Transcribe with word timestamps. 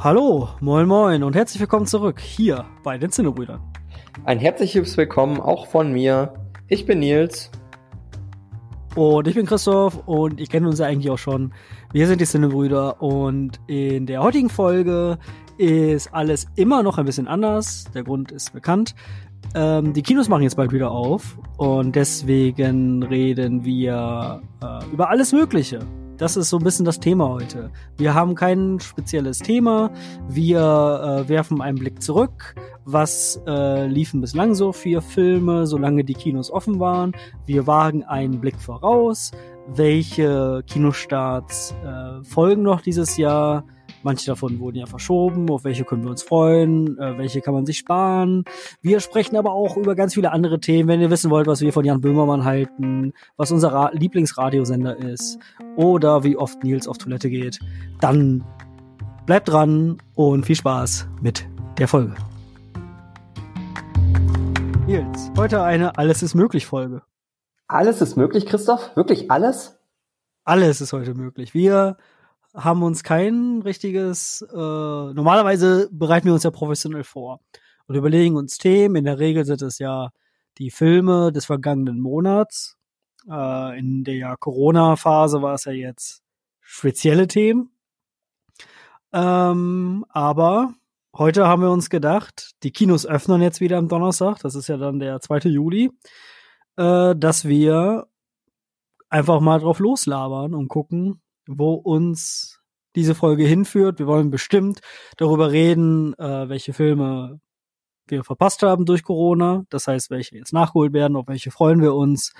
Hallo, 0.00 0.50
moin 0.60 0.86
moin 0.86 1.24
und 1.24 1.34
herzlich 1.34 1.58
willkommen 1.58 1.84
zurück 1.84 2.20
hier 2.20 2.64
bei 2.84 2.98
den 2.98 3.10
Zinnebrüdern. 3.10 3.60
Ein 4.24 4.38
herzliches 4.38 4.96
Willkommen 4.96 5.40
auch 5.40 5.66
von 5.66 5.92
mir. 5.92 6.34
Ich 6.68 6.86
bin 6.86 7.00
Nils. 7.00 7.50
Und 8.94 9.26
ich 9.26 9.34
bin 9.34 9.44
Christoph 9.44 10.06
und 10.06 10.38
ihr 10.38 10.46
kennt 10.46 10.68
uns 10.68 10.78
ja 10.78 10.86
eigentlich 10.86 11.10
auch 11.10 11.18
schon. 11.18 11.52
Wir 11.92 12.06
sind 12.06 12.20
die 12.20 12.26
Zinnebrüder 12.26 13.02
und 13.02 13.58
in 13.66 14.06
der 14.06 14.22
heutigen 14.22 14.50
Folge 14.50 15.18
ist 15.56 16.14
alles 16.14 16.46
immer 16.54 16.84
noch 16.84 16.98
ein 16.98 17.04
bisschen 17.04 17.26
anders. 17.26 17.86
Der 17.92 18.04
Grund 18.04 18.30
ist 18.30 18.52
bekannt. 18.52 18.94
Ähm, 19.56 19.94
die 19.94 20.02
Kinos 20.02 20.28
machen 20.28 20.44
jetzt 20.44 20.56
bald 20.56 20.70
wieder 20.70 20.92
auf 20.92 21.36
und 21.56 21.96
deswegen 21.96 23.02
reden 23.02 23.64
wir 23.64 24.42
äh, 24.62 24.92
über 24.92 25.10
alles 25.10 25.32
Mögliche. 25.32 25.80
Das 26.18 26.36
ist 26.36 26.50
so 26.50 26.58
ein 26.58 26.64
bisschen 26.64 26.84
das 26.84 26.98
Thema 26.98 27.28
heute. 27.28 27.70
Wir 27.96 28.12
haben 28.12 28.34
kein 28.34 28.80
spezielles 28.80 29.38
Thema. 29.38 29.92
Wir 30.28 30.58
äh, 31.24 31.28
werfen 31.28 31.62
einen 31.62 31.78
Blick 31.78 32.02
zurück. 32.02 32.56
Was 32.84 33.40
äh, 33.46 33.86
liefen 33.86 34.20
bislang 34.20 34.56
so 34.56 34.72
für 34.72 35.00
Filme, 35.00 35.64
solange 35.68 36.02
die 36.02 36.14
Kinos 36.14 36.50
offen 36.50 36.80
waren? 36.80 37.12
Wir 37.46 37.68
wagen 37.68 38.02
einen 38.02 38.40
Blick 38.40 38.60
voraus. 38.60 39.30
Welche 39.68 40.64
Kinostarts 40.66 41.76
äh, 41.84 42.24
folgen 42.24 42.62
noch 42.62 42.80
dieses 42.80 43.16
Jahr? 43.16 43.64
Manche 44.02 44.26
davon 44.26 44.60
wurden 44.60 44.76
ja 44.76 44.86
verschoben, 44.86 45.50
auf 45.50 45.64
welche 45.64 45.84
können 45.84 46.04
wir 46.04 46.10
uns 46.10 46.22
freuen, 46.22 46.98
äh, 46.98 47.18
welche 47.18 47.40
kann 47.40 47.54
man 47.54 47.66
sich 47.66 47.78
sparen. 47.78 48.44
Wir 48.80 49.00
sprechen 49.00 49.36
aber 49.36 49.52
auch 49.52 49.76
über 49.76 49.96
ganz 49.96 50.14
viele 50.14 50.30
andere 50.30 50.60
Themen, 50.60 50.88
wenn 50.88 51.00
ihr 51.00 51.10
wissen 51.10 51.30
wollt, 51.30 51.46
was 51.48 51.60
wir 51.60 51.72
von 51.72 51.84
Jan 51.84 52.00
Böhmermann 52.00 52.44
halten, 52.44 53.12
was 53.36 53.50
unser 53.50 53.72
Ra 53.72 53.90
Lieblingsradiosender 53.92 54.96
ist 54.96 55.38
oder 55.76 56.22
wie 56.22 56.36
oft 56.36 56.62
Nils 56.62 56.86
auf 56.86 56.98
Toilette 56.98 57.28
geht, 57.28 57.58
dann 58.00 58.44
bleibt 59.26 59.48
dran 59.48 59.98
und 60.14 60.46
viel 60.46 60.56
Spaß 60.56 61.08
mit 61.20 61.46
der 61.78 61.88
Folge. 61.88 62.14
Nils, 64.86 65.30
heute 65.36 65.62
eine 65.62 65.98
Alles 65.98 66.22
ist 66.22 66.34
möglich 66.34 66.66
Folge. 66.66 67.02
Alles 67.66 68.00
ist 68.00 68.16
möglich, 68.16 68.46
Christoph? 68.46 68.96
Wirklich 68.96 69.30
alles? 69.30 69.78
Alles 70.44 70.80
ist 70.80 70.94
heute 70.94 71.14
möglich. 71.14 71.52
Wir 71.52 71.98
haben 72.58 72.82
uns 72.82 73.04
kein 73.04 73.62
richtiges, 73.62 74.42
äh, 74.50 74.56
normalerweise 74.56 75.88
bereiten 75.92 76.26
wir 76.26 76.34
uns 76.34 76.42
ja 76.42 76.50
professionell 76.50 77.04
vor 77.04 77.40
und 77.86 77.94
überlegen 77.94 78.36
uns 78.36 78.58
Themen. 78.58 78.96
In 78.96 79.04
der 79.04 79.18
Regel 79.18 79.44
sind 79.44 79.62
es 79.62 79.78
ja 79.78 80.10
die 80.58 80.70
Filme 80.70 81.32
des 81.32 81.46
vergangenen 81.46 82.00
Monats. 82.00 82.76
Äh, 83.30 83.78
in 83.78 84.02
der 84.02 84.36
Corona-Phase 84.36 85.40
war 85.40 85.54
es 85.54 85.64
ja 85.66 85.72
jetzt 85.72 86.22
spezielle 86.60 87.28
Themen. 87.28 87.70
Ähm, 89.12 90.04
aber 90.08 90.74
heute 91.16 91.46
haben 91.46 91.62
wir 91.62 91.70
uns 91.70 91.90
gedacht, 91.90 92.50
die 92.64 92.72
Kinos 92.72 93.06
öffnen 93.06 93.40
jetzt 93.40 93.60
wieder 93.60 93.78
am 93.78 93.88
Donnerstag, 93.88 94.40
das 94.40 94.54
ist 94.54 94.68
ja 94.68 94.76
dann 94.76 94.98
der 94.98 95.20
2. 95.20 95.48
Juli, 95.48 95.90
äh, 96.76 97.14
dass 97.16 97.46
wir 97.46 98.08
einfach 99.08 99.40
mal 99.40 99.60
drauf 99.60 99.78
loslabern 99.78 100.54
und 100.54 100.68
gucken, 100.68 101.22
wo 101.48 101.74
uns 101.74 102.60
diese 102.94 103.14
Folge 103.14 103.44
hinführt. 103.44 103.98
Wir 103.98 104.06
wollen 104.06 104.30
bestimmt 104.30 104.80
darüber 105.16 105.50
reden, 105.50 106.14
äh, 106.18 106.48
welche 106.48 106.72
Filme 106.72 107.40
wir 108.06 108.24
verpasst 108.24 108.62
haben 108.62 108.84
durch 108.84 109.02
Corona. 109.02 109.64
Das 109.70 109.86
heißt, 109.86 110.10
welche 110.10 110.36
jetzt 110.36 110.52
nachgeholt 110.52 110.92
werden, 110.92 111.16
auf 111.16 111.28
welche 111.28 111.50
freuen 111.50 111.80
wir 111.80 111.94
uns. 111.94 112.32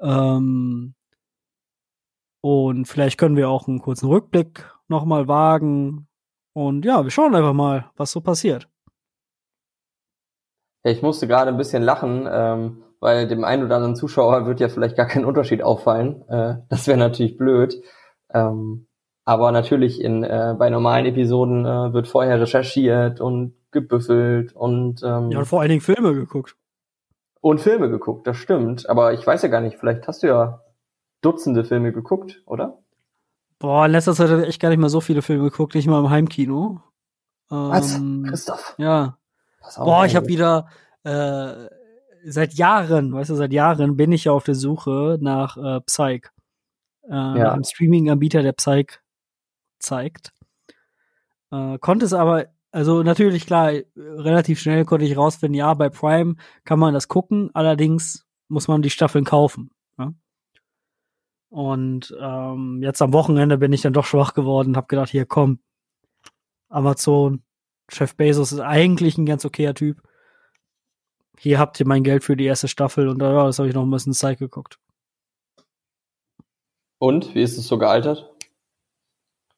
Ähm, 0.00 0.94
und 2.42 2.86
vielleicht 2.86 3.18
können 3.18 3.36
wir 3.36 3.48
auch 3.48 3.68
einen 3.68 3.80
kurzen 3.80 4.08
Rückblick 4.08 4.64
nochmal 4.88 5.28
wagen. 5.28 6.08
Und 6.52 6.84
ja, 6.84 7.04
wir 7.04 7.10
schauen 7.10 7.34
einfach 7.34 7.52
mal, 7.52 7.90
was 7.96 8.10
so 8.10 8.20
passiert. 8.20 8.68
Ich 10.82 11.02
musste 11.02 11.28
gerade 11.28 11.50
ein 11.50 11.58
bisschen 11.58 11.82
lachen, 11.82 12.26
ähm, 12.30 12.82
weil 13.00 13.28
dem 13.28 13.44
einen 13.44 13.64
oder 13.64 13.76
anderen 13.76 13.96
Zuschauer 13.96 14.46
wird 14.46 14.60
ja 14.60 14.70
vielleicht 14.70 14.96
gar 14.96 15.06
kein 15.06 15.26
Unterschied 15.26 15.62
auffallen. 15.62 16.26
Äh, 16.28 16.56
das 16.70 16.86
wäre 16.86 16.98
natürlich 16.98 17.36
blöd. 17.36 17.82
Ähm, 18.32 18.86
aber 19.24 19.52
natürlich 19.52 20.00
in 20.00 20.24
äh, 20.24 20.54
bei 20.58 20.70
normalen 20.70 21.06
Episoden 21.06 21.64
äh, 21.64 21.92
wird 21.92 22.08
vorher 22.08 22.40
recherchiert 22.40 23.20
und 23.20 23.54
gebüffelt 23.70 24.52
und 24.54 25.02
ähm, 25.04 25.30
ja 25.30 25.38
und 25.38 25.44
vor 25.44 25.60
allen 25.60 25.68
Dingen 25.68 25.80
Filme 25.80 26.14
geguckt 26.14 26.56
und 27.40 27.60
Filme 27.60 27.88
geguckt, 27.88 28.26
das 28.26 28.36
stimmt. 28.36 28.88
Aber 28.88 29.12
ich 29.12 29.26
weiß 29.26 29.42
ja 29.42 29.48
gar 29.48 29.60
nicht, 29.60 29.78
vielleicht 29.78 30.06
hast 30.06 30.22
du 30.22 30.28
ja 30.28 30.62
Dutzende 31.22 31.64
Filme 31.64 31.92
geguckt, 31.92 32.42
oder? 32.46 32.78
Boah, 33.58 33.84
in 33.84 33.92
letzter 33.92 34.14
Zeit 34.14 34.30
habe 34.30 34.42
ich 34.42 34.48
echt 34.48 34.60
gar 34.60 34.70
nicht 34.70 34.78
mehr 34.78 34.88
so 34.88 35.02
viele 35.02 35.20
Filme 35.20 35.44
geguckt, 35.44 35.74
nicht 35.74 35.86
mal 35.86 36.00
im 36.00 36.08
Heimkino. 36.08 36.80
Was, 37.48 37.96
ähm, 37.96 38.24
Christoph? 38.26 38.74
Ja. 38.78 39.18
Boah, 39.76 40.06
ich 40.06 40.16
habe 40.16 40.28
wieder 40.28 40.68
äh, 41.02 41.68
seit 42.24 42.54
Jahren, 42.54 43.12
weißt 43.12 43.30
du, 43.30 43.34
seit 43.34 43.52
Jahren 43.52 43.96
bin 43.96 44.12
ich 44.12 44.24
ja 44.24 44.32
auf 44.32 44.44
der 44.44 44.54
Suche 44.54 45.18
nach 45.20 45.56
äh, 45.58 45.80
Psych 45.82 46.30
äh, 47.10 47.14
ja. 47.14 47.52
einem 47.52 47.64
Streaming-Anbieter, 47.64 48.42
der 48.42 48.52
Psych 48.52 49.00
zeigt. 49.78 50.32
Äh, 51.50 51.78
konnte 51.78 52.06
es 52.06 52.12
aber, 52.12 52.46
also 52.70 53.02
natürlich 53.02 53.46
klar, 53.46 53.72
relativ 53.96 54.60
schnell 54.60 54.84
konnte 54.84 55.04
ich 55.04 55.16
rausfinden, 55.16 55.54
ja, 55.54 55.74
bei 55.74 55.88
Prime 55.88 56.36
kann 56.64 56.78
man 56.78 56.94
das 56.94 57.08
gucken, 57.08 57.50
allerdings 57.52 58.26
muss 58.48 58.68
man 58.68 58.82
die 58.82 58.90
Staffeln 58.90 59.24
kaufen. 59.24 59.70
Ja? 59.98 60.12
Und 61.48 62.16
ähm, 62.20 62.80
jetzt 62.82 63.02
am 63.02 63.12
Wochenende 63.12 63.58
bin 63.58 63.72
ich 63.72 63.82
dann 63.82 63.92
doch 63.92 64.06
schwach 64.06 64.34
geworden, 64.34 64.76
habe 64.76 64.86
gedacht, 64.86 65.10
hier 65.10 65.26
komm, 65.26 65.58
Amazon, 66.68 67.42
Chef 67.88 68.14
Bezos 68.14 68.52
ist 68.52 68.60
eigentlich 68.60 69.18
ein 69.18 69.26
ganz 69.26 69.44
okayer 69.44 69.74
Typ. 69.74 70.00
Hier 71.36 71.58
habt 71.58 71.80
ihr 71.80 71.88
mein 71.88 72.04
Geld 72.04 72.22
für 72.22 72.36
die 72.36 72.44
erste 72.44 72.68
Staffel 72.68 73.08
und 73.08 73.20
ja, 73.20 73.46
das 73.46 73.58
habe 73.58 73.68
ich 73.68 73.74
noch 73.74 73.82
ein 73.82 73.90
bisschen 73.90 74.12
Zeit 74.12 74.38
geguckt. 74.38 74.78
Und 77.00 77.34
wie 77.34 77.42
ist 77.42 77.56
es 77.56 77.66
so 77.66 77.78
gealtert? 77.78 78.30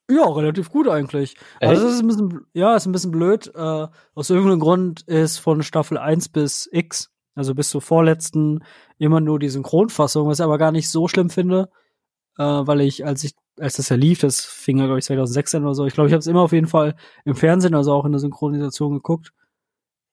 Ja, 0.09 0.25
relativ 0.29 0.71
gut 0.71 0.89
eigentlich. 0.89 1.35
Echt? 1.59 1.71
Also 1.71 1.87
es 1.87 1.95
ist 1.95 2.01
ein 2.01 2.07
bisschen, 2.07 2.47
ja, 2.55 2.77
ist 2.77 2.87
ein 2.87 2.93
bisschen 2.93 3.11
blöd. 3.11 3.53
Äh, 3.55 3.89
aus 4.15 4.31
irgendeinem 4.31 4.61
Grund 4.61 5.03
ist 5.03 5.39
von 5.39 5.63
Staffel 5.63 5.99
1 5.99 6.29
bis 6.29 6.69
X, 6.71 7.11
also 7.35 7.55
bis 7.55 7.71
zur 7.71 7.83
vorletzten, 7.83 8.63
immer 8.99 9.21
nur 9.21 9.41
die 9.41 9.49
Synchronfassung, 9.49 10.29
was 10.29 10.39
ich 10.39 10.45
aber 10.45 10.59
gar 10.59 10.71
nicht 10.71 10.89
so 10.89 11.09
schlimm 11.09 11.31
finde, 11.31 11.69
äh, 12.39 12.45
weil 12.45 12.81
ich, 12.81 13.05
als 13.05 13.25
ich, 13.25 13.35
als 13.59 13.77
das 13.77 13.89
ja 13.89 13.97
lief, 13.97 14.21
das 14.21 14.45
fing 14.45 14.79
ja, 14.79 14.85
glaube 14.85 15.01
ich, 15.01 15.05
2016 15.07 15.65
oder 15.65 15.75
so, 15.75 15.85
ich 15.85 15.95
glaube, 15.95 16.09
ich 16.09 16.13
habe 16.13 16.21
es 16.21 16.29
immer 16.29 16.43
auf 16.43 16.53
jeden 16.53 16.69
Fall 16.69 16.95
im 17.25 17.35
Fernsehen, 17.35 17.75
also 17.75 17.93
auch 17.93 18.05
in 18.05 18.13
der 18.13 18.21
Synchronisation 18.21 18.95
geguckt. 18.95 19.33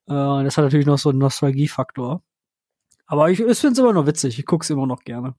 Äh, 0.08 0.12
das 0.14 0.56
hat 0.56 0.64
natürlich 0.64 0.86
noch 0.86 0.98
so 0.98 1.10
einen 1.10 1.18
Nostalgiefaktor. 1.18 2.22
Aber 3.06 3.30
ich, 3.30 3.40
ich 3.40 3.58
finde 3.58 3.72
es 3.72 3.78
immer 3.78 3.92
noch 3.92 4.06
witzig, 4.06 4.36
ich 4.38 4.46
gucke 4.46 4.64
es 4.64 4.70
immer 4.70 4.86
noch 4.86 5.04
gerne. 5.04 5.36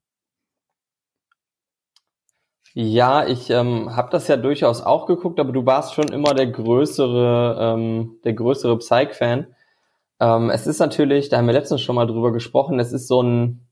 Ja, 2.73 3.27
ich 3.27 3.49
ähm, 3.49 3.95
habe 3.95 4.09
das 4.11 4.27
ja 4.29 4.37
durchaus 4.37 4.81
auch 4.81 5.05
geguckt, 5.05 5.39
aber 5.39 5.51
du 5.51 5.65
warst 5.65 5.93
schon 5.93 6.07
immer 6.07 6.33
der 6.33 6.47
größere, 6.47 7.57
ähm, 7.59 8.19
der 8.23 8.33
größere 8.33 8.77
Psych-Fan. 8.77 9.47
Ähm, 10.21 10.49
es 10.49 10.67
ist 10.67 10.79
natürlich, 10.79 11.27
da 11.29 11.37
haben 11.37 11.47
wir 11.47 11.53
letztens 11.53 11.81
schon 11.81 11.95
mal 11.95 12.07
drüber 12.07 12.31
gesprochen, 12.31 12.79
es 12.79 12.93
ist 12.93 13.07
so 13.07 13.21
ein, 13.23 13.67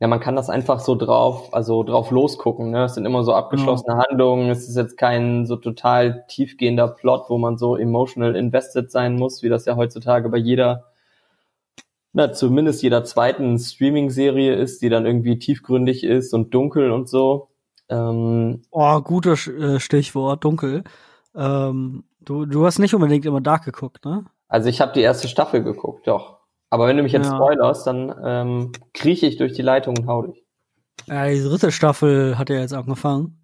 ja, 0.00 0.08
man 0.08 0.20
kann 0.20 0.36
das 0.36 0.50
einfach 0.50 0.80
so 0.80 0.94
drauf, 0.96 1.54
also 1.54 1.82
drauf 1.84 2.10
losgucken. 2.10 2.70
Ne? 2.70 2.84
Es 2.84 2.94
sind 2.94 3.06
immer 3.06 3.22
so 3.24 3.32
abgeschlossene 3.32 3.94
ja. 3.94 4.04
Handlungen. 4.08 4.50
Es 4.50 4.68
ist 4.68 4.76
jetzt 4.76 4.98
kein 4.98 5.46
so 5.46 5.56
total 5.56 6.24
tiefgehender 6.28 6.88
Plot, 6.88 7.26
wo 7.30 7.38
man 7.38 7.56
so 7.58 7.76
emotional 7.76 8.36
invested 8.36 8.90
sein 8.90 9.16
muss, 9.16 9.42
wie 9.42 9.48
das 9.48 9.64
ja 9.66 9.76
heutzutage 9.76 10.28
bei 10.28 10.36
jeder, 10.38 10.84
na, 12.12 12.32
zumindest 12.32 12.82
jeder 12.82 13.04
zweiten 13.04 13.58
Streaming-Serie 13.58 14.54
ist, 14.54 14.82
die 14.82 14.88
dann 14.90 15.06
irgendwie 15.06 15.38
tiefgründig 15.38 16.04
ist 16.04 16.34
und 16.34 16.52
dunkel 16.52 16.90
und 16.90 17.08
so. 17.08 17.48
Ähm, 17.88 18.62
oh, 18.70 19.00
gutes 19.00 19.46
äh, 19.46 19.78
Stichwort, 19.80 20.44
dunkel. 20.44 20.84
Ähm, 21.34 22.04
du, 22.20 22.46
du 22.46 22.66
hast 22.66 22.78
nicht 22.78 22.94
unbedingt 22.94 23.24
immer 23.26 23.40
Dark 23.40 23.64
geguckt, 23.64 24.04
ne? 24.04 24.24
Also 24.48 24.68
ich 24.68 24.80
habe 24.80 24.92
die 24.92 25.00
erste 25.00 25.28
Staffel 25.28 25.62
geguckt, 25.62 26.06
doch. 26.06 26.38
Aber 26.70 26.86
wenn 26.88 26.96
du 26.96 27.02
mich 27.02 27.12
jetzt 27.12 27.30
ja. 27.30 27.36
spoilerst, 27.36 27.86
dann 27.86 28.14
ähm, 28.24 28.72
krieche 28.92 29.26
ich 29.26 29.36
durch 29.36 29.52
die 29.52 29.62
Leitung 29.62 29.96
und 29.98 30.06
hau 30.06 30.22
dich. 30.22 30.44
Ja, 31.06 31.28
die 31.28 31.42
dritte 31.42 31.70
Staffel 31.70 32.38
hat 32.38 32.50
ja 32.50 32.56
jetzt 32.56 32.74
angefangen. 32.74 33.38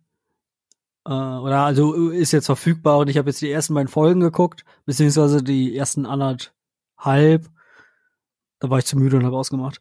Äh, 1.07 1.11
oder 1.11 1.61
also 1.61 2.11
ist 2.11 2.33
jetzt 2.33 2.47
verfügbar 2.47 2.99
und 2.99 3.09
ich 3.09 3.19
habe 3.19 3.31
jetzt 3.31 3.41
die 3.41 3.51
ersten 3.51 3.75
beiden 3.75 3.89
Folgen 3.89 4.21
geguckt, 4.21 4.65
beziehungsweise 4.87 5.43
die 5.43 5.77
ersten 5.77 6.07
anderthalb. 6.07 7.49
Da 8.59 8.71
war 8.71 8.79
ich 8.79 8.87
zu 8.87 8.97
müde 8.97 9.17
und 9.17 9.25
habe 9.25 9.37
ausgemacht. 9.37 9.81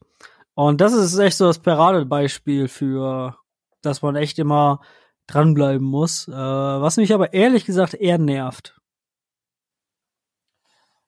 Und 0.53 0.81
das 0.81 0.93
ist 0.93 1.17
echt 1.17 1.37
so 1.37 1.45
das 1.45 1.59
Paradebeispiel 1.59 2.67
für 2.67 3.37
dass 3.81 4.01
man 4.01 4.15
echt 4.15 4.39
immer 4.39 4.81
dranbleiben 5.27 5.85
muss. 5.85 6.27
Äh, 6.27 6.31
was 6.33 6.97
mich 6.97 7.13
aber 7.13 7.33
ehrlich 7.33 7.65
gesagt 7.65 7.93
eher 7.93 8.17
nervt. 8.17 8.79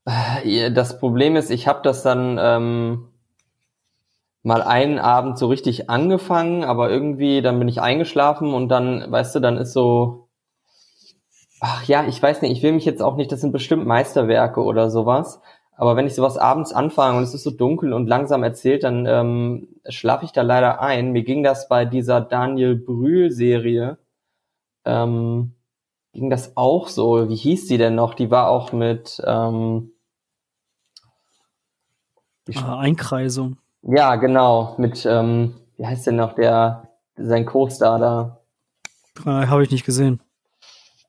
Äh, 0.05 0.71
das 0.71 0.99
Problem 0.99 1.35
ist, 1.35 1.49
ich 1.49 1.67
habe 1.67 1.81
das 1.83 2.03
dann 2.03 2.37
ähm, 2.39 3.09
mal 4.41 4.61
einen 4.61 4.99
Abend 4.99 5.37
so 5.37 5.47
richtig 5.47 5.89
angefangen, 5.89 6.63
aber 6.63 6.89
irgendwie 6.89 7.41
dann 7.41 7.59
bin 7.59 7.67
ich 7.67 7.81
eingeschlafen 7.81 8.53
und 8.53 8.69
dann, 8.69 9.11
weißt 9.11 9.35
du, 9.35 9.39
dann 9.39 9.57
ist 9.57 9.73
so, 9.73 10.23
Ach 11.65 11.85
ja, 11.85 12.05
ich 12.05 12.21
weiß 12.21 12.41
nicht, 12.41 12.51
ich 12.51 12.61
will 12.61 12.73
mich 12.73 12.83
jetzt 12.83 13.01
auch 13.01 13.15
nicht, 13.15 13.31
das 13.31 13.39
sind 13.39 13.53
bestimmt 13.53 13.85
Meisterwerke 13.85 14.61
oder 14.61 14.89
sowas. 14.89 15.39
Aber 15.75 15.95
wenn 15.95 16.05
ich 16.05 16.15
sowas 16.15 16.37
abends 16.37 16.71
anfange 16.71 17.17
und 17.17 17.23
es 17.23 17.33
ist 17.33 17.43
so 17.43 17.51
dunkel 17.51 17.93
und 17.93 18.07
langsam 18.07 18.43
erzählt, 18.43 18.83
dann 18.83 19.05
ähm, 19.05 19.67
schlafe 19.89 20.25
ich 20.25 20.31
da 20.31 20.41
leider 20.41 20.81
ein. 20.81 21.11
Mir 21.11 21.23
ging 21.23 21.43
das 21.43 21.67
bei 21.67 21.85
dieser 21.85 22.21
Daniel 22.21 22.75
Brühl-Serie, 22.75 23.97
ähm, 24.85 25.55
ging 26.13 26.29
das 26.29 26.55
auch 26.55 26.87
so. 26.87 27.27
Wie 27.27 27.35
hieß 27.35 27.67
die 27.67 27.77
denn 27.77 27.95
noch? 27.95 28.13
Die 28.13 28.29
war 28.29 28.49
auch 28.49 28.71
mit 28.71 29.21
ähm, 29.25 29.91
ah, 32.55 32.79
Einkreisung. 32.79 33.57
Ja, 33.81 34.15
genau. 34.15 34.75
Mit, 34.77 35.05
ähm, 35.05 35.55
wie 35.77 35.85
heißt 35.85 36.07
denn 36.07 36.15
noch 36.15 36.33
der, 36.33 36.89
sein 37.15 37.45
Co-Star 37.45 37.99
da? 37.99 38.39
Äh, 39.25 39.47
Habe 39.47 39.63
ich 39.63 39.71
nicht 39.71 39.85
gesehen. 39.85 40.21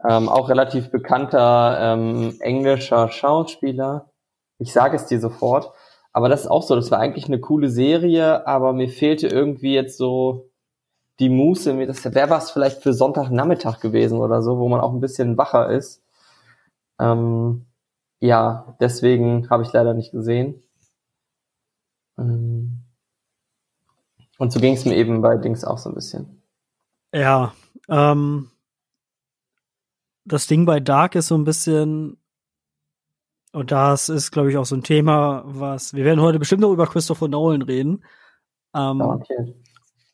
Ähm, 0.07 0.29
auch 0.29 0.49
relativ 0.49 0.91
bekannter 0.91 1.79
ähm, 1.81 2.37
englischer 2.41 3.11
Schauspieler. 3.11 4.11
Ich 4.59 4.73
sage 4.73 4.97
es 4.97 5.07
dir 5.07 5.21
sofort. 5.21 5.73
Aber 6.13 6.29
das 6.29 6.43
ist 6.43 6.47
auch 6.47 6.63
so, 6.63 6.77
das 6.77 6.91
war 6.91 7.01
eigentlich 7.01 7.27
eine 7.27 7.41
coole 7.41 7.69
Serie, 7.69 8.47
aber 8.47 8.73
mir 8.73 8.89
fehlte 8.89 9.27
irgendwie 9.27 9.75
jetzt 9.75 9.99
so 9.99 10.51
die 11.19 11.29
Muße. 11.29 11.75
Mir 11.75 11.87
das 11.87 12.05
wäre 12.05 12.31
was 12.31 12.53
vielleicht 12.53 12.83
für 12.83 12.93
Sonntagnachmittag 12.93 13.81
gewesen 13.81 14.19
oder 14.19 14.43
so, 14.43 14.59
wo 14.59 14.69
man 14.69 14.81
auch 14.81 14.93
ein 14.93 15.01
bisschen 15.01 15.37
wacher 15.37 15.71
ist. 15.71 16.03
Ähm, 17.01 17.67
ja, 18.21 18.77
deswegen 18.81 19.51
habe 19.51 19.65
ich 19.65 19.73
leider 19.73 19.93
nicht 19.93 20.13
gesehen. 20.13 20.63
Ähm, 22.17 22.85
und 24.39 24.53
so 24.53 24.61
ging 24.61 24.75
es 24.75 24.85
mir 24.85 24.97
eben 24.97 25.21
bei 25.21 25.37
Dings 25.37 25.65
auch 25.65 25.79
so 25.79 25.91
ein 25.91 25.95
bisschen. 25.95 26.43
Ja, 27.13 27.53
ähm, 27.89 28.51
das 30.25 30.47
Ding 30.47 30.65
bei 30.65 30.81
Dark 30.81 31.15
ist 31.15 31.29
so 31.29 31.37
ein 31.37 31.45
bisschen, 31.45 32.17
und 33.55 33.71
das 33.71 34.09
ist, 34.09 34.33
glaube 34.33 34.51
ich, 34.51 34.57
auch 34.57 34.65
so 34.65 34.75
ein 34.75 34.83
Thema, 34.83 35.45
was, 35.47 35.95
wir 35.95 36.05
werden 36.05 36.21
heute 36.21 36.41
bestimmt 36.41 36.63
noch 36.63 36.73
über 36.73 36.89
Christopher 36.89 37.29
Nolan 37.29 37.63
reden. 37.63 38.05
Ähm, 38.75 39.01
okay. 39.01 39.55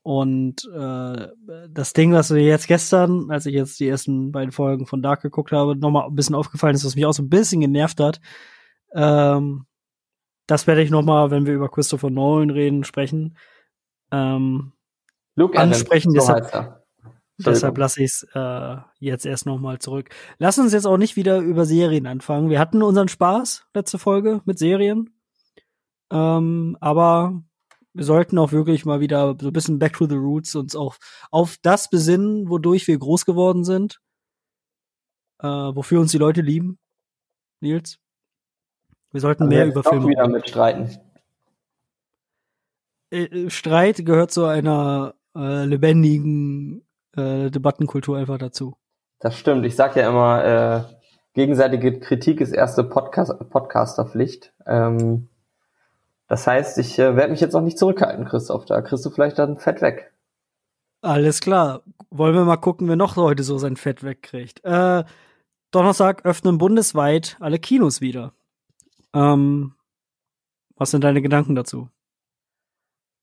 Und 0.02 0.64
äh, 0.75 1.28
das 1.70 1.94
Ding, 1.94 2.12
was 2.12 2.31
mir 2.31 2.42
jetzt 2.42 2.69
gestern, 2.69 3.31
als 3.31 3.46
ich 3.46 3.54
jetzt 3.54 3.81
die 3.81 3.88
ersten 3.88 4.31
beiden 4.31 4.52
Folgen 4.52 4.87
von 4.87 5.00
Dark 5.00 5.22
geguckt 5.22 5.52
habe, 5.52 5.75
nochmal 5.75 6.06
ein 6.06 6.14
bisschen 6.14 6.34
aufgefallen 6.34 6.75
ist, 6.75 6.84
was 6.84 6.96
mich 6.96 7.06
auch 7.06 7.14
so 7.14 7.22
ein 7.22 7.31
bisschen 7.31 7.62
genervt 7.62 7.98
hat. 8.00 8.20
Ähm, 8.94 9.64
das 10.46 10.66
werde 10.66 10.82
ich 10.82 10.90
nochmal, 10.90 11.31
wenn 11.31 11.46
wir 11.46 11.54
über 11.54 11.70
Christopher 11.70 12.10
Nolan 12.10 12.50
reden, 12.50 12.84
sprechen. 12.84 13.38
Ähm, 14.12 14.72
Luke 15.34 15.58
ansprechen. 15.58 16.14
Evans, 16.14 16.26
so 16.26 16.34
deshalb, 16.34 16.79
Deshalb 17.44 17.78
lasse 17.78 18.02
ich 18.02 18.10
es 18.10 18.26
äh, 18.34 18.76
jetzt 18.98 19.26
erst 19.26 19.46
nochmal 19.46 19.78
zurück. 19.78 20.10
Lass 20.38 20.58
uns 20.58 20.72
jetzt 20.72 20.87
auch 20.87 20.96
nicht 20.96 21.16
wieder 21.16 21.38
über 21.38 21.64
Serien 21.64 22.06
anfangen. 22.06 22.50
Wir 22.50 22.58
hatten 22.58 22.82
unseren 22.82 23.08
Spaß 23.08 23.66
letzte 23.75 23.98
Folge 23.98 24.42
mit 24.44 24.58
Serien. 24.58 25.14
Ähm, 26.10 26.76
aber 26.81 27.42
wir 27.92 28.04
sollten 28.04 28.38
auch 28.38 28.52
wirklich 28.52 28.84
mal 28.84 29.00
wieder 29.00 29.37
so 29.40 29.48
ein 29.48 29.52
bisschen 29.52 29.78
back 29.78 29.94
to 29.94 30.06
the 30.06 30.16
roots 30.16 30.54
uns 30.54 30.76
auch 30.76 30.96
auf 31.31 31.56
das 31.62 31.90
besinnen, 31.90 32.48
wodurch 32.48 32.87
wir 32.87 32.98
groß 32.98 33.25
geworden 33.25 33.64
sind. 33.64 34.00
Äh, 35.38 35.46
wofür 35.46 36.00
uns 36.00 36.12
die 36.12 36.19
Leute 36.19 36.42
lieben. 36.42 36.78
Nils? 37.60 37.98
Wir 39.12 39.20
sollten 39.20 39.44
also 39.44 39.54
mehr 39.54 39.66
über 39.66 39.82
Filme 39.82 40.08
wieder 40.08 40.28
mit 40.28 40.48
streiten. 40.48 40.98
Äh, 43.10 43.50
Streit 43.50 44.04
gehört 44.04 44.31
zu 44.31 44.44
einer 44.44 45.14
äh, 45.34 45.64
lebendigen 45.64 46.87
äh, 47.16 47.50
Debattenkultur 47.50 48.16
einfach 48.16 48.38
dazu. 48.38 48.76
Das 49.18 49.36
stimmt. 49.36 49.66
Ich 49.66 49.76
sag 49.76 49.96
ja 49.96 50.08
immer, 50.08 50.44
äh, 50.44 50.94
gegenseitige 51.34 52.00
Kritik 52.00 52.40
ist 52.40 52.52
erste 52.52 52.84
Podcast 52.84 53.32
Podcasterpflicht. 53.50 54.52
Ähm, 54.66 55.28
das 56.26 56.46
heißt, 56.46 56.78
ich 56.78 56.98
äh, 56.98 57.16
werde 57.16 57.32
mich 57.32 57.40
jetzt 57.40 57.54
auch 57.54 57.60
nicht 57.60 57.78
zurückhalten, 57.78 58.24
Christoph. 58.24 58.64
Da 58.64 58.80
kriegst 58.82 59.04
du 59.04 59.10
vielleicht 59.10 59.38
dann 59.38 59.58
Fett 59.58 59.82
weg. 59.82 60.12
Alles 61.02 61.40
klar. 61.40 61.82
Wollen 62.10 62.34
wir 62.34 62.44
mal 62.44 62.56
gucken, 62.56 62.88
wer 62.88 62.96
noch 62.96 63.16
heute 63.16 63.42
so 63.42 63.58
sein 63.58 63.76
Fett 63.76 64.02
wegkriegt. 64.02 64.64
Äh, 64.64 65.04
Donnerstag 65.70 66.24
öffnen 66.24 66.58
bundesweit 66.58 67.36
alle 67.40 67.58
Kinos 67.58 68.00
wieder. 68.00 68.32
Ähm, 69.14 69.74
was 70.76 70.90
sind 70.90 71.04
deine 71.04 71.22
Gedanken 71.22 71.54
dazu? 71.54 71.88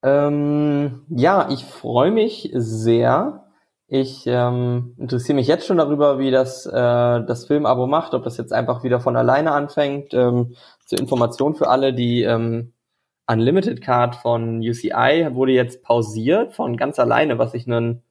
Ähm, 0.04 1.06
ja, 1.10 1.50
ich 1.50 1.66
freue 1.66 2.12
mich 2.12 2.52
sehr. 2.54 3.47
Ich 3.90 4.28
ähm, 4.28 4.96
interessiere 4.98 5.38
mich 5.38 5.48
jetzt 5.48 5.66
schon 5.66 5.78
darüber, 5.78 6.20
wie 6.20 6.30
das 6.30 6.66
äh, 6.66 6.72
das 6.72 7.46
Filmabo 7.46 7.88
macht, 7.88 8.14
ob 8.14 8.24
das 8.24 8.38
jetzt 8.38 8.52
einfach 8.52 8.84
wieder 8.84 9.00
von 9.00 9.16
alleine 9.16 9.54
anfängt. 9.54 10.14
Ähm, 10.14 10.56
zur 10.86 11.00
Information 11.00 11.56
für 11.56 11.70
alle, 11.70 11.94
die 11.94 12.24
ähm, 12.24 12.74
Unlimited 13.28 13.82
Card 13.82 14.16
von 14.16 14.60
UCI 14.60 15.30
wurde 15.32 15.54
jetzt 15.54 15.84
pausiert 15.84 16.54
von 16.54 16.76
ganz 16.78 17.00
alleine, 17.00 17.38
was 17.40 17.54
ich 17.54 17.66
einen 17.68 18.04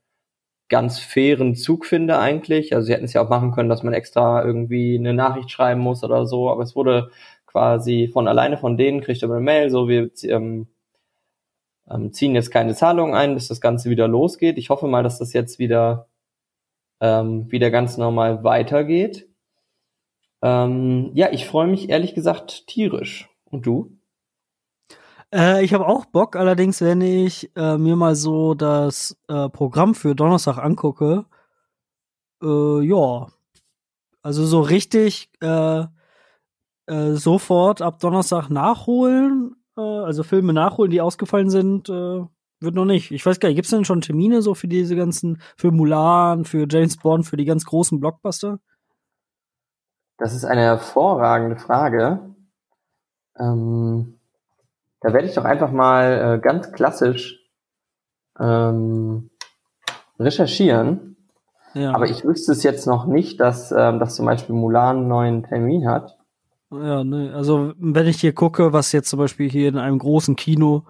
ganz 0.68 0.98
fairen 0.98 1.54
Zug 1.54 1.86
finde 1.86 2.18
eigentlich. 2.18 2.74
Also 2.74 2.86
sie 2.86 2.94
hätten 2.94 3.04
es 3.04 3.12
ja 3.12 3.22
auch 3.22 3.28
machen 3.28 3.52
können, 3.52 3.68
dass 3.68 3.82
man 3.82 3.94
extra 3.94 4.44
irgendwie 4.44 4.96
eine 4.98 5.14
Nachricht 5.14 5.50
schreiben 5.50 5.80
muss 5.80 6.02
oder 6.04 6.26
so, 6.26 6.50
aber 6.50 6.62
es 6.62 6.74
wurde 6.74 7.10
quasi 7.46 8.10
von 8.12 8.28
alleine 8.28 8.58
von 8.58 8.76
denen, 8.76 9.00
kriegt 9.02 9.22
aber 9.24 9.36
eine 9.36 9.44
Mail, 9.44 9.70
so 9.70 9.88
wir 9.88 10.10
ähm, 10.24 10.68
ähm, 11.90 12.12
ziehen 12.12 12.34
jetzt 12.34 12.50
keine 12.50 12.74
Zahlungen 12.74 13.14
ein, 13.14 13.34
bis 13.34 13.48
das 13.48 13.60
Ganze 13.60 13.90
wieder 13.90 14.08
losgeht. 14.08 14.58
Ich 14.58 14.70
hoffe 14.70 14.86
mal, 14.86 15.02
dass 15.02 15.18
das 15.18 15.32
jetzt 15.32 15.58
wieder, 15.58 16.08
ähm, 17.00 17.50
wieder 17.50 17.70
ganz 17.70 17.96
normal 17.96 18.44
weitergeht. 18.44 19.28
Ähm, 20.42 21.10
ja, 21.14 21.32
ich 21.32 21.46
freue 21.46 21.66
mich 21.66 21.88
ehrlich 21.88 22.14
gesagt 22.14 22.66
tierisch. 22.66 23.28
Und 23.50 23.66
du? 23.66 23.96
Äh, 25.32 25.64
ich 25.64 25.74
habe 25.74 25.86
auch 25.86 26.04
Bock, 26.06 26.36
allerdings, 26.36 26.80
wenn 26.80 27.00
ich 27.00 27.50
äh, 27.56 27.78
mir 27.78 27.96
mal 27.96 28.14
so 28.14 28.54
das 28.54 29.16
äh, 29.28 29.48
Programm 29.48 29.94
für 29.94 30.14
Donnerstag 30.14 30.58
angucke, 30.58 31.26
äh, 32.42 32.80
ja, 32.82 33.28
also 34.22 34.44
so 34.44 34.60
richtig 34.60 35.30
äh, 35.40 35.84
äh, 36.86 37.12
sofort 37.14 37.82
ab 37.82 37.98
Donnerstag 38.00 38.50
nachholen 38.50 39.56
äh, 39.76 39.80
also 39.80 40.22
Filme 40.22 40.52
nachholen, 40.52 40.90
die 40.90 41.00
ausgefallen 41.00 41.50
sind, 41.50 41.88
äh, 41.88 42.24
wird 42.60 42.74
noch 42.74 42.84
nicht. 42.84 43.10
Ich 43.10 43.24
weiß 43.24 43.40
gar 43.40 43.48
nicht, 43.48 43.56
gibt 43.56 43.66
es 43.66 43.70
denn 43.70 43.84
schon 43.84 44.00
Termine 44.00 44.42
so 44.42 44.54
für 44.54 44.68
diese 44.68 44.96
ganzen, 44.96 45.40
für 45.56 45.70
Mulan, 45.70 46.44
für 46.44 46.66
James 46.68 46.96
Bond, 46.96 47.26
für 47.26 47.36
die 47.36 47.44
ganz 47.44 47.64
großen 47.64 48.00
Blockbuster? 48.00 48.58
Das 50.18 50.34
ist 50.34 50.44
eine 50.44 50.62
hervorragende 50.62 51.56
Frage. 51.56 52.34
Ähm, 53.38 54.18
da 55.00 55.12
werde 55.12 55.28
ich 55.28 55.34
doch 55.34 55.44
einfach 55.44 55.70
mal 55.70 56.36
äh, 56.36 56.40
ganz 56.40 56.72
klassisch 56.72 57.38
ähm, 58.38 59.30
recherchieren. 60.18 61.16
Ja. 61.74 61.92
Aber 61.94 62.06
ich 62.06 62.24
wüsste 62.24 62.52
es 62.52 62.62
jetzt 62.62 62.86
noch 62.86 63.04
nicht, 63.04 63.38
dass, 63.38 63.70
ähm, 63.70 63.98
dass 63.98 64.16
zum 64.16 64.24
Beispiel 64.24 64.54
Mulan 64.54 64.96
einen 64.96 65.08
neuen 65.08 65.42
Termin 65.42 65.86
hat. 65.86 66.15
Ja, 66.70 67.04
ne, 67.04 67.32
also 67.34 67.74
wenn 67.78 68.06
ich 68.06 68.20
hier 68.20 68.32
gucke, 68.32 68.72
was 68.72 68.92
jetzt 68.92 69.08
zum 69.08 69.18
Beispiel 69.18 69.48
hier 69.48 69.68
in 69.68 69.78
einem 69.78 69.98
großen 69.98 70.34
Kino 70.34 70.84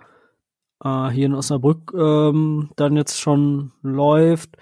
äh, 0.83 1.09
hier 1.09 1.27
in 1.27 1.35
Osnabrück 1.35 1.93
ähm, 1.95 2.71
dann 2.77 2.97
jetzt 2.97 3.21
schon 3.21 3.73
läuft, 3.83 4.57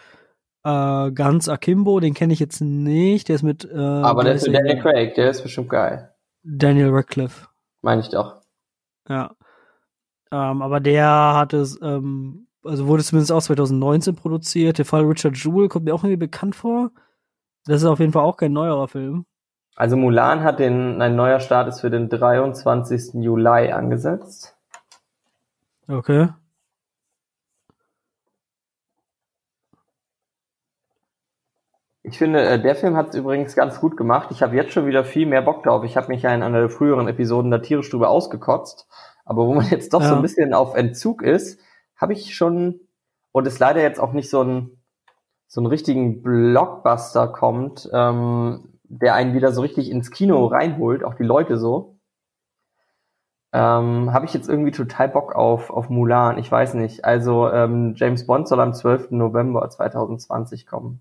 äh, 0.64 1.12
ganz 1.12 1.49
Akimbo, 1.49 2.00
den 2.00 2.14
kenne 2.14 2.33
ich 2.33 2.40
jetzt 2.40 2.61
nicht, 2.61 3.28
der 3.28 3.37
ist 3.37 3.42
mit. 3.42 3.64
Äh, 3.64 3.76
Aber 3.76 4.25
der 4.25 4.35
ist 4.35 4.47
mit 4.47 4.56
Daniel 4.56 4.80
Craig, 4.80 5.14
der 5.14 5.30
ist 5.30 5.42
bestimmt 5.42 5.68
geil. 5.68 6.12
Daniel 6.42 6.90
Radcliffe. 6.90 7.49
Meine 7.83 8.00
ich 8.00 8.09
doch. 8.09 8.40
Ja. 9.09 9.37
Ähm, 10.33 10.62
aber 10.62 10.80
der 10.80 11.35
hat 11.35 11.52
es, 11.52 11.78
ähm, 11.83 12.49
also 12.64 12.87
wurde 12.87 13.04
zumindest 13.04 13.30
auch 13.30 13.42
2019 13.42 14.16
produziert. 14.16 14.78
Der 14.78 14.85
Fall 14.85 15.04
Richard 15.04 15.37
Jewell 15.37 15.68
kommt 15.68 15.85
mir 15.85 15.94
auch 15.94 16.02
irgendwie 16.02 16.26
bekannt 16.26 16.56
vor. 16.56 16.90
Das 17.66 17.83
ist 17.83 17.87
auf 17.87 18.00
jeden 18.00 18.12
Fall 18.12 18.25
auch 18.25 18.37
kein 18.37 18.52
neuerer 18.52 18.88
Film. 18.88 19.26
Also 19.76 19.97
Mulan 19.97 20.43
hat 20.43 20.61
den, 20.61 21.02
ein 21.02 21.16
neuer 21.16 21.40
Start 21.40 21.69
ist 21.69 21.81
für 21.81 21.90
den 21.90 22.09
23. 22.09 23.14
Juli 23.14 23.73
angesetzt. 23.73 24.57
Okay. 25.88 26.28
Ich 32.02 32.19
finde, 32.19 32.43
äh, 32.43 32.61
der 32.61 32.76
Film 32.76 32.97
hat 32.97 33.09
es 33.09 33.14
übrigens 33.16 33.57
ganz 33.57 33.81
gut 33.81 33.97
gemacht. 33.97 34.28
Ich 34.31 34.43
habe 34.43 34.54
jetzt 34.54 34.73
schon 34.73 34.87
wieder 34.87 35.04
viel 35.04 35.26
mehr 35.26 35.43
Bock 35.43 35.62
drauf. 35.64 35.85
Ich 35.85 35.97
habe 35.97 36.09
mich 36.09 36.23
ja 36.23 36.35
in 36.35 36.43
einer 36.43 36.61
der 36.61 36.69
früheren 36.69 37.09
Episoden 37.09 37.50
der 37.50 37.62
Tierestube 37.62 38.09
ausgekotzt. 38.09 38.87
Aber 39.25 39.47
wo 39.47 39.54
man 39.54 39.66
jetzt 39.71 39.93
doch 39.95 40.02
ja. 40.02 40.09
so 40.09 40.14
ein 40.14 40.23
bisschen 40.23 40.54
auf 40.54 40.75
Entzug 40.75 41.23
ist, 41.23 41.59
habe 41.97 42.12
ich 42.12 42.35
schon, 42.35 42.81
und 43.33 43.47
es 43.47 43.59
leider 43.59 43.81
jetzt 43.81 43.99
auch 43.99 44.12
nicht 44.12 44.31
so 44.31 44.43
ein 44.43 44.78
so 45.54 45.61
einen 45.61 45.69
richtigen 45.69 46.21
Blockbuster 46.21 47.28
kommt, 47.28 47.88
ähm, 47.93 48.74
der 49.00 49.14
einen 49.14 49.34
wieder 49.34 49.52
so 49.52 49.60
richtig 49.60 49.90
ins 49.90 50.10
Kino 50.10 50.46
reinholt, 50.46 51.04
auch 51.04 51.14
die 51.14 51.24
Leute 51.24 51.56
so. 51.56 51.96
Ähm, 53.52 54.12
Habe 54.12 54.26
ich 54.26 54.34
jetzt 54.34 54.48
irgendwie 54.48 54.72
total 54.72 55.08
Bock 55.08 55.34
auf, 55.34 55.70
auf 55.70 55.88
Mulan. 55.88 56.38
Ich 56.38 56.50
weiß 56.50 56.74
nicht. 56.74 57.04
Also 57.04 57.48
ähm, 57.50 57.94
James 57.96 58.26
Bond 58.26 58.48
soll 58.48 58.58
am 58.60 58.74
12. 58.74 59.12
November 59.12 59.68
2020 59.68 60.66
kommen. 60.66 61.00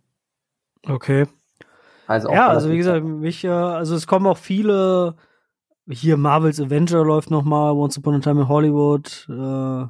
Okay. 0.87 1.25
Also 2.05 2.31
ja, 2.31 2.49
also 2.49 2.69
wie 2.69 2.77
gesagt, 2.77 3.03
mich, 3.03 3.43
äh, 3.43 3.49
also 3.49 3.95
es 3.95 4.05
kommen 4.05 4.27
auch 4.27 4.37
viele, 4.37 5.15
hier 5.89 6.17
Marvels 6.17 6.61
Avenger 6.61 7.03
läuft 7.03 7.31
noch 7.31 7.43
mal, 7.43 7.71
Once 7.71 7.97
Upon 7.97 8.15
a 8.15 8.19
Time 8.19 8.41
in 8.41 8.47
Hollywood. 8.47 9.27
Äh, 9.29 9.87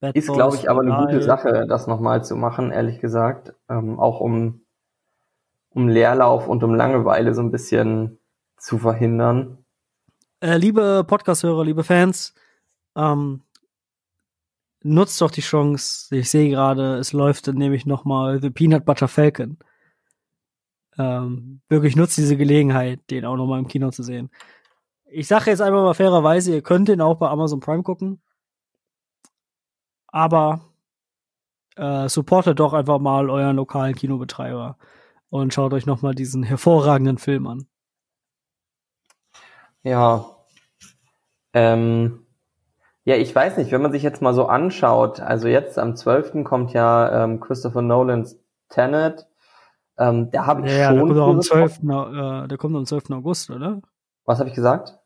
Bad 0.00 0.16
ist, 0.16 0.32
glaube 0.32 0.56
ich, 0.56 0.68
aber 0.68 0.80
eine 0.80 0.96
gute 0.96 1.22
Sache, 1.22 1.66
das 1.68 1.86
noch 1.86 2.00
mal 2.00 2.24
zu 2.24 2.34
machen, 2.34 2.72
ehrlich 2.72 2.98
gesagt. 3.00 3.54
Ähm, 3.68 4.00
auch 4.00 4.18
um, 4.18 4.61
um 5.74 5.88
Leerlauf 5.88 6.48
und 6.48 6.62
um 6.62 6.74
Langeweile 6.74 7.34
so 7.34 7.42
ein 7.42 7.50
bisschen 7.50 8.18
zu 8.56 8.78
verhindern. 8.78 9.58
Äh, 10.40 10.56
liebe 10.56 11.04
Podcast-Hörer, 11.06 11.64
liebe 11.64 11.84
Fans, 11.84 12.34
ähm, 12.96 13.42
nutzt 14.82 15.20
doch 15.20 15.30
die 15.30 15.40
Chance. 15.40 16.16
Ich 16.16 16.30
sehe 16.30 16.50
gerade, 16.50 16.96
es 16.96 17.12
läuft 17.12 17.46
nämlich 17.46 17.86
noch 17.86 18.04
mal 18.04 18.40
The 18.40 18.50
Peanut 18.50 18.84
Butter 18.84 19.08
Falcon. 19.08 19.58
Ähm, 20.98 21.60
wirklich 21.68 21.96
nutzt 21.96 22.18
diese 22.18 22.36
Gelegenheit, 22.36 23.00
den 23.10 23.24
auch 23.24 23.36
noch 23.36 23.46
mal 23.46 23.58
im 23.58 23.68
Kino 23.68 23.90
zu 23.90 24.02
sehen. 24.02 24.30
Ich 25.06 25.26
sage 25.26 25.50
jetzt 25.50 25.60
einfach 25.60 25.82
mal 25.82 25.94
fairerweise, 25.94 26.54
ihr 26.54 26.62
könnt 26.62 26.88
den 26.88 27.00
auch 27.00 27.16
bei 27.16 27.28
Amazon 27.28 27.60
Prime 27.60 27.82
gucken. 27.82 28.20
Aber 30.08 30.60
äh, 31.76 32.08
supportet 32.08 32.58
doch 32.60 32.74
einfach 32.74 32.98
mal 32.98 33.30
euren 33.30 33.56
lokalen 33.56 33.94
Kinobetreiber 33.94 34.76
und 35.32 35.54
schaut 35.54 35.72
euch 35.72 35.86
noch 35.86 36.02
mal 36.02 36.14
diesen 36.14 36.42
hervorragenden 36.42 37.16
Film 37.16 37.46
an. 37.46 37.66
Ja. 39.82 40.26
Ähm, 41.54 42.26
ja, 43.04 43.16
ich 43.16 43.34
weiß 43.34 43.56
nicht, 43.56 43.72
wenn 43.72 43.80
man 43.80 43.92
sich 43.92 44.02
jetzt 44.02 44.20
mal 44.20 44.34
so 44.34 44.44
anschaut, 44.44 45.20
also 45.20 45.48
jetzt 45.48 45.78
am 45.78 45.96
12. 45.96 46.44
kommt 46.44 46.74
ja 46.74 47.24
ähm, 47.24 47.40
Christopher 47.40 47.80
Nolans 47.80 48.38
Tenet. 48.68 49.26
Ähm, 49.96 50.30
da 50.30 50.44
habe 50.44 50.66
ich 50.66 50.76
ja, 50.76 50.88
schon. 50.88 51.08
Der 51.08 51.16
kommt, 51.16 51.18
am 51.18 51.40
12., 51.40 51.78
äh, 51.78 52.48
der 52.48 52.58
kommt 52.58 52.76
am 52.76 52.84
12. 52.84 53.10
August, 53.12 53.50
oder? 53.50 53.80
Was 54.26 54.38
habe 54.38 54.50
ich 54.50 54.54
gesagt? 54.54 54.98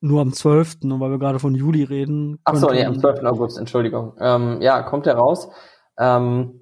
Nur 0.00 0.20
am 0.20 0.32
12., 0.32 0.78
und 0.82 0.98
weil 0.98 1.12
wir 1.12 1.18
gerade 1.20 1.38
von 1.38 1.54
Juli 1.54 1.84
reden. 1.84 2.40
Ach 2.42 2.56
so, 2.56 2.70
nee, 2.70 2.84
am 2.84 2.98
12. 2.98 3.22
August, 3.22 3.56
Entschuldigung. 3.56 4.14
Ähm, 4.18 4.60
ja, 4.60 4.82
kommt 4.82 5.06
er 5.06 5.14
raus. 5.14 5.48
Ähm, 5.96 6.61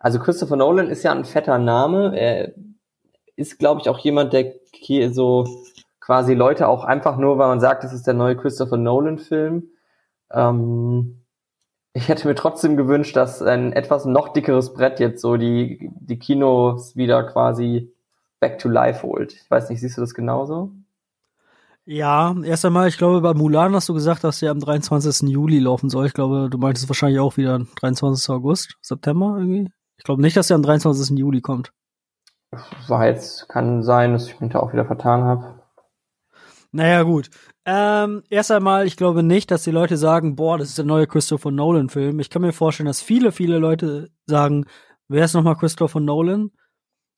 also 0.00 0.18
Christopher 0.18 0.56
Nolan 0.56 0.88
ist 0.88 1.02
ja 1.02 1.12
ein 1.12 1.26
fetter 1.26 1.58
Name. 1.58 2.18
Er 2.18 2.54
ist, 3.36 3.58
glaube 3.58 3.82
ich, 3.82 3.88
auch 3.88 3.98
jemand, 3.98 4.32
der 4.32 4.54
hier 4.72 5.12
so 5.12 5.46
quasi 6.00 6.34
Leute 6.34 6.68
auch 6.68 6.84
einfach 6.84 7.18
nur, 7.18 7.38
weil 7.38 7.48
man 7.48 7.60
sagt, 7.60 7.84
das 7.84 7.92
ist 7.92 8.06
der 8.06 8.14
neue 8.14 8.36
Christopher 8.36 8.78
Nolan-Film. 8.78 9.68
Ähm, 10.32 11.22
ich 11.92 12.08
hätte 12.08 12.26
mir 12.26 12.34
trotzdem 12.34 12.78
gewünscht, 12.78 13.14
dass 13.14 13.42
ein 13.42 13.72
etwas 13.74 14.06
noch 14.06 14.32
dickeres 14.32 14.72
Brett 14.72 15.00
jetzt 15.00 15.20
so 15.20 15.36
die, 15.36 15.90
die 16.00 16.18
Kinos 16.18 16.96
wieder 16.96 17.22
quasi 17.24 17.92
back 18.40 18.58
to 18.58 18.70
life 18.70 19.02
holt. 19.02 19.34
Ich 19.34 19.50
weiß 19.50 19.68
nicht, 19.68 19.80
siehst 19.80 19.98
du 19.98 20.00
das 20.00 20.14
genauso? 20.14 20.72
Ja, 21.84 22.34
erst 22.42 22.64
einmal, 22.64 22.88
ich 22.88 22.96
glaube, 22.96 23.20
bei 23.20 23.34
Mulan 23.34 23.74
hast 23.74 23.88
du 23.88 23.94
gesagt, 23.94 24.24
dass 24.24 24.38
der 24.38 24.50
am 24.50 24.60
23. 24.60 25.28
Juli 25.28 25.58
laufen 25.58 25.90
soll. 25.90 26.06
Ich 26.06 26.14
glaube, 26.14 26.48
du 26.48 26.56
meintest 26.56 26.88
wahrscheinlich 26.88 27.20
auch 27.20 27.36
wieder 27.36 27.58
23. 27.80 28.30
August, 28.30 28.76
September 28.80 29.36
irgendwie. 29.38 29.70
Ich 30.00 30.04
glaube 30.04 30.22
nicht, 30.22 30.34
dass 30.34 30.48
er 30.48 30.56
am 30.56 30.62
23. 30.62 31.18
Juli 31.18 31.42
kommt. 31.42 31.74
War 32.88 33.06
jetzt, 33.06 33.50
kann 33.50 33.82
sein, 33.82 34.14
dass 34.14 34.28
ich 34.28 34.40
mich 34.40 34.50
da 34.50 34.60
auch 34.60 34.72
wieder 34.72 34.86
vertan 34.86 35.24
habe. 35.24 35.60
Naja, 36.72 37.02
gut. 37.02 37.28
Ähm, 37.66 38.22
erst 38.30 38.50
einmal, 38.50 38.86
ich 38.86 38.96
glaube 38.96 39.22
nicht, 39.22 39.50
dass 39.50 39.62
die 39.62 39.70
Leute 39.70 39.98
sagen, 39.98 40.36
boah, 40.36 40.56
das 40.56 40.70
ist 40.70 40.78
der 40.78 40.86
neue 40.86 41.06
Christopher 41.06 41.50
Nolan-Film. 41.50 42.18
Ich 42.18 42.30
kann 42.30 42.40
mir 42.40 42.54
vorstellen, 42.54 42.86
dass 42.86 43.02
viele, 43.02 43.30
viele 43.30 43.58
Leute 43.58 44.08
sagen, 44.24 44.64
wer 45.08 45.26
ist 45.26 45.34
nochmal 45.34 45.56
Christopher 45.56 46.00
Nolan? 46.00 46.50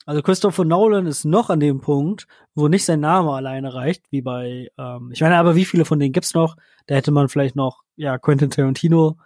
Also 0.05 0.21
Christopher 0.21 0.65
Nolan 0.65 1.07
ist 1.07 1.25
noch 1.25 1.51
an 1.51 1.61
dem 1.61 1.81
Punkt, 1.81 2.27
wo 2.57 2.67
nicht 2.67 2.85
sein 2.85 2.99
Name 2.99 3.31
alleine 3.31 3.75
reicht, 3.75 4.11
wie 4.11 4.23
bei, 4.23 4.73
ähm, 4.77 5.11
ich 5.13 5.21
meine, 5.21 5.37
aber 5.37 5.55
wie 5.55 5.67
viele 5.67 5.85
von 5.85 6.01
denen 6.01 6.13
gibt's 6.13 6.35
noch? 6.35 6.57
Da 6.87 6.97
hätte 6.97 7.13
man 7.13 7.29
vielleicht 7.29 7.55
noch, 7.55 7.85
ja, 7.95 8.19
Quentin 8.19 8.51
Tarantino, 8.51 9.19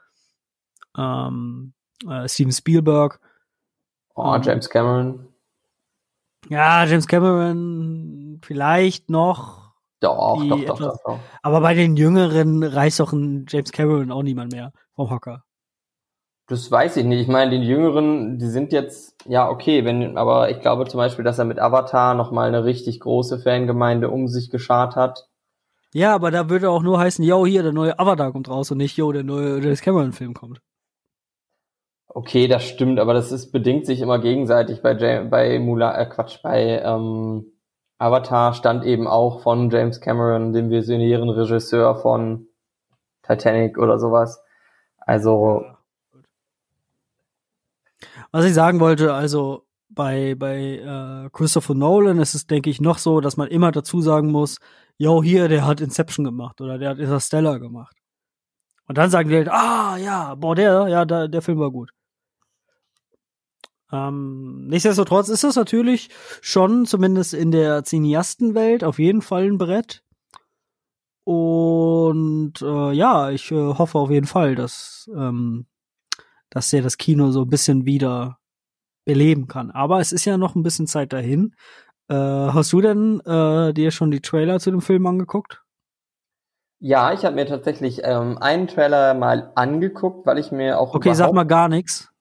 ähm, 0.98 1.72
äh, 2.06 2.28
Steven 2.28 2.52
Spielberg. 2.52 3.18
Oh, 4.16 4.34
ähm, 4.34 4.42
James 4.42 4.68
Cameron. 4.68 5.28
Ja, 6.48 6.84
James 6.84 7.06
Cameron 7.06 8.40
vielleicht 8.42 9.10
noch, 9.10 9.74
doch, 10.00 10.42
doch, 10.44 10.64
doch, 10.64 10.78
doch, 10.78 10.96
doch. 11.04 11.18
Aber 11.42 11.60
bei 11.60 11.74
den 11.74 11.96
Jüngeren 11.96 12.62
reißt 12.62 13.00
doch 13.00 13.12
ein 13.12 13.46
James 13.48 13.72
Cameron 13.72 14.10
auch 14.10 14.22
niemand 14.22 14.52
mehr 14.52 14.72
vom 14.94 15.10
Hocker. 15.10 15.44
Das 16.48 16.70
weiß 16.70 16.98
ich 16.98 17.04
nicht. 17.04 17.20
Ich 17.20 17.28
meine, 17.28 17.58
die 17.58 17.66
Jüngeren, 17.66 18.38
die 18.38 18.46
sind 18.46 18.72
jetzt, 18.72 19.16
ja, 19.26 19.48
okay, 19.50 19.84
wenn, 19.84 20.16
aber 20.16 20.50
ich 20.50 20.60
glaube 20.60 20.86
zum 20.86 20.98
Beispiel, 20.98 21.24
dass 21.24 21.38
er 21.38 21.44
mit 21.44 21.58
Avatar 21.58 22.14
nochmal 22.14 22.48
eine 22.48 22.64
richtig 22.64 23.00
große 23.00 23.40
Fangemeinde 23.40 24.10
um 24.10 24.28
sich 24.28 24.50
geschart 24.50 24.94
hat. 24.94 25.28
Ja, 25.92 26.14
aber 26.14 26.30
da 26.30 26.48
würde 26.48 26.70
auch 26.70 26.82
nur 26.82 27.00
heißen, 27.00 27.24
yo, 27.24 27.46
hier, 27.46 27.62
der 27.62 27.72
neue 27.72 27.98
Avatar 27.98 28.30
kommt 28.30 28.48
raus 28.48 28.70
und 28.70 28.78
nicht, 28.78 28.96
yo, 28.96 29.10
der 29.10 29.24
neue 29.24 29.60
James 29.60 29.80
Cameron-Film 29.80 30.34
kommt. 30.34 30.60
Okay, 32.16 32.48
das 32.48 32.64
stimmt, 32.64 32.98
aber 32.98 33.12
das 33.12 33.30
ist 33.30 33.52
bedingt 33.52 33.84
sich 33.84 34.00
immer 34.00 34.18
gegenseitig 34.18 34.80
bei 34.80 34.96
Jam 34.96 35.28
bei 35.28 35.58
Mula, 35.58 36.00
äh, 36.00 36.06
Quatsch, 36.06 36.40
bei 36.42 36.80
ähm, 36.82 37.52
Avatar 37.98 38.54
stand 38.54 38.84
eben 38.86 39.06
auch 39.06 39.42
von 39.42 39.68
James 39.68 40.00
Cameron, 40.00 40.54
dem 40.54 40.70
visionären 40.70 41.28
Regisseur 41.28 41.94
von 41.96 42.48
Titanic 43.22 43.76
oder 43.76 43.98
sowas. 43.98 44.42
Also. 44.98 45.66
Was 48.32 48.46
ich 48.46 48.54
sagen 48.54 48.80
wollte, 48.80 49.12
also 49.12 49.66
bei, 49.90 50.34
bei 50.38 50.78
äh, 51.26 51.28
Christopher 51.34 51.74
Nolan 51.74 52.18
ist 52.18 52.34
es, 52.34 52.46
denke 52.46 52.70
ich, 52.70 52.80
noch 52.80 52.96
so, 52.96 53.20
dass 53.20 53.36
man 53.36 53.48
immer 53.48 53.72
dazu 53.72 54.00
sagen 54.00 54.32
muss, 54.32 54.56
yo, 54.96 55.22
hier, 55.22 55.48
der 55.48 55.66
hat 55.66 55.82
Inception 55.82 56.24
gemacht 56.24 56.62
oder 56.62 56.78
der 56.78 56.88
hat 56.88 56.98
Interstellar 56.98 57.60
gemacht. 57.60 57.94
Und 58.88 58.96
dann 58.96 59.10
sagen 59.10 59.28
die 59.28 59.36
halt, 59.36 59.50
ah, 59.50 59.98
ja, 59.98 60.34
boah, 60.34 60.54
der, 60.54 60.88
ja, 60.88 61.04
der, 61.04 61.28
der 61.28 61.42
Film 61.42 61.58
war 61.58 61.70
gut. 61.70 61.92
Ähm, 63.92 64.66
nichtsdestotrotz 64.66 65.28
ist 65.28 65.44
das 65.44 65.56
natürlich 65.56 66.10
schon, 66.40 66.86
zumindest 66.86 67.34
in 67.34 67.50
der 67.50 67.84
Cineastenwelt, 67.84 68.82
auf 68.84 68.98
jeden 68.98 69.22
Fall 69.22 69.44
ein 69.44 69.58
Brett. 69.58 70.02
Und 71.24 72.54
äh, 72.62 72.92
ja, 72.92 73.30
ich 73.30 73.50
äh, 73.50 73.54
hoffe 73.54 73.98
auf 73.98 74.10
jeden 74.10 74.26
Fall, 74.26 74.54
dass, 74.54 75.10
ähm, 75.14 75.66
dass 76.50 76.70
der 76.70 76.82
das 76.82 76.98
Kino 76.98 77.30
so 77.30 77.42
ein 77.42 77.50
bisschen 77.50 77.84
wieder 77.84 78.38
beleben 79.04 79.48
kann. 79.48 79.70
Aber 79.70 80.00
es 80.00 80.12
ist 80.12 80.24
ja 80.24 80.36
noch 80.36 80.54
ein 80.54 80.62
bisschen 80.62 80.86
Zeit 80.86 81.12
dahin. 81.12 81.54
Äh, 82.08 82.14
hast 82.14 82.72
du 82.72 82.80
denn 82.80 83.20
äh, 83.20 83.72
dir 83.72 83.90
schon 83.90 84.10
die 84.10 84.20
Trailer 84.20 84.60
zu 84.60 84.70
dem 84.70 84.80
Film 84.80 85.06
angeguckt? 85.06 85.62
Ja, 86.78 87.12
ich 87.12 87.24
habe 87.24 87.34
mir 87.34 87.46
tatsächlich 87.46 88.02
ähm, 88.04 88.38
einen 88.38 88.68
Trailer 88.68 89.14
mal 89.14 89.50
angeguckt, 89.54 90.26
weil 90.26 90.38
ich 90.38 90.52
mir 90.52 90.78
auch. 90.78 90.94
Okay, 90.94 91.14
sag 91.14 91.32
mal 91.32 91.44
gar 91.44 91.68
nichts. 91.68 92.12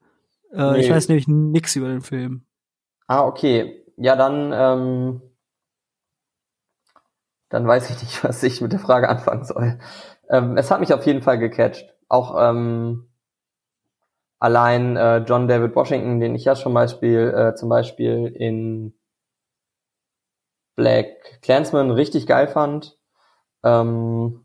Äh, 0.55 0.71
nee. 0.73 0.79
Ich 0.79 0.89
weiß 0.89 1.09
nämlich 1.09 1.27
nix 1.27 1.75
über 1.75 1.87
den 1.87 2.01
Film. 2.01 2.45
Ah, 3.07 3.25
okay. 3.25 3.83
Ja, 3.97 4.15
dann, 4.15 4.51
ähm, 4.53 5.21
dann 7.49 7.67
weiß 7.67 7.89
ich 7.89 8.01
nicht, 8.01 8.23
was 8.23 8.41
ich 8.43 8.61
mit 8.61 8.71
der 8.71 8.79
Frage 8.79 9.09
anfangen 9.09 9.43
soll. 9.43 9.79
Ähm, 10.29 10.57
es 10.57 10.71
hat 10.71 10.79
mich 10.79 10.93
auf 10.93 11.05
jeden 11.05 11.21
Fall 11.21 11.37
gecatcht. 11.37 11.93
Auch 12.07 12.35
ähm, 12.39 13.09
allein 14.39 14.95
äh, 14.95 15.17
John 15.19 15.47
David 15.47 15.75
Washington, 15.75 16.19
den 16.19 16.35
ich 16.35 16.45
ja 16.45 16.55
schon 16.55 16.73
Beispiel, 16.73 17.33
äh, 17.35 17.55
zum 17.55 17.69
Beispiel 17.69 18.27
in 18.27 18.93
Black 20.75 21.41
Clansman 21.41 21.91
richtig 21.91 22.27
geil 22.27 22.47
fand, 22.47 22.97
ähm, 23.63 24.41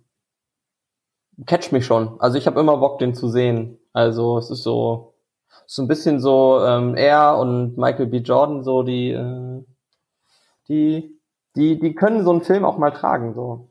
catcht 1.47 1.73
mich 1.73 1.87
schon. 1.87 2.21
Also 2.21 2.39
ich 2.39 2.47
habe 2.47 2.61
immer 2.61 2.77
Bock, 2.79 2.99
den 2.99 3.15
zu 3.15 3.29
sehen. 3.29 3.79
Also 3.93 4.39
es 4.39 4.51
ist 4.51 4.63
so, 4.63 5.10
so 5.67 5.83
ein 5.83 5.89
bisschen 5.89 6.21
so 6.21 6.65
ähm, 6.65 6.97
er 6.97 7.39
und 7.39 7.77
Michael 7.77 8.07
B. 8.07 8.19
Jordan 8.19 8.63
so 8.63 8.83
die 8.83 9.11
äh, 9.11 9.65
die 10.69 11.21
die 11.57 11.79
die 11.79 11.95
können 11.95 12.25
so 12.25 12.31
einen 12.31 12.43
Film 12.43 12.65
auch 12.65 12.79
mal 12.79 12.91
tragen 12.91 13.35
so. 13.35 13.71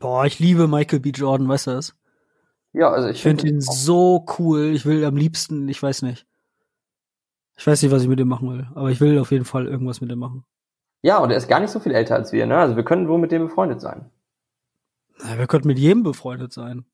Boah, 0.00 0.24
ich 0.24 0.38
liebe 0.38 0.66
Michael 0.66 1.00
B. 1.00 1.10
Jordan, 1.10 1.48
weißt 1.48 1.68
du 1.68 1.70
das? 1.72 1.94
Ja, 2.72 2.90
also 2.90 3.08
ich, 3.08 3.16
ich 3.16 3.22
finde 3.22 3.42
find 3.42 3.54
ihn 3.54 3.60
so 3.60 4.24
cool. 4.38 4.72
Ich 4.74 4.84
will 4.84 5.04
am 5.04 5.16
liebsten, 5.16 5.68
ich 5.68 5.82
weiß 5.82 6.02
nicht. 6.02 6.26
Ich 7.56 7.66
weiß 7.66 7.82
nicht, 7.82 7.92
was 7.92 8.02
ich 8.02 8.08
mit 8.08 8.18
dem 8.18 8.28
machen 8.28 8.50
will, 8.50 8.66
aber 8.74 8.90
ich 8.90 9.00
will 9.00 9.18
auf 9.18 9.30
jeden 9.30 9.44
Fall 9.44 9.66
irgendwas 9.66 10.00
mit 10.00 10.10
dem 10.10 10.18
machen. 10.18 10.44
Ja, 11.02 11.18
und 11.18 11.30
er 11.30 11.36
ist 11.36 11.48
gar 11.48 11.60
nicht 11.60 11.70
so 11.70 11.78
viel 11.78 11.92
älter 11.92 12.16
als 12.16 12.32
wir, 12.32 12.46
ne? 12.46 12.56
Also 12.58 12.76
wir 12.76 12.84
können 12.84 13.08
wohl 13.08 13.18
mit 13.18 13.30
dem 13.30 13.46
befreundet 13.46 13.80
sein. 13.80 14.10
Ja, 15.22 15.38
wir 15.38 15.46
könnten 15.46 15.68
mit 15.68 15.78
jedem 15.78 16.02
befreundet 16.02 16.52
sein. 16.52 16.84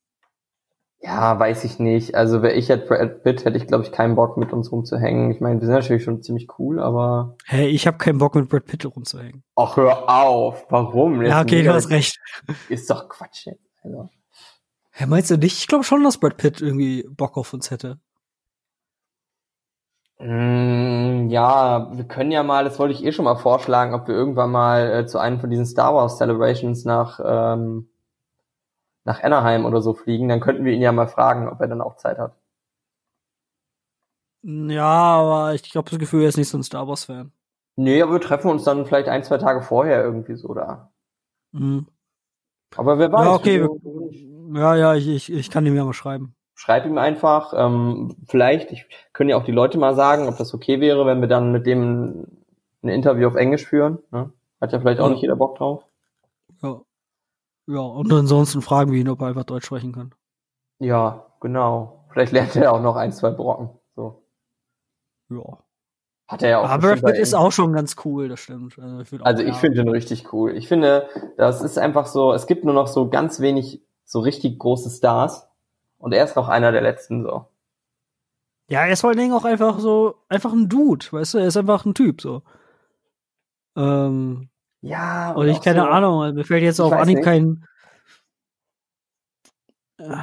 Ja, 1.03 1.39
weiß 1.39 1.65
ich 1.65 1.79
nicht. 1.79 2.15
Also 2.15 2.43
wäre 2.43 2.53
ich 2.53 2.69
jetzt 2.69 2.87
Brad 2.87 3.23
Pitt, 3.23 3.45
hätte 3.45 3.57
ich 3.57 3.67
glaube 3.67 3.85
ich 3.85 3.93
keinen 3.93 4.17
Bock 4.17 4.37
mit 4.37 4.53
uns 4.53 4.71
rumzuhängen. 4.71 5.31
Ich 5.31 5.41
meine, 5.41 5.59
wir 5.59 5.67
sind 5.67 5.75
natürlich 5.75 6.05
schon 6.05 6.23
ziemlich 6.23 6.49
cool, 6.59 6.79
aber. 6.79 7.37
Hey, 7.47 7.69
ich 7.69 7.87
habe 7.87 7.97
keinen 7.97 8.19
Bock 8.19 8.35
mit 8.35 8.51
Brad 8.51 8.67
Pitt 8.67 8.85
rumzuhängen. 8.85 9.43
Ach, 9.57 9.77
hör 9.77 10.09
auf. 10.11 10.67
Warum? 10.69 11.23
Ja, 11.23 11.41
okay, 11.41 11.63
du 11.63 11.73
hast 11.73 11.89
recht. 11.89 12.19
Ist 12.69 12.91
doch 12.91 13.09
Quatsch. 13.09 13.49
Also. 13.83 14.11
Hey, 14.91 15.07
meinst 15.07 15.31
du 15.31 15.39
nicht? 15.39 15.59
Ich 15.59 15.69
glaube 15.69 15.85
schon, 15.85 16.05
dass 16.05 16.19
Brad 16.19 16.37
Pitt 16.37 16.61
irgendwie 16.61 17.09
Bock 17.09 17.39
auf 17.39 17.55
uns 17.55 17.71
hätte. 17.71 17.99
Mm, 20.19 21.31
ja, 21.31 21.97
wir 21.97 22.05
können 22.05 22.31
ja 22.31 22.43
mal, 22.43 22.65
das 22.65 22.79
wollte 22.79 22.93
ich 22.93 23.03
eh 23.03 23.13
schon 23.13 23.25
mal 23.25 23.37
vorschlagen, 23.37 23.95
ob 23.95 24.07
wir 24.07 24.15
irgendwann 24.15 24.51
mal 24.51 24.93
äh, 24.93 25.07
zu 25.07 25.19
einem 25.19 25.41
von 25.41 25.49
diesen 25.49 25.65
Star 25.65 25.95
Wars 25.95 26.19
Celebrations 26.19 26.85
nach, 26.85 27.21
ähm, 27.25 27.90
nach 29.05 29.23
Anaheim 29.23 29.65
oder 29.65 29.81
so 29.83 29.95
fliegen. 29.95 30.29
Dann 30.29 30.41
könnten 30.41 30.65
wir 30.65 30.73
ihn 30.73 30.83
ja 30.83 30.93
mal 30.93 31.09
fragen, 31.09 31.49
ob 31.49 31.61
er 31.61 31.69
dann 31.69 31.81
auch 31.81 31.97
Zeit 31.97 32.19
hat. 32.19 32.35
Ja, 34.43 34.85
aber 34.85 35.55
ich 35.55 35.71
glaube, 35.71 35.91
das 35.91 35.99
Gefühl, 35.99 36.23
er 36.23 36.29
ist 36.29 36.39
nicht 36.39 36.49
so 36.49 36.57
ein 36.57 36.63
Star 36.63 36.89
Wars-Fan. 36.89 37.33
Nee, 37.77 38.03
aber 38.03 38.13
wir 38.13 38.21
treffen 38.21 38.51
uns 38.51 38.65
dann 38.65 38.87
vielleicht 38.87 39.09
ein, 39.09 39.23
zwei 39.23 39.39
Tage 39.39 39.63
vorher 39.63 40.03
irgendwie 40.03 40.37
so 40.37 40.55
da. 40.55 40.91
Mhm. 41.53 41.87
Aber 42.77 42.99
wer 42.99 43.13
weiß. 43.13 43.25
Ja, 43.25 43.35
okay. 43.35 43.69
Ja, 44.55 44.77
ja, 44.77 44.95
ich, 44.95 45.09
ich, 45.09 45.33
ich 45.33 45.51
kann 45.51 45.67
ihm 45.67 45.77
ja 45.77 45.85
mal 45.85 45.93
schreiben. 45.93 46.35
Schreib 46.55 46.85
ihm 46.85 46.99
einfach. 46.99 47.53
Ähm, 47.57 48.17
vielleicht, 48.27 48.71
ich 48.71 48.87
können 49.13 49.31
ja 49.31 49.37
auch 49.37 49.45
die 49.45 49.53
Leute 49.53 49.79
mal 49.79 49.95
sagen, 49.95 50.29
ob 50.29 50.37
das 50.37 50.53
okay 50.53 50.81
wäre, 50.81 51.07
wenn 51.07 51.21
wir 51.21 51.29
dann 51.29 51.53
mit 51.53 51.67
dem 51.67 52.27
ein 52.83 52.89
Interview 52.89 53.29
auf 53.29 53.35
Englisch 53.35 53.67
führen. 53.67 53.99
Ne? 54.11 54.33
Hat 54.61 54.73
ja 54.73 54.81
vielleicht 54.81 55.01
auch 55.01 55.07
ja. 55.07 55.13
nicht 55.13 55.23
jeder 55.23 55.37
Bock 55.37 55.57
drauf. 55.57 55.85
Ja. 57.71 57.81
Und 57.81 58.13
ansonsten 58.13 58.63
fragen 58.63 58.91
wir 58.93 59.01
ihn, 59.01 59.09
ob 59.09 59.21
er 59.21 59.29
einfach 59.29 59.45
Deutsch 59.45 59.67
sprechen 59.67 59.93
kann. 59.93 60.15
Ja, 60.81 61.27
genau. 61.41 62.05
Vielleicht 62.11 62.33
lernt 62.33 62.57
er 62.57 62.73
auch 62.73 62.83
noch 62.83 62.97
ein, 62.97 63.13
zwei 63.13 63.31
Brocken. 63.31 63.71
So. 63.95 64.23
Ja. 65.29 65.59
Hat 66.27 66.43
er 66.43 66.51
ja 66.51 66.59
auch. 66.61 66.69
Aber 66.69 66.97
Brad 66.97 67.17
ist 67.17 67.35
auch 67.35 67.53
schon 67.53 67.73
ganz 67.73 67.97
cool, 68.05 68.29
das 68.29 68.41
stimmt. 68.41 68.79
Also 68.79 69.01
ich, 69.01 69.23
also 69.23 69.43
ich 69.43 69.57
finde 69.57 69.81
ihn 69.81 69.89
richtig 69.89 70.33
cool. 70.33 70.57
Ich 70.57 70.69
finde, 70.69 71.09
das 71.37 71.61
ist 71.63 71.79
einfach 71.79 72.07
so, 72.07 72.33
es 72.33 72.47
gibt 72.47 72.65
nur 72.65 72.75
noch 72.75 72.87
so 72.87 73.09
ganz 73.09 73.41
wenig 73.41 73.83
so 74.05 74.21
richtig 74.21 74.59
große 74.59 74.91
Stars 74.91 75.49
und 75.99 76.13
er 76.13 76.25
ist 76.25 76.37
noch 76.37 76.49
einer 76.49 76.73
der 76.73 76.83
letzten 76.83 77.25
so. 77.25 77.47
Ja, 78.69 78.83
er 78.85 78.93
ist 78.93 79.01
vor 79.01 79.11
allen 79.11 79.19
Dingen 79.19 79.35
auch 79.35 79.45
einfach 79.45 79.81
so, 79.81 80.15
einfach 80.29 80.53
ein 80.53 80.69
Dude, 80.69 81.05
weißt 81.11 81.35
du, 81.35 81.39
er 81.39 81.47
ist 81.47 81.57
einfach 81.57 81.85
ein 81.85 81.95
Typ 81.95 82.21
so. 82.21 82.43
Ähm, 83.77 84.50
ja. 84.83 85.33
Und, 85.33 85.49
ich 85.49 85.61
keine 85.61 85.81
so, 85.81 85.87
Ahnung, 85.87 86.35
mir 86.35 86.45
fällt 86.45 86.63
jetzt 86.63 86.81
auf 86.81 86.93
Anhieb 86.93 87.17
nicht. 87.17 87.25
kein. 87.25 87.65
Äh, 89.99 90.17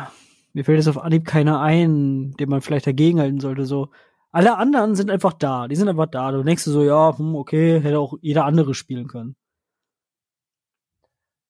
mir 0.53 0.65
fällt 0.65 0.77
jetzt 0.77 0.87
auf 0.87 1.01
Anhieb 1.01 1.25
keiner 1.25 1.61
ein, 1.61 2.33
den 2.39 2.49
man 2.49 2.61
vielleicht 2.61 2.87
dagegenhalten 2.87 3.39
sollte. 3.39 3.65
So, 3.65 3.89
alle 4.31 4.57
anderen 4.57 4.95
sind 4.95 5.09
einfach 5.11 5.33
da. 5.33 5.67
Die 5.67 5.75
sind 5.75 5.89
einfach 5.89 6.07
da. 6.07 6.31
Du 6.31 6.43
denkst 6.43 6.63
du 6.63 6.71
so, 6.71 6.83
ja, 6.83 7.17
hm, 7.17 7.35
okay, 7.35 7.79
hätte 7.79 7.99
auch 7.99 8.15
jeder 8.21 8.45
andere 8.45 8.73
spielen 8.73 9.07
können. 9.07 9.35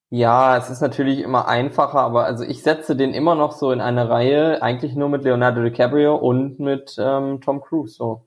Ja, 0.09 0.57
es 0.57 0.69
ist 0.69 0.81
natürlich 0.81 1.19
immer 1.19 1.47
einfacher, 1.49 1.99
aber 1.99 2.23
also 2.25 2.43
ich 2.45 2.63
setze 2.63 2.95
den 2.95 3.13
immer 3.13 3.35
noch 3.35 3.51
so 3.51 3.73
in 3.73 3.81
eine 3.81 4.09
Reihe, 4.09 4.61
eigentlich 4.61 4.95
nur 4.95 5.09
mit 5.09 5.23
Leonardo 5.23 5.61
DiCaprio 5.63 6.15
und 6.15 6.59
mit 6.59 6.95
ähm, 6.97 7.41
Tom 7.41 7.61
Cruise 7.61 7.95
so. 7.95 8.26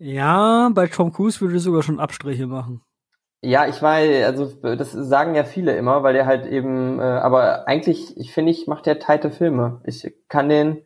Ja, 0.00 0.70
bei 0.72 0.86
Tom 0.86 1.12
Cruise 1.12 1.40
würde 1.42 1.56
ich 1.56 1.62
sogar 1.62 1.82
schon 1.82 2.00
Abstriche 2.00 2.46
machen. 2.46 2.80
Ja, 3.42 3.66
ich 3.66 3.80
weiß, 3.80 4.24
also 4.24 4.46
das 4.74 4.92
sagen 4.92 5.34
ja 5.34 5.44
viele 5.44 5.76
immer, 5.76 6.02
weil 6.02 6.14
der 6.14 6.24
halt 6.24 6.46
eben, 6.46 6.98
äh, 6.98 7.02
aber 7.02 7.68
eigentlich, 7.68 8.16
ich 8.16 8.32
finde, 8.32 8.50
ich 8.50 8.66
mache 8.66 8.82
der 8.82 8.98
teite 8.98 9.30
Filme. 9.30 9.80
Ich 9.84 10.10
kann 10.28 10.48
den, 10.48 10.82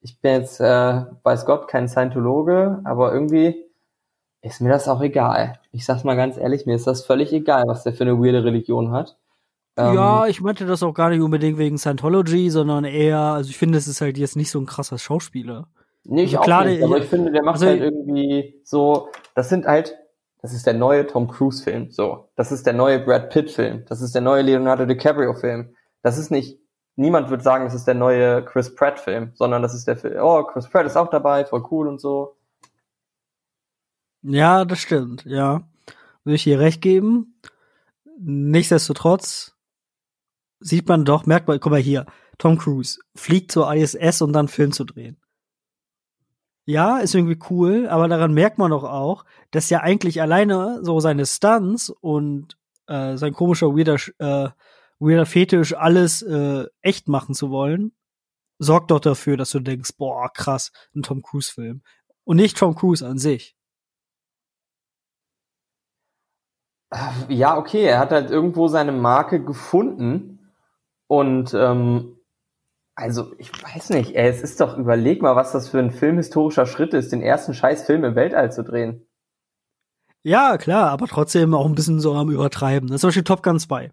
ich 0.00 0.20
bin 0.20 0.32
jetzt, 0.32 0.60
äh, 0.60 1.04
weiß 1.22 1.44
Gott, 1.44 1.68
kein 1.68 1.88
Scientologe, 1.88 2.80
aber 2.84 3.12
irgendwie 3.12 3.66
ist 4.40 4.62
mir 4.62 4.70
das 4.70 4.88
auch 4.88 5.02
egal. 5.02 5.58
Ich 5.72 5.84
sag's 5.84 6.04
mal 6.04 6.16
ganz 6.16 6.38
ehrlich, 6.38 6.64
mir 6.64 6.76
ist 6.76 6.86
das 6.86 7.04
völlig 7.04 7.32
egal, 7.34 7.64
was 7.66 7.82
der 7.82 7.92
für 7.92 8.04
eine 8.04 8.18
weirde 8.18 8.44
Religion 8.44 8.90
hat. 8.90 9.18
ja, 9.76 10.24
ähm, 10.24 10.30
ich 10.30 10.40
meinte 10.40 10.64
das 10.64 10.82
auch 10.82 10.94
gar 10.94 11.10
nicht 11.10 11.20
unbedingt 11.20 11.58
wegen 11.58 11.76
Scientology, 11.76 12.48
sondern 12.48 12.84
eher, 12.84 13.20
also 13.20 13.50
ich 13.50 13.58
finde, 13.58 13.76
es 13.76 13.86
ist 13.86 14.00
halt 14.00 14.16
jetzt 14.16 14.36
nicht 14.36 14.50
so 14.50 14.58
ein 14.58 14.66
krasser 14.66 14.98
Schauspieler. 14.98 15.68
Nee, 16.08 16.24
ich 16.24 16.38
also 16.38 16.44
klar, 16.44 16.62
auch 16.62 16.66
nicht, 16.66 16.82
aber 16.82 16.98
ich 16.98 17.08
finde, 17.08 17.32
der 17.32 17.42
macht 17.42 17.54
also, 17.54 17.66
halt 17.66 17.80
irgendwie 17.80 18.60
so, 18.64 19.08
das 19.34 19.48
sind 19.48 19.66
halt, 19.66 19.96
das 20.40 20.52
ist 20.52 20.66
der 20.66 20.74
neue 20.74 21.06
Tom 21.06 21.26
Cruise 21.28 21.62
Film, 21.62 21.90
so. 21.90 22.28
Das 22.36 22.52
ist 22.52 22.64
der 22.66 22.74
neue 22.74 23.00
Brad 23.00 23.30
Pitt 23.30 23.50
Film. 23.50 23.84
Das 23.88 24.00
ist 24.00 24.14
der 24.14 24.22
neue 24.22 24.42
Leonardo 24.42 24.86
DiCaprio 24.86 25.34
Film. 25.34 25.74
Das 26.02 26.16
ist 26.18 26.30
nicht, 26.30 26.60
niemand 26.94 27.30
wird 27.30 27.42
sagen, 27.42 27.64
das 27.64 27.74
ist 27.74 27.86
der 27.86 27.94
neue 27.94 28.44
Chris 28.44 28.72
Pratt 28.74 29.00
Film, 29.00 29.32
sondern 29.34 29.62
das 29.62 29.74
ist 29.74 29.88
der 29.88 29.96
Film, 29.96 30.16
oh, 30.20 30.44
Chris 30.44 30.68
Pratt 30.68 30.86
ist 30.86 30.96
auch 30.96 31.10
dabei, 31.10 31.44
voll 31.44 31.64
cool 31.70 31.88
und 31.88 32.00
so. 32.00 32.36
Ja, 34.22 34.64
das 34.64 34.78
stimmt, 34.78 35.24
ja. 35.24 35.62
Würde 36.24 36.36
ich 36.36 36.44
dir 36.44 36.60
recht 36.60 36.82
geben. 36.82 37.40
Nichtsdestotrotz 38.18 39.56
sieht 40.60 40.88
man 40.88 41.04
doch, 41.04 41.26
merkt 41.26 41.48
man, 41.48 41.58
guck 41.60 41.70
mal 41.70 41.80
hier, 41.80 42.06
Tom 42.38 42.58
Cruise 42.58 43.00
fliegt 43.14 43.50
zur 43.50 43.72
ISS, 43.72 44.22
um 44.22 44.32
dann 44.32 44.48
Film 44.48 44.72
zu 44.72 44.84
drehen. 44.84 45.16
Ja, 46.68 46.98
ist 46.98 47.14
irgendwie 47.14 47.38
cool, 47.48 47.88
aber 47.88 48.08
daran 48.08 48.34
merkt 48.34 48.58
man 48.58 48.72
doch 48.72 48.82
auch, 48.82 49.24
dass 49.52 49.70
ja 49.70 49.80
eigentlich 49.80 50.20
alleine 50.20 50.80
so 50.82 50.98
seine 50.98 51.24
Stunts 51.24 51.90
und 51.90 52.58
äh, 52.88 53.16
sein 53.16 53.34
komischer 53.34 53.68
weirder, 53.68 53.94
äh, 54.18 54.50
weirder 54.98 55.26
Fetisch 55.26 55.74
alles 55.74 56.22
äh, 56.22 56.66
echt 56.82 57.06
machen 57.06 57.36
zu 57.36 57.50
wollen, 57.50 57.92
sorgt 58.58 58.90
doch 58.90 58.98
dafür, 58.98 59.36
dass 59.36 59.50
du 59.50 59.60
denkst, 59.60 59.92
boah, 59.96 60.28
krass, 60.32 60.72
ein 60.94 61.02
Tom 61.02 61.22
Cruise 61.22 61.52
Film. 61.52 61.82
Und 62.24 62.38
nicht 62.38 62.56
Tom 62.56 62.74
Cruise 62.74 63.06
an 63.06 63.18
sich. 63.18 63.56
Ja, 67.28 67.56
okay, 67.56 67.84
er 67.84 68.00
hat 68.00 68.10
halt 68.10 68.30
irgendwo 68.30 68.66
seine 68.66 68.92
Marke 68.92 69.44
gefunden 69.44 70.52
und 71.06 71.54
ähm, 71.54 72.15
also 72.96 73.32
ich 73.36 73.52
weiß 73.52 73.90
nicht, 73.90 74.16
ey, 74.16 74.28
es 74.28 74.42
ist 74.42 74.60
doch, 74.60 74.76
überleg 74.76 75.20
mal, 75.20 75.36
was 75.36 75.52
das 75.52 75.68
für 75.68 75.78
ein 75.78 75.90
filmhistorischer 75.90 76.64
Schritt 76.64 76.94
ist, 76.94 77.12
den 77.12 77.22
ersten 77.22 77.52
scheiß 77.52 77.84
Film 77.84 78.04
im 78.04 78.14
Weltall 78.14 78.50
zu 78.50 78.64
drehen. 78.64 79.06
Ja, 80.22 80.56
klar, 80.56 80.90
aber 80.90 81.06
trotzdem 81.06 81.54
auch 81.54 81.66
ein 81.66 81.74
bisschen 81.74 82.00
so 82.00 82.14
am 82.14 82.30
Übertreiben. 82.30 82.88
Das 82.88 82.96
ist 82.96 83.00
zum 83.02 83.08
Beispiel 83.08 83.24
Top 83.24 83.42
Gun 83.42 83.60
2. 83.60 83.92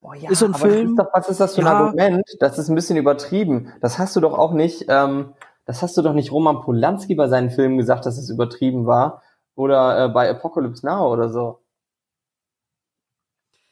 Boah, 0.00 0.14
ja, 0.14 0.30
ist 0.30 0.38
so 0.38 0.46
ein 0.46 0.54
Film. 0.54 0.90
Ist 0.90 0.98
doch, 0.98 1.08
was 1.12 1.28
ist 1.28 1.40
das 1.40 1.54
für 1.56 1.60
ein 1.62 1.66
ja. 1.66 1.72
Argument? 1.72 2.22
Das 2.38 2.56
ist 2.56 2.68
ein 2.68 2.76
bisschen 2.76 2.96
übertrieben. 2.96 3.72
Das 3.80 3.98
hast 3.98 4.14
du 4.14 4.20
doch 4.20 4.38
auch 4.38 4.52
nicht, 4.52 4.86
ähm, 4.88 5.34
das 5.64 5.82
hast 5.82 5.96
du 5.96 6.02
doch 6.02 6.14
nicht 6.14 6.30
Roman 6.30 6.62
Polanski 6.62 7.16
bei 7.16 7.26
seinen 7.26 7.50
Filmen 7.50 7.78
gesagt, 7.78 8.06
dass 8.06 8.16
es 8.16 8.30
übertrieben 8.30 8.86
war. 8.86 9.22
Oder 9.56 10.04
äh, 10.04 10.08
bei 10.08 10.30
Apocalypse 10.30 10.86
Now 10.86 11.12
oder 11.12 11.28
so. 11.28 11.60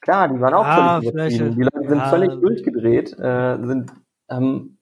Klar, 0.00 0.28
die 0.28 0.40
waren 0.40 0.54
auch 0.54 0.66
ja, 0.66 1.00
völlig 1.00 1.12
übertrieben. 1.12 1.54
Die 1.54 1.62
sind 1.88 1.99
ja. 1.99 2.09
völlig 2.09 2.40
durchgedreht, 2.40 3.18
äh, 3.18 3.59
sind, 3.62 3.92
ähm, 4.29 4.79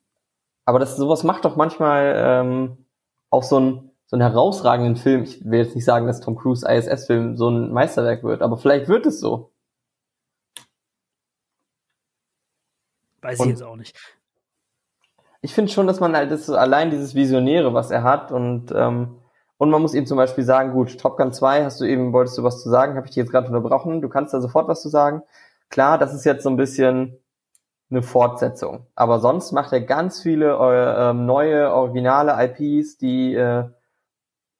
aber 0.65 0.79
das 0.79 0.97
sowas 0.97 1.25
macht 1.25 1.45
doch 1.45 1.57
manchmal 1.57 2.15
ähm, 2.17 2.87
auch 3.31 3.43
so 3.43 3.61
ein 3.61 3.91
so 4.07 4.17
einen 4.17 4.23
herausragenden 4.23 4.97
Film. 4.97 5.23
Ich 5.23 5.45
will 5.45 5.61
jetzt 5.61 5.75
nicht 5.75 5.85
sagen, 5.85 6.07
dass 6.07 6.21
Tom 6.21 6.37
Cruise 6.37 6.67
ISS-Film 6.69 7.37
so 7.37 7.49
ein 7.49 7.73
Meisterwerk 7.73 8.23
wird, 8.23 8.43
aber 8.43 8.59
vielleicht 8.59 8.89
wird 8.89 9.07
es 9.07 9.19
so. 9.19 9.51
Weiß 13.23 13.41
und 13.41 13.47
ich 13.47 13.53
jetzt 13.53 13.63
auch 13.63 13.77
nicht. 13.77 13.97
Ich 15.41 15.55
finde 15.55 15.73
schon, 15.73 15.87
dass 15.87 16.01
man 16.01 16.15
halt 16.15 16.31
das 16.31 16.49
allein 16.51 16.91
dieses 16.91 17.15
Visionäre, 17.15 17.75
was 17.75 17.91
er 17.91 18.03
hat 18.03 18.31
und 18.33 18.73
ähm, 18.73 19.19
und 19.57 19.71
man 19.71 19.81
muss 19.81 19.95
ihm 19.95 20.05
zum 20.05 20.17
Beispiel 20.17 20.45
sagen, 20.45 20.73
gut, 20.73 20.99
Top 20.99 21.17
Gun 21.17 21.33
2, 21.33 21.65
hast 21.65 21.81
du 21.81 21.85
eben, 21.85 22.13
wolltest 22.13 22.37
du 22.37 22.43
was 22.43 22.63
zu 22.63 22.69
sagen, 22.69 22.97
habe 22.97 23.07
ich 23.07 23.13
dich 23.13 23.17
jetzt 23.17 23.31
gerade 23.31 23.47
unterbrochen, 23.47 24.03
du 24.03 24.09
kannst 24.09 24.35
da 24.35 24.41
sofort 24.41 24.69
was 24.69 24.83
zu 24.83 24.89
sagen. 24.89 25.23
Klar, 25.75 25.99
das 25.99 26.15
ist 26.15 26.25
jetzt 26.25 26.45
so 26.45 26.51
ein 26.51 26.57
bisschen 26.57 27.19
eine 27.91 28.01
Fortsetzung. 28.01 28.87
Aber 28.95 29.19
sonst 29.19 29.51
macht 29.51 29.73
er 29.73 29.81
ganz 29.81 30.23
viele 30.23 30.53
äh, 30.53 31.11
ähm, 31.11 31.27
neue, 31.27 31.73
originale 31.73 32.33
IPs, 32.45 32.97
die, 32.97 33.35
äh, 33.35 33.69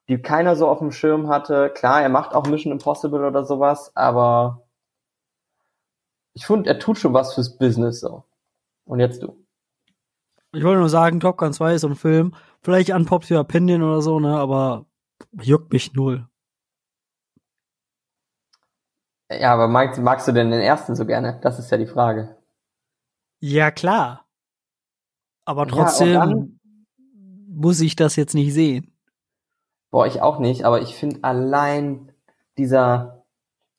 die 0.09 0.21
keiner 0.21 0.57
so 0.57 0.67
auf 0.67 0.79
dem 0.79 0.91
Schirm 0.91 1.29
hatte. 1.29 1.69
Klar, 1.69 2.01
er 2.01 2.09
macht 2.09 2.35
auch 2.35 2.47
Mission 2.47 2.73
Impossible 2.73 3.25
oder 3.25 3.45
sowas, 3.45 3.95
aber 3.95 4.67
ich 6.33 6.45
finde, 6.45 6.69
er 6.69 6.79
tut 6.79 6.97
schon 6.97 7.13
was 7.13 7.33
fürs 7.33 7.57
Business 7.57 8.01
so. 8.01 8.25
Und 8.83 8.99
jetzt 8.99 9.23
du. 9.23 9.41
Ich 10.51 10.65
wollte 10.65 10.81
nur 10.81 10.89
sagen, 10.89 11.21
Top 11.21 11.37
Gun 11.37 11.53
2 11.53 11.75
ist 11.75 11.81
so 11.83 11.87
ein 11.87 11.95
Film, 11.95 12.35
vielleicht 12.61 12.89
unpopular 12.89 13.39
opinion 13.39 13.83
oder 13.83 14.01
so, 14.01 14.19
ne, 14.19 14.37
aber 14.37 14.85
juckt 15.31 15.71
mich 15.71 15.93
null. 15.93 16.27
Ja, 19.39 19.53
aber 19.53 19.67
magst, 19.67 19.99
magst 19.99 20.27
du 20.27 20.31
denn 20.31 20.51
den 20.51 20.61
ersten 20.61 20.95
so 20.95 21.05
gerne? 21.05 21.39
Das 21.41 21.59
ist 21.59 21.71
ja 21.71 21.77
die 21.77 21.87
Frage. 21.87 22.35
Ja, 23.39 23.71
klar. 23.71 24.25
Aber 25.45 25.67
trotzdem 25.67 26.13
ja, 26.13 26.35
muss 27.47 27.79
ich 27.81 27.95
das 27.95 28.15
jetzt 28.15 28.33
nicht 28.33 28.53
sehen. 28.53 28.91
Boah, 29.91 30.07
ich 30.07 30.21
auch 30.21 30.39
nicht, 30.39 30.65
aber 30.65 30.81
ich 30.81 30.95
finde 30.95 31.23
allein 31.23 32.11
dieser, 32.57 33.23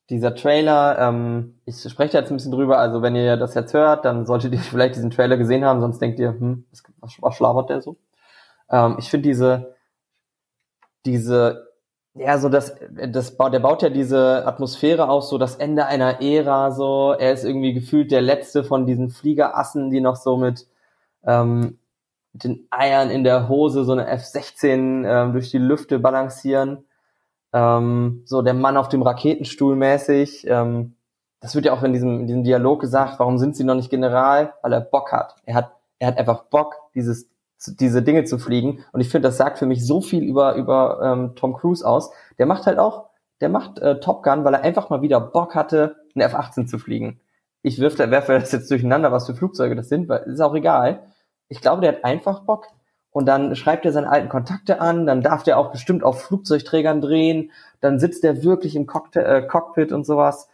dieser 0.08 0.34
Trailer, 0.34 0.98
ähm, 0.98 1.60
ich 1.64 1.82
spreche 1.82 2.16
jetzt 2.16 2.30
ein 2.30 2.36
bisschen 2.36 2.52
drüber, 2.52 2.78
also 2.78 3.02
wenn 3.02 3.16
ihr 3.16 3.36
das 3.36 3.54
jetzt 3.54 3.74
hört, 3.74 4.04
dann 4.04 4.24
solltet 4.24 4.52
ihr 4.52 4.58
vielleicht 4.60 4.96
diesen 4.96 5.10
Trailer 5.10 5.36
gesehen 5.36 5.64
haben, 5.64 5.80
sonst 5.80 5.98
denkt 5.98 6.18
ihr, 6.18 6.30
hm, 6.30 6.66
was, 7.00 7.20
was 7.20 7.34
schlabert 7.34 7.70
der 7.70 7.82
so? 7.82 7.96
Ähm, 8.70 8.96
ich 8.98 9.10
finde 9.10 9.28
diese, 9.28 9.74
diese, 11.04 11.65
ja, 12.18 12.38
so 12.38 12.48
das, 12.48 12.76
das 13.08 13.36
baut, 13.36 13.52
der 13.52 13.60
baut 13.60 13.82
ja 13.82 13.90
diese 13.90 14.46
Atmosphäre 14.46 15.08
aus, 15.08 15.28
so 15.28 15.38
das 15.38 15.56
Ende 15.56 15.86
einer 15.86 16.22
Ära, 16.22 16.70
so. 16.70 17.12
Er 17.12 17.32
ist 17.32 17.44
irgendwie 17.44 17.74
gefühlt 17.74 18.10
der 18.10 18.22
letzte 18.22 18.64
von 18.64 18.86
diesen 18.86 19.10
Fliegerassen, 19.10 19.90
die 19.90 20.00
noch 20.00 20.16
so 20.16 20.36
mit, 20.36 20.66
ähm, 21.24 21.78
den 22.32 22.66
Eiern 22.70 23.10
in 23.10 23.24
der 23.24 23.48
Hose 23.48 23.84
so 23.84 23.92
eine 23.92 24.06
F-16 24.06 25.04
ähm, 25.06 25.32
durch 25.32 25.50
die 25.50 25.58
Lüfte 25.58 25.98
balancieren. 25.98 26.84
Ähm, 27.52 28.22
so 28.24 28.42
der 28.42 28.54
Mann 28.54 28.76
auf 28.76 28.88
dem 28.88 29.02
Raketenstuhl 29.02 29.76
mäßig. 29.76 30.46
Ähm, 30.46 30.94
das 31.40 31.54
wird 31.54 31.66
ja 31.66 31.72
auch 31.72 31.82
in 31.82 31.92
diesem, 31.92 32.20
in 32.20 32.26
diesem 32.26 32.44
Dialog 32.44 32.80
gesagt, 32.80 33.18
warum 33.18 33.38
sind 33.38 33.56
sie 33.56 33.64
noch 33.64 33.74
nicht 33.74 33.90
General? 33.90 34.54
Weil 34.62 34.72
er 34.72 34.80
Bock 34.80 35.12
hat. 35.12 35.36
Er 35.44 35.54
hat, 35.54 35.72
er 35.98 36.08
hat 36.08 36.18
einfach 36.18 36.44
Bock, 36.44 36.74
dieses, 36.94 37.28
diese 37.66 38.02
Dinge 38.02 38.24
zu 38.24 38.38
fliegen. 38.38 38.84
Und 38.92 39.00
ich 39.00 39.08
finde, 39.08 39.28
das 39.28 39.36
sagt 39.36 39.58
für 39.58 39.66
mich 39.66 39.86
so 39.86 40.00
viel 40.00 40.22
über, 40.22 40.54
über 40.54 41.00
ähm, 41.02 41.32
Tom 41.36 41.54
Cruise 41.54 41.86
aus. 41.86 42.10
Der 42.38 42.46
macht 42.46 42.66
halt 42.66 42.78
auch, 42.78 43.10
der 43.40 43.48
macht 43.48 43.78
äh, 43.78 44.00
Top 44.00 44.22
Gun, 44.22 44.44
weil 44.44 44.54
er 44.54 44.62
einfach 44.62 44.90
mal 44.90 45.02
wieder 45.02 45.20
Bock 45.20 45.54
hatte, 45.54 45.96
eine 46.14 46.24
F-18 46.24 46.66
zu 46.66 46.78
fliegen. 46.78 47.20
Ich 47.62 47.80
wirf, 47.80 47.98
werfe 47.98 48.38
das 48.38 48.52
jetzt 48.52 48.70
durcheinander, 48.70 49.12
was 49.12 49.26
für 49.26 49.34
Flugzeuge 49.34 49.74
das 49.74 49.88
sind, 49.88 50.08
weil 50.08 50.22
ist 50.22 50.40
auch 50.40 50.54
egal. 50.54 51.02
Ich 51.48 51.60
glaube, 51.60 51.80
der 51.80 51.92
hat 51.92 52.04
einfach 52.04 52.40
Bock. 52.40 52.66
Und 53.10 53.26
dann 53.26 53.56
schreibt 53.56 53.86
er 53.86 53.92
seine 53.92 54.10
alten 54.10 54.28
Kontakte 54.28 54.80
an, 54.80 55.06
dann 55.06 55.22
darf 55.22 55.42
der 55.42 55.58
auch 55.58 55.72
bestimmt 55.72 56.04
auf 56.04 56.22
Flugzeugträgern 56.22 57.00
drehen, 57.00 57.50
dann 57.80 57.98
sitzt 57.98 58.24
der 58.24 58.44
wirklich 58.44 58.76
im 58.76 58.86
Cockpit, 58.86 59.22
äh, 59.22 59.42
Cockpit 59.42 59.90
und 59.90 60.04
sowas. 60.04 60.48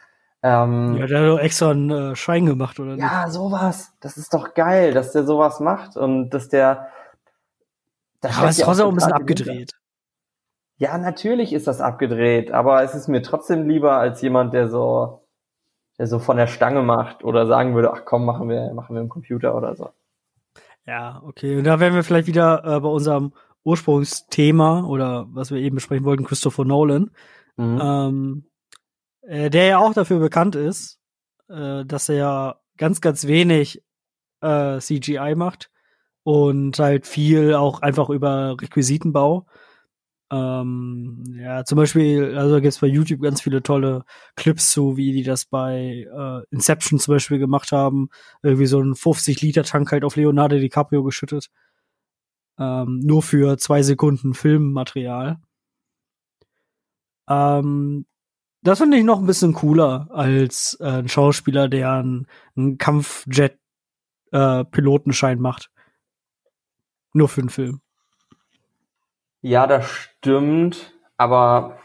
Ähm, 0.44 0.96
ja, 0.96 1.06
der 1.06 1.20
hat 1.20 1.26
doch 1.28 1.38
extra 1.38 1.70
einen 1.70 1.90
äh, 1.90 2.16
Schein 2.16 2.46
gemacht, 2.46 2.78
oder 2.80 2.92
nicht? 2.92 3.00
Ja, 3.00 3.28
sowas. 3.28 3.92
Das 4.00 4.16
ist 4.16 4.34
doch 4.34 4.54
geil, 4.54 4.92
dass 4.92 5.12
der 5.12 5.24
sowas 5.24 5.60
macht 5.60 5.96
und 5.96 6.30
dass 6.30 6.48
der. 6.48 6.88
Das 8.22 8.38
aber 8.38 8.48
es 8.48 8.58
ist 8.58 8.64
trotzdem 8.64 8.88
ein 8.88 8.94
bisschen 8.94 9.12
abgedreht. 9.12 9.72
Ja, 10.78 10.96
natürlich 10.96 11.52
ist 11.52 11.66
das 11.66 11.80
abgedreht, 11.80 12.50
aber 12.50 12.82
es 12.82 12.94
ist 12.94 13.08
mir 13.08 13.22
trotzdem 13.22 13.68
lieber 13.68 13.98
als 13.98 14.22
jemand, 14.22 14.54
der 14.54 14.68
so, 14.68 15.26
der 15.98 16.06
so 16.06 16.18
von 16.18 16.36
der 16.36 16.46
Stange 16.46 16.82
macht 16.82 17.24
oder 17.24 17.46
sagen 17.46 17.74
würde, 17.74 17.92
ach 17.92 18.04
komm, 18.04 18.24
machen 18.24 18.48
wir, 18.48 18.72
machen 18.72 18.94
wir 18.94 19.02
im 19.02 19.08
Computer 19.08 19.54
oder 19.54 19.76
so. 19.76 19.90
Ja, 20.86 21.20
okay. 21.24 21.58
Und 21.58 21.64
da 21.64 21.78
wären 21.78 21.94
wir 21.94 22.02
vielleicht 22.02 22.26
wieder 22.26 22.64
äh, 22.64 22.80
bei 22.80 22.88
unserem 22.88 23.32
Ursprungsthema 23.64 24.84
oder 24.84 25.26
was 25.30 25.50
wir 25.50 25.58
eben 25.58 25.76
besprechen 25.76 26.04
wollten, 26.04 26.24
Christopher 26.24 26.64
Nolan. 26.64 27.10
Mhm. 27.56 27.80
Ähm, 27.82 28.44
äh, 29.22 29.50
der 29.50 29.66
ja 29.66 29.78
auch 29.78 29.94
dafür 29.94 30.20
bekannt 30.20 30.54
ist, 30.56 31.00
äh, 31.48 31.84
dass 31.84 32.08
er 32.08 32.16
ja 32.16 32.60
ganz, 32.76 33.00
ganz 33.00 33.26
wenig 33.26 33.84
äh, 34.40 34.78
CGI 34.78 35.34
macht 35.36 35.71
und 36.24 36.78
halt 36.78 37.06
viel 37.06 37.54
auch 37.54 37.82
einfach 37.82 38.10
über 38.10 38.56
Requisitenbau. 38.60 39.46
Ähm, 40.32 41.24
ja, 41.36 41.64
zum 41.64 41.76
Beispiel, 41.76 42.36
also 42.38 42.54
gibt 42.54 42.68
es 42.68 42.78
bei 42.78 42.86
YouTube 42.86 43.20
ganz 43.20 43.42
viele 43.42 43.62
tolle 43.62 44.04
Clips 44.34 44.72
zu, 44.72 44.96
wie 44.96 45.12
die 45.12 45.24
das 45.24 45.44
bei 45.44 46.06
äh, 46.10 46.40
Inception 46.50 46.98
zum 46.98 47.14
Beispiel 47.14 47.38
gemacht 47.38 47.70
haben. 47.72 48.08
Irgendwie 48.42 48.66
so 48.66 48.80
ein 48.80 48.94
50-Liter-Tank 48.94 49.92
halt 49.92 50.04
auf 50.04 50.16
Leonardo 50.16 50.58
DiCaprio 50.58 51.02
geschüttet. 51.02 51.50
Ähm, 52.58 53.00
nur 53.00 53.22
für 53.22 53.58
zwei 53.58 53.82
Sekunden 53.82 54.34
Filmmaterial. 54.34 55.38
Ähm, 57.28 58.06
das 58.62 58.78
finde 58.78 58.96
ich 58.96 59.04
noch 59.04 59.18
ein 59.18 59.26
bisschen 59.26 59.52
cooler 59.54 60.08
als 60.12 60.78
äh, 60.80 60.86
ein 60.86 61.08
Schauspieler, 61.08 61.68
der 61.68 61.90
einen, 61.92 62.28
einen 62.56 62.78
Kampfjet-Pilotenschein 62.78 65.38
äh, 65.38 65.40
macht. 65.40 65.71
Nur 67.12 67.28
für 67.28 67.40
einen 67.40 67.50
Film. 67.50 67.80
Ja, 69.42 69.66
das 69.66 69.88
stimmt, 69.88 70.94
aber 71.16 71.78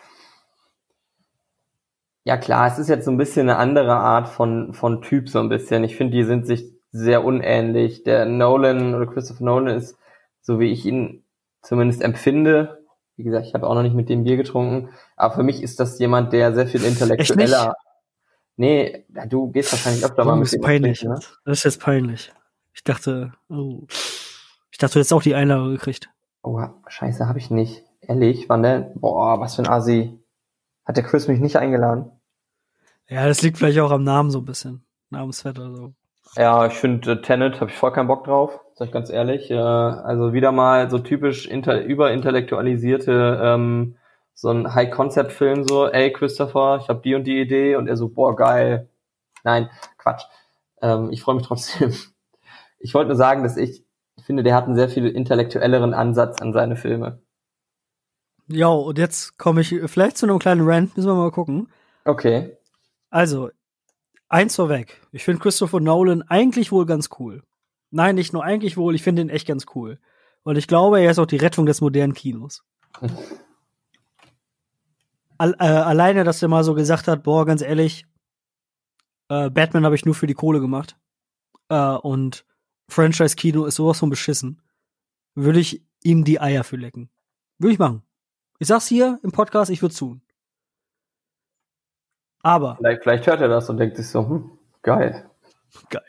ja 2.23 2.37
klar, 2.37 2.67
es 2.67 2.77
ist 2.77 2.89
jetzt 2.89 3.05
so 3.05 3.11
ein 3.11 3.17
bisschen 3.17 3.49
eine 3.49 3.57
andere 3.57 3.95
Art 3.95 4.27
von, 4.27 4.73
von 4.73 5.01
Typ, 5.01 5.29
so 5.29 5.39
ein 5.39 5.49
bisschen. 5.49 5.83
Ich 5.83 5.95
finde, 5.95 6.15
die 6.15 6.23
sind 6.23 6.45
sich 6.45 6.71
sehr 6.91 7.23
unähnlich. 7.23 8.03
Der 8.03 8.25
Nolan 8.25 8.93
oder 8.95 9.07
Christopher 9.07 9.43
Nolan 9.43 9.75
ist, 9.75 9.97
so 10.41 10.59
wie 10.59 10.71
ich 10.71 10.85
ihn 10.85 11.23
zumindest 11.61 12.01
empfinde, 12.01 12.85
wie 13.15 13.23
gesagt, 13.23 13.47
ich 13.47 13.53
habe 13.53 13.65
auch 13.67 13.73
noch 13.73 13.81
nicht 13.81 13.95
mit 13.95 14.09
dem 14.09 14.23
Bier 14.23 14.37
getrunken, 14.37 14.89
aber 15.15 15.33
für 15.35 15.43
mich 15.43 15.63
ist 15.63 15.79
das 15.79 15.97
jemand, 15.99 16.33
der 16.33 16.53
sehr 16.53 16.67
viel 16.67 16.83
intellektueller. 16.83 17.75
Nee, 18.55 19.05
du 19.27 19.51
gehst 19.51 19.71
wahrscheinlich 19.71 20.05
öfter 20.05 20.25
mal 20.25 20.35
mit 20.35 20.45
ist 20.45 20.55
dem 20.55 20.61
peinlich. 20.61 21.03
Ne? 21.03 21.19
Das 21.45 21.59
ist 21.59 21.63
jetzt 21.63 21.79
peinlich. 21.79 22.31
Ich 22.73 22.83
dachte, 22.83 23.33
oh. 23.49 23.87
Ich 24.71 24.77
dachte, 24.77 24.93
du 24.93 24.99
hättest 24.99 25.13
auch 25.13 25.21
die 25.21 25.35
Einladung 25.35 25.71
gekriegt. 25.71 26.09
Oh, 26.43 26.61
scheiße, 26.87 27.27
habe 27.27 27.39
ich 27.39 27.49
nicht. 27.49 27.83
Ehrlich, 28.01 28.47
wann 28.49 28.63
denn? 28.63 28.91
Boah, 28.95 29.39
was 29.39 29.55
für 29.55 29.63
ein 29.63 29.69
Asi. 29.69 30.19
Hat 30.85 30.97
der 30.97 31.03
Chris 31.03 31.27
mich 31.27 31.39
nicht 31.39 31.57
eingeladen? 31.57 32.11
Ja, 33.07 33.27
das 33.27 33.41
liegt 33.41 33.57
vielleicht 33.57 33.79
auch 33.79 33.91
am 33.91 34.03
Namen 34.03 34.31
so 34.31 34.39
ein 34.39 34.45
bisschen. 34.45 34.85
Namensfett 35.09 35.59
oder 35.59 35.75
so. 35.75 35.93
Ja, 36.35 36.65
ich 36.67 36.73
finde 36.73 37.13
äh, 37.13 37.21
Tenet 37.21 37.61
habe 37.61 37.71
ich 37.71 37.77
voll 37.77 37.91
keinen 37.91 38.07
Bock 38.07 38.25
drauf, 38.25 38.59
sag 38.75 38.87
ich 38.87 38.91
ganz 38.91 39.09
ehrlich. 39.09 39.49
Äh, 39.49 39.55
also 39.55 40.33
wieder 40.33 40.51
mal 40.51 40.89
so 40.89 40.99
typisch 40.99 41.47
inter 41.47 41.81
überintellektualisierte 41.81 43.39
ähm, 43.41 43.95
so 44.33 44.51
ein 44.51 44.75
High-Concept-Film 44.75 45.67
so, 45.67 45.87
ey 45.87 46.13
Christopher, 46.13 46.79
ich 46.81 46.89
habe 46.89 47.01
die 47.01 47.15
und 47.15 47.23
die 47.23 47.41
Idee 47.41 47.75
und 47.75 47.87
er 47.87 47.97
so, 47.97 48.09
boah, 48.09 48.35
geil. 48.35 48.87
Nein, 49.43 49.69
Quatsch. 49.97 50.25
Ähm, 50.81 51.09
ich 51.11 51.21
freue 51.21 51.35
mich 51.35 51.45
trotzdem. 51.45 51.93
Ich 52.79 52.93
wollte 52.93 53.07
nur 53.07 53.17
sagen, 53.17 53.41
dass 53.41 53.57
ich, 53.57 53.71
ich 53.79 53.86
finde, 54.27 54.43
der 54.43 54.53
hat 54.53 54.65
einen 54.65 54.75
sehr 54.75 54.89
viel 54.89 55.07
intellektuelleren 55.07 55.95
Ansatz 55.95 56.39
an 56.41 56.53
seine 56.53 56.75
Filme. 56.75 57.23
Ja, 58.47 58.67
und 58.67 58.97
jetzt 58.97 59.37
komme 59.37 59.61
ich 59.61 59.73
vielleicht 59.87 60.17
zu 60.17 60.25
einem 60.25 60.37
kleinen 60.37 60.67
Rant, 60.67 60.95
müssen 60.95 61.09
wir 61.09 61.15
mal 61.15 61.31
gucken. 61.31 61.69
Okay. 62.05 62.55
Also, 63.09 63.49
eins 64.29 64.55
vorweg. 64.55 65.01
Ich 65.11 65.23
finde 65.23 65.41
Christopher 65.41 65.79
Nolan 65.79 66.21
eigentlich 66.23 66.71
wohl 66.71 66.85
ganz 66.85 67.09
cool. 67.19 67.41
Nein, 67.89 68.15
nicht 68.15 68.33
nur 68.33 68.43
eigentlich 68.43 68.77
wohl, 68.77 68.95
ich 68.95 69.03
finde 69.03 69.21
ihn 69.21 69.29
echt 69.29 69.47
ganz 69.47 69.65
cool. 69.75 69.97
Und 70.43 70.57
ich 70.57 70.67
glaube, 70.67 71.01
er 71.01 71.09
ist 71.11 71.19
auch 71.19 71.25
die 71.25 71.37
Rettung 71.37 71.65
des 71.65 71.81
modernen 71.81 72.13
Kinos. 72.13 72.63
All, 75.37 75.53
äh, 75.59 75.65
alleine, 75.65 76.23
dass 76.23 76.41
er 76.41 76.47
mal 76.47 76.63
so 76.63 76.73
gesagt 76.73 77.07
hat, 77.07 77.23
boah, 77.23 77.45
ganz 77.45 77.61
ehrlich, 77.61 78.05
äh, 79.29 79.49
Batman 79.49 79.85
habe 79.85 79.95
ich 79.95 80.05
nur 80.05 80.15
für 80.15 80.27
die 80.27 80.33
Kohle 80.33 80.59
gemacht. 80.59 80.97
Äh, 81.69 81.95
und 81.95 82.45
Franchise-Kino 82.89 83.65
ist 83.65 83.75
sowas 83.75 83.99
von 83.99 84.09
beschissen. 84.09 84.61
Würde 85.35 85.59
ich 85.59 85.83
ihm 86.03 86.23
die 86.23 86.39
Eier 86.39 86.63
für 86.63 86.77
lecken. 86.77 87.09
Würde 87.59 87.73
ich 87.73 87.79
machen. 87.79 88.03
Ich 88.59 88.67
sag's 88.67 88.87
hier 88.87 89.19
im 89.23 89.31
Podcast, 89.31 89.69
ich 89.71 89.81
würde 89.81 89.95
tun. 89.95 90.21
Aber. 92.41 92.75
Vielleicht, 92.77 93.03
vielleicht 93.03 93.27
hört 93.27 93.41
er 93.41 93.47
das 93.47 93.69
und 93.69 93.77
denkt 93.77 93.97
sich 93.97 94.07
so, 94.07 94.27
hm, 94.27 94.51
geil. 94.81 95.29
Geil. 95.89 96.05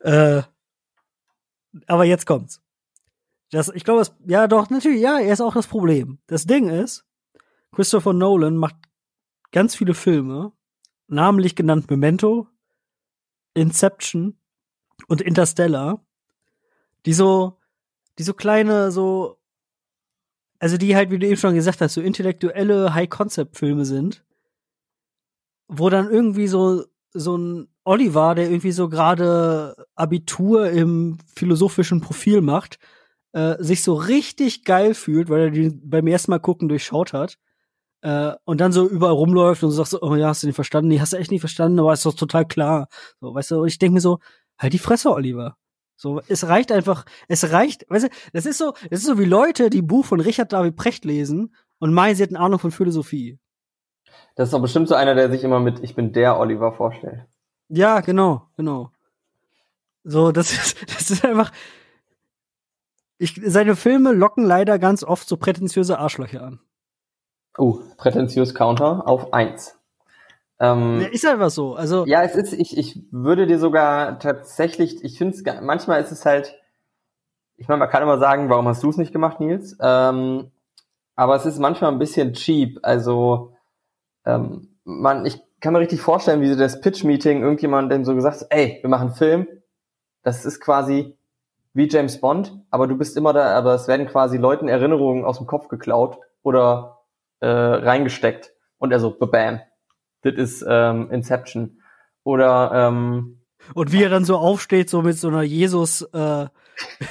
äh, 0.00 0.42
aber 1.86 2.04
jetzt 2.04 2.26
kommt's. 2.26 2.60
Das, 3.50 3.68
ich 3.68 3.84
glaube, 3.84 4.06
ja, 4.26 4.48
doch, 4.48 4.70
natürlich, 4.70 5.00
ja, 5.00 5.18
er 5.18 5.32
ist 5.32 5.42
auch 5.42 5.54
das 5.54 5.66
Problem. 5.66 6.18
Das 6.26 6.46
Ding 6.46 6.68
ist, 6.70 7.04
Christopher 7.72 8.14
Nolan 8.14 8.56
macht 8.56 8.76
ganz 9.50 9.74
viele 9.74 9.94
Filme, 9.94 10.52
namentlich 11.06 11.54
genannt 11.54 11.90
Memento, 11.90 12.48
Inception 13.54 14.38
und 15.08 15.20
Interstellar, 15.20 16.04
die 17.06 17.12
so, 17.12 17.58
die 18.18 18.22
so 18.22 18.34
kleine, 18.34 18.90
so, 18.92 19.38
also 20.58 20.76
die 20.76 20.94
halt, 20.94 21.10
wie 21.10 21.18
du 21.18 21.26
eben 21.26 21.36
schon 21.36 21.54
gesagt 21.54 21.80
hast, 21.80 21.94
so 21.94 22.00
intellektuelle 22.00 22.94
High-Concept-Filme 22.94 23.84
sind, 23.84 24.24
wo 25.68 25.90
dann 25.90 26.10
irgendwie 26.10 26.46
so, 26.46 26.84
so 27.12 27.36
ein 27.36 27.68
Oliver, 27.84 28.34
der 28.34 28.46
irgendwie 28.46 28.72
so 28.72 28.88
gerade 28.88 29.74
Abitur 29.94 30.70
im 30.70 31.18
philosophischen 31.34 32.00
Profil 32.00 32.40
macht, 32.40 32.78
äh, 33.32 33.56
sich 33.62 33.82
so 33.82 33.94
richtig 33.94 34.64
geil 34.64 34.94
fühlt, 34.94 35.28
weil 35.28 35.40
er 35.40 35.50
die 35.50 35.70
beim 35.70 36.06
ersten 36.06 36.30
Mal 36.30 36.38
gucken 36.38 36.68
durchschaut 36.68 37.12
hat. 37.12 37.38
Äh, 38.02 38.32
und 38.44 38.60
dann 38.60 38.72
so 38.72 38.88
überall 38.88 39.14
rumläuft 39.14 39.62
und 39.62 39.70
so 39.70 39.76
sagst 39.76 39.92
so, 39.92 40.02
oh 40.02 40.14
ja, 40.16 40.28
hast 40.28 40.42
du 40.42 40.48
nicht 40.48 40.56
verstanden? 40.56 40.88
Nee, 40.88 41.00
hast 41.00 41.12
du 41.12 41.16
echt 41.16 41.30
nicht 41.30 41.40
verstanden, 41.40 41.78
aber 41.78 41.92
ist 41.92 42.04
doch 42.04 42.14
total 42.14 42.46
klar. 42.46 42.88
So, 43.20 43.34
weißt 43.34 43.52
du, 43.52 43.64
ich 43.64 43.78
denke 43.78 43.94
mir 43.94 44.00
so, 44.00 44.18
halt 44.62 44.72
die 44.72 44.78
Fresse, 44.78 45.10
Oliver. 45.10 45.56
So, 45.96 46.20
es 46.26 46.48
reicht 46.48 46.72
einfach, 46.72 47.04
es 47.28 47.52
reicht, 47.52 47.88
weißt 47.88 48.06
du, 48.06 48.08
das 48.32 48.46
ist 48.46 48.58
so, 48.58 48.72
das 48.90 49.00
ist 49.00 49.06
so 49.06 49.18
wie 49.18 49.24
Leute, 49.24 49.70
die 49.70 49.82
Buch 49.82 50.04
von 50.04 50.20
Richard 50.20 50.52
David 50.52 50.74
Precht 50.76 51.04
lesen 51.04 51.54
und 51.78 51.92
meinen, 51.92 52.16
sie 52.16 52.22
hätten 52.22 52.36
Ahnung 52.36 52.58
von 52.58 52.72
Philosophie. 52.72 53.38
Das 54.34 54.48
ist 54.48 54.52
doch 54.52 54.60
bestimmt 54.60 54.88
so 54.88 54.94
einer, 54.94 55.14
der 55.14 55.30
sich 55.30 55.44
immer 55.44 55.60
mit 55.60 55.80
Ich 55.80 55.94
bin 55.94 56.12
der 56.12 56.38
Oliver 56.38 56.72
vorstellt. 56.72 57.26
Ja, 57.68 58.00
genau, 58.00 58.48
genau. 58.56 58.90
So, 60.04 60.32
das 60.32 60.52
ist, 60.52 60.76
das 60.94 61.10
ist 61.10 61.24
einfach. 61.24 61.52
Ich, 63.18 63.40
seine 63.44 63.76
Filme 63.76 64.12
locken 64.12 64.44
leider 64.44 64.78
ganz 64.78 65.04
oft 65.04 65.28
so 65.28 65.36
prätentiöse 65.36 65.98
Arschlöcher 65.98 66.42
an. 66.42 66.60
Oh, 67.56 67.78
prätentiös 67.96 68.54
Counter 68.54 69.06
auf 69.06 69.32
eins. 69.32 69.78
Ähm, 70.62 71.00
ja, 71.00 71.08
ist 71.08 71.26
einfach 71.26 71.50
so. 71.50 71.74
Also 71.74 72.06
ja, 72.06 72.22
es 72.22 72.36
ist. 72.36 72.52
Ich, 72.52 72.78
ich 72.78 73.00
würde 73.10 73.48
dir 73.48 73.58
sogar 73.58 74.20
tatsächlich. 74.20 75.02
Ich 75.02 75.18
finde 75.18 75.34
es 75.34 75.42
manchmal 75.60 76.00
ist 76.00 76.12
es 76.12 76.24
halt. 76.24 76.54
Ich 77.56 77.66
meine, 77.66 77.80
man 77.80 77.90
kann 77.90 78.02
immer 78.02 78.18
sagen, 78.18 78.48
warum 78.48 78.68
hast 78.68 78.82
du 78.82 78.88
es 78.88 78.96
nicht 78.96 79.12
gemacht, 79.12 79.40
Nils? 79.40 79.76
Ähm, 79.80 80.52
aber 81.16 81.34
es 81.34 81.46
ist 81.46 81.58
manchmal 81.58 81.90
ein 81.90 81.98
bisschen 81.98 82.32
cheap. 82.32 82.78
Also 82.82 83.54
ähm, 84.24 84.76
man, 84.84 85.26
ich 85.26 85.40
kann 85.60 85.72
mir 85.72 85.80
richtig 85.80 86.00
vorstellen, 86.00 86.40
wie 86.40 86.48
so 86.48 86.56
das 86.56 86.80
Pitch-Meeting 86.80 87.42
irgendjemand 87.42 87.90
dem 87.90 88.04
so 88.04 88.14
gesagt 88.14 88.42
hat, 88.42 88.46
ey, 88.50 88.78
wir 88.82 88.90
machen 88.90 89.08
einen 89.08 89.16
Film. 89.16 89.46
Das 90.22 90.44
ist 90.44 90.60
quasi 90.60 91.16
wie 91.74 91.88
James 91.88 92.20
Bond, 92.20 92.56
aber 92.70 92.86
du 92.86 92.96
bist 92.96 93.16
immer 93.16 93.32
da, 93.32 93.56
aber 93.56 93.74
es 93.74 93.88
werden 93.88 94.06
quasi 94.06 94.36
Leuten 94.36 94.68
Erinnerungen 94.68 95.24
aus 95.24 95.38
dem 95.38 95.46
Kopf 95.46 95.68
geklaut 95.68 96.18
oder 96.42 97.00
äh, 97.40 97.48
reingesteckt. 97.48 98.52
Und 98.78 98.92
er 98.92 99.00
so, 99.00 99.10
bam, 99.10 99.60
das 100.22 100.34
ist 100.34 100.64
ähm, 100.68 101.10
Inception. 101.10 101.82
Oder 102.24 102.70
ähm, 102.74 103.42
und 103.74 103.92
wie 103.92 104.02
er 104.02 104.10
dann 104.10 104.24
so 104.24 104.36
aufsteht, 104.36 104.90
so 104.90 105.02
mit 105.02 105.16
so 105.16 105.28
einer 105.28 105.42
Jesus, 105.42 106.02
äh, 106.12 106.46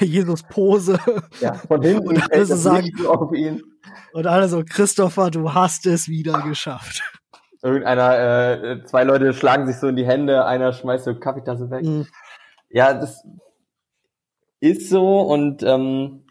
Jesus-Pose. 0.00 0.98
Ja, 1.40 1.54
von 1.54 1.82
hinten 1.82 2.08
und 2.08 2.32
alle 2.32 2.46
so 2.46 2.56
sagen, 2.56 2.90
auf 3.06 3.32
ihn. 3.32 3.62
Und 4.12 4.26
alle 4.26 4.48
so, 4.48 4.62
Christopher, 4.64 5.30
du 5.30 5.54
hast 5.54 5.86
es 5.86 6.08
wieder 6.08 6.42
geschafft. 6.42 7.02
Irgendeiner, 7.62 8.18
äh, 8.18 8.84
zwei 8.84 9.04
Leute 9.04 9.32
schlagen 9.32 9.66
sich 9.66 9.76
so 9.76 9.88
in 9.88 9.96
die 9.96 10.06
Hände, 10.06 10.44
einer 10.44 10.72
schmeißt 10.72 11.04
so 11.04 11.14
Kaffeetasse 11.14 11.70
weg. 11.70 11.84
Mhm. 11.84 12.06
Ja, 12.70 12.92
das 12.94 13.24
ist 14.60 14.88
so 14.88 15.20
und 15.20 15.62
ähm, 15.62 16.24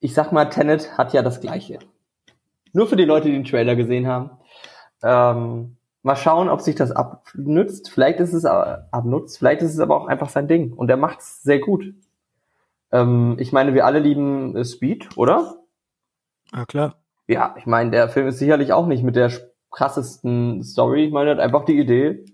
ich 0.00 0.14
sag 0.14 0.32
mal, 0.32 0.46
Tenet 0.46 0.96
hat 0.96 1.12
ja 1.12 1.22
das 1.22 1.40
Gleiche. 1.40 1.78
Nur 2.72 2.86
für 2.86 2.96
die 2.96 3.04
Leute, 3.04 3.26
die 3.26 3.34
den 3.34 3.44
Trailer 3.44 3.76
gesehen 3.76 4.06
haben. 4.06 4.37
Ähm, 5.02 5.76
mal 6.02 6.16
schauen, 6.16 6.48
ob 6.48 6.60
sich 6.60 6.74
das 6.74 6.92
abnützt. 6.92 7.90
Vielleicht 7.90 8.20
ist 8.20 8.32
es 8.32 8.44
abnutzt, 8.44 9.38
vielleicht 9.38 9.62
ist 9.62 9.74
es 9.74 9.80
aber 9.80 9.96
auch 9.96 10.06
einfach 10.06 10.28
sein 10.28 10.48
Ding. 10.48 10.72
Und 10.72 10.90
er 10.90 10.96
macht 10.96 11.20
es 11.20 11.42
sehr 11.42 11.58
gut. 11.58 11.94
Ähm, 12.92 13.36
ich 13.38 13.52
meine, 13.52 13.74
wir 13.74 13.84
alle 13.84 13.98
lieben 13.98 14.64
Speed, 14.64 15.16
oder? 15.16 15.56
Ja, 16.52 16.64
klar. 16.64 16.96
Ja, 17.26 17.54
ich 17.58 17.66
meine, 17.66 17.90
der 17.90 18.08
Film 18.08 18.26
ist 18.28 18.38
sicherlich 18.38 18.72
auch 18.72 18.86
nicht 18.86 19.02
mit 19.02 19.16
der 19.16 19.30
krassesten 19.70 20.62
Story. 20.64 21.04
Ich 21.04 21.12
meine, 21.12 21.30
er 21.30 21.36
hat 21.36 21.42
einfach 21.42 21.64
die 21.66 21.78
Idee, 21.78 22.24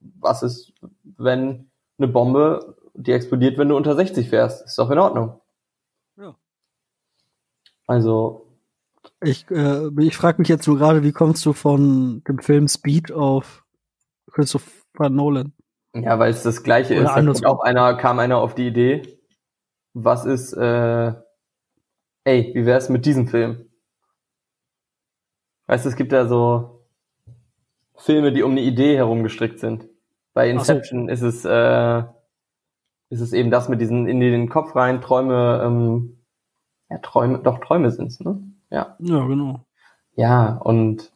was 0.00 0.42
ist, 0.42 0.72
wenn 1.16 1.70
eine 1.98 2.08
Bombe, 2.08 2.76
die 2.94 3.12
explodiert, 3.12 3.58
wenn 3.58 3.68
du 3.68 3.76
unter 3.76 3.94
60 3.94 4.28
fährst. 4.28 4.64
Ist 4.64 4.78
doch 4.78 4.90
in 4.90 4.98
Ordnung. 4.98 5.40
Ja. 6.16 6.34
Also, 7.86 8.47
ich, 9.22 9.50
äh, 9.50 9.88
ich 10.00 10.16
frage 10.16 10.40
mich 10.40 10.48
jetzt 10.48 10.66
nur 10.66 10.78
gerade, 10.78 11.02
wie 11.02 11.12
kommst 11.12 11.44
du 11.46 11.52
von 11.52 12.22
dem 12.26 12.38
Film 12.38 12.68
Speed 12.68 13.12
auf 13.12 13.64
Christopher 14.30 15.10
Nolan? 15.10 15.52
Ja, 15.94 16.18
weil 16.18 16.30
es 16.30 16.42
das 16.42 16.62
gleiche 16.62 17.00
Oder 17.00 17.16
ist. 17.30 17.44
Da 17.44 17.48
auch 17.48 17.60
einer, 17.60 17.96
kam 17.96 18.18
einer 18.18 18.38
auf 18.38 18.54
die 18.54 18.68
Idee, 18.68 19.18
was 19.94 20.24
ist, 20.24 20.52
äh, 20.52 21.12
ey, 22.24 22.52
wie 22.54 22.66
wär's 22.66 22.88
mit 22.88 23.06
diesem 23.06 23.26
Film? 23.26 23.68
Weißt 25.66 25.84
du, 25.84 25.88
es 25.88 25.96
gibt 25.96 26.12
ja 26.12 26.26
so 26.26 26.86
Filme, 27.96 28.32
die 28.32 28.42
um 28.42 28.52
eine 28.52 28.62
Idee 28.62 28.96
herumgestrickt 28.96 29.58
sind. 29.58 29.88
Bei 30.34 30.48
Inception 30.48 31.06
so. 31.06 31.12
ist 31.12 31.22
es, 31.22 31.44
äh, 31.44 32.02
ist 33.10 33.20
es 33.20 33.32
eben 33.32 33.50
das 33.50 33.68
mit 33.68 33.80
diesen 33.80 34.06
in 34.06 34.20
den 34.20 34.48
Kopf 34.48 34.76
rein, 34.76 35.00
Träume, 35.00 35.62
ähm, 35.64 36.24
ja, 36.90 36.98
Träume, 36.98 37.40
doch 37.40 37.58
Träume 37.58 37.90
sind's, 37.90 38.20
ne? 38.20 38.40
Ja. 38.70 38.96
Ja, 38.98 39.26
genau. 39.26 39.64
Ja, 40.14 40.56
und 40.56 41.12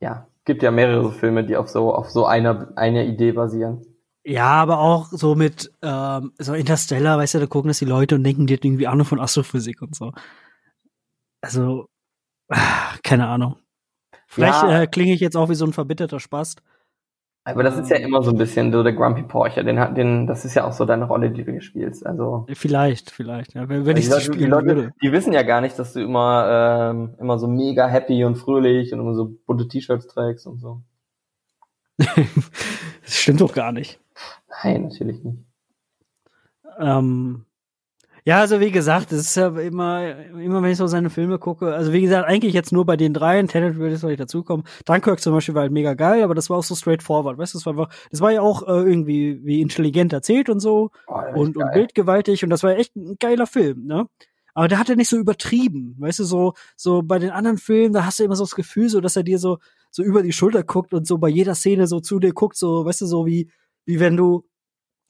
ja, 0.00 0.28
gibt 0.44 0.62
ja 0.62 0.70
mehrere 0.70 1.12
Filme, 1.12 1.44
die 1.44 1.56
auf 1.56 1.68
so, 1.68 1.94
auf 1.94 2.10
so 2.10 2.26
einer, 2.26 2.72
einer 2.76 3.04
Idee 3.04 3.32
basieren. 3.32 3.84
Ja, 4.24 4.46
aber 4.46 4.80
auch 4.80 5.08
so 5.10 5.34
mit 5.34 5.72
ähm, 5.82 6.32
so 6.38 6.54
Interstellar, 6.54 7.18
weißt 7.18 7.34
du, 7.34 7.38
da 7.40 7.46
gucken 7.46 7.68
das 7.68 7.78
die 7.78 7.84
Leute 7.84 8.16
und 8.16 8.24
denken, 8.24 8.46
die 8.46 8.54
hat 8.54 8.64
irgendwie 8.64 8.88
Ahnung 8.88 9.06
von 9.06 9.20
Astrophysik 9.20 9.82
und 9.82 9.94
so. 9.94 10.12
Also, 11.40 11.88
keine 13.04 13.28
Ahnung. 13.28 13.56
Vielleicht 14.26 14.62
ja. 14.62 14.82
äh, 14.82 14.86
klinge 14.86 15.12
ich 15.12 15.20
jetzt 15.20 15.36
auch 15.36 15.48
wie 15.48 15.54
so 15.54 15.64
ein 15.64 15.72
verbitterter 15.72 16.20
Spast. 16.20 16.60
Aber 17.48 17.62
das 17.62 17.78
ist 17.78 17.88
ja 17.90 17.98
immer 17.98 18.24
so 18.24 18.32
ein 18.32 18.38
bisschen 18.38 18.72
so 18.72 18.82
der 18.82 18.92
Grumpy 18.92 19.22
Porsche, 19.22 19.62
den 19.62 19.78
hat 19.78 19.96
den, 19.96 20.26
das 20.26 20.44
ist 20.44 20.54
ja 20.54 20.64
auch 20.64 20.72
so 20.72 20.84
deine 20.84 21.04
Rolle, 21.04 21.30
die 21.30 21.44
du 21.44 21.52
hier 21.52 21.60
spielst. 21.60 22.04
Also 22.04 22.44
vielleicht, 22.52 23.12
vielleicht, 23.12 23.54
ja, 23.54 23.68
wenn, 23.68 23.86
wenn 23.86 23.96
ich 23.96 24.08
Leute, 24.08 24.22
spielen 24.22 24.38
die 24.38 24.44
Leute, 24.46 24.66
würde. 24.66 24.92
Die 25.00 25.12
wissen 25.12 25.32
ja 25.32 25.44
gar 25.44 25.60
nicht, 25.60 25.78
dass 25.78 25.92
du 25.92 26.00
immer 26.00 26.90
ähm, 26.90 27.14
immer 27.20 27.38
so 27.38 27.46
mega 27.46 27.86
happy 27.86 28.24
und 28.24 28.34
fröhlich 28.34 28.92
und 28.92 28.98
immer 28.98 29.14
so 29.14 29.32
bunte 29.46 29.68
T-Shirts 29.68 30.08
trägst 30.08 30.48
und 30.48 30.58
so. 30.58 30.82
das 31.98 32.16
stimmt 33.06 33.40
doch 33.40 33.54
gar 33.54 33.70
nicht. 33.70 34.00
Nein, 34.64 34.88
natürlich 34.88 35.22
nicht. 35.22 35.38
Ähm, 36.80 37.45
ja, 38.26 38.40
also 38.40 38.58
wie 38.58 38.72
gesagt, 38.72 39.12
es 39.12 39.20
ist 39.20 39.36
ja 39.36 39.56
immer, 39.56 40.16
immer 40.32 40.60
wenn 40.60 40.72
ich 40.72 40.78
so 40.78 40.88
seine 40.88 41.10
Filme 41.10 41.38
gucke, 41.38 41.72
also 41.72 41.92
wie 41.92 42.00
gesagt, 42.00 42.26
eigentlich 42.26 42.54
jetzt 42.54 42.72
nur 42.72 42.84
bei 42.84 42.96
den 42.96 43.14
dreien, 43.14 43.46
Tenet 43.46 43.76
würde 43.76 43.92
jetzt 43.92 44.02
noch 44.02 44.10
nicht 44.10 44.18
dazukommen. 44.18 44.66
Dunkirk 44.84 45.20
zum 45.20 45.32
Beispiel 45.32 45.54
war 45.54 45.62
halt 45.62 45.70
mega 45.70 45.94
geil, 45.94 46.24
aber 46.24 46.34
das 46.34 46.50
war 46.50 46.58
auch 46.58 46.64
so 46.64 46.74
straightforward, 46.74 47.38
weißt 47.38 47.54
du, 47.54 47.58
das 47.58 47.66
war 47.66 47.74
einfach, 47.74 47.88
das 48.10 48.20
war 48.20 48.32
ja 48.32 48.40
auch 48.40 48.64
äh, 48.64 48.82
irgendwie 48.82 49.40
wie 49.44 49.60
intelligent 49.60 50.12
erzählt 50.12 50.48
und 50.48 50.58
so 50.58 50.90
oh, 51.06 51.20
und, 51.36 51.56
und 51.56 51.72
bildgewaltig 51.72 52.42
und 52.42 52.50
das 52.50 52.64
war 52.64 52.76
echt 52.76 52.96
ein 52.96 53.14
geiler 53.20 53.46
Film, 53.46 53.86
ne? 53.86 54.08
Aber 54.54 54.66
der 54.66 54.80
hat 54.80 54.88
ja 54.88 54.96
nicht 54.96 55.10
so 55.10 55.18
übertrieben, 55.18 55.94
weißt 56.00 56.18
du, 56.18 56.24
so, 56.24 56.54
so 56.74 57.02
bei 57.04 57.20
den 57.20 57.30
anderen 57.30 57.58
Filmen, 57.58 57.92
da 57.92 58.06
hast 58.06 58.18
du 58.18 58.24
immer 58.24 58.34
so 58.34 58.42
das 58.42 58.56
Gefühl, 58.56 58.88
so, 58.88 59.00
dass 59.00 59.14
er 59.14 59.22
dir 59.22 59.38
so, 59.38 59.58
so 59.92 60.02
über 60.02 60.24
die 60.24 60.32
Schulter 60.32 60.64
guckt 60.64 60.94
und 60.94 61.06
so 61.06 61.18
bei 61.18 61.28
jeder 61.28 61.54
Szene 61.54 61.86
so 61.86 62.00
zu 62.00 62.18
dir 62.18 62.32
guckt, 62.32 62.56
so, 62.56 62.84
weißt 62.84 63.02
du, 63.02 63.06
so 63.06 63.24
wie, 63.26 63.52
wie 63.84 64.00
wenn 64.00 64.16
du, 64.16 64.48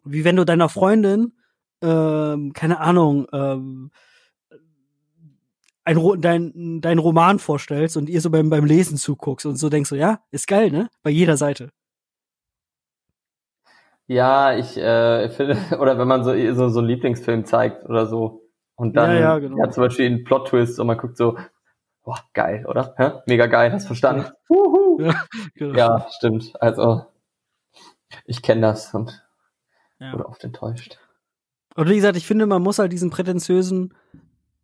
wie 0.04 0.24
wenn 0.24 0.36
du 0.36 0.44
deiner 0.44 0.68
Freundin 0.68 1.32
ähm, 1.82 2.52
keine 2.52 2.80
Ahnung, 2.80 3.26
ähm, 3.32 3.90
ein, 5.84 6.20
dein, 6.20 6.80
dein 6.80 6.98
Roman 6.98 7.38
vorstellst 7.38 7.96
und 7.96 8.08
ihr 8.08 8.20
so 8.20 8.30
beim, 8.30 8.50
beim 8.50 8.64
Lesen 8.64 8.96
zuguckst 8.96 9.46
und 9.46 9.56
so 9.56 9.68
denkst 9.68 9.90
du, 9.90 9.96
ja, 9.96 10.20
ist 10.32 10.48
geil, 10.48 10.70
ne? 10.70 10.90
Bei 11.02 11.10
jeder 11.10 11.36
Seite. 11.36 11.70
Ja, 14.08 14.56
ich 14.56 14.76
äh, 14.76 15.28
finde, 15.30 15.56
oder 15.80 15.98
wenn 15.98 16.08
man 16.08 16.24
so, 16.24 16.32
so, 16.54 16.68
so 16.68 16.78
einen 16.80 16.88
Lieblingsfilm 16.88 17.44
zeigt 17.44 17.84
oder 17.84 18.06
so 18.06 18.42
und 18.74 18.96
dann 18.96 19.10
ja, 19.12 19.20
ja, 19.20 19.38
genau. 19.38 19.58
ja 19.58 19.70
zum 19.70 19.84
Beispiel 19.84 20.06
einen 20.06 20.24
Plot-Twist 20.24 20.78
und 20.80 20.88
man 20.88 20.98
guckt 20.98 21.16
so, 21.16 21.38
boah, 22.02 22.18
geil, 22.34 22.66
oder? 22.66 22.94
Hä? 22.96 23.20
Mega 23.26 23.46
geil, 23.46 23.72
hast 23.72 23.86
verstanden? 23.86 24.26
Ja, 24.98 25.24
genau. 25.54 25.78
ja 25.78 26.06
stimmt. 26.10 26.52
Also 26.60 27.06
ich 28.24 28.42
kenne 28.42 28.62
das 28.62 28.92
und 28.92 29.24
ja. 30.00 30.12
wurde 30.12 30.26
oft 30.26 30.42
enttäuscht. 30.42 30.98
Und 31.76 31.90
wie 31.90 31.96
gesagt, 31.96 32.16
ich 32.16 32.26
finde, 32.26 32.46
man 32.46 32.62
muss 32.62 32.78
halt 32.78 32.92
diesen 32.92 33.10
prätentiösen 33.10 33.92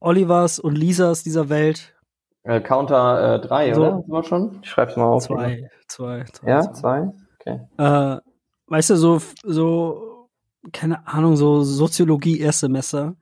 Olivers 0.00 0.58
und 0.58 0.76
Lisas 0.76 1.22
dieser 1.22 1.50
Welt. 1.50 1.94
Äh, 2.42 2.60
Counter 2.60 3.38
3, 3.38 3.68
äh, 3.68 3.74
so. 3.74 3.80
oder? 3.80 3.96
Sind 3.98 4.08
wir 4.08 4.24
schon? 4.24 4.58
Ich 4.62 4.70
schreib's 4.70 4.96
mal 4.96 5.04
auf. 5.04 5.24
Zwei, 5.24 5.70
zwei, 5.86 6.24
zwei. 6.32 6.50
Ja, 6.50 6.72
zwei? 6.72 7.12
Okay. 7.38 7.60
Äh, 7.76 8.20
weißt 8.66 8.90
du, 8.90 8.96
so, 8.96 9.20
so, 9.44 10.28
keine 10.72 11.06
Ahnung, 11.06 11.36
so 11.36 11.62
Soziologie 11.62 12.40
Erstsemester, 12.40 13.14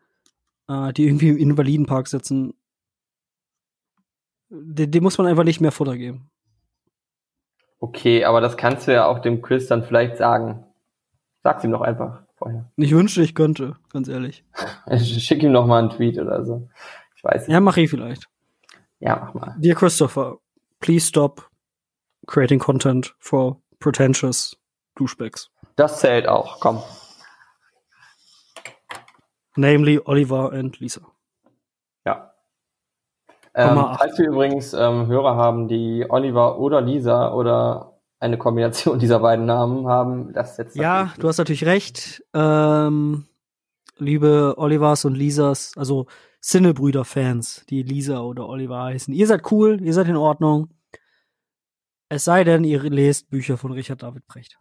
äh, 0.68 0.92
die 0.92 1.06
irgendwie 1.06 1.30
im 1.30 1.36
Invalidenpark 1.36 2.06
sitzen, 2.06 2.54
dem, 4.48 4.90
dem 4.90 5.02
muss 5.02 5.18
man 5.18 5.26
einfach 5.26 5.44
nicht 5.44 5.60
mehr 5.60 5.72
Futter 5.72 5.96
geben. 5.96 6.30
Okay, 7.80 8.24
aber 8.24 8.40
das 8.40 8.56
kannst 8.56 8.86
du 8.86 8.92
ja 8.92 9.06
auch 9.06 9.18
dem 9.18 9.42
Chris 9.42 9.66
dann 9.66 9.82
vielleicht 9.82 10.16
sagen. 10.16 10.64
Sag's 11.42 11.64
ihm 11.64 11.70
doch 11.72 11.80
einfach 11.80 12.22
vorher. 12.40 12.64
Ich 12.76 12.92
wünschte, 12.92 13.22
ich 13.22 13.34
könnte, 13.34 13.76
ganz 13.92 14.08
ehrlich. 14.08 14.44
Schick 14.98 15.42
ihm 15.42 15.52
noch 15.52 15.66
mal 15.66 15.78
einen 15.78 15.90
Tweet 15.90 16.18
oder 16.18 16.44
so. 16.44 16.68
Ich 17.14 17.22
weiß 17.22 17.42
nicht. 17.42 17.52
Ja, 17.52 17.60
mach 17.60 17.76
ich 17.76 17.90
vielleicht. 17.90 18.28
Ja, 18.98 19.16
mach 19.16 19.34
mal. 19.34 19.54
Dear 19.58 19.76
Christopher, 19.76 20.38
please 20.80 21.06
stop 21.06 21.50
creating 22.26 22.58
content 22.58 23.14
for 23.18 23.60
pretentious 23.78 24.56
douchebags. 24.94 25.50
Das 25.76 26.00
zählt 26.00 26.26
auch, 26.26 26.60
komm. 26.60 26.82
Namely 29.56 30.00
Oliver 30.04 30.52
and 30.52 30.78
Lisa. 30.80 31.02
Ja. 32.06 32.32
Ähm, 33.54 33.76
falls 33.98 34.18
wir 34.18 34.28
übrigens 34.28 34.72
ähm, 34.72 35.08
Hörer 35.08 35.36
haben, 35.36 35.68
die 35.68 36.06
Oliver 36.08 36.58
oder 36.58 36.80
Lisa 36.80 37.32
oder 37.32 37.89
eine 38.20 38.36
Kombination 38.36 38.98
dieser 38.98 39.18
beiden 39.18 39.46
Namen 39.46 39.88
haben. 39.88 40.32
Das 40.32 40.56
jetzt 40.58 40.76
ja, 40.76 41.12
du 41.18 41.26
hast 41.26 41.38
natürlich 41.38 41.64
recht. 41.64 42.22
Ähm, 42.34 43.26
liebe 43.98 44.54
Olivers 44.58 45.04
und 45.04 45.14
Lisas, 45.14 45.72
also 45.76 46.06
Sinnebrüder-Fans, 46.40 47.66
die 47.68 47.82
Lisa 47.82 48.20
oder 48.20 48.46
Oliver 48.48 48.84
heißen. 48.84 49.12
Ihr 49.12 49.26
seid 49.26 49.50
cool, 49.50 49.80
ihr 49.82 49.94
seid 49.94 50.08
in 50.08 50.16
Ordnung. 50.16 50.68
Es 52.08 52.24
sei 52.24 52.44
denn, 52.44 52.64
ihr 52.64 52.82
lest 52.82 53.30
Bücher 53.30 53.56
von 53.56 53.72
Richard 53.72 54.02
David 54.02 54.26
Brecht. 54.26 54.58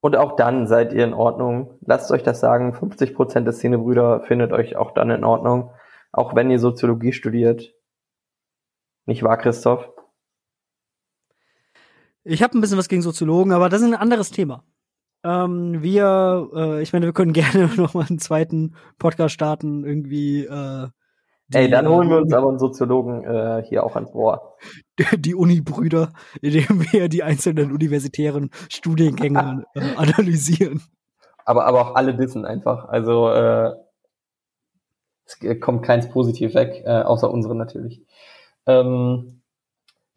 Und 0.00 0.16
auch 0.16 0.36
dann 0.36 0.66
seid 0.66 0.92
ihr 0.92 1.04
in 1.04 1.14
Ordnung. 1.14 1.78
Lasst 1.84 2.10
euch 2.10 2.22
das 2.22 2.40
sagen. 2.40 2.74
50 2.74 3.14
Prozent 3.14 3.46
der 3.46 3.52
Szenebrüder 3.52 4.20
findet 4.22 4.52
euch 4.52 4.76
auch 4.76 4.92
dann 4.92 5.10
in 5.10 5.24
Ordnung. 5.24 5.70
Auch 6.12 6.34
wenn 6.34 6.50
ihr 6.50 6.58
Soziologie 6.58 7.12
studiert. 7.12 7.74
Nicht 9.06 9.22
wahr, 9.22 9.38
Christoph? 9.38 9.88
Ich 12.28 12.42
habe 12.42 12.56
ein 12.56 12.60
bisschen 12.60 12.76
was 12.76 12.88
gegen 12.88 13.00
Soziologen, 13.00 13.52
aber 13.52 13.70
das 13.70 13.80
ist 13.80 13.86
ein 13.86 13.94
anderes 13.94 14.30
Thema. 14.30 14.62
Ähm, 15.24 15.82
wir, 15.82 16.50
äh, 16.54 16.82
ich 16.82 16.92
meine, 16.92 17.06
wir 17.06 17.14
können 17.14 17.32
gerne 17.32 17.70
noch 17.76 17.94
mal 17.94 18.06
einen 18.06 18.18
zweiten 18.18 18.74
Podcast 18.98 19.34
starten, 19.34 19.84
irgendwie. 19.84 20.44
Äh, 20.44 20.88
die, 21.48 21.56
Ey, 21.56 21.70
dann 21.70 21.88
holen 21.88 22.10
wir 22.10 22.18
uns 22.18 22.32
aber 22.34 22.50
einen 22.50 22.58
Soziologen 22.58 23.24
äh, 23.24 23.62
hier 23.66 23.82
auch 23.82 23.94
ans 23.94 24.12
Ohr. 24.12 24.56
Die 25.18 25.34
Uni-Brüder, 25.34 26.12
indem 26.42 26.92
wir 26.92 27.08
die 27.08 27.22
einzelnen 27.22 27.72
universitären 27.72 28.50
Studiengänge 28.68 29.64
äh, 29.74 29.94
analysieren. 29.96 30.82
aber, 31.46 31.64
aber 31.64 31.80
auch 31.80 31.94
alle 31.94 32.14
dissen 32.14 32.44
einfach. 32.44 32.88
Also 32.88 33.30
äh, 33.30 33.72
es 35.24 35.38
kommt 35.60 35.84
keins 35.84 36.10
positiv 36.10 36.54
weg, 36.54 36.82
äh, 36.84 37.00
außer 37.00 37.30
unsere 37.30 37.54
natürlich. 37.54 38.04
Ähm, 38.66 39.37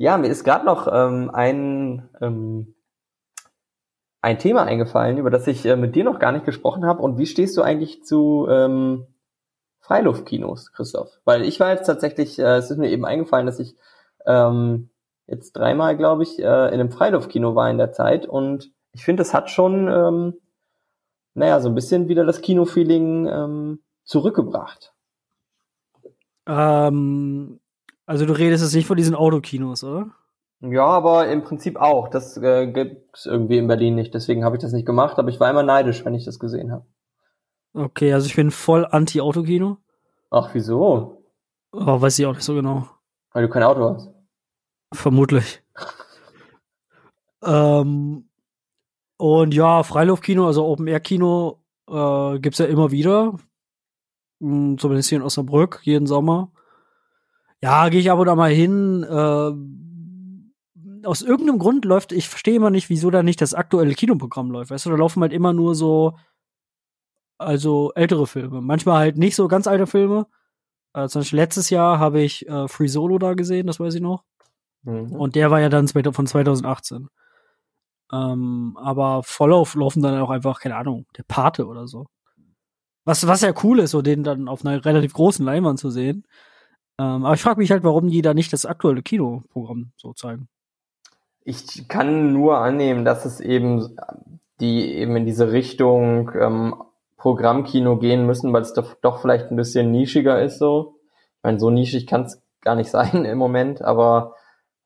ja, 0.02 0.18
mir 0.18 0.30
ist 0.30 0.44
gerade 0.44 0.66
noch 0.66 0.88
ähm, 0.92 1.30
ein, 1.32 2.10
ähm, 2.22 2.74
ein 4.20 4.40
Thema 4.40 4.64
eingefallen, 4.64 5.20
über 5.20 5.30
das 5.30 5.46
ich 5.46 5.64
äh, 5.64 5.76
mit 5.76 5.96
dir 5.96 6.04
noch 6.04 6.18
gar 6.18 6.32
nicht 6.32 6.44
gesprochen 6.44 6.86
habe. 6.86 7.04
Und 7.04 7.20
wie 7.20 7.28
stehst 7.28 7.56
du 7.56 7.62
eigentlich 7.62 8.04
zu 8.04 8.48
ähm, 8.50 9.06
Freiluftkinos, 9.80 10.72
Christoph? 10.74 11.20
Weil 11.24 11.44
ich 11.44 11.60
war 11.60 11.70
jetzt 11.70 11.86
tatsächlich, 11.86 12.40
äh, 12.40 12.56
es 12.56 12.72
ist 12.72 12.78
mir 12.78 12.90
eben 12.90 13.06
eingefallen, 13.06 13.46
dass 13.46 13.60
ich 13.60 13.76
ähm, 14.26 14.90
jetzt 15.28 15.54
dreimal, 15.54 15.96
glaube 15.96 16.24
ich, 16.24 16.40
äh, 16.40 16.44
in 16.44 16.80
einem 16.80 16.92
Freiluftkino 16.92 17.54
war 17.54 17.70
in 17.70 17.78
der 17.78 17.92
Zeit. 17.92 18.26
Und 18.26 18.72
ich 18.94 19.06
finde, 19.06 19.22
es 19.22 19.36
hat 19.36 19.52
schon, 19.52 19.88
ähm, 19.88 20.34
naja, 21.36 21.60
so 21.60 21.70
ein 21.70 21.76
bisschen 21.76 22.08
wieder 22.08 22.26
das 22.26 22.42
Kinofeeling 22.42 23.28
ähm, 23.28 23.80
zurückgebracht. 24.04 24.96
Ähm, 26.48 27.61
also 28.12 28.26
du 28.26 28.34
redest 28.34 28.62
jetzt 28.62 28.76
nicht 28.76 28.88
von 28.88 28.98
diesen 28.98 29.16
Autokinos, 29.16 29.86
oder? 29.86 30.12
Ja, 30.60 30.86
aber 30.86 31.30
im 31.30 31.44
Prinzip 31.44 31.78
auch. 31.78 32.10
Das 32.10 32.36
äh, 32.36 32.68
gibt 32.68 33.18
es 33.18 33.26
irgendwie 33.26 33.58
in 33.58 33.68
Berlin 33.68 33.96
nicht. 33.96 34.14
Deswegen 34.14 34.44
habe 34.44 34.58
ich 34.58 34.62
das 34.62 34.74
nicht 34.74 34.86
gemacht, 34.86 35.18
aber 35.18 35.30
ich 35.30 35.40
war 35.40 35.50
immer 35.50 35.64
neidisch, 35.64 36.04
wenn 36.04 36.14
ich 36.14 36.26
das 36.26 36.38
gesehen 36.38 36.74
habe. 36.74 36.86
Okay, 37.74 38.14
also 38.14 38.28
ich 38.28 38.36
bin 38.36 38.52
voll 38.52 38.86
anti-Autokino. 38.86 39.78
Ach, 40.30 40.50
wieso? 40.52 41.24
Oh, 41.72 42.02
weiß 42.02 42.20
ich 42.20 42.26
auch 42.26 42.34
nicht 42.34 42.44
so 42.44 42.54
genau. 42.54 42.86
Weil 43.32 43.48
du 43.48 43.50
kein 43.50 43.64
Auto 43.64 43.94
hast. 43.94 44.12
Vermutlich. 44.94 45.64
ähm, 47.46 48.26
und 49.16 49.54
ja, 49.54 49.84
Freiluftkino, 49.84 50.48
also 50.48 50.66
Open-Air-Kino 50.66 51.62
äh, 51.90 52.40
gibt's 52.40 52.60
ja 52.60 52.66
immer 52.66 52.92
wieder. 52.92 53.38
Hm, 54.42 54.78
zumindest 54.78 55.08
hier 55.08 55.20
in 55.20 55.24
Osnabrück, 55.24 55.80
jeden 55.84 56.08
Sommer. 56.08 56.52
Ja, 57.62 57.90
gehe 57.90 58.00
ich 58.00 58.10
ab 58.12 58.20
und 58.20 58.28
an 58.28 58.38
mal 58.38 58.52
hin. 58.52 59.04
Äh, 59.04 59.52
aus 61.06 61.22
irgendeinem 61.22 61.60
Grund 61.60 61.86
läuft, 61.86 62.12
ich 62.12 62.30
verstehe 62.30 62.56
immer 62.56 62.70
nicht, 62.70 62.90
wieso 62.90 63.10
da 63.10 63.24
nicht 63.24 63.42
das 63.42 63.54
aktuelle 63.54 63.94
Kinoprogramm 63.94 64.52
läuft. 64.52 64.72
Weißt 64.72 64.86
du, 64.86 64.92
da 64.92 64.96
laufen 64.98 65.22
halt 65.22 65.34
immer 65.34 65.54
nur 65.54 65.76
so, 65.76 66.18
also 67.38 67.92
ältere 67.96 68.28
Filme. 68.28 68.62
Manchmal 68.62 68.98
halt 69.00 69.18
nicht 69.18 69.36
so 69.36 69.48
ganz 69.48 69.68
alte 69.68 69.88
Filme. 69.88 70.28
Äh, 70.94 71.08
zum 71.08 71.22
Beispiel 71.22 71.40
letztes 71.40 71.70
Jahr 71.70 72.00
habe 72.00 72.22
ich 72.22 72.48
äh, 72.48 72.68
Free 72.68 72.88
Solo 72.88 73.18
da 73.18 73.34
gesehen, 73.34 73.68
das 73.68 73.80
weiß 73.80 73.96
ich 73.96 74.02
noch. 74.02 74.24
Mhm. 74.84 75.12
Und 75.14 75.36
der 75.36 75.52
war 75.52 75.60
ja 75.60 75.70
dann 75.70 75.88
von 75.88 76.28
2018. 76.28 77.08
Ähm, 78.14 78.78
aber 78.80 79.24
Volllauf 79.24 79.76
laufen 79.76 80.02
dann 80.02 80.20
auch 80.20 80.30
einfach, 80.30 80.60
keine 80.60 80.76
Ahnung, 80.76 81.06
der 81.18 81.24
Pate 81.24 81.66
oder 81.66 81.88
so. 81.88 82.08
Was, 83.06 83.26
was 83.26 83.42
ja 83.42 83.54
cool 83.64 83.80
ist, 83.80 83.92
so 83.92 84.02
den 84.02 84.24
dann 84.24 84.48
auf 84.48 84.66
einer 84.66 84.84
relativ 84.84 85.14
großen 85.14 85.46
Leinwand 85.46 85.80
zu 85.80 85.90
sehen. 85.90 86.26
Ähm, 87.02 87.26
aber 87.26 87.34
ich 87.34 87.42
frage 87.42 87.60
mich 87.60 87.72
halt, 87.72 87.84
warum 87.84 88.10
die 88.10 88.22
da 88.22 88.34
nicht 88.36 88.54
das 88.54 88.68
aktuelle 88.68 89.02
Kinoprogramm 89.02 89.92
so 89.98 90.14
zeigen. 90.14 90.48
Ich 91.44 91.88
kann 91.88 92.34
nur 92.34 92.60
annehmen, 92.60 93.04
dass 93.06 93.26
es 93.26 93.40
eben 93.40 93.96
die 94.60 94.94
eben 94.94 95.16
in 95.16 95.26
diese 95.26 95.52
Richtung 95.52 96.32
ähm, 96.40 96.76
Programmkino 97.18 97.98
gehen 97.98 98.28
müssen, 98.28 98.54
weil 98.54 98.62
es 98.62 98.74
doch, 98.74 98.94
doch 99.02 99.20
vielleicht 99.20 99.50
ein 99.50 99.56
bisschen 99.56 99.92
nischiger 99.92 100.42
ist 100.42 100.60
so. 100.60 101.00
Ich 101.38 101.44
meine, 101.44 101.60
so 101.60 101.72
nischig 101.72 102.06
kann 102.06 102.24
es 102.24 102.44
gar 102.62 102.76
nicht 102.76 102.92
sein 102.92 103.26
im 103.26 103.40
Moment, 103.40 103.82
aber 103.82 104.36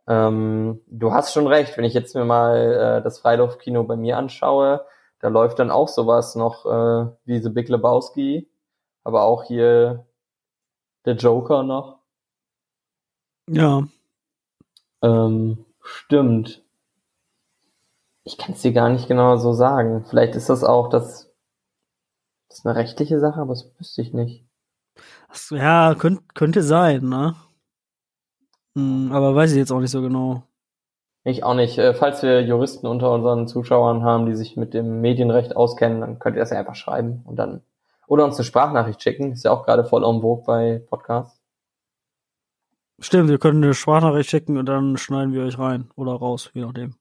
ähm, 0.08 0.82
du 0.88 1.12
hast 1.12 1.34
schon 1.34 1.48
recht, 1.48 1.78
wenn 1.78 1.84
ich 1.84 1.94
jetzt 1.94 2.16
mir 2.16 2.24
mal 2.24 3.00
äh, 3.00 3.04
das 3.04 3.20
Freiluftkino 3.20 3.84
bei 3.84 3.98
mir 3.98 4.18
anschaue, 4.18 4.86
da 5.20 5.28
läuft 5.28 5.60
dann 5.60 5.72
auch 5.72 5.90
sowas 5.90 6.36
noch 6.36 6.66
äh, 6.66 7.12
wie 7.26 7.40
The 7.40 7.50
Big 7.50 7.68
Lebowski, 7.68 8.50
aber 9.04 9.24
auch 9.24 9.44
hier 9.44 10.06
der 11.06 11.16
Joker 11.16 11.64
noch. 11.64 11.95
Ja. 13.48 13.88
Ähm, 15.02 15.66
stimmt. 15.82 16.64
Ich 18.24 18.38
kann 18.38 18.54
es 18.54 18.62
dir 18.62 18.74
gar 18.74 18.90
nicht 18.90 19.08
genau 19.08 19.38
so 19.38 19.54
sagen. 19.54 20.06
Vielleicht 20.10 20.36
ist 20.36 20.50
das 20.50 20.64
auch 20.64 20.90
das, 20.90 21.32
das 22.50 22.60
ist 22.60 22.66
eine 22.66 22.76
rechtliche 22.76 23.20
Sache, 23.20 23.40
aber 23.40 23.54
das 23.54 23.70
wüsste 23.78 24.02
ich 24.02 24.14
nicht. 24.14 24.46
Ja, 25.52 25.96
könnt, 25.96 26.34
könnte 26.34 26.64
sein, 26.64 27.04
ne? 27.04 27.36
Hm, 28.76 29.12
aber 29.12 29.36
weiß 29.36 29.52
ich 29.52 29.58
jetzt 29.58 29.72
auch 29.72 29.80
nicht 29.80 29.92
so 29.92 30.02
genau. 30.02 30.44
Ich 31.24 31.44
auch 31.44 31.56
nicht. 31.56 31.78
Äh, 31.78 31.94
falls 31.94 32.24
wir 32.24 32.42
Juristen 32.44 32.88
unter 32.88 33.12
unseren 33.12 33.48
Zuschauern 33.48 34.04
haben, 34.04 34.26
die 34.26 34.36
sich 34.36 34.58
mit 34.58 34.74
dem 34.74 35.02
Medienrecht 35.02 35.56
auskennen, 35.56 36.02
dann 36.02 36.20
könnt 36.20 36.36
ihr 36.36 36.42
das 36.42 36.52
ja 36.52 36.60
einfach 36.60 36.76
schreiben 36.76 37.22
und 37.26 37.38
dann 37.38 37.62
oder 38.08 38.26
uns 38.26 38.38
eine 38.38 38.46
Sprachnachricht 38.46 39.02
schicken. 39.02 39.34
Ist 39.34 39.44
ja 39.44 39.52
auch 39.52 39.66
gerade 39.66 39.86
voll 39.86 40.04
en 40.04 40.22
vogue 40.22 40.46
bei 40.46 40.82
Podcasts. 40.88 41.42
Stimmt, 43.00 43.30
wir 43.30 43.40
können 43.40 43.64
eine 43.64 43.74
Sprachnachricht 43.74 44.30
schicken 44.30 44.58
und 44.58 44.68
dann 44.68 44.98
schneiden 44.98 45.34
wir 45.34 45.44
euch 45.44 45.60
rein 45.60 45.90
oder 45.96 46.14
raus, 46.14 46.50
je 46.54 46.62
nachdem. 46.62 46.96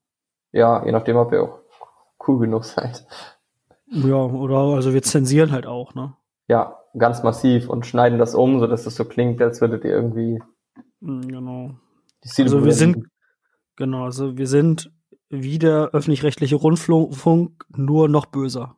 Ja, 0.52 0.84
je 0.84 0.92
nachdem, 0.92 1.16
ob 1.16 1.32
ihr 1.32 1.42
auch 1.42 1.60
cool 2.26 2.40
genug 2.40 2.64
seid. 2.64 3.06
Ja, 3.86 4.16
oder 4.16 4.74
also 4.74 4.92
wir 4.92 5.02
zensieren 5.02 5.52
halt 5.52 5.66
auch, 5.66 5.94
ne? 5.94 6.14
Ja, 6.48 6.78
ganz 6.98 7.22
massiv 7.22 7.68
und 7.68 7.86
schneiden 7.86 8.18
das 8.18 8.34
um, 8.34 8.58
so 8.58 8.66
dass 8.66 8.86
es 8.86 8.96
so 8.96 9.04
klingt, 9.04 9.40
als 9.40 9.60
würdet 9.60 9.84
ihr 9.84 9.90
irgendwie. 9.90 10.42
Hm, 11.00 11.28
genau. 11.28 11.70
also 12.22 12.64
wir 12.64 12.72
sind 12.72 13.06
genau, 13.76 14.04
also 14.04 14.36
wir 14.36 14.46
sind 14.46 14.92
wie 15.30 15.58
der 15.58 15.90
öffentlich-rechtliche 15.92 16.56
Rundfunk, 16.56 17.64
nur 17.68 18.08
noch 18.08 18.26
böser. 18.26 18.76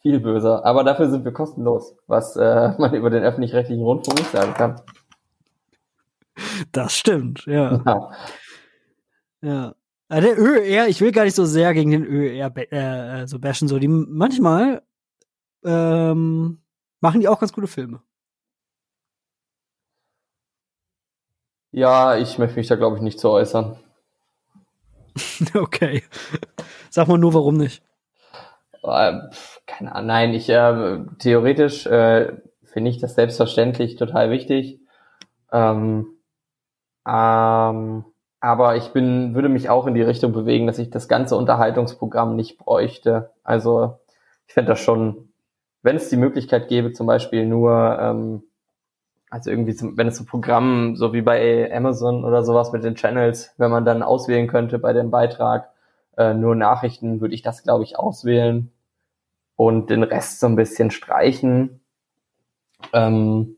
Viel 0.00 0.20
böser, 0.20 0.64
aber 0.64 0.84
dafür 0.84 1.08
sind 1.08 1.24
wir 1.24 1.32
kostenlos, 1.32 1.96
was 2.06 2.36
äh, 2.36 2.72
man 2.78 2.94
über 2.94 3.10
den 3.10 3.22
öffentlich-rechtlichen 3.22 3.84
Rundfunk 3.84 4.18
nicht 4.18 4.30
sagen 4.30 4.54
kann. 4.54 4.80
Das 6.72 6.96
stimmt, 6.96 7.46
ja. 7.46 7.82
Ja. 7.84 8.10
ja. 9.42 9.74
Ah, 10.08 10.20
der 10.20 10.38
ÖR, 10.38 10.86
ich 10.88 11.00
will 11.00 11.12
gar 11.12 11.24
nicht 11.24 11.34
so 11.34 11.44
sehr 11.44 11.72
gegen 11.74 11.90
den 11.90 12.04
ÖR 12.04 12.52
äh, 12.72 13.26
so 13.26 13.38
bashen, 13.38 13.68
so 13.68 13.78
die 13.78 13.88
manchmal 13.88 14.82
ähm, 15.64 16.62
machen 17.00 17.20
die 17.20 17.28
auch 17.28 17.40
ganz 17.40 17.52
gute 17.52 17.66
Filme. 17.66 18.02
Ja, 21.72 22.16
ich 22.16 22.38
möchte 22.38 22.56
mich 22.56 22.68
da 22.68 22.76
glaube 22.76 22.96
ich 22.96 23.02
nicht 23.02 23.18
zu 23.18 23.30
äußern. 23.30 23.76
okay. 25.54 26.02
Sag 26.90 27.08
mal 27.08 27.18
nur, 27.18 27.34
warum 27.34 27.56
nicht. 27.56 27.82
Äh, 28.82 29.20
keine 29.66 29.94
Ahnung, 29.94 30.06
nein, 30.06 30.34
ich 30.34 30.48
äh, 30.48 31.04
theoretisch 31.18 31.86
äh, 31.86 32.36
finde 32.62 32.90
ich 32.90 32.98
das 32.98 33.14
selbstverständlich 33.14 33.96
total 33.96 34.30
wichtig. 34.30 34.80
Ähm, 35.50 36.13
ähm, 37.06 38.04
aber 38.40 38.76
ich 38.76 38.88
bin, 38.88 39.34
würde 39.34 39.48
mich 39.48 39.70
auch 39.70 39.86
in 39.86 39.94
die 39.94 40.02
Richtung 40.02 40.32
bewegen, 40.32 40.66
dass 40.66 40.78
ich 40.78 40.90
das 40.90 41.08
ganze 41.08 41.36
Unterhaltungsprogramm 41.36 42.36
nicht 42.36 42.58
bräuchte. 42.58 43.30
Also 43.42 43.98
ich 44.46 44.52
fände 44.52 44.72
das 44.72 44.80
schon, 44.80 45.30
wenn 45.82 45.96
es 45.96 46.10
die 46.10 46.16
Möglichkeit 46.16 46.68
gäbe, 46.68 46.92
zum 46.92 47.06
Beispiel 47.06 47.46
nur, 47.46 47.98
ähm, 47.98 48.42
also 49.30 49.50
irgendwie, 49.50 49.74
zum, 49.74 49.96
wenn 49.96 50.08
es 50.08 50.18
so 50.18 50.24
Programm, 50.24 50.94
so 50.96 51.12
wie 51.12 51.22
bei 51.22 51.74
Amazon 51.74 52.24
oder 52.24 52.44
sowas 52.44 52.72
mit 52.72 52.84
den 52.84 52.96
Channels, 52.96 53.54
wenn 53.56 53.70
man 53.70 53.84
dann 53.84 54.02
auswählen 54.02 54.46
könnte 54.46 54.78
bei 54.78 54.92
dem 54.92 55.10
Beitrag, 55.10 55.70
äh, 56.16 56.34
nur 56.34 56.54
Nachrichten, 56.54 57.20
würde 57.20 57.34
ich 57.34 57.42
das, 57.42 57.62
glaube 57.62 57.84
ich, 57.84 57.98
auswählen 57.98 58.70
und 59.56 59.90
den 59.90 60.02
Rest 60.02 60.40
so 60.40 60.46
ein 60.46 60.56
bisschen 60.56 60.90
streichen. 60.90 61.80
Ähm, 62.92 63.56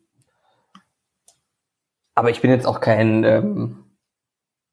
aber 2.17 2.31
ich 2.31 2.41
bin 2.41 2.51
jetzt 2.51 2.67
auch 2.67 2.81
kein 2.81 3.23
ähm, 3.25 3.85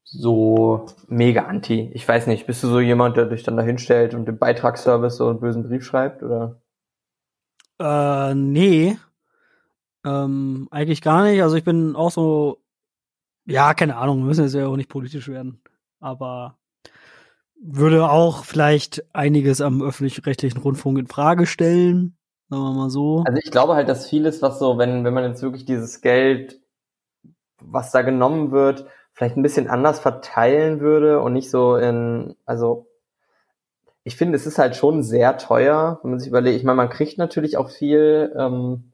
so 0.03 0.85
mega 1.07 1.43
anti. 1.43 1.91
Ich 1.93 2.07
weiß 2.07 2.27
nicht, 2.27 2.47
bist 2.47 2.63
du 2.63 2.67
so 2.67 2.79
jemand, 2.79 3.17
der 3.17 3.25
dich 3.25 3.43
dann 3.43 3.57
da 3.57 3.63
hinstellt 3.63 4.13
und 4.13 4.25
dem 4.25 4.37
Beitragsservice 4.37 5.17
so 5.17 5.29
einen 5.29 5.41
bösen 5.41 5.63
Brief 5.63 5.85
schreibt, 5.85 6.23
oder? 6.23 6.61
Äh, 7.79 8.33
nee. 8.33 8.97
Ähm, 10.05 10.67
eigentlich 10.71 11.01
gar 11.01 11.23
nicht. 11.23 11.43
Also 11.43 11.57
ich 11.57 11.65
bin 11.65 11.97
auch 11.97 12.11
so, 12.11 12.61
ja, 13.45 13.73
keine 13.73 13.97
Ahnung, 13.97 14.19
wir 14.19 14.25
müssen 14.25 14.45
jetzt 14.45 14.55
ja 14.55 14.67
auch 14.67 14.77
nicht 14.77 14.89
politisch 14.89 15.27
werden. 15.27 15.61
Aber 15.99 16.57
würde 17.61 18.09
auch 18.09 18.45
vielleicht 18.45 19.03
einiges 19.13 19.59
am 19.59 19.81
öffentlich-rechtlichen 19.81 20.59
Rundfunk 20.59 20.97
in 20.97 21.07
Frage 21.07 21.45
stellen. 21.45 22.15
Sagen 22.49 22.63
wir 22.63 22.73
mal 22.73 22.89
so. 22.89 23.23
Also 23.25 23.39
ich 23.43 23.51
glaube 23.51 23.73
halt, 23.75 23.89
dass 23.89 24.09
vieles, 24.09 24.41
was 24.41 24.59
so, 24.59 24.77
wenn, 24.77 25.03
wenn 25.03 25.13
man 25.13 25.25
jetzt 25.25 25.41
wirklich 25.41 25.65
dieses 25.65 25.99
Geld 25.99 26.62
was 27.65 27.91
da 27.91 28.01
genommen 28.01 28.51
wird, 28.51 28.85
vielleicht 29.13 29.37
ein 29.37 29.43
bisschen 29.43 29.69
anders 29.69 29.99
verteilen 29.99 30.79
würde 30.79 31.21
und 31.21 31.33
nicht 31.33 31.49
so 31.49 31.75
in, 31.75 32.35
also 32.45 32.87
ich 34.03 34.15
finde, 34.17 34.35
es 34.35 34.45
ist 34.45 34.57
halt 34.57 34.75
schon 34.75 35.01
sehr 35.01 35.37
teuer, 35.37 35.99
wenn 36.01 36.11
man 36.11 36.19
sich 36.19 36.27
überlegt. 36.27 36.57
Ich 36.57 36.63
meine, 36.63 36.75
man 36.75 36.89
kriegt 36.89 37.17
natürlich 37.17 37.57
auch 37.57 37.69
viel, 37.69 38.33
ähm, 38.37 38.91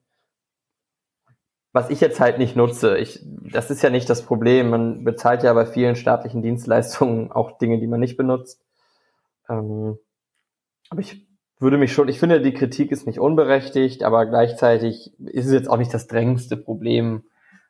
was 1.71 1.89
ich 1.89 1.99
jetzt 1.99 2.19
halt 2.19 2.37
nicht 2.37 2.55
nutze. 2.55 2.97
Ich, 2.97 3.25
das 3.51 3.71
ist 3.71 3.81
ja 3.81 3.89
nicht 3.89 4.09
das 4.09 4.23
Problem. 4.23 4.69
Man 4.69 5.03
bezahlt 5.03 5.43
ja 5.43 5.53
bei 5.53 5.65
vielen 5.65 5.95
staatlichen 5.95 6.41
Dienstleistungen 6.41 7.31
auch 7.31 7.57
Dinge, 7.57 7.79
die 7.79 7.87
man 7.87 7.99
nicht 7.99 8.17
benutzt. 8.17 8.63
Ähm, 9.49 9.97
aber 10.89 11.01
ich 11.01 11.27
würde 11.59 11.77
mich 11.77 11.91
schon, 11.91 12.07
ich 12.07 12.19
finde, 12.19 12.41
die 12.41 12.53
Kritik 12.53 12.91
ist 12.91 13.05
nicht 13.05 13.19
unberechtigt, 13.19 14.03
aber 14.03 14.25
gleichzeitig 14.25 15.13
ist 15.19 15.47
es 15.47 15.51
jetzt 15.51 15.69
auch 15.69 15.77
nicht 15.77 15.93
das 15.93 16.07
drängendste 16.07 16.55
Problem. 16.55 17.23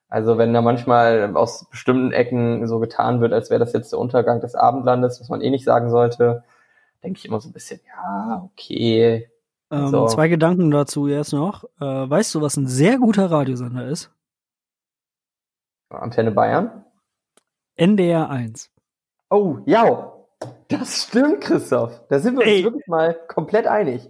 Also 0.09 0.39
wenn 0.39 0.53
da 0.53 0.61
manchmal 0.61 1.35
aus 1.35 1.65
bestimmten 1.69 2.11
Ecken 2.11 2.67
so 2.67 2.79
getan 2.79 3.21
wird, 3.21 3.31
als 3.31 3.51
wäre 3.51 3.59
das 3.59 3.73
jetzt 3.73 3.91
der 3.91 3.99
Untergang 3.99 4.41
des 4.41 4.55
Abendlandes, 4.55 5.21
was 5.21 5.29
man 5.29 5.41
eh 5.41 5.51
nicht 5.51 5.63
sagen 5.63 5.91
sollte, 5.91 6.43
denke 7.03 7.19
ich 7.19 7.25
immer 7.25 7.39
so 7.39 7.49
ein 7.49 7.53
bisschen, 7.53 7.79
ja, 7.87 8.49
okay. 8.51 9.29
Ähm, 9.71 9.87
so. 9.89 10.07
Zwei 10.07 10.27
Gedanken 10.27 10.71
dazu 10.71 11.07
jetzt 11.07 11.31
noch. 11.31 11.63
Äh, 11.79 12.09
weißt 12.09 12.33
du, 12.33 12.41
was 12.41 12.57
ein 12.57 12.67
sehr 12.67 12.97
guter 12.97 13.29
Radiosender 13.29 13.87
ist? 13.87 14.11
Antenne 15.89 16.31
Bayern? 16.31 16.85
NDR 17.75 18.29
1. 18.29 18.71
Oh, 19.29 19.59
ja. 19.65 20.13
Das 20.69 21.03
stimmt, 21.03 21.41
Christoph. 21.41 22.01
Da 22.09 22.19
sind 22.19 22.37
wir 22.37 22.45
Ey. 22.45 22.57
uns 22.57 22.65
wirklich 22.65 22.87
mal 22.87 23.13
komplett 23.27 23.67
einig. 23.67 24.09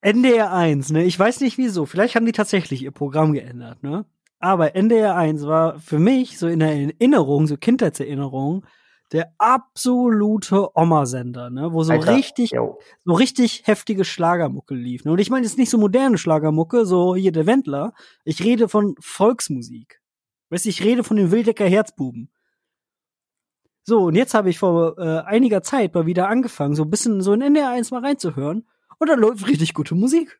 NDR 0.00 0.52
1, 0.52 0.90
ne? 0.90 1.04
Ich 1.04 1.18
weiß 1.18 1.40
nicht 1.40 1.58
wieso. 1.58 1.86
Vielleicht 1.86 2.14
haben 2.14 2.26
die 2.26 2.32
tatsächlich 2.32 2.82
ihr 2.82 2.90
Programm 2.90 3.32
geändert, 3.32 3.82
ne? 3.82 4.04
Aber 4.44 4.76
NDR 4.76 5.16
1 5.16 5.46
war 5.46 5.78
für 5.80 5.98
mich 5.98 6.38
so 6.38 6.48
in 6.48 6.58
der 6.58 6.68
Erinnerung, 6.68 7.46
so 7.46 7.56
Kindheitserinnerung, 7.56 8.66
der 9.10 9.32
absolute 9.38 10.68
Oma-Sender, 10.76 11.48
ne? 11.48 11.72
Wo 11.72 11.82
so 11.82 11.94
Alter, 11.94 12.14
richtig, 12.14 12.50
yo. 12.50 12.78
so 13.06 13.14
richtig 13.14 13.62
heftige 13.64 14.04
Schlagermucke 14.04 14.74
lief. 14.74 15.06
Ne? 15.06 15.12
Und 15.12 15.18
ich 15.18 15.30
meine 15.30 15.46
jetzt 15.46 15.56
nicht 15.56 15.70
so 15.70 15.78
moderne 15.78 16.18
Schlagermucke, 16.18 16.84
so 16.84 17.16
hier 17.16 17.32
der 17.32 17.46
Wendler. 17.46 17.94
Ich 18.24 18.44
rede 18.44 18.68
von 18.68 18.96
Volksmusik. 19.00 20.02
Weißt 20.50 20.66
du, 20.66 20.68
ich 20.68 20.84
rede 20.84 21.04
von 21.04 21.16
den 21.16 21.30
Wildecker 21.30 21.66
Herzbuben. 21.66 22.30
So, 23.82 24.02
und 24.02 24.14
jetzt 24.14 24.34
habe 24.34 24.50
ich 24.50 24.58
vor 24.58 24.98
äh, 24.98 25.20
einiger 25.20 25.62
Zeit 25.62 25.94
mal 25.94 26.04
wieder 26.04 26.28
angefangen, 26.28 26.74
so 26.74 26.82
ein 26.82 26.90
bisschen 26.90 27.22
so 27.22 27.32
in 27.32 27.40
NDR 27.40 27.70
1 27.70 27.92
mal 27.92 28.04
reinzuhören. 28.04 28.68
Und 28.98 29.08
da 29.08 29.14
läuft 29.14 29.48
richtig 29.48 29.72
gute 29.72 29.94
Musik. 29.94 30.38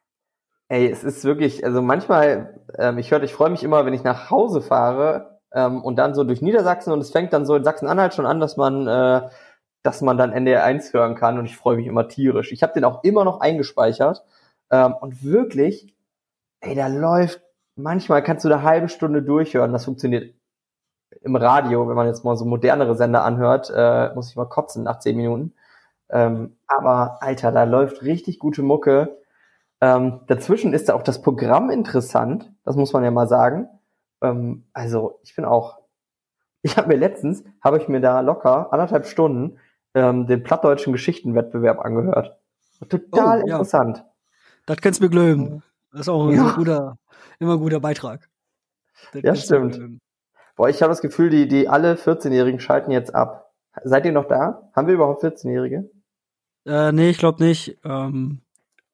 Ey, 0.75 0.91
es 0.91 1.05
ist 1.05 1.22
wirklich, 1.22 1.64
also 1.64 1.81
manchmal, 1.83 2.61
ähm, 2.79 2.99
ich 2.99 3.12
höre, 3.12 3.22
ich 3.22 3.33
freue 3.33 3.51
mich 3.51 3.62
immer, 3.62 3.87
wenn 3.87 3.95
ich 3.95 4.03
nach 4.03 4.29
Hause 4.29 4.61
fahre 4.61 5.39
ähm, 5.53 5.81
und 5.85 5.95
dann 6.01 6.16
so 6.16 6.25
durch 6.25 6.43
Niedersachsen 6.43 6.93
und 6.93 6.99
es 6.99 7.12
fängt 7.12 7.33
dann 7.33 7.47
so 7.47 7.55
in 7.55 7.62
Sachsen-Anhalt 7.62 8.12
schon 8.12 8.27
an, 8.27 8.41
dass 8.41 8.57
man, 8.57 8.89
äh, 8.89 9.29
dass 9.85 10.01
man 10.01 10.18
dann 10.18 10.33
NDR 10.33 10.64
1 10.64 10.93
hören 10.93 11.14
kann 11.14 11.39
und 11.39 11.45
ich 11.45 11.57
freue 11.57 11.77
mich 11.77 11.87
immer 11.87 12.09
tierisch. 12.09 12.51
Ich 12.51 12.64
habe 12.64 12.72
den 12.72 12.83
auch 12.83 13.05
immer 13.05 13.25
noch 13.25 13.39
eingespeichert 13.39 14.25
ähm, 14.68 14.95
und 15.01 15.22
wirklich, 15.22 15.95
ey, 16.59 16.75
da 16.75 16.89
läuft, 16.89 17.41
manchmal 17.77 18.25
kannst 18.25 18.45
du 18.45 18.49
da 18.49 18.62
halbe 18.62 18.89
Stunde 18.89 19.22
durchhören, 19.22 19.72
das 19.72 19.85
funktioniert 19.85 20.35
im 21.22 21.37
Radio, 21.37 21.89
wenn 21.89 21.95
man 21.95 22.09
jetzt 22.09 22.25
mal 22.25 22.37
so 22.37 22.47
modernere 22.47 22.97
Sender 22.97 23.22
anhört, 23.22 23.70
äh, 23.72 24.12
muss 24.16 24.29
ich 24.29 24.35
mal 24.35 24.49
kotzen 24.49 24.83
nach 24.83 24.99
zehn 24.99 25.16
Minuten. 25.16 25.55
Ähm, 26.11 26.57
aber 26.66 27.22
Alter, 27.22 27.53
da 27.53 27.62
läuft 27.62 28.03
richtig 28.03 28.41
gute 28.41 28.62
Mucke. 28.64 29.18
Ähm, 29.81 30.20
dazwischen 30.27 30.72
ist 30.72 30.89
da 30.89 30.95
auch 30.95 31.03
das 31.03 31.20
Programm 31.22 31.70
interessant, 31.70 32.53
das 32.64 32.77
muss 32.77 32.93
man 32.93 33.05
ja 33.05 33.11
mal 33.11 33.29
sagen. 33.29 33.68
Ähm, 34.22 34.64
also 34.72 35.18
ich 35.22 35.35
bin 35.35 35.45
auch, 35.45 35.79
ich 36.62 36.77
habe 36.77 36.89
mir 36.89 36.97
letztens, 36.97 37.45
habe 37.62 37.79
ich 37.79 37.89
mir 37.89 38.01
da 38.01 38.20
locker 38.20 38.72
anderthalb 38.72 39.07
Stunden 39.07 39.59
ähm, 39.95 40.27
den 40.27 40.43
plattdeutschen 40.43 40.93
Geschichtenwettbewerb 40.93 41.81
angehört. 41.81 42.39
Total 42.89 43.43
oh, 43.43 43.47
interessant. 43.47 43.99
Ja. 43.99 44.05
Das 44.66 44.79
kannst 44.79 45.01
du 45.01 45.05
mir 45.05 45.11
glöben. 45.11 45.62
Das 45.93 46.03
ist 46.03 46.09
auch 46.09 46.31
ja. 46.31 46.49
ein 46.49 46.55
guter, 46.55 46.99
immer 47.39 47.55
ein 47.55 47.61
guter 47.61 47.81
Beitrag. 47.81 48.29
Das 49.12 49.22
ja, 49.22 49.35
stimmt. 49.35 50.01
Boah, 50.57 50.68
ich 50.68 50.83
habe 50.83 50.91
das 50.91 51.01
Gefühl, 51.01 51.31
die, 51.31 51.49
die 51.49 51.68
alle 51.68 51.95
14-Jährigen 51.95 52.61
schalten 52.61 52.91
jetzt 52.91 53.14
ab. 53.14 53.53
Seid 53.83 54.07
ihr 54.07 54.12
noch 54.12 54.27
da? 54.27 54.70
Haben 54.75 54.87
wir 54.87 54.95
überhaupt 54.95 55.22
14-Jährige? 55.22 55.91
Äh, 56.64 56.93
nee, 56.93 57.11
ich 57.11 57.18
glaube 57.18 57.43
nicht. 57.43 57.79
Ähm, 57.85 58.41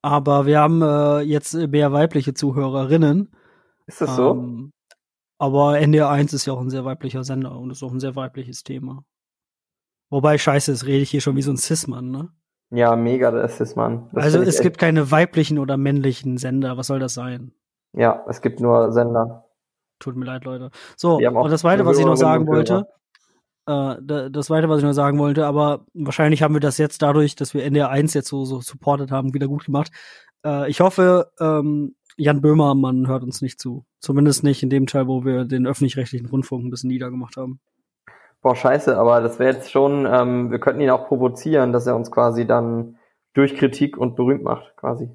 aber 0.03 0.46
wir 0.46 0.61
haben 0.61 0.82
äh, 0.82 1.20
jetzt 1.20 1.55
mehr 1.55 1.92
weibliche 1.92 2.34
Zuhörerinnen. 2.34 3.30
Ist 3.86 4.01
das 4.01 4.16
so? 4.16 4.32
Ähm, 4.32 4.72
aber 5.38 5.78
NDR 5.78 6.11
1 6.11 6.32
ist 6.32 6.46
ja 6.46 6.53
auch 6.53 6.61
ein 6.61 6.70
sehr 6.70 6.84
weiblicher 6.84 7.24
Sender 7.24 7.59
und 7.59 7.70
ist 7.70 7.82
auch 7.82 7.92
ein 7.92 8.01
sehr 8.01 8.16
weibliches 8.16 8.62
Thema. 8.62 9.05
Wobei, 10.11 10.38
scheiße, 10.38 10.72
das 10.72 10.86
rede 10.86 11.03
ich 11.03 11.11
hier 11.11 11.20
schon 11.20 11.36
wie 11.36 11.42
so 11.42 11.51
ein 11.51 11.57
Cis-Mann, 11.57 12.11
ne? 12.11 12.28
Ja, 12.70 12.94
mega 12.94 13.30
der 13.30 13.48
Cis-Mann. 13.48 14.11
Also 14.14 14.42
es 14.42 14.61
gibt 14.61 14.78
keine 14.78 15.11
weiblichen 15.11 15.59
oder 15.59 15.76
männlichen 15.76 16.36
Sender. 16.36 16.76
Was 16.76 16.88
soll 16.88 16.98
das 16.98 17.14
sein? 17.14 17.53
Ja, 17.92 18.24
es 18.28 18.42
gibt 18.42 18.61
nur 18.61 18.92
Sender. 18.92 19.44
Tut 19.98 20.16
mir 20.16 20.24
leid, 20.24 20.44
Leute. 20.44 20.70
So, 20.96 21.16
und 21.16 21.51
das 21.51 21.61
Zweite, 21.61 21.84
was 21.84 21.98
ich 21.98 22.05
noch 22.05 22.16
sagen 22.16 22.46
wollte, 22.46 22.86
das 23.66 24.46
Zweite, 24.46 24.68
was 24.68 24.78
ich 24.78 24.84
noch 24.84 24.92
sagen 24.92 25.18
wollte, 25.18 25.46
aber 25.46 25.84
wahrscheinlich 25.94 26.42
haben 26.42 26.54
wir 26.54 26.61
das 26.61 26.78
jetzt 26.78 27.02
dadurch, 27.02 27.36
dass 27.36 27.54
wir 27.54 27.62
NDR 27.62 27.90
1 27.90 28.14
jetzt 28.14 28.28
so, 28.28 28.44
so 28.44 28.61
supportet 28.61 29.12
haben, 29.12 29.32
wieder 29.32 29.46
gut 29.46 29.64
gemacht. 29.64 29.92
Äh, 30.44 30.68
ich 30.70 30.80
hoffe, 30.80 31.30
ähm, 31.40 31.94
Jan 32.16 32.40
Böhmermann 32.40 33.06
hört 33.06 33.22
uns 33.22 33.42
nicht 33.42 33.61
zu. 33.61 33.84
Zumindest 33.98 34.44
nicht 34.44 34.62
in 34.62 34.70
dem 34.70 34.86
Teil, 34.86 35.06
wo 35.06 35.24
wir 35.24 35.44
den 35.44 35.66
öffentlich-rechtlichen 35.66 36.26
Rundfunk 36.26 36.64
ein 36.64 36.70
bisschen 36.70 36.88
niedergemacht 36.88 37.36
haben. 37.36 37.61
Boah, 38.42 38.56
scheiße, 38.56 38.96
aber 38.98 39.20
das 39.20 39.38
wäre 39.38 39.54
jetzt 39.54 39.70
schon, 39.70 40.06
ähm, 40.11 40.50
wir 40.50 40.58
könnten 40.58 40.80
ihn 40.80 40.90
auch 40.90 41.06
provozieren, 41.06 41.72
dass 41.72 41.86
er 41.86 41.94
uns 41.94 42.11
quasi 42.11 42.46
dann 42.46 42.96
durch 43.34 43.54
Kritik 43.54 43.96
und 43.96 44.16
berühmt 44.16 44.42
macht, 44.42 44.76
quasi. 44.76 45.11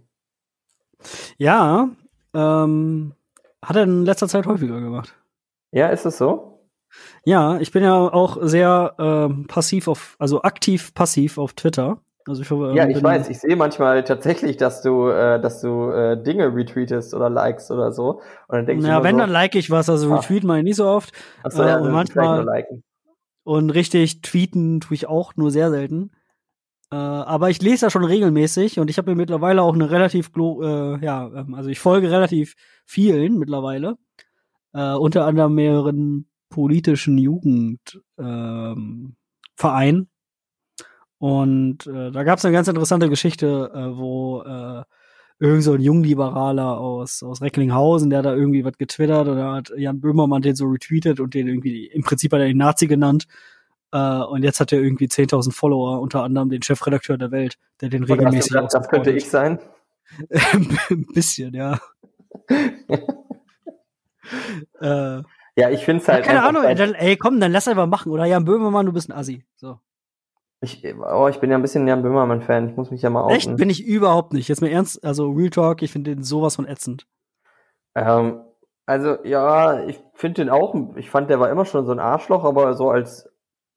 Ja, 1.37 1.89
ähm, 2.33 3.13
hat 3.63 3.75
er 3.75 3.83
in 3.83 4.05
letzter 4.05 4.27
Zeit 4.27 4.45
häufiger 4.45 4.79
gemacht. 4.79 5.15
Ja, 5.71 5.89
ist 5.89 6.05
es 6.05 6.17
so? 6.17 6.54
Ja, 7.23 7.57
ich 7.59 7.71
bin 7.71 7.83
ja 7.83 7.95
auch 7.95 8.37
sehr 8.41 8.95
ähm, 8.99 9.47
passiv 9.47 9.87
auf, 9.87 10.15
also 10.19 10.41
aktiv 10.41 10.93
passiv 10.93 11.37
auf 11.37 11.53
Twitter. 11.53 11.99
Also 12.27 12.41
ich, 12.41 12.49
ähm, 12.49 12.75
ja, 12.75 12.87
ich 12.87 13.03
weiß, 13.03 13.29
ich 13.29 13.39
sehe 13.39 13.55
manchmal 13.55 14.03
tatsächlich, 14.03 14.57
dass 14.57 14.81
du, 14.81 15.09
äh, 15.09 15.39
dass 15.39 15.61
du 15.61 15.91
äh, 15.91 16.21
Dinge 16.21 16.55
retweetest 16.55 17.13
oder 17.13 17.29
likes 17.29 17.69
oder 17.69 17.91
so. 17.91 18.21
Und 18.47 18.57
dann 18.57 18.65
denke 18.65 18.87
ja, 18.87 19.03
wenn, 19.03 19.15
so, 19.15 19.21
dann 19.21 19.29
like 19.29 19.53
ich 19.55 19.69
was, 19.69 19.89
also 19.89 20.11
ah. 20.11 20.15
retweet 20.15 20.43
mal 20.43 20.63
nicht 20.63 20.77
so 20.77 20.87
oft. 20.87 21.11
Ach 21.43 21.51
so, 21.51 21.61
ja, 21.61 21.77
äh, 21.77 21.81
und 21.81 21.91
manchmal 21.91 22.65
und 23.43 23.69
richtig 23.69 24.21
tweeten 24.21 24.81
tue 24.81 24.95
ich 24.95 25.07
auch 25.07 25.35
nur 25.35 25.51
sehr 25.51 25.69
selten. 25.69 26.11
Äh, 26.91 26.95
aber 26.95 27.51
ich 27.51 27.61
lese 27.61 27.85
da 27.85 27.89
schon 27.91 28.03
regelmäßig 28.03 28.79
und 28.79 28.89
ich 28.89 28.97
habe 28.97 29.11
mir 29.11 29.15
mittlerweile 29.15 29.61
auch 29.61 29.75
eine 29.75 29.91
relativ, 29.91 30.31
äh, 30.35 31.05
ja, 31.05 31.27
ähm, 31.27 31.53
also 31.53 31.69
ich 31.69 31.79
folge 31.79 32.09
relativ 32.09 32.55
vielen 32.85 33.37
mittlerweile. 33.37 33.97
Äh, 34.73 34.93
unter 34.93 35.25
anderem 35.25 35.53
mehreren 35.53 36.27
politischen 36.55 37.17
Jugendvereinen. 37.17 39.09
Ähm, 39.59 40.07
und 41.17 41.85
äh, 41.85 42.11
da 42.11 42.23
gab 42.23 42.37
es 42.37 42.45
eine 42.45 42.53
ganz 42.53 42.69
interessante 42.69 43.09
Geschichte, 43.09 43.71
äh, 43.73 43.97
wo 43.97 44.41
äh, 44.43 44.83
irgend 45.37 45.63
so 45.63 45.73
ein 45.73 45.81
Jungliberaler 45.81 46.77
aus, 46.77 47.23
aus 47.23 47.41
Recklinghausen, 47.41 48.09
der 48.09 48.21
da 48.21 48.33
irgendwie 48.33 48.63
was 48.63 48.77
getwittert 48.77 49.27
da 49.27 49.55
hat 49.55 49.73
Jan 49.75 49.99
Böhmermann 49.99 50.41
den 50.41 50.55
so 50.55 50.67
retweetet 50.67 51.19
und 51.19 51.33
den 51.33 51.49
irgendwie, 51.49 51.87
im 51.87 52.03
Prinzip 52.03 52.31
hat 52.31 52.39
er 52.39 52.47
den 52.47 52.55
Nazi 52.57 52.87
genannt. 52.87 53.25
Uh, 53.93 54.25
und 54.29 54.43
jetzt 54.43 54.59
hat 54.59 54.73
er 54.73 54.81
irgendwie 54.81 55.07
10.000 55.07 55.53
Follower, 55.53 56.01
unter 56.01 56.23
anderem 56.23 56.49
den 56.49 56.61
Chefredakteur 56.61 57.17
der 57.17 57.31
Welt, 57.31 57.57
der 57.79 57.87
den 57.89 58.03
regelmäßig. 58.03 58.51
Das, 58.51 58.73
das 58.73 58.89
könnte 58.89 59.11
ich 59.11 59.29
sein. 59.29 59.57
Ein 60.89 61.05
bisschen, 61.13 61.53
ja. 61.53 61.79
äh, 64.81 65.21
ja, 65.55 65.69
ich 65.69 65.85
finde 65.85 66.01
es 66.01 66.07
halt. 66.07 66.25
Ja, 66.25 66.31
keine 66.31 66.43
Ahnung, 66.43 66.63
ey, 66.63 66.75
dann, 66.75 66.93
ey, 66.93 67.17
komm, 67.17 67.39
dann 67.39 67.51
lass 67.51 67.67
einfach 67.67 67.87
machen. 67.87 68.11
Oder 68.11 68.25
Jan 68.25 68.45
Böhmermann, 68.45 68.85
du 68.85 68.93
bist 68.93 69.09
ein 69.09 69.17
Assi. 69.17 69.45
So. 69.55 69.79
Ich, 70.61 70.83
oh, 70.85 71.27
ich 71.29 71.39
bin 71.39 71.51
ja 71.51 71.57
ein 71.57 71.61
bisschen 71.61 71.87
Jan 71.87 72.01
Böhmermann-Fan. 72.01 72.69
Ich 72.69 72.75
muss 72.75 72.91
mich 72.91 73.01
ja 73.01 73.09
mal 73.09 73.23
outen. 73.23 73.35
Echt? 73.35 73.55
Bin 73.55 73.69
ich 73.69 73.85
überhaupt 73.85 74.33
nicht. 74.33 74.47
Jetzt 74.47 74.61
mal 74.61 74.69
ernst, 74.69 75.03
also 75.03 75.29
Real 75.29 75.49
Talk, 75.49 75.81
ich 75.81 75.91
finde 75.91 76.15
den 76.15 76.23
sowas 76.23 76.55
von 76.55 76.67
ätzend. 76.67 77.07
Ähm, 77.93 78.41
also, 78.85 79.17
ja, 79.23 79.85
ich 79.85 79.99
finde 80.13 80.41
den 80.41 80.49
auch, 80.49 80.75
ich 80.95 81.09
fand, 81.09 81.29
der 81.29 81.39
war 81.39 81.49
immer 81.49 81.65
schon 81.65 81.85
so 81.85 81.91
ein 81.91 81.99
Arschloch, 81.99 82.43
aber 82.43 82.73
so 82.73 82.89
als 82.89 83.29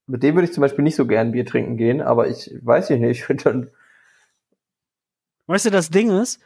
mit 0.09 0.23
dem 0.23 0.35
würde 0.35 0.47
ich 0.47 0.55
zum 0.55 0.63
Beispiel 0.63 0.83
nicht 0.83 0.97
so 0.97 1.07
gern 1.07 1.33
Bier 1.33 1.45
trinken 1.45 1.77
gehen, 1.77 2.01
aber 2.01 2.29
ich 2.29 2.51
weiß 2.63 2.91
ich 2.91 3.01
nicht, 3.01 3.19
ich 3.19 3.25
finde 3.25 3.45
dann. 3.45 3.71
Weißt 5.47 5.67
du, 5.67 5.71
das 5.71 5.91
Ding 5.91 6.11
ist, 6.11 6.41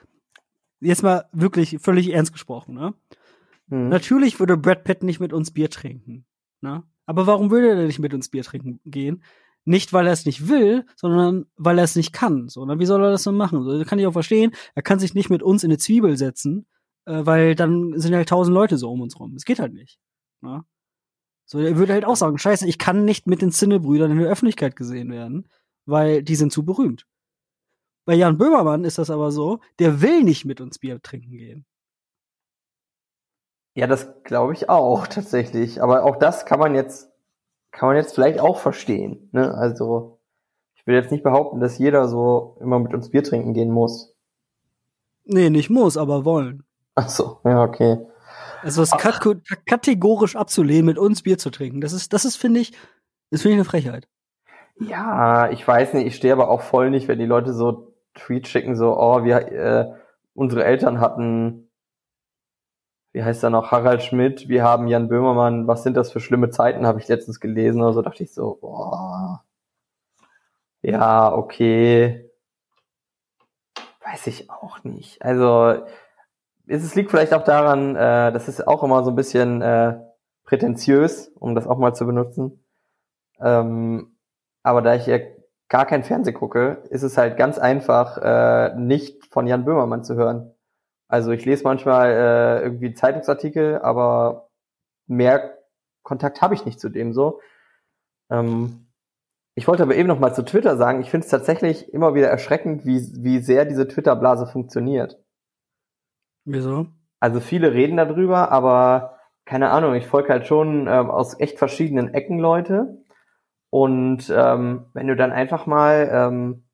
jetzt 0.80 1.03
mal 1.03 1.28
wirklich 1.33 1.78
völlig 1.80 2.12
ernst 2.12 2.33
gesprochen, 2.33 2.74
ne? 2.74 2.95
Hm. 3.72 3.88
Natürlich 3.88 4.38
würde 4.38 4.58
Brad 4.58 4.84
Pitt 4.84 5.02
nicht 5.02 5.18
mit 5.18 5.32
uns 5.32 5.50
Bier 5.50 5.70
trinken, 5.70 6.26
ne? 6.60 6.82
Aber 7.06 7.26
warum 7.26 7.50
würde 7.50 7.70
er 7.70 7.86
nicht 7.86 7.98
mit 7.98 8.12
uns 8.12 8.28
Bier 8.28 8.42
trinken 8.42 8.80
gehen? 8.84 9.24
Nicht, 9.64 9.94
weil 9.94 10.06
er 10.06 10.12
es 10.12 10.26
nicht 10.26 10.48
will, 10.48 10.84
sondern 10.94 11.46
weil 11.56 11.78
er 11.78 11.84
es 11.84 11.96
nicht 11.96 12.12
kann. 12.12 12.48
So, 12.48 12.66
ne? 12.66 12.78
wie 12.78 12.86
soll 12.86 13.02
er 13.02 13.10
das 13.10 13.24
denn 13.24 13.34
machen? 13.34 13.62
So, 13.64 13.78
das 13.78 13.88
kann 13.88 13.98
ich 13.98 14.06
auch 14.06 14.12
verstehen. 14.12 14.52
Er 14.74 14.82
kann 14.82 14.98
sich 14.98 15.14
nicht 15.14 15.30
mit 15.30 15.42
uns 15.42 15.64
in 15.64 15.70
eine 15.70 15.78
Zwiebel 15.78 16.16
setzen, 16.18 16.66
äh, 17.06 17.24
weil 17.24 17.54
dann 17.54 17.98
sind 17.98 18.14
halt 18.14 18.28
tausend 18.28 18.54
Leute 18.54 18.76
so 18.76 18.90
um 18.90 19.00
uns 19.00 19.18
rum. 19.18 19.34
Es 19.36 19.44
geht 19.44 19.58
halt 19.58 19.72
nicht. 19.72 19.98
Ne? 20.42 20.64
So, 21.46 21.58
er 21.58 21.78
würde 21.78 21.94
halt 21.94 22.04
auch 22.04 22.16
sagen, 22.16 22.38
scheiße, 22.38 22.68
ich 22.68 22.78
kann 22.78 23.04
nicht 23.04 23.26
mit 23.26 23.40
den 23.40 23.52
Zinnebrüdern 23.52 24.10
in 24.10 24.18
der 24.18 24.28
Öffentlichkeit 24.30 24.76
gesehen 24.76 25.10
werden, 25.10 25.48
weil 25.86 26.22
die 26.22 26.36
sind 26.36 26.52
zu 26.52 26.64
berühmt. 26.64 27.06
Bei 28.04 28.14
Jan 28.14 28.38
Böhmermann 28.38 28.84
ist 28.84 28.98
das 28.98 29.10
aber 29.10 29.30
so, 29.30 29.60
der 29.78 30.02
will 30.02 30.24
nicht 30.24 30.44
mit 30.44 30.60
uns 30.60 30.78
Bier 30.78 31.00
trinken 31.00 31.38
gehen. 31.38 31.66
Ja, 33.74 33.86
das 33.86 34.22
glaube 34.24 34.52
ich 34.52 34.68
auch 34.68 35.06
tatsächlich. 35.08 35.82
Aber 35.82 36.04
auch 36.04 36.16
das 36.16 36.46
kann 36.46 36.58
man 36.58 36.74
jetzt, 36.74 37.10
kann 37.70 37.88
man 37.88 37.96
jetzt 37.96 38.14
vielleicht 38.14 38.40
auch 38.40 38.58
verstehen. 38.58 39.28
Ne? 39.32 39.54
Also 39.54 40.20
ich 40.74 40.86
will 40.86 40.94
jetzt 40.94 41.12
nicht 41.12 41.22
behaupten, 41.22 41.60
dass 41.60 41.78
jeder 41.78 42.08
so 42.08 42.56
immer 42.60 42.78
mit 42.78 42.92
uns 42.92 43.10
Bier 43.10 43.22
trinken 43.22 43.54
gehen 43.54 43.70
muss. 43.70 44.14
Nee, 45.24 45.50
nicht 45.50 45.70
muss, 45.70 45.96
aber 45.96 46.24
wollen. 46.24 46.64
Ach 46.96 47.08
so, 47.08 47.38
ja, 47.44 47.62
okay. 47.62 47.98
Also 48.62 48.82
es 48.82 48.90
kategorisch 49.66 50.36
abzulehnen, 50.36 50.86
mit 50.86 50.98
uns 50.98 51.22
Bier 51.22 51.38
zu 51.38 51.50
trinken, 51.50 51.80
das 51.80 51.92
ist, 51.92 52.12
das 52.12 52.24
ist, 52.24 52.36
finde 52.36 52.60
ich, 52.60 52.72
das 53.30 53.42
finde 53.42 53.54
ich 53.54 53.58
eine 53.58 53.64
Frechheit. 53.64 54.08
Ja, 54.78 55.50
ich 55.50 55.66
weiß 55.66 55.94
nicht, 55.94 56.06
ich 56.06 56.16
stehe 56.16 56.32
aber 56.32 56.48
auch 56.48 56.62
voll 56.62 56.90
nicht, 56.90 57.08
wenn 57.08 57.18
die 57.18 57.26
Leute 57.26 57.52
so 57.52 57.94
Tweets 58.14 58.48
schicken, 58.48 58.76
so, 58.76 58.96
oh, 58.96 59.24
wir, 59.24 59.52
äh, 59.52 59.92
unsere 60.34 60.64
Eltern 60.64 61.00
hatten, 61.00 61.61
wie 63.12 63.22
heißt 63.22 63.42
er 63.42 63.50
noch, 63.50 63.70
Harald 63.70 64.02
Schmidt, 64.02 64.48
wir 64.48 64.62
haben 64.64 64.88
Jan 64.88 65.08
Böhmermann, 65.08 65.66
was 65.66 65.82
sind 65.82 65.96
das 65.96 66.10
für 66.12 66.20
schlimme 66.20 66.50
Zeiten, 66.50 66.86
habe 66.86 66.98
ich 66.98 67.08
letztens 67.08 67.40
gelesen 67.40 67.82
oder 67.82 67.92
so, 67.92 68.02
dachte 68.02 68.22
ich 68.22 68.32
so, 68.32 68.58
boah, 68.60 69.44
ja, 70.80 71.32
okay, 71.32 72.30
weiß 74.04 74.26
ich 74.26 74.50
auch 74.50 74.82
nicht. 74.84 75.22
Also, 75.22 75.84
es 76.66 76.94
liegt 76.94 77.10
vielleicht 77.10 77.34
auch 77.34 77.44
daran, 77.44 77.96
äh, 77.96 78.32
das 78.32 78.48
ist 78.48 78.66
auch 78.66 78.82
immer 78.82 79.04
so 79.04 79.10
ein 79.10 79.16
bisschen 79.16 79.62
äh, 79.62 79.98
prätentiös, 80.44 81.28
um 81.38 81.54
das 81.54 81.66
auch 81.66 81.78
mal 81.78 81.94
zu 81.94 82.06
benutzen. 82.06 82.64
Ähm, 83.40 84.16
aber 84.62 84.82
da 84.82 84.94
ich 84.94 85.06
ja 85.06 85.18
gar 85.68 85.86
kein 85.86 86.04
Fernseh 86.04 86.32
gucke, 86.32 86.82
ist 86.90 87.02
es 87.02 87.16
halt 87.18 87.36
ganz 87.36 87.58
einfach, 87.58 88.18
äh, 88.18 88.74
nicht 88.76 89.26
von 89.26 89.46
Jan 89.46 89.64
Böhmermann 89.64 90.04
zu 90.04 90.14
hören. 90.14 90.51
Also 91.12 91.30
ich 91.30 91.44
lese 91.44 91.64
manchmal 91.64 92.10
äh, 92.10 92.62
irgendwie 92.62 92.94
Zeitungsartikel, 92.94 93.82
aber 93.82 94.48
mehr 95.06 95.58
Kontakt 96.02 96.40
habe 96.40 96.54
ich 96.54 96.64
nicht 96.64 96.80
zu 96.80 96.88
dem 96.88 97.12
so. 97.12 97.42
Ähm, 98.30 98.86
ich 99.54 99.68
wollte 99.68 99.82
aber 99.82 99.94
eben 99.94 100.08
noch 100.08 100.18
mal 100.18 100.34
zu 100.34 100.42
Twitter 100.42 100.78
sagen, 100.78 101.02
ich 101.02 101.10
finde 101.10 101.26
es 101.26 101.30
tatsächlich 101.30 101.92
immer 101.92 102.14
wieder 102.14 102.28
erschreckend, 102.28 102.86
wie, 102.86 103.02
wie 103.22 103.40
sehr 103.40 103.66
diese 103.66 103.86
Twitter-Blase 103.86 104.46
funktioniert. 104.46 105.22
Wieso? 106.46 106.86
Also 107.20 107.40
viele 107.40 107.74
reden 107.74 107.98
darüber, 107.98 108.50
aber 108.50 109.18
keine 109.44 109.68
Ahnung, 109.68 109.94
ich 109.94 110.06
folge 110.06 110.30
halt 110.30 110.46
schon 110.46 110.86
ähm, 110.86 111.10
aus 111.10 111.38
echt 111.38 111.58
verschiedenen 111.58 112.14
Ecken 112.14 112.38
Leute 112.38 113.04
und 113.68 114.32
ähm, 114.34 114.86
wenn 114.94 115.08
du 115.08 115.14
dann 115.14 115.30
einfach 115.30 115.66
mal 115.66 116.08
ähm, 116.10 116.64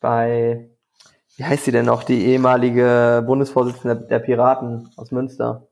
bei, 0.00 0.70
wie 1.36 1.44
heißt 1.44 1.64
sie 1.64 1.72
denn 1.72 1.86
noch, 1.86 2.02
die 2.02 2.26
ehemalige 2.26 3.22
Bundesvorsitzende 3.26 3.96
der 3.96 4.18
Piraten 4.18 4.90
aus 4.96 5.10
Münster? 5.10 5.68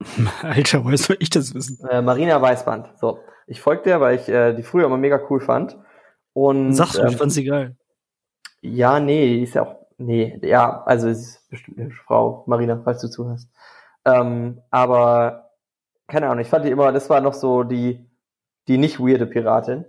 Alter, 0.42 0.84
woher 0.84 0.98
soll 0.98 1.16
ich 1.20 1.30
das 1.30 1.54
wissen? 1.54 1.78
Äh, 1.88 2.02
Marina 2.02 2.40
Weißband. 2.40 2.98
So, 2.98 3.20
ich 3.46 3.60
folge 3.60 3.82
der, 3.84 4.00
weil 4.00 4.16
ich 4.16 4.28
äh, 4.28 4.54
die 4.54 4.62
früher 4.62 4.86
immer 4.86 4.96
mega 4.96 5.20
cool 5.28 5.40
fand. 5.40 5.76
Und 6.32 6.72
sagst 6.74 6.96
du, 6.96 7.02
ähm, 7.02 7.08
ich 7.08 7.16
fand 7.16 7.32
sie 7.32 7.44
geil. 7.44 7.76
Ja, 8.60 9.00
nee, 9.00 9.36
die 9.36 9.42
ist 9.42 9.54
ja 9.54 9.62
auch, 9.62 9.76
nee, 9.98 10.38
ja, 10.42 10.82
also 10.84 11.08
es 11.08 11.20
ist 11.20 11.48
bestimmt 11.50 11.78
eine 11.78 11.90
Frau, 11.90 12.44
Marina, 12.46 12.80
falls 12.82 13.00
du 13.00 13.08
zuhörst. 13.08 13.50
Ähm, 14.04 14.62
aber 14.70 15.50
keine 16.06 16.28
Ahnung, 16.28 16.40
ich 16.40 16.48
fand 16.48 16.64
die 16.64 16.70
immer, 16.70 16.92
das 16.92 17.10
war 17.10 17.20
noch 17.20 17.34
so 17.34 17.62
die 17.62 18.08
die 18.68 18.78
nicht 18.78 19.00
weirde 19.00 19.26
Piratin. 19.26 19.86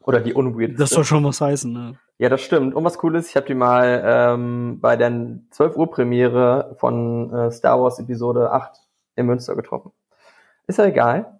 Oder 0.00 0.20
die 0.20 0.32
unweirde. 0.32 0.74
Das 0.74 0.90
soll 0.90 1.04
schon 1.04 1.24
was 1.24 1.40
heißen, 1.40 1.72
ne? 1.72 1.98
Ja, 2.18 2.30
das 2.30 2.40
stimmt. 2.40 2.74
Und 2.74 2.84
was 2.84 3.02
cool 3.02 3.14
ist, 3.16 3.28
ich 3.28 3.36
habe 3.36 3.46
die 3.46 3.54
mal 3.54 4.02
ähm, 4.04 4.80
bei 4.80 4.96
der 4.96 5.38
12 5.50 5.76
Uhr 5.76 5.90
Premiere 5.90 6.74
von 6.78 7.32
äh, 7.32 7.50
Star 7.50 7.80
Wars 7.80 7.98
Episode 7.98 8.52
8 8.52 8.80
in 9.16 9.26
Münster 9.26 9.54
getroffen. 9.54 9.92
Ist 10.66 10.78
ja 10.78 10.86
egal. 10.86 11.38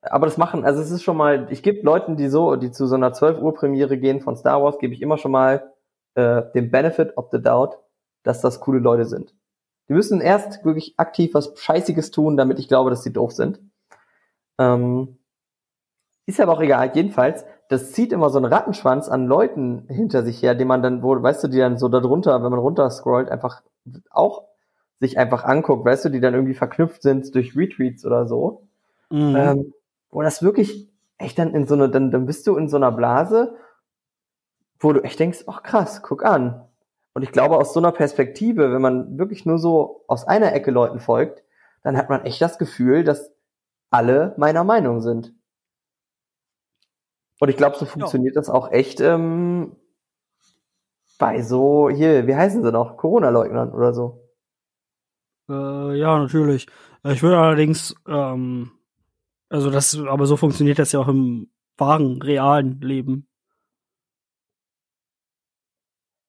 Aber 0.00 0.26
das 0.26 0.36
machen, 0.36 0.64
also 0.64 0.80
es 0.82 0.90
ist 0.90 1.02
schon 1.02 1.16
mal, 1.16 1.46
ich 1.50 1.62
gebe 1.62 1.82
Leuten, 1.82 2.16
die 2.16 2.28
so, 2.28 2.56
die 2.56 2.70
zu 2.70 2.86
so 2.86 2.94
einer 2.94 3.12
12 3.12 3.40
Uhr 3.40 3.54
Premiere 3.54 3.98
gehen 3.98 4.20
von 4.20 4.36
Star 4.36 4.62
Wars, 4.62 4.78
gebe 4.78 4.94
ich 4.94 5.02
immer 5.02 5.18
schon 5.18 5.32
mal 5.32 5.72
äh, 6.14 6.42
den 6.54 6.70
Benefit 6.70 7.16
of 7.16 7.28
the 7.32 7.40
Doubt, 7.40 7.78
dass 8.22 8.40
das 8.40 8.60
coole 8.60 8.80
Leute 8.80 9.04
sind. 9.04 9.34
Die 9.88 9.92
müssen 9.92 10.20
erst 10.20 10.64
wirklich 10.64 10.94
aktiv 10.98 11.34
was 11.34 11.52
Scheißiges 11.58 12.10
tun, 12.10 12.36
damit 12.36 12.58
ich 12.58 12.68
glaube, 12.68 12.90
dass 12.90 13.02
sie 13.02 13.12
doof 13.12 13.32
sind. 13.32 13.60
Ähm, 14.58 15.18
ist 16.26 16.40
aber 16.40 16.52
auch 16.52 16.60
egal. 16.60 16.90
Jedenfalls, 16.94 17.44
das 17.68 17.92
zieht 17.92 18.12
immer 18.12 18.30
so 18.30 18.38
einen 18.38 18.52
Rattenschwanz 18.52 19.08
an 19.08 19.26
Leuten 19.26 19.86
hinter 19.88 20.22
sich 20.22 20.42
her, 20.42 20.54
die 20.54 20.64
man 20.64 20.82
dann, 20.82 21.02
wo, 21.02 21.20
weißt 21.20 21.44
du, 21.44 21.48
die 21.48 21.58
dann 21.58 21.78
so 21.78 21.88
da 21.88 22.00
drunter, 22.00 22.42
wenn 22.42 22.50
man 22.50 22.60
runter 22.60 22.88
scrollt, 22.90 23.30
einfach 23.30 23.62
auch 24.10 24.44
sich 25.00 25.18
einfach 25.18 25.44
anguckt, 25.44 25.84
weißt 25.84 26.06
du, 26.06 26.08
die 26.08 26.20
dann 26.20 26.34
irgendwie 26.34 26.54
verknüpft 26.54 27.02
sind 27.02 27.34
durch 27.34 27.56
Retweets 27.56 28.04
oder 28.06 28.26
so. 28.26 28.62
Mhm. 29.10 29.36
Ähm, 29.36 29.74
wo 30.10 30.22
das 30.22 30.42
wirklich 30.42 30.88
echt 31.18 31.38
dann 31.38 31.54
in 31.54 31.66
so 31.66 31.74
eine, 31.74 31.88
dann, 31.88 32.10
dann 32.10 32.26
bist 32.26 32.46
du 32.46 32.56
in 32.56 32.68
so 32.68 32.76
einer 32.76 32.92
Blase, 32.92 33.56
wo 34.78 34.92
du 34.92 35.02
echt 35.02 35.18
denkst, 35.18 35.44
ach 35.46 35.62
krass, 35.62 36.02
guck 36.02 36.24
an. 36.24 36.66
Und 37.14 37.22
ich 37.22 37.32
glaube, 37.32 37.56
aus 37.56 37.72
so 37.72 37.80
einer 37.80 37.92
Perspektive, 37.92 38.72
wenn 38.72 38.82
man 38.82 39.18
wirklich 39.18 39.46
nur 39.46 39.58
so 39.58 40.04
aus 40.08 40.26
einer 40.26 40.52
Ecke 40.52 40.70
Leuten 40.70 40.98
folgt, 40.98 41.42
dann 41.82 41.96
hat 41.96 42.08
man 42.08 42.24
echt 42.24 42.40
das 42.40 42.58
Gefühl, 42.58 43.04
dass 43.04 43.32
alle 43.90 44.34
meiner 44.36 44.64
Meinung 44.64 45.00
sind. 45.00 45.32
Und 47.44 47.50
ich 47.50 47.58
glaube, 47.58 47.76
so 47.76 47.84
funktioniert 47.84 48.36
ja. 48.36 48.40
das 48.40 48.48
auch 48.48 48.72
echt 48.72 49.02
ähm, 49.02 49.76
bei 51.18 51.42
so, 51.42 51.90
hier, 51.90 52.26
wie 52.26 52.34
heißen 52.34 52.62
sie 52.62 52.72
noch? 52.72 52.96
Corona-Leugnern 52.96 53.70
oder 53.70 53.92
so. 53.92 54.30
Äh, 55.50 55.98
ja, 55.98 56.18
natürlich. 56.18 56.66
Ich 57.02 57.22
würde 57.22 57.38
allerdings, 57.38 57.94
ähm, 58.08 58.70
also 59.50 59.68
das, 59.68 59.94
aber 59.94 60.24
so 60.24 60.38
funktioniert 60.38 60.78
das 60.78 60.92
ja 60.92 61.00
auch 61.00 61.08
im 61.08 61.50
wahren, 61.76 62.22
realen 62.22 62.80
Leben. 62.80 63.28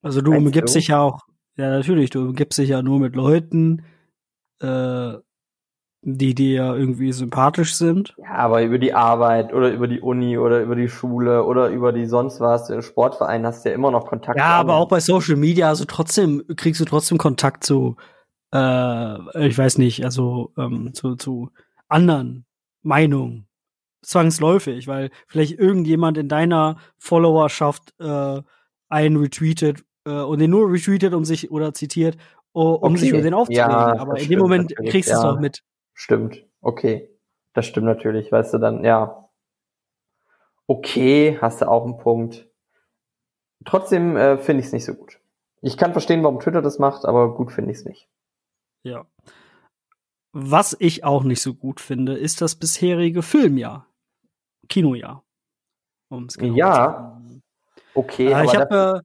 Also 0.01 0.19
du 0.19 0.33
umgibst 0.33 0.75
dich 0.75 0.89
ja 0.89 0.99
auch, 0.99 1.21
ja 1.55 1.69
natürlich, 1.69 2.09
du 2.09 2.27
umgibst 2.27 2.59
dich 2.59 2.67
ja 2.67 2.81
nur 2.81 2.99
mit 2.99 3.15
Leuten, 3.15 3.85
äh, 4.59 5.13
die 6.07 6.35
dir 6.35 6.75
irgendwie 6.75 7.11
sympathisch 7.11 7.73
sind. 7.75 8.13
Ja, 8.19 8.35
aber 8.35 8.61
über 8.61 8.77
die 8.77 8.93
Arbeit 8.93 9.51
oder 9.51 9.71
über 9.71 9.87
die 9.87 9.99
Uni 9.99 10.37
oder 10.37 10.61
über 10.61 10.75
die 10.75 10.87
Schule 10.87 11.43
oder 11.43 11.69
über 11.69 11.91
die 11.91 12.05
sonst 12.05 12.39
was, 12.39 12.67
den 12.67 12.83
Sportverein 12.83 13.43
hast 13.43 13.65
du 13.65 13.69
ja 13.69 13.75
immer 13.75 13.89
noch 13.89 14.05
Kontakt. 14.05 14.37
Ja, 14.37 14.51
aber 14.51 14.75
auch 14.75 14.87
bei 14.87 14.99
Social 14.99 15.35
Media, 15.35 15.67
also 15.67 15.85
trotzdem 15.85 16.43
kriegst 16.55 16.79
du 16.79 16.85
trotzdem 16.85 17.17
Kontakt 17.17 17.63
zu, 17.63 17.95
äh, 18.53 19.47
ich 19.47 19.57
weiß 19.57 19.79
nicht, 19.79 20.05
also 20.05 20.51
ähm, 20.59 20.93
zu, 20.93 21.15
zu 21.15 21.49
anderen 21.87 22.45
Meinungen. 22.83 23.47
Zwangsläufig, 24.03 24.87
weil 24.87 25.09
vielleicht 25.25 25.57
irgendjemand 25.57 26.19
in 26.19 26.29
deiner 26.29 26.77
Followerschaft 26.99 27.95
äh, 27.99 28.43
einen 28.89 29.17
retweetet 29.17 29.83
äh, 30.05 30.11
und 30.11 30.37
den 30.37 30.51
nur 30.51 30.71
retweetet, 30.71 31.15
um 31.15 31.25
sich 31.25 31.49
oder 31.49 31.73
zitiert, 31.73 32.15
um 32.51 32.75
okay. 32.75 32.97
sich 32.97 33.09
über 33.09 33.23
den 33.23 33.33
aufzuregen. 33.33 33.71
Ja, 33.71 33.99
aber 33.99 34.19
in 34.19 34.29
dem 34.29 34.37
Moment 34.37 34.75
kriegst 34.75 35.09
du 35.09 35.13
es 35.13 35.19
auch 35.19 35.39
mit. 35.39 35.63
Stimmt. 35.95 36.45
Okay. 36.61 37.09
Das 37.53 37.65
stimmt 37.65 37.87
natürlich. 37.87 38.31
Weißt 38.31 38.53
du 38.53 38.59
dann, 38.59 38.83
ja. 38.83 39.29
Okay, 40.67 41.39
hast 41.41 41.61
du 41.61 41.69
auch 41.69 41.85
einen 41.85 41.97
Punkt. 41.97 42.47
Trotzdem 43.65 44.17
äh, 44.17 44.37
finde 44.37 44.59
ich 44.61 44.67
es 44.67 44.73
nicht 44.73 44.85
so 44.85 44.93
gut. 44.93 45.19
Ich 45.61 45.77
kann 45.77 45.93
verstehen, 45.93 46.21
warum 46.21 46.39
Twitter 46.39 46.61
das 46.61 46.77
macht, 46.77 47.05
aber 47.05 47.33
gut 47.33 47.51
finde 47.51 47.71
ich 47.71 47.79
es 47.79 47.85
nicht. 47.85 48.09
Ja. 48.83 49.07
Was 50.33 50.75
ich 50.79 51.03
auch 51.03 51.23
nicht 51.23 51.41
so 51.41 51.55
gut 51.55 51.79
finde, 51.79 52.17
ist 52.17 52.41
das 52.41 52.55
bisherige 52.55 53.23
Filmjahr. 53.23 53.87
Kinojahr. 54.67 55.23
Um's 56.09 56.37
genau 56.37 56.55
ja. 56.55 57.21
Okay. 57.93 58.33
Äh, 58.33 58.45
ich 58.45 58.55
habe 58.55 59.01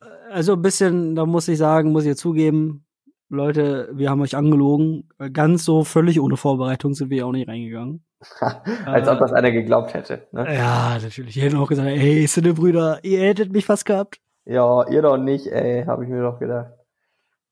äh, 0.00 0.04
also 0.30 0.54
ein 0.54 0.62
bisschen, 0.62 1.14
da 1.14 1.26
muss 1.26 1.48
ich 1.48 1.58
sagen, 1.58 1.92
muss 1.92 2.02
ich 2.02 2.08
jetzt 2.08 2.20
zugeben, 2.20 2.84
Leute, 3.30 3.90
wir 3.92 4.08
haben 4.08 4.22
euch 4.22 4.36
angelogen. 4.36 5.08
Ganz 5.32 5.64
so 5.64 5.84
völlig 5.84 6.20
ohne 6.20 6.36
Vorbereitung 6.36 6.94
sind 6.94 7.10
wir 7.10 7.26
auch 7.26 7.32
nicht 7.32 7.48
reingegangen. 7.48 8.04
Als 8.86 9.06
äh, 9.06 9.10
ob 9.10 9.18
das 9.18 9.32
einer 9.32 9.50
geglaubt 9.50 9.94
hätte. 9.94 10.26
Ne? 10.32 10.54
Ja, 10.54 10.98
natürlich. 11.00 11.34
Die 11.34 11.42
hätten 11.42 11.56
auch 11.56 11.68
gesagt, 11.68 11.88
ey, 11.88 12.26
Sinne 12.26 12.54
Brüder, 12.54 13.00
ihr 13.02 13.20
hättet 13.20 13.52
mich 13.52 13.66
fast 13.66 13.84
gehabt. 13.84 14.18
Ja, 14.44 14.88
ihr 14.88 15.02
doch 15.02 15.18
nicht, 15.18 15.46
ey, 15.46 15.84
habe 15.84 16.04
ich 16.04 16.10
mir 16.10 16.22
doch 16.22 16.38
gedacht. 16.38 16.72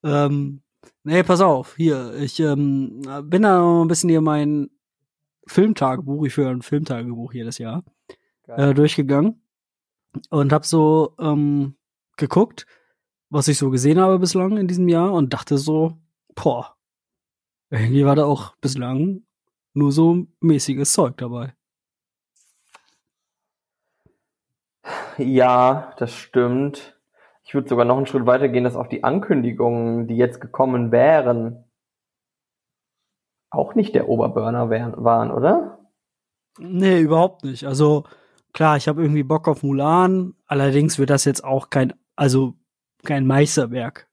Ähm, 0.02 0.62
nee, 1.04 1.22
pass 1.22 1.40
auf, 1.42 1.76
hier, 1.76 2.14
ich 2.14 2.40
ähm, 2.40 3.02
bin 3.24 3.42
da 3.42 3.58
noch 3.58 3.82
ein 3.82 3.88
bisschen 3.88 4.08
hier 4.08 4.22
mein 4.22 4.70
Filmtagebuch, 5.46 6.24
ich 6.24 6.34
führe 6.34 6.50
ein 6.50 6.62
Filmtagebuch 6.62 7.34
jedes 7.34 7.58
Jahr, 7.58 7.84
äh, 8.46 8.72
durchgegangen 8.72 9.42
und 10.30 10.52
hab 10.52 10.64
so 10.64 11.14
ähm, 11.20 11.76
geguckt, 12.16 12.66
was 13.30 13.48
ich 13.48 13.58
so 13.58 13.70
gesehen 13.70 14.00
habe 14.00 14.18
bislang 14.18 14.56
in 14.56 14.68
diesem 14.68 14.88
Jahr 14.88 15.12
und 15.12 15.32
dachte 15.32 15.58
so, 15.58 15.98
boah, 16.34 16.76
irgendwie 17.70 18.04
war 18.04 18.16
da 18.16 18.24
auch 18.24 18.56
bislang 18.56 19.22
nur 19.74 19.92
so 19.92 20.26
mäßiges 20.40 20.92
Zeug 20.92 21.16
dabei. 21.16 21.54
Ja, 25.18 25.94
das 25.98 26.12
stimmt. 26.12 26.98
Ich 27.44 27.54
würde 27.54 27.68
sogar 27.68 27.84
noch 27.84 27.96
einen 27.96 28.06
Schritt 28.06 28.26
weiter 28.26 28.48
gehen, 28.48 28.64
dass 28.64 28.76
auch 28.76 28.86
die 28.86 29.04
Ankündigungen, 29.04 30.08
die 30.08 30.16
jetzt 30.16 30.40
gekommen 30.40 30.92
wären, 30.92 31.64
auch 33.50 33.74
nicht 33.74 33.94
der 33.94 34.08
Oberburner 34.08 34.68
waren, 34.70 35.30
oder? 35.30 35.78
Nee, 36.58 37.00
überhaupt 37.00 37.44
nicht. 37.44 37.64
Also 37.64 38.04
klar, 38.52 38.76
ich 38.76 38.88
habe 38.88 39.02
irgendwie 39.02 39.22
Bock 39.22 39.48
auf 39.48 39.62
Mulan, 39.62 40.34
allerdings 40.46 40.98
wird 40.98 41.10
das 41.10 41.24
jetzt 41.24 41.44
auch 41.44 41.70
kein, 41.70 41.94
also 42.16 42.54
kein 43.06 43.26
Meisterwerk. 43.26 44.08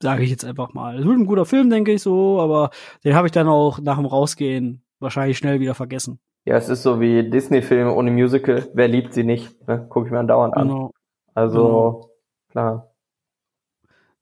Sage 0.00 0.22
ich 0.22 0.30
jetzt 0.30 0.44
einfach 0.44 0.74
mal. 0.74 0.98
Es 0.98 1.04
wird 1.04 1.18
ein 1.18 1.26
guter 1.26 1.46
Film, 1.46 1.70
denke 1.70 1.92
ich 1.92 2.02
so, 2.02 2.40
aber 2.40 2.70
den 3.04 3.14
habe 3.14 3.26
ich 3.26 3.32
dann 3.32 3.48
auch 3.48 3.80
nach 3.80 3.96
dem 3.96 4.06
Rausgehen 4.06 4.82
wahrscheinlich 5.00 5.38
schnell 5.38 5.60
wieder 5.60 5.74
vergessen. 5.74 6.20
Ja, 6.44 6.56
es 6.56 6.68
ist 6.68 6.82
so 6.82 7.00
wie 7.00 7.28
Disney-Filme 7.28 7.92
ohne 7.92 8.10
Musical. 8.10 8.68
Wer 8.74 8.88
liebt 8.88 9.14
sie 9.14 9.24
nicht? 9.24 9.66
Ne? 9.66 9.86
Gucke 9.88 10.06
ich 10.06 10.12
mir 10.12 10.18
andauernd 10.18 10.56
an. 10.56 10.68
Genau. 10.68 10.90
Also, 11.34 11.58
genau. 11.58 12.10
klar. 12.50 12.94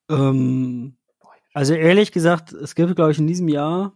Ähm, 0.09 0.97
also 1.53 1.75
ehrlich 1.75 2.13
gesagt, 2.13 2.53
es 2.53 2.75
gibt, 2.75 2.95
glaube 2.95 3.11
ich, 3.11 3.19
in 3.19 3.27
diesem 3.27 3.49
Jahr 3.49 3.93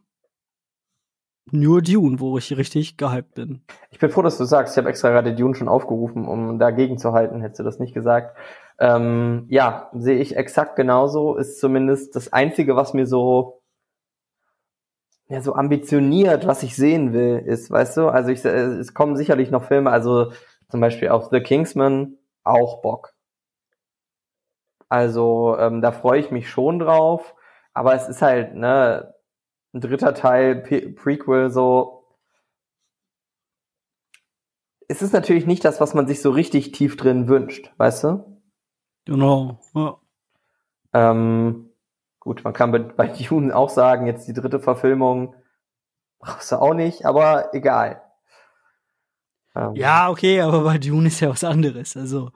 nur 1.51 1.80
Dune, 1.82 2.18
wo 2.20 2.36
ich 2.38 2.57
richtig 2.57 2.97
gehypt 2.97 3.34
bin. 3.34 3.62
Ich 3.90 3.99
bin 3.99 4.11
froh, 4.11 4.22
dass 4.22 4.38
du 4.38 4.44
sagst. 4.44 4.74
Ich 4.74 4.78
habe 4.78 4.88
extra 4.88 5.11
gerade 5.11 5.34
Dune 5.34 5.55
schon 5.55 5.68
aufgerufen, 5.68 6.26
um 6.26 6.59
dagegen 6.59 6.99
zu 6.99 7.12
halten. 7.12 7.40
Hättest 7.40 7.61
du 7.61 7.64
das 7.64 7.78
nicht 7.78 7.94
gesagt. 7.94 8.36
Ähm, 8.78 9.47
ja, 9.49 9.90
sehe 9.94 10.18
ich 10.18 10.36
exakt 10.36 10.76
genauso. 10.76 11.36
Ist 11.36 11.61
zumindest 11.61 12.16
das 12.16 12.32
Einzige, 12.32 12.76
was 12.76 12.94
mir 12.94 13.07
so 13.07 13.62
ja 15.28 15.40
so 15.40 15.55
ambitioniert, 15.55 16.47
was 16.47 16.62
ich 16.62 16.76
sehen 16.76 17.12
will, 17.12 17.42
ist, 17.44 17.70
weißt 17.70 17.97
du. 17.97 18.09
Also 18.09 18.30
ich, 18.30 18.44
äh, 18.44 18.49
es 18.49 18.94
kommen 18.94 19.16
sicherlich 19.16 19.51
noch 19.51 19.64
Filme, 19.64 19.90
also 19.90 20.32
zum 20.68 20.80
Beispiel 20.80 21.09
auf 21.09 21.30
The 21.30 21.40
Kingsman 21.40 22.16
auch 22.44 22.80
Bock. 22.82 23.14
Also 24.88 25.57
ähm, 25.59 25.80
da 25.80 25.92
freue 25.92 26.20
ich 26.20 26.30
mich 26.30 26.49
schon 26.49 26.78
drauf. 26.78 27.34
Aber 27.74 27.94
es 27.94 28.09
ist 28.09 28.22
halt 28.22 28.55
ne 28.55 29.14
ein 29.76 29.80
dritter 29.80 30.14
Teil 30.14 30.56
P 30.56 30.88
Prequel 30.92 31.50
so 31.50 31.96
es 34.88 35.02
ist 35.02 35.12
natürlich 35.12 35.46
nicht 35.46 35.64
das, 35.64 35.80
was 35.80 35.94
man 35.94 36.06
sich 36.06 36.22
so 36.22 36.30
richtig 36.30 36.72
tief 36.72 36.96
drin 36.96 37.28
wünscht, 37.28 37.72
weißt 37.76 38.04
du? 38.04 38.40
Genau, 39.04 39.60
ja. 39.74 39.98
Ähm, 40.92 41.70
gut, 42.20 42.44
man 42.44 42.52
kann 42.52 42.72
bei, 42.72 42.78
bei 42.78 43.06
Dune 43.28 43.54
auch 43.54 43.70
sagen, 43.70 44.06
jetzt 44.06 44.28
die 44.28 44.32
dritte 44.32 44.60
Verfilmung 44.60 45.34
brauchst 46.18 46.52
du 46.52 46.56
auch 46.56 46.74
nicht, 46.74 47.04
aber 47.04 47.54
egal. 47.54 48.02
Ähm, 49.54 49.74
ja, 49.74 50.08
okay, 50.10 50.40
aber 50.40 50.62
bei 50.62 50.78
Dune 50.78 51.08
ist 51.08 51.20
ja 51.20 51.30
was 51.30 51.44
anderes. 51.44 51.96
Also, 51.96 52.30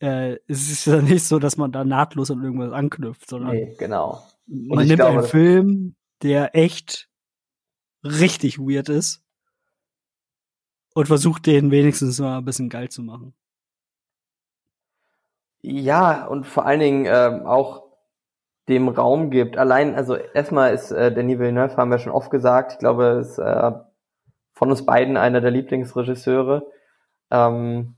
äh, 0.00 0.34
es 0.46 0.70
ist 0.70 0.86
ja 0.86 1.00
nicht 1.00 1.24
so, 1.24 1.38
dass 1.38 1.56
man 1.56 1.72
da 1.72 1.84
nahtlos 1.84 2.30
an 2.30 2.42
irgendwas 2.42 2.72
anknüpft, 2.72 3.28
sondern 3.28 3.52
nee, 3.52 3.74
genau. 3.78 4.22
man 4.46 4.86
nimmt 4.86 5.00
glaube, 5.00 5.18
einen 5.18 5.28
Film, 5.28 5.96
der 6.22 6.54
echt 6.54 7.08
richtig 8.04 8.58
weird 8.58 8.88
ist 8.88 9.22
und 10.94 11.06
versucht 11.06 11.46
den 11.46 11.70
wenigstens 11.70 12.18
mal 12.18 12.38
ein 12.38 12.44
bisschen 12.44 12.68
geil 12.68 12.88
zu 12.88 13.02
machen. 13.02 13.34
Ja, 15.60 16.26
und 16.26 16.46
vor 16.46 16.66
allen 16.66 16.80
Dingen 16.80 17.06
ähm, 17.06 17.46
auch 17.46 17.88
dem 18.68 18.88
Raum 18.88 19.30
gibt. 19.30 19.56
Allein, 19.56 19.94
also 19.94 20.14
erstmal 20.14 20.74
ist 20.74 20.90
äh, 20.90 21.12
Denis 21.12 21.38
Villeneuve, 21.38 21.76
haben 21.76 21.90
wir 21.90 21.98
schon 21.98 22.12
oft 22.12 22.30
gesagt, 22.30 22.72
ich 22.72 22.78
glaube, 22.78 23.18
ist 23.20 23.38
äh, 23.38 23.72
von 24.52 24.70
uns 24.70 24.84
beiden 24.84 25.16
einer 25.16 25.40
der 25.40 25.50
Lieblingsregisseure. 25.50 26.70
Ähm, 27.30 27.96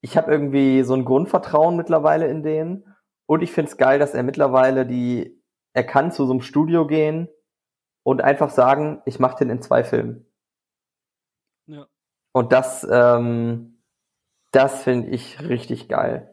ich 0.00 0.16
habe 0.16 0.30
irgendwie 0.30 0.82
so 0.82 0.94
ein 0.94 1.04
Grundvertrauen 1.04 1.76
mittlerweile 1.76 2.28
in 2.28 2.42
den. 2.42 2.84
Und 3.26 3.42
ich 3.42 3.52
finde 3.52 3.70
es 3.70 3.76
geil, 3.76 3.98
dass 3.98 4.14
er 4.14 4.22
mittlerweile 4.22 4.86
die, 4.86 5.41
er 5.72 5.84
kann 5.84 6.12
zu 6.12 6.26
so 6.26 6.32
einem 6.32 6.42
Studio 6.42 6.86
gehen 6.86 7.28
und 8.02 8.22
einfach 8.22 8.50
sagen, 8.50 9.02
ich 9.06 9.18
mache 9.18 9.38
den 9.38 9.50
in 9.50 9.62
zwei 9.62 9.84
Filmen. 9.84 10.26
Ja. 11.66 11.86
Und 12.32 12.52
das, 12.52 12.86
ähm, 12.90 13.82
das 14.50 14.82
finde 14.82 15.08
ich 15.10 15.40
richtig 15.40 15.88
geil. 15.88 16.32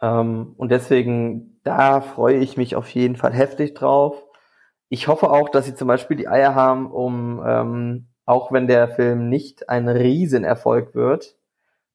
Ähm, 0.00 0.54
und 0.56 0.70
deswegen, 0.70 1.60
da 1.64 2.00
freue 2.00 2.38
ich 2.38 2.56
mich 2.56 2.76
auf 2.76 2.88
jeden 2.90 3.16
Fall 3.16 3.32
heftig 3.32 3.74
drauf. 3.74 4.24
Ich 4.88 5.08
hoffe 5.08 5.30
auch, 5.30 5.48
dass 5.48 5.66
sie 5.66 5.74
zum 5.74 5.88
Beispiel 5.88 6.16
die 6.16 6.28
Eier 6.28 6.54
haben, 6.54 6.90
um, 6.90 7.42
ähm, 7.46 8.08
auch 8.24 8.52
wenn 8.52 8.66
der 8.66 8.88
Film 8.88 9.28
nicht 9.28 9.68
ein 9.68 9.88
Riesenerfolg 9.88 10.94
wird, 10.94 11.36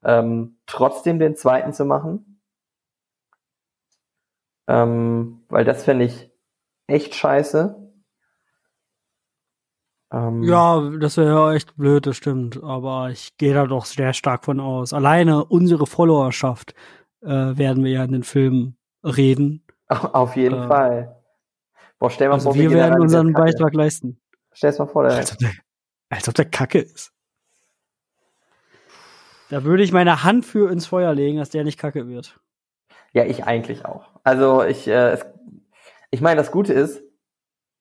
ähm, 0.04 0.60
trotzdem 0.66 1.20
den 1.20 1.36
zweiten 1.36 1.74
zu 1.74 1.86
machen. 1.86 2.42
Ähm, 4.68 5.44
weil 5.50 5.66
das 5.66 5.84
fände 5.84 6.06
ich 6.06 6.33
echt 6.88 7.16
scheiße. 7.16 7.76
Ähm, 10.12 10.44
ja, 10.44 10.92
das 11.00 11.18
wäre 11.18 11.30
ja 11.30 11.54
echt 11.54 11.76
blöd, 11.76 12.06
das 12.06 12.18
stimmt. 12.18 12.62
Aber 12.64 13.10
ich 13.10 13.36
gehe 13.38 13.54
da 13.54 13.66
doch 13.66 13.86
sehr 13.86 14.14
stark 14.14 14.46
von 14.46 14.60
aus. 14.60 14.94
Alleine 14.94 15.46
unsere 15.46 15.88
Followerschaft 15.88 16.74
äh, 17.22 17.28
werden 17.28 17.84
wir 17.84 17.92
ja 17.92 18.04
in 18.04 18.12
den 18.12 18.24
Filmen 18.24 18.78
reden. 19.04 19.66
Auf 19.88 20.36
jeden 20.36 20.64
äh, 20.64 20.68
Fall. 20.68 21.16
Boah, 21.98 22.12
stell 22.12 22.28
mal 22.28 22.36
also 22.36 22.52
vor, 22.52 22.56
wir, 22.56 22.70
wir 22.70 22.78
werden 22.78 23.02
unseren 23.02 23.34
Beitrag 23.34 23.74
leisten. 23.74 24.20
Stell's 24.52 24.78
mal 24.78 24.88
vor, 24.88 25.04
der 25.04 25.14
als, 25.14 25.32
ob 25.32 25.40
der 25.40 25.52
als 26.10 26.30
ob 26.30 26.36
der 26.36 26.46
Kacke 26.46 26.80
ist. 26.80 27.12
Da 29.50 29.64
würde 29.64 29.84
ich 29.84 29.92
meine 29.92 30.24
Hand 30.24 30.46
für 30.46 30.72
ins 30.72 30.86
Feuer 30.86 31.14
legen, 31.14 31.38
dass 31.38 31.50
der 31.50 31.64
nicht 31.64 31.80
Kacke 31.80 32.08
wird. 32.08 32.40
Ja, 33.14 33.26
ich 33.26 33.46
eigentlich 33.46 33.86
auch. 33.86 34.10
Also 34.24 34.64
ich, 34.64 34.88
äh, 34.88 35.12
es, 35.12 35.26
ich 36.14 36.22
meine, 36.22 36.38
das 36.38 36.52
Gute 36.52 36.74
ist, 36.74 37.02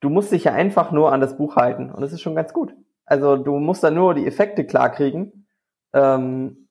du 0.01 0.09
musst 0.09 0.33
dich 0.33 0.45
ja 0.45 0.55
einfach 0.55 0.91
nur 0.91 1.13
an 1.13 1.21
das 1.21 1.37
Buch 1.37 1.57
halten 1.57 1.91
und 1.91 2.01
das 2.01 2.15
ist 2.15 2.23
schon 2.23 2.35
ganz 2.35 2.55
gut. 2.55 2.75
Also 3.05 3.37
du 3.37 3.59
musst 3.59 3.85
da 3.85 3.91
nur 3.91 4.15
die 4.15 4.27
Effekte 4.27 4.65
klarkriegen. 4.65 5.47
Ähm, 5.93 6.69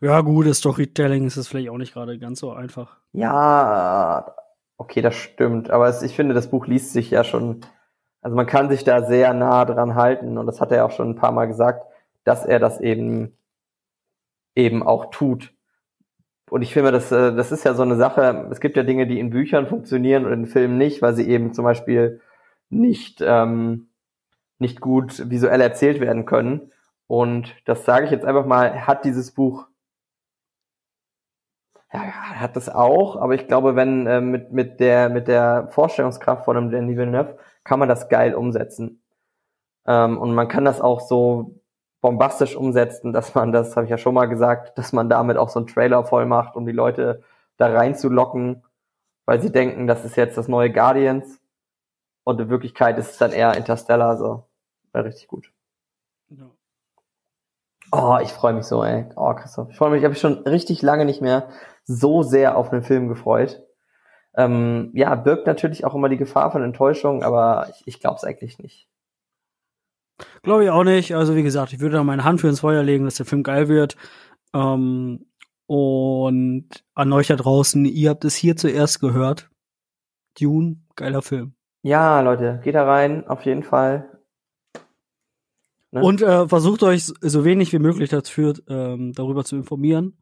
ja, 0.00 0.22
gut, 0.22 0.46
das 0.46 0.58
Storytelling 0.58 1.26
ist 1.26 1.36
es 1.36 1.46
vielleicht 1.46 1.68
auch 1.68 1.76
nicht 1.76 1.92
gerade 1.92 2.18
ganz 2.18 2.40
so 2.40 2.52
einfach. 2.52 2.96
Ja, 3.12 4.34
okay, 4.78 5.02
das 5.02 5.14
stimmt. 5.14 5.68
Aber 5.68 5.88
es, 5.88 6.00
ich 6.00 6.16
finde, 6.16 6.32
das 6.32 6.48
Buch 6.48 6.66
liest 6.66 6.94
sich 6.94 7.10
ja 7.10 7.22
schon, 7.22 7.60
also 8.22 8.34
man 8.34 8.46
kann 8.46 8.70
sich 8.70 8.82
da 8.82 9.02
sehr 9.04 9.34
nah 9.34 9.66
dran 9.66 9.94
halten 9.94 10.38
und 10.38 10.46
das 10.46 10.58
hat 10.58 10.72
er 10.72 10.86
auch 10.86 10.92
schon 10.92 11.10
ein 11.10 11.16
paar 11.16 11.32
Mal 11.32 11.48
gesagt, 11.48 11.84
dass 12.24 12.46
er 12.46 12.58
das 12.58 12.80
eben 12.80 13.36
eben 14.54 14.82
auch 14.82 15.10
tut. 15.10 15.53
Und 16.50 16.62
ich 16.62 16.72
finde, 16.72 16.92
das, 16.92 17.10
äh, 17.10 17.34
das 17.34 17.52
ist 17.52 17.64
ja 17.64 17.74
so 17.74 17.82
eine 17.82 17.96
Sache, 17.96 18.48
es 18.50 18.60
gibt 18.60 18.76
ja 18.76 18.82
Dinge, 18.82 19.06
die 19.06 19.18
in 19.18 19.30
Büchern 19.30 19.66
funktionieren 19.66 20.26
und 20.26 20.32
in 20.32 20.46
Filmen 20.46 20.78
nicht, 20.78 21.02
weil 21.02 21.14
sie 21.14 21.28
eben 21.28 21.52
zum 21.52 21.64
Beispiel 21.64 22.20
nicht, 22.70 23.22
ähm, 23.22 23.88
nicht 24.58 24.80
gut 24.80 25.30
visuell 25.30 25.60
erzählt 25.60 26.00
werden 26.00 26.26
können. 26.26 26.72
Und 27.06 27.54
das 27.64 27.84
sage 27.84 28.06
ich 28.06 28.10
jetzt 28.10 28.24
einfach 28.24 28.46
mal, 28.46 28.86
hat 28.86 29.04
dieses 29.04 29.32
Buch, 29.32 29.66
ja, 31.92 32.00
hat 32.00 32.56
das 32.56 32.68
auch, 32.68 33.16
aber 33.16 33.34
ich 33.34 33.46
glaube, 33.46 33.76
wenn 33.76 34.06
äh, 34.06 34.20
mit, 34.20 34.52
mit, 34.52 34.80
der, 34.80 35.08
mit 35.10 35.28
der 35.28 35.68
Vorstellungskraft 35.70 36.44
von 36.44 36.56
einem 36.56 36.70
Denis 36.70 36.96
Villeneuve 36.96 37.38
kann 37.62 37.78
man 37.78 37.88
das 37.88 38.08
geil 38.08 38.34
umsetzen. 38.34 39.02
Ähm, 39.86 40.18
und 40.18 40.34
man 40.34 40.48
kann 40.48 40.64
das 40.64 40.80
auch 40.80 41.00
so 41.00 41.60
bombastisch 42.04 42.54
umsetzen, 42.54 43.14
dass 43.14 43.34
man 43.34 43.50
das, 43.50 43.76
habe 43.76 43.86
ich 43.86 43.90
ja 43.90 43.96
schon 43.96 44.12
mal 44.12 44.26
gesagt, 44.26 44.76
dass 44.76 44.92
man 44.92 45.08
damit 45.08 45.38
auch 45.38 45.48
so 45.48 45.58
einen 45.58 45.66
Trailer 45.66 46.04
voll 46.04 46.26
macht, 46.26 46.54
um 46.54 46.66
die 46.66 46.72
Leute 46.72 47.22
da 47.56 47.66
reinzulocken, 47.68 48.62
weil 49.24 49.40
sie 49.40 49.50
denken, 49.50 49.86
das 49.86 50.04
ist 50.04 50.14
jetzt 50.16 50.36
das 50.36 50.46
neue 50.46 50.70
Guardians. 50.70 51.40
Und 52.22 52.38
in 52.38 52.50
Wirklichkeit 52.50 52.98
ist 52.98 53.12
es 53.12 53.16
dann 53.16 53.32
eher 53.32 53.56
Interstellar, 53.56 54.18
so. 54.18 54.44
Wäre 54.92 55.06
richtig 55.06 55.28
gut. 55.28 55.50
Ja. 56.28 56.50
Oh, 57.90 58.18
ich 58.20 58.34
freue 58.34 58.52
mich 58.52 58.66
so, 58.66 58.84
ey. 58.84 59.06
Oh, 59.16 59.32
Christoph. 59.32 59.70
Ich 59.70 59.78
freue 59.78 59.88
mich, 59.88 60.00
ich 60.00 60.04
habe 60.04 60.12
mich 60.12 60.20
schon 60.20 60.40
richtig 60.46 60.82
lange 60.82 61.06
nicht 61.06 61.22
mehr 61.22 61.48
so 61.84 62.22
sehr 62.22 62.58
auf 62.58 62.70
einen 62.70 62.82
Film 62.82 63.08
gefreut. 63.08 63.62
Ähm, 64.36 64.90
ja, 64.92 65.14
birgt 65.14 65.46
natürlich 65.46 65.86
auch 65.86 65.94
immer 65.94 66.10
die 66.10 66.18
Gefahr 66.18 66.52
von 66.52 66.62
Enttäuschung, 66.62 67.22
aber 67.22 67.68
ich, 67.70 67.82
ich 67.86 67.98
glaube 67.98 68.16
es 68.16 68.24
eigentlich 68.24 68.58
nicht. 68.58 68.90
Glaube 70.42 70.64
ich 70.64 70.70
auch 70.70 70.84
nicht. 70.84 71.14
Also 71.14 71.34
wie 71.36 71.42
gesagt, 71.42 71.72
ich 71.72 71.80
würde 71.80 71.96
da 71.96 72.04
meine 72.04 72.24
Hand 72.24 72.40
für 72.40 72.48
ins 72.48 72.60
Feuer 72.60 72.82
legen, 72.82 73.04
dass 73.04 73.16
der 73.16 73.26
Film 73.26 73.42
geil 73.42 73.68
wird. 73.68 73.96
Ähm, 74.54 75.26
und 75.66 76.68
an 76.94 77.12
euch 77.12 77.28
da 77.28 77.36
draußen, 77.36 77.84
ihr 77.84 78.10
habt 78.10 78.24
es 78.24 78.34
hier 78.34 78.56
zuerst 78.56 79.00
gehört. 79.00 79.50
Dune, 80.38 80.76
geiler 80.96 81.22
Film. 81.22 81.54
Ja, 81.82 82.20
Leute, 82.20 82.60
geht 82.62 82.74
da 82.74 82.84
rein, 82.84 83.26
auf 83.26 83.44
jeden 83.44 83.62
Fall. 83.62 84.08
Ne? 85.90 86.02
Und 86.02 86.22
äh, 86.22 86.48
versucht 86.48 86.82
euch 86.82 87.04
so 87.04 87.44
wenig 87.44 87.72
wie 87.72 87.78
möglich 87.78 88.10
dazu, 88.10 88.52
ähm, 88.68 89.12
darüber 89.12 89.44
zu 89.44 89.56
informieren. 89.56 90.18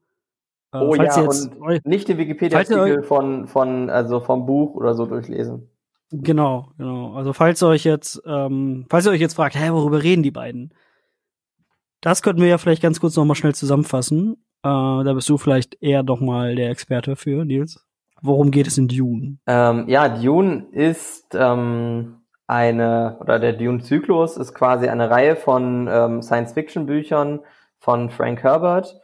Äh, 0.72 0.78
oh 0.78 0.94
ja, 0.94 1.04
jetzt, 1.20 1.50
und 1.56 1.86
nicht 1.86 2.08
den 2.08 2.18
Wikipedia-Artikel 2.18 3.02
von, 3.02 3.46
von, 3.46 3.90
also 3.90 4.20
vom 4.20 4.46
Buch 4.46 4.74
oder 4.74 4.94
so 4.94 5.06
durchlesen. 5.06 5.71
Genau, 6.12 6.68
genau. 6.76 7.14
Also 7.14 7.32
falls 7.32 7.62
ihr 7.62 7.68
euch 7.68 7.84
jetzt, 7.84 8.22
ähm, 8.26 8.84
falls 8.90 9.06
ihr 9.06 9.12
euch 9.12 9.20
jetzt 9.20 9.34
fragt, 9.34 9.56
hä, 9.56 9.70
worüber 9.70 10.02
reden 10.02 10.22
die 10.22 10.30
beiden? 10.30 10.74
Das 12.02 12.20
könnten 12.20 12.42
wir 12.42 12.48
ja 12.48 12.58
vielleicht 12.58 12.82
ganz 12.82 13.00
kurz 13.00 13.16
nochmal 13.16 13.36
schnell 13.36 13.54
zusammenfassen. 13.54 14.34
Äh, 14.62 14.68
da 14.68 15.12
bist 15.14 15.28
du 15.30 15.38
vielleicht 15.38 15.82
eher 15.82 16.02
doch 16.02 16.20
mal 16.20 16.54
der 16.54 16.70
Experte 16.70 17.16
für, 17.16 17.46
Nils. 17.46 17.82
Worum 18.20 18.50
geht 18.50 18.66
es 18.66 18.76
in 18.76 18.88
Dune? 18.88 19.38
Ähm, 19.46 19.88
ja, 19.88 20.08
Dune 20.08 20.66
ist 20.72 21.34
ähm, 21.34 22.20
eine, 22.46 23.16
oder 23.20 23.38
der 23.38 23.54
Dune-Zyklus 23.54 24.36
ist 24.36 24.54
quasi 24.54 24.88
eine 24.88 25.08
Reihe 25.08 25.34
von 25.34 25.88
ähm, 25.90 26.22
Science-Fiction-Büchern 26.22 27.40
von 27.78 28.10
Frank 28.10 28.42
Herbert, 28.42 29.00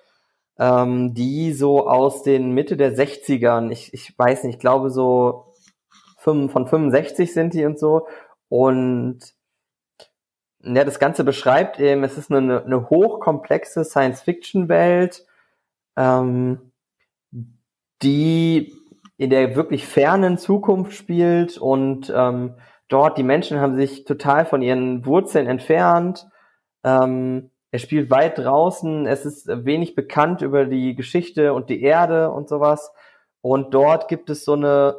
ähm, 0.59 1.15
die 1.15 1.53
so 1.53 1.89
aus 1.89 2.23
den 2.23 2.53
Mitte 2.53 2.77
der 2.77 2.95
60ern, 2.95 3.71
ich, 3.71 3.95
ich 3.95 4.17
weiß 4.17 4.45
nicht, 4.45 4.57
ich 4.57 4.61
glaube 4.61 4.91
so 4.91 5.48
von 6.49 6.67
65 6.67 7.33
sind 7.33 7.55
die 7.55 7.65
und 7.65 7.79
so. 7.79 8.07
Und 8.49 9.21
ja, 10.63 10.85
das 10.85 10.99
Ganze 10.99 11.25
beschreibt 11.25 11.79
eben, 11.79 12.05
es 12.05 12.19
ist 12.19 12.31
eine, 12.31 12.65
eine 12.65 12.91
hochkomplexe 12.91 13.85
Science-Fiction-Welt, 13.85 15.25
ähm, 15.97 16.73
die 18.03 18.73
in 19.17 19.31
der 19.31 19.57
wirklich 19.57 19.87
fernen 19.87 20.39
Zukunft 20.39 20.93
spielt 20.93 21.59
und 21.59 22.13
ähm, 22.15 22.55
dort 22.89 23.19
die 23.19 23.25
Menschen 23.25 23.61
haben 23.61 23.77
sich 23.77 24.05
total 24.05 24.47
von 24.47 24.63
ihren 24.63 25.05
Wurzeln 25.07 25.47
entfernt. 25.47 26.29
Ähm, 26.85 27.51
er 27.71 27.79
spielt 27.81 28.11
weit 28.11 28.39
draußen, 28.39 29.07
es 29.07 29.27
ist 29.27 29.49
wenig 29.49 29.95
bekannt 29.95 30.41
über 30.41 30.65
die 30.65 30.95
Geschichte 30.95 31.53
und 31.53 31.69
die 31.69 31.83
Erde 31.83 32.31
und 32.31 32.49
sowas. 32.49 32.93
Und 33.41 33.75
dort 33.75 34.09
gibt 34.09 34.31
es 34.31 34.45
so 34.45 34.55
eine, 34.55 34.97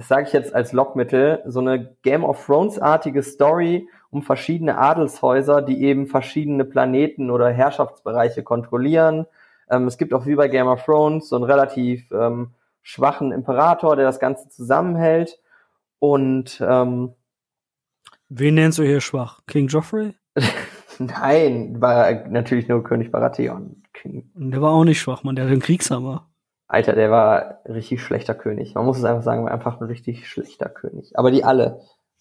das 0.00 0.08
sage 0.08 0.26
ich 0.26 0.32
jetzt 0.32 0.54
als 0.54 0.72
Lockmittel, 0.72 1.42
so 1.44 1.60
eine 1.60 1.94
Game 2.00 2.24
of 2.24 2.46
Thrones-artige 2.46 3.22
Story 3.22 3.86
um 4.08 4.22
verschiedene 4.22 4.78
Adelshäuser, 4.78 5.60
die 5.60 5.82
eben 5.82 6.06
verschiedene 6.06 6.64
Planeten 6.64 7.30
oder 7.30 7.50
Herrschaftsbereiche 7.50 8.42
kontrollieren. 8.42 9.26
Ähm, 9.68 9.86
es 9.86 9.98
gibt 9.98 10.14
auch 10.14 10.24
wie 10.24 10.36
bei 10.36 10.48
Game 10.48 10.68
of 10.68 10.82
Thrones 10.86 11.28
so 11.28 11.36
einen 11.36 11.44
relativ 11.44 12.10
ähm, 12.12 12.52
schwachen 12.80 13.30
Imperator, 13.30 13.94
der 13.94 14.06
das 14.06 14.20
Ganze 14.20 14.48
zusammenhält. 14.48 15.38
Und 15.98 16.64
ähm, 16.66 17.12
wen 18.30 18.54
nennst 18.54 18.78
du 18.78 18.84
hier 18.84 19.02
schwach? 19.02 19.40
King 19.46 19.66
Joffrey? 19.66 20.14
Nein, 20.98 21.78
war 21.78 22.10
natürlich 22.26 22.68
nur 22.68 22.82
König 22.82 23.12
Baratheon. 23.12 23.82
King. 23.92 24.30
Der 24.34 24.62
war 24.62 24.70
auch 24.70 24.84
nicht 24.84 24.98
schwach, 24.98 25.24
man, 25.24 25.36
der 25.36 25.44
hat 25.44 25.52
den 25.52 25.60
Kriegshammer. 25.60 26.29
Alter, 26.70 26.92
der 26.92 27.10
war 27.10 27.58
richtig 27.64 28.00
schlechter 28.00 28.32
König. 28.32 28.76
Man 28.76 28.86
muss 28.86 28.98
es 28.98 29.04
einfach 29.04 29.24
sagen, 29.24 29.44
war 29.44 29.50
einfach 29.50 29.80
ein 29.80 29.86
richtig 29.88 30.28
schlechter 30.28 30.68
König. 30.68 31.18
Aber 31.18 31.32
die 31.32 31.42
alle. 31.42 31.80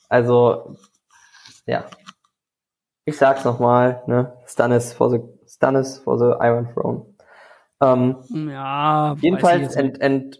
Also, 0.10 0.76
ja. 1.68 1.86
Ich 3.06 3.16
sag's 3.16 3.45
nochmal, 3.45 4.02
ne? 4.08 4.34
Stannis 4.47 4.91
for 4.91 5.12
the, 5.12 5.20
Stannis 5.45 6.00
for 6.00 6.18
the 6.18 6.43
Iron 6.43 6.68
Throne. 6.74 7.06
Ähm, 7.80 8.50
ja, 8.50 9.16
jedenfalls 9.22 9.76
ent, 9.76 10.02
ent, 10.02 10.39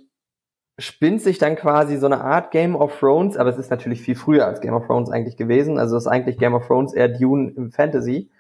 spinnt 0.80 1.22
sich 1.22 1.38
dann 1.38 1.56
quasi 1.56 1.98
so 1.98 2.08
eine 2.08 2.22
Art 2.22 2.50
Game 2.50 2.76
of 2.76 2.98
Thrones, 2.98 3.38
aber 3.38 3.52
es 3.52 3.60
ist 3.60 3.70
natürlich 3.70 4.02
viel 4.02 4.16
früher 4.16 4.48
als 4.48 4.60
Game 4.60 4.74
of 4.74 4.88
Thrones 4.88 5.12
eigentlich 5.12 5.38
gewesen. 5.38 5.78
Also 5.78 5.96
es 5.96 6.06
ist 6.06 6.12
eigentlich 6.12 6.40
Game 6.40 6.56
of 6.56 6.66
Thrones 6.66 6.94
eher 6.94 7.10
Dune 7.10 7.52
im 7.56 7.72
Fantasy. 7.72 8.32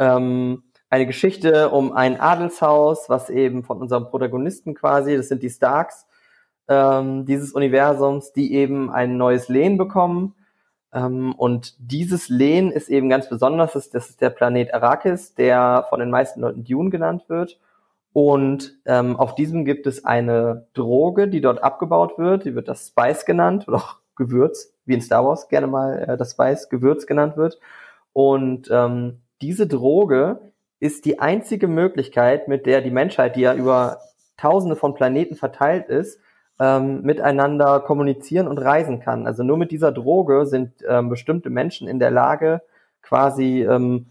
Ähm, 0.00 0.64
eine 0.92 1.06
Geschichte 1.06 1.70
um 1.70 1.94
ein 1.94 2.20
Adelshaus, 2.20 3.08
was 3.08 3.30
eben 3.30 3.64
von 3.64 3.78
unserem 3.78 4.10
Protagonisten 4.10 4.74
quasi, 4.74 5.16
das 5.16 5.28
sind 5.28 5.42
die 5.42 5.48
Starks 5.48 6.06
ähm, 6.68 7.24
dieses 7.24 7.52
Universums, 7.52 8.34
die 8.34 8.52
eben 8.52 8.90
ein 8.90 9.16
neues 9.16 9.48
Lehen 9.48 9.78
bekommen. 9.78 10.34
Ähm, 10.92 11.34
und 11.34 11.76
dieses 11.78 12.28
Lehen 12.28 12.70
ist 12.70 12.90
eben 12.90 13.08
ganz 13.08 13.30
besonders, 13.30 13.72
das 13.72 13.88
ist 14.10 14.20
der 14.20 14.28
Planet 14.28 14.74
Arrakis, 14.74 15.34
der 15.34 15.86
von 15.88 15.98
den 15.98 16.10
meisten 16.10 16.42
Leuten 16.42 16.62
Dune 16.62 16.90
genannt 16.90 17.24
wird. 17.28 17.58
Und 18.12 18.76
ähm, 18.84 19.16
auf 19.16 19.34
diesem 19.34 19.64
gibt 19.64 19.86
es 19.86 20.04
eine 20.04 20.66
Droge, 20.74 21.26
die 21.26 21.40
dort 21.40 21.64
abgebaut 21.64 22.18
wird. 22.18 22.44
Die 22.44 22.54
wird 22.54 22.68
das 22.68 22.88
Spice 22.88 23.24
genannt 23.24 23.66
oder 23.66 23.78
auch 23.78 23.96
Gewürz, 24.14 24.74
wie 24.84 24.92
in 24.92 25.00
Star 25.00 25.24
Wars 25.24 25.48
gerne 25.48 25.68
mal 25.68 26.04
äh, 26.06 26.16
das 26.18 26.32
Spice 26.32 26.68
Gewürz 26.68 27.06
genannt 27.06 27.38
wird. 27.38 27.58
Und 28.12 28.68
ähm, 28.70 29.22
diese 29.40 29.66
Droge 29.66 30.51
ist 30.82 31.04
die 31.04 31.20
einzige 31.20 31.68
Möglichkeit, 31.68 32.48
mit 32.48 32.66
der 32.66 32.80
die 32.80 32.90
Menschheit, 32.90 33.36
die 33.36 33.42
ja 33.42 33.54
über 33.54 34.00
Tausende 34.36 34.74
von 34.74 34.94
Planeten 34.94 35.36
verteilt 35.36 35.88
ist, 35.88 36.18
ähm, 36.58 37.02
miteinander 37.02 37.78
kommunizieren 37.78 38.48
und 38.48 38.58
reisen 38.58 38.98
kann. 38.98 39.28
Also 39.28 39.44
nur 39.44 39.58
mit 39.58 39.70
dieser 39.70 39.92
Droge 39.92 40.44
sind 40.44 40.72
ähm, 40.88 41.08
bestimmte 41.08 41.50
Menschen 41.50 41.86
in 41.86 42.00
der 42.00 42.10
Lage, 42.10 42.62
quasi 43.00 43.62
ähm, 43.62 44.06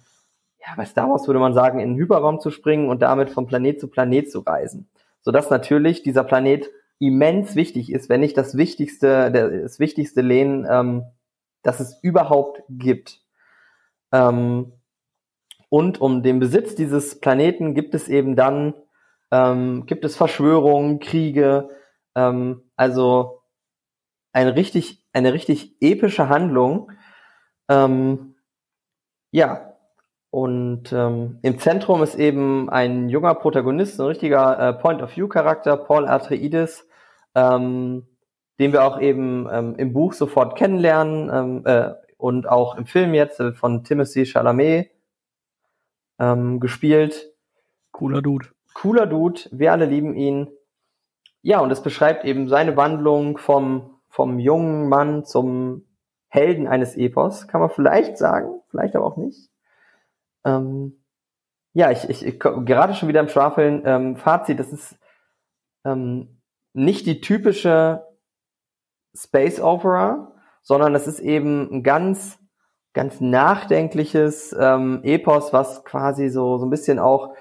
ja, 0.65 0.85
Star 0.85 1.09
Wars 1.09 1.27
würde 1.27 1.41
man 1.41 1.53
sagen, 1.53 1.81
in 1.81 1.89
den 1.89 1.97
Hyperraum 1.97 2.39
zu 2.39 2.51
springen 2.51 2.87
und 2.87 3.01
damit 3.01 3.31
von 3.31 3.47
Planet 3.47 3.77
zu 3.77 3.89
Planet 3.89 4.31
zu 4.31 4.39
reisen. 4.39 4.87
Sodass 5.19 5.49
natürlich 5.49 6.03
dieser 6.03 6.23
Planet 6.23 6.69
immens 6.99 7.57
wichtig 7.57 7.91
ist, 7.91 8.07
wenn 8.07 8.21
nicht 8.21 8.37
das 8.37 8.55
wichtigste, 8.55 9.29
das 9.29 9.77
wichtigste 9.79 10.21
Lehnen, 10.21 10.65
ähm, 10.71 11.03
das 11.63 11.81
es 11.81 11.99
überhaupt 12.01 12.63
gibt. 12.69 13.19
Ähm, 14.13 14.71
und 15.71 16.01
um 16.01 16.21
den 16.21 16.39
Besitz 16.39 16.75
dieses 16.75 17.21
Planeten 17.21 17.73
gibt 17.73 17.95
es 17.95 18.09
eben 18.09 18.35
dann, 18.35 18.73
ähm, 19.31 19.85
gibt 19.85 20.03
es 20.03 20.17
Verschwörungen, 20.17 20.99
Kriege, 20.99 21.69
ähm, 22.13 22.69
also 22.75 23.43
eine 24.33 24.57
richtig, 24.57 25.05
eine 25.13 25.31
richtig 25.31 25.77
epische 25.79 26.27
Handlung. 26.27 26.91
Ähm, 27.69 28.35
ja, 29.31 29.77
und 30.29 30.91
ähm, 30.91 31.39
im 31.41 31.57
Zentrum 31.57 32.03
ist 32.03 32.15
eben 32.15 32.69
ein 32.69 33.07
junger 33.07 33.33
Protagonist, 33.35 33.97
ein 33.97 34.07
richtiger 34.07 34.59
äh, 34.59 34.73
Point-of-View-Charakter, 34.73 35.77
Paul 35.77 36.05
Atreides, 36.05 36.85
ähm, 37.33 38.07
den 38.59 38.73
wir 38.73 38.83
auch 38.83 38.99
eben 38.99 39.47
ähm, 39.49 39.75
im 39.77 39.93
Buch 39.93 40.11
sofort 40.11 40.57
kennenlernen 40.57 41.29
ähm, 41.33 41.61
äh, 41.65 41.93
und 42.17 42.49
auch 42.49 42.75
im 42.75 42.85
Film 42.85 43.13
jetzt 43.13 43.39
äh, 43.39 43.53
von 43.53 43.85
Timothy 43.85 44.25
Chalamet 44.25 44.91
ähm, 46.21 46.59
gespielt. 46.59 47.33
Cooler 47.91 48.21
Dude. 48.21 48.47
Cooler 48.73 49.07
Dude, 49.07 49.41
wir 49.51 49.71
alle 49.71 49.85
lieben 49.85 50.15
ihn. 50.15 50.47
Ja, 51.41 51.59
und 51.59 51.71
es 51.71 51.81
beschreibt 51.81 52.23
eben 52.23 52.47
seine 52.47 52.77
Wandlung 52.77 53.37
vom, 53.37 53.99
vom 54.07 54.39
jungen 54.39 54.87
Mann 54.87 55.25
zum 55.25 55.87
Helden 56.29 56.67
eines 56.67 56.95
Epos, 56.95 57.47
kann 57.47 57.59
man 57.59 57.71
vielleicht 57.71 58.17
sagen, 58.17 58.61
vielleicht 58.69 58.95
aber 58.95 59.05
auch 59.05 59.17
nicht. 59.17 59.49
Ähm, 60.45 61.03
ja, 61.73 61.91
ich, 61.91 62.09
ich, 62.09 62.25
ich 62.25 62.39
gerade 62.39 62.93
schon 62.93 63.09
wieder 63.09 63.19
im 63.19 63.27
Schwafeln. 63.27 63.81
Ähm, 63.85 64.15
Fazit, 64.15 64.59
das 64.59 64.71
ist 64.71 64.97
ähm, 65.83 66.41
nicht 66.73 67.05
die 67.05 67.19
typische 67.19 68.05
Space 69.13 69.59
Opera, 69.59 70.33
sondern 70.61 70.93
das 70.93 71.07
ist 71.07 71.19
eben 71.19 71.69
ein 71.71 71.83
ganz, 71.83 72.39
ganz 72.93 73.21
nachdenkliches 73.21 74.55
ähm, 74.59 75.01
Epos, 75.03 75.53
was 75.53 75.83
quasi 75.85 76.29
so, 76.29 76.57
so 76.57 76.65
ein 76.65 76.69
bisschen 76.69 76.99
auch 76.99 77.33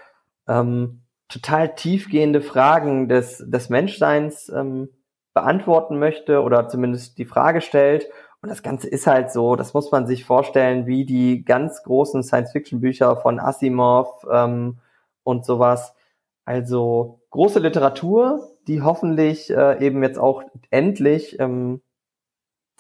ähm, 0.49 1.03
total 1.29 1.75
tiefgehende 1.75 2.41
Fragen 2.41 3.09
des, 3.09 3.45
des 3.47 3.69
Menschseins 3.69 4.49
ähm, 4.49 4.89
beantworten 5.35 5.99
möchte 5.99 6.43
oder 6.43 6.69
zumindest 6.69 7.19
die 7.19 7.25
Frage 7.25 7.61
stellt 7.61 8.09
und 8.43 8.49
das 8.49 8.63
Ganze 8.63 8.89
ist 8.89 9.07
halt 9.07 9.31
so, 9.31 9.55
das 9.55 9.75
muss 9.75 9.91
man 9.93 10.07
sich 10.07 10.25
vorstellen, 10.25 10.87
wie 10.87 11.05
die 11.05 11.45
ganz 11.45 11.83
großen 11.83 12.23
Science-Fiction-Bücher 12.23 13.17
von 13.17 13.39
Asimov 13.39 14.27
ähm, 14.31 14.79
und 15.25 15.45
sowas. 15.45 15.95
Also 16.47 17.21
große 17.31 17.59
Literatur, 17.59 18.49
die 18.67 18.81
hoffentlich 18.81 19.51
äh, 19.51 19.85
eben 19.85 20.03
jetzt 20.03 20.19
auch 20.19 20.43
endlich 20.71 21.39
ähm, 21.39 21.83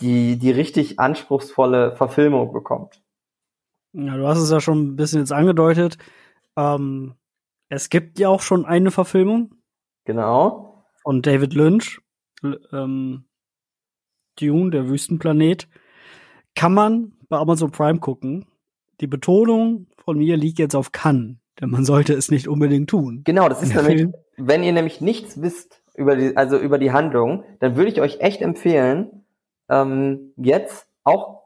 die, 0.00 0.38
die 0.38 0.50
richtig 0.50 0.98
anspruchsvolle 0.98 1.94
Verfilmung 1.96 2.52
bekommt. 2.52 3.02
Ja, 3.92 4.16
du 4.16 4.26
hast 4.26 4.38
es 4.38 4.50
ja 4.50 4.60
schon 4.60 4.92
ein 4.92 4.96
bisschen 4.96 5.20
jetzt 5.20 5.32
angedeutet. 5.32 5.98
Ähm, 6.56 7.14
es 7.68 7.88
gibt 7.90 8.18
ja 8.18 8.28
auch 8.28 8.42
schon 8.42 8.64
eine 8.64 8.90
Verfilmung. 8.90 9.54
Genau. 10.04 10.84
Von 11.02 11.22
David 11.22 11.54
Lynch. 11.54 12.00
Ähm, 12.72 13.24
Dune, 14.40 14.70
der 14.70 14.88
Wüstenplanet, 14.88 15.68
kann 16.54 16.72
man 16.72 17.12
bei 17.28 17.36
Amazon 17.36 17.70
Prime 17.70 17.98
gucken. 17.98 18.46
Die 19.00 19.06
Betonung 19.06 19.86
von 19.98 20.18
mir 20.18 20.36
liegt 20.36 20.58
jetzt 20.58 20.74
auf 20.74 20.92
kann, 20.92 21.40
denn 21.60 21.70
man 21.70 21.84
sollte 21.84 22.14
es 22.14 22.30
nicht 22.30 22.48
unbedingt 22.48 22.90
tun. 22.90 23.22
Genau, 23.24 23.48
das 23.48 23.62
ist 23.62 23.74
nämlich, 23.74 24.08
wenn 24.36 24.62
ihr 24.62 24.72
nämlich 24.72 25.00
nichts 25.00 25.40
wisst 25.40 25.82
über 25.94 26.16
die, 26.16 26.36
also 26.36 26.58
über 26.58 26.78
die 26.78 26.92
Handlung, 26.92 27.44
dann 27.60 27.76
würde 27.76 27.90
ich 27.90 28.00
euch 28.00 28.20
echt 28.20 28.40
empfehlen, 28.40 29.19
ähm, 29.70 30.32
jetzt 30.36 30.88
auch, 31.04 31.44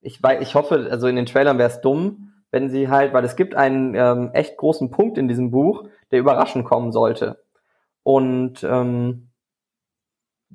ich, 0.00 0.20
ich 0.40 0.54
hoffe, 0.54 0.88
also 0.90 1.06
in 1.08 1.16
den 1.16 1.26
Trailern 1.26 1.58
wäre 1.58 1.70
es 1.70 1.80
dumm, 1.80 2.32
wenn 2.50 2.68
sie 2.68 2.88
halt, 2.88 3.12
weil 3.12 3.24
es 3.24 3.36
gibt 3.36 3.54
einen 3.54 3.94
ähm, 3.94 4.30
echt 4.32 4.56
großen 4.56 4.90
Punkt 4.90 5.18
in 5.18 5.28
diesem 5.28 5.50
Buch, 5.50 5.84
der 6.10 6.20
überraschend 6.20 6.64
kommen 6.64 6.92
sollte. 6.92 7.42
Und 8.02 8.64
ähm, 8.64 9.30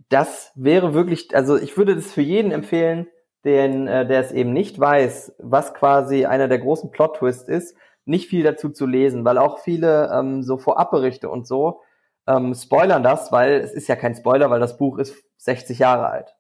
das 0.09 0.51
wäre 0.55 0.93
wirklich, 0.93 1.35
also 1.35 1.57
ich 1.57 1.77
würde 1.77 1.95
das 1.95 2.11
für 2.11 2.21
jeden 2.21 2.51
empfehlen, 2.51 3.07
den, 3.45 3.87
äh, 3.87 4.07
der 4.07 4.19
es 4.19 4.31
eben 4.31 4.53
nicht 4.53 4.79
weiß, 4.79 5.35
was 5.39 5.73
quasi 5.73 6.25
einer 6.25 6.47
der 6.47 6.59
großen 6.59 6.91
Plot-Twists 6.91 7.47
ist, 7.47 7.77
nicht 8.03 8.27
viel 8.27 8.43
dazu 8.43 8.69
zu 8.69 8.85
lesen, 8.85 9.23
weil 9.25 9.37
auch 9.37 9.59
viele 9.59 10.11
ähm, 10.13 10.43
so 10.43 10.57
Vorabberichte 10.57 11.29
und 11.29 11.47
so 11.47 11.81
ähm, 12.27 12.53
spoilern 12.53 13.03
das, 13.03 13.31
weil 13.31 13.61
es 13.61 13.73
ist 13.73 13.87
ja 13.87 13.95
kein 13.95 14.15
Spoiler, 14.15 14.49
weil 14.49 14.59
das 14.59 14.77
Buch 14.77 14.97
ist 14.97 15.15
60 15.37 15.79
Jahre 15.79 16.09
alt. 16.09 16.35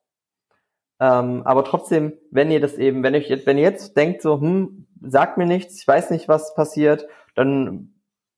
Ähm, 0.99 1.41
aber 1.45 1.63
trotzdem, 1.63 2.13
wenn 2.31 2.51
ihr 2.51 2.61
das 2.61 2.75
eben, 2.75 3.03
wenn 3.03 3.13
ihr 3.13 3.21
jetzt, 3.21 3.45
wenn 3.45 3.57
ihr 3.57 3.63
jetzt 3.63 3.97
denkt 3.97 4.21
so, 4.21 4.39
hm, 4.39 4.87
sagt 5.01 5.37
mir 5.37 5.45
nichts, 5.45 5.79
ich 5.79 5.87
weiß 5.87 6.11
nicht, 6.11 6.27
was 6.27 6.55
passiert, 6.55 7.05
dann 7.35 7.93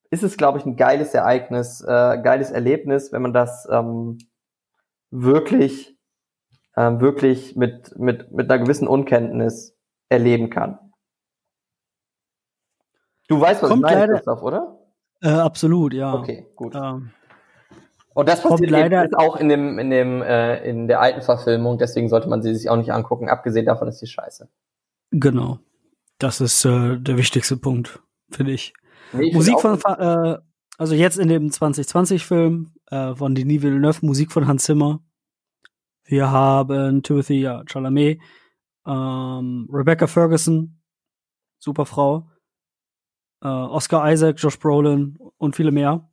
ist 0.10 0.24
es, 0.24 0.38
glaube 0.38 0.58
ich, 0.58 0.66
ein 0.66 0.76
geiles 0.76 1.14
Ereignis, 1.14 1.82
äh, 1.82 2.22
geiles 2.22 2.52
Erlebnis, 2.52 3.12
wenn 3.12 3.22
man 3.22 3.34
das 3.34 3.68
ähm, 3.70 4.18
wirklich 5.12 5.98
ähm, 6.78 7.02
wirklich 7.02 7.56
mit, 7.56 7.98
mit, 7.98 8.32
mit 8.32 8.50
einer 8.50 8.64
gewissen 8.64 8.88
Unkenntnis 8.88 9.76
erleben 10.10 10.50
kann. 10.50 10.78
Du 13.28 13.42
weißt, 13.42 13.64
was 13.64 13.70
Kommt 13.70 13.90
ich 13.90 13.96
meine, 13.96 14.14
Christoph, 14.14 14.44
oder? 14.44 14.80
Äh, 15.22 15.30
absolut, 15.30 15.94
ja. 15.94 16.14
Okay, 16.14 16.48
gut. 16.56 16.76
Ähm, 16.76 17.12
Und 18.18 18.28
das 18.28 18.42
passiert 18.42 18.72
leider- 18.72 19.04
leider 19.04 19.20
auch 19.20 19.36
in 19.36 19.48
dem, 19.48 19.78
in 19.78 19.92
dem, 19.92 20.24
äh, 20.24 20.68
in 20.68 20.88
der 20.88 21.02
alten 21.02 21.22
Verfilmung, 21.22 21.78
deswegen 21.78 22.10
sollte 22.10 22.28
man 22.28 22.42
sie 22.42 22.56
sich 22.56 22.68
auch 22.68 22.76
nicht 22.76 22.92
angucken. 22.92 23.30
Abgesehen 23.30 23.68
davon 23.68 23.88
ist 23.88 24.02
die 24.02 24.08
scheiße. 24.08 24.50
genau. 25.12 25.60
Das 26.20 26.42
ist 26.42 26.66
äh, 26.66 26.98
der 26.98 27.16
wichtigste 27.16 27.58
Punkt, 27.58 28.02
finde 28.32 28.52
ich. 28.54 28.74
Nee, 29.14 29.28
ich 29.28 29.34
Musik 29.36 29.60
von, 29.60 29.78
äh, 29.84 30.38
also 30.80 30.96
jetzt 30.96 31.20
in 31.20 31.28
dem 31.28 31.50
2020-Film 31.52 32.72
äh, 32.90 33.14
von 33.14 33.36
Denis 33.36 33.62
Villeneuve, 33.62 34.04
Musik 34.04 34.32
von 34.32 34.48
Hans 34.48 34.64
Zimmer. 34.64 35.00
Wir 36.06 36.32
haben 36.32 37.04
Timothy 37.04 37.42
ja, 37.42 37.62
Chalamet, 37.68 38.20
ähm, 38.88 39.70
Rebecca 39.72 40.08
Ferguson, 40.08 40.82
super 41.60 41.86
Frau, 41.86 42.28
äh, 43.44 43.48
Oscar 43.48 44.12
Isaac, 44.12 44.38
Josh 44.40 44.58
Brolin 44.58 45.20
und 45.38 45.56
viele 45.56 45.72
mehr. 45.72 46.07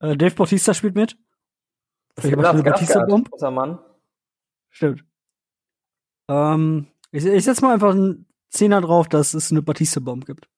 Äh, 0.00 0.16
Dave 0.16 0.34
Bautista 0.34 0.74
spielt 0.74 0.94
mit. 0.94 1.16
Vielleicht 2.18 2.36
macht 2.36 2.54
eine 2.54 2.62
Batista-Bomb. 2.62 3.30
großer 3.30 3.50
Mann. 3.50 3.78
Stimmt. 4.70 5.04
Ähm, 6.28 6.86
ich, 7.10 7.24
ich 7.24 7.44
setz 7.44 7.60
mal 7.60 7.74
einfach 7.74 7.90
einen 7.90 8.26
Zehner 8.50 8.80
drauf, 8.80 9.08
dass 9.08 9.34
es 9.34 9.50
eine 9.50 9.62
Batista-Bomb 9.62 10.26
gibt. 10.26 10.48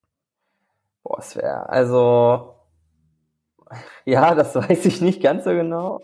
Boah, 1.03 1.19
es 1.19 1.37
wäre, 1.37 1.69
also, 1.69 2.55
ja, 4.05 4.35
das 4.35 4.55
weiß 4.55 4.85
ich 4.87 5.01
nicht 5.01 5.23
ganz 5.23 5.45
so 5.45 5.51
genau, 5.51 6.03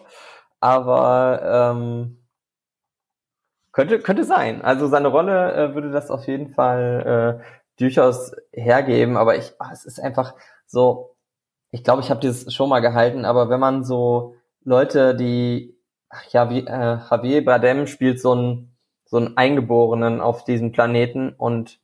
aber 0.60 1.72
ähm, 1.74 2.18
könnte, 3.72 3.98
könnte 3.98 4.24
sein. 4.24 4.62
Also 4.62 4.86
seine 4.86 5.08
Rolle 5.08 5.52
äh, 5.54 5.74
würde 5.74 5.90
das 5.90 6.10
auf 6.10 6.26
jeden 6.26 6.50
Fall 6.50 7.40
äh, 7.42 7.44
durchaus 7.78 8.32
hergeben, 8.52 9.16
aber 9.16 9.36
ich, 9.36 9.52
ah, 9.58 9.70
es 9.72 9.84
ist 9.84 9.98
einfach 9.98 10.34
so, 10.66 11.11
ich 11.72 11.82
glaube, 11.82 12.02
ich 12.02 12.10
habe 12.10 12.20
dieses 12.20 12.54
schon 12.54 12.68
mal 12.68 12.80
gehalten, 12.80 13.24
aber 13.24 13.48
wenn 13.48 13.60
man 13.60 13.82
so 13.82 14.36
Leute, 14.62 15.16
die, 15.16 15.76
ja, 16.30 16.48
wie 16.50 16.60
äh, 16.60 16.98
Javier 17.10 17.44
Bardem 17.44 17.86
spielt 17.86 18.20
so 18.20 18.32
einen 18.32 18.72
so 19.12 19.18
einen 19.18 19.36
Eingeborenen 19.36 20.22
auf 20.22 20.44
diesem 20.44 20.72
Planeten 20.72 21.34
und 21.36 21.80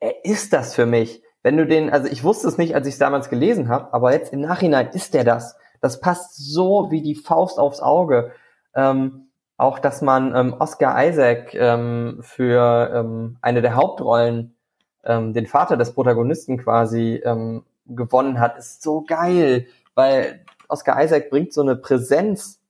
er 0.00 0.22
ist 0.26 0.52
das 0.52 0.74
für 0.74 0.84
mich. 0.84 1.22
Wenn 1.42 1.56
du 1.56 1.66
den, 1.66 1.88
also 1.88 2.08
ich 2.10 2.22
wusste 2.22 2.46
es 2.46 2.58
nicht, 2.58 2.74
als 2.74 2.86
ich 2.86 2.92
es 2.94 2.98
damals 2.98 3.30
gelesen 3.30 3.70
habe, 3.70 3.94
aber 3.94 4.12
jetzt 4.12 4.30
im 4.30 4.42
Nachhinein 4.42 4.88
ist 4.88 5.14
der 5.14 5.24
das. 5.24 5.56
Das 5.80 6.00
passt 6.00 6.36
so 6.36 6.90
wie 6.90 7.00
die 7.00 7.14
Faust 7.14 7.58
aufs 7.58 7.80
Auge. 7.80 8.32
Ähm, 8.74 9.28
auch, 9.56 9.78
dass 9.78 10.02
man 10.02 10.36
ähm, 10.36 10.54
Oscar 10.58 11.02
Isaac 11.06 11.54
ähm, 11.54 12.18
für 12.20 12.90
ähm, 12.94 13.38
eine 13.40 13.62
der 13.62 13.74
Hauptrollen, 13.74 14.56
ähm, 15.04 15.32
den 15.32 15.46
Vater 15.46 15.78
des 15.78 15.94
Protagonisten 15.94 16.58
quasi 16.58 17.22
ähm, 17.24 17.64
gewonnen 17.86 18.40
hat, 18.40 18.58
ist 18.58 18.82
so 18.82 19.02
geil, 19.02 19.66
weil 19.94 20.44
Oscar 20.68 21.02
Isaac 21.02 21.30
bringt 21.30 21.52
so 21.52 21.62
eine 21.62 21.76
Präsenz 21.76 22.60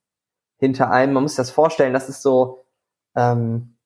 hinter 0.57 0.91
einem. 0.91 1.13
Man 1.13 1.23
muss 1.23 1.33
sich 1.33 1.37
das 1.37 1.51
vorstellen, 1.51 1.93
das 1.93 2.09
ist 2.09 2.21
so, 2.21 2.59
ähm, 3.15 3.77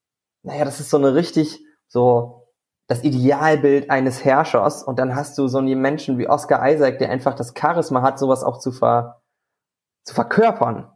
naja, 0.44 0.66
das 0.66 0.80
ist 0.80 0.90
so 0.90 0.98
eine 0.98 1.16
richtig 1.16 1.64
so 1.88 2.48
das 2.88 3.04
Idealbild 3.04 3.92
eines 3.92 4.26
Herrschers 4.26 4.84
und 4.84 4.98
dann 4.98 5.16
hast 5.16 5.38
du 5.38 5.48
so 5.48 5.60
einen 5.60 5.80
Menschen 5.80 6.18
wie 6.18 6.28
Oscar 6.28 6.68
Isaac, 6.72 6.98
der 6.98 7.12
einfach 7.12 7.36
das 7.36 7.54
Charisma 7.56 8.02
hat, 8.02 8.18
sowas 8.18 8.44
auch 8.44 8.58
zu 8.58 8.72
ver 8.72 9.22
zu 10.04 10.16
verkörpern. 10.16 10.92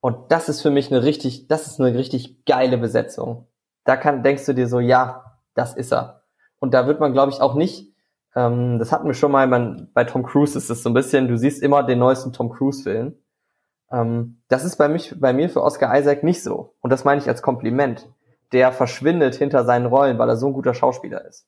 Und 0.00 0.30
das 0.30 0.48
ist 0.48 0.62
für 0.62 0.70
mich 0.70 0.92
eine 0.92 1.02
richtig, 1.02 1.48
das 1.48 1.66
ist 1.66 1.80
eine 1.80 1.96
richtig 1.96 2.44
geile 2.44 2.78
Besetzung. 2.78 3.48
Da 3.84 3.96
kann, 3.96 4.22
denkst 4.22 4.46
du 4.46 4.52
dir 4.52 4.68
so, 4.68 4.78
ja, 4.78 5.38
das 5.54 5.74
ist 5.74 5.92
er. 5.92 6.22
Und 6.60 6.74
da 6.74 6.86
wird 6.86 7.00
man, 7.00 7.12
glaube 7.12 7.32
ich, 7.32 7.40
auch 7.40 7.54
nicht, 7.54 7.91
ähm, 8.34 8.78
das 8.78 8.92
hatten 8.92 9.06
wir 9.06 9.14
schon 9.14 9.32
mal, 9.32 9.46
man, 9.46 9.88
bei 9.92 10.04
Tom 10.04 10.22
Cruise 10.22 10.56
ist 10.56 10.70
es 10.70 10.82
so 10.82 10.90
ein 10.90 10.94
bisschen, 10.94 11.28
du 11.28 11.36
siehst 11.36 11.62
immer 11.62 11.82
den 11.82 11.98
neuesten 11.98 12.32
Tom 12.32 12.50
Cruise-Film. 12.50 13.14
Ähm, 13.90 14.42
das 14.48 14.64
ist 14.64 14.76
bei, 14.76 14.88
mich, 14.88 15.14
bei 15.18 15.32
mir 15.32 15.50
für 15.50 15.62
Oscar 15.62 15.96
Isaac 15.98 16.22
nicht 16.22 16.42
so. 16.42 16.74
Und 16.80 16.90
das 16.90 17.04
meine 17.04 17.20
ich 17.20 17.28
als 17.28 17.42
Kompliment. 17.42 18.08
Der 18.52 18.72
verschwindet 18.72 19.34
hinter 19.34 19.64
seinen 19.64 19.86
Rollen, 19.86 20.18
weil 20.18 20.28
er 20.28 20.36
so 20.36 20.46
ein 20.46 20.52
guter 20.52 20.74
Schauspieler 20.74 21.24
ist. 21.26 21.46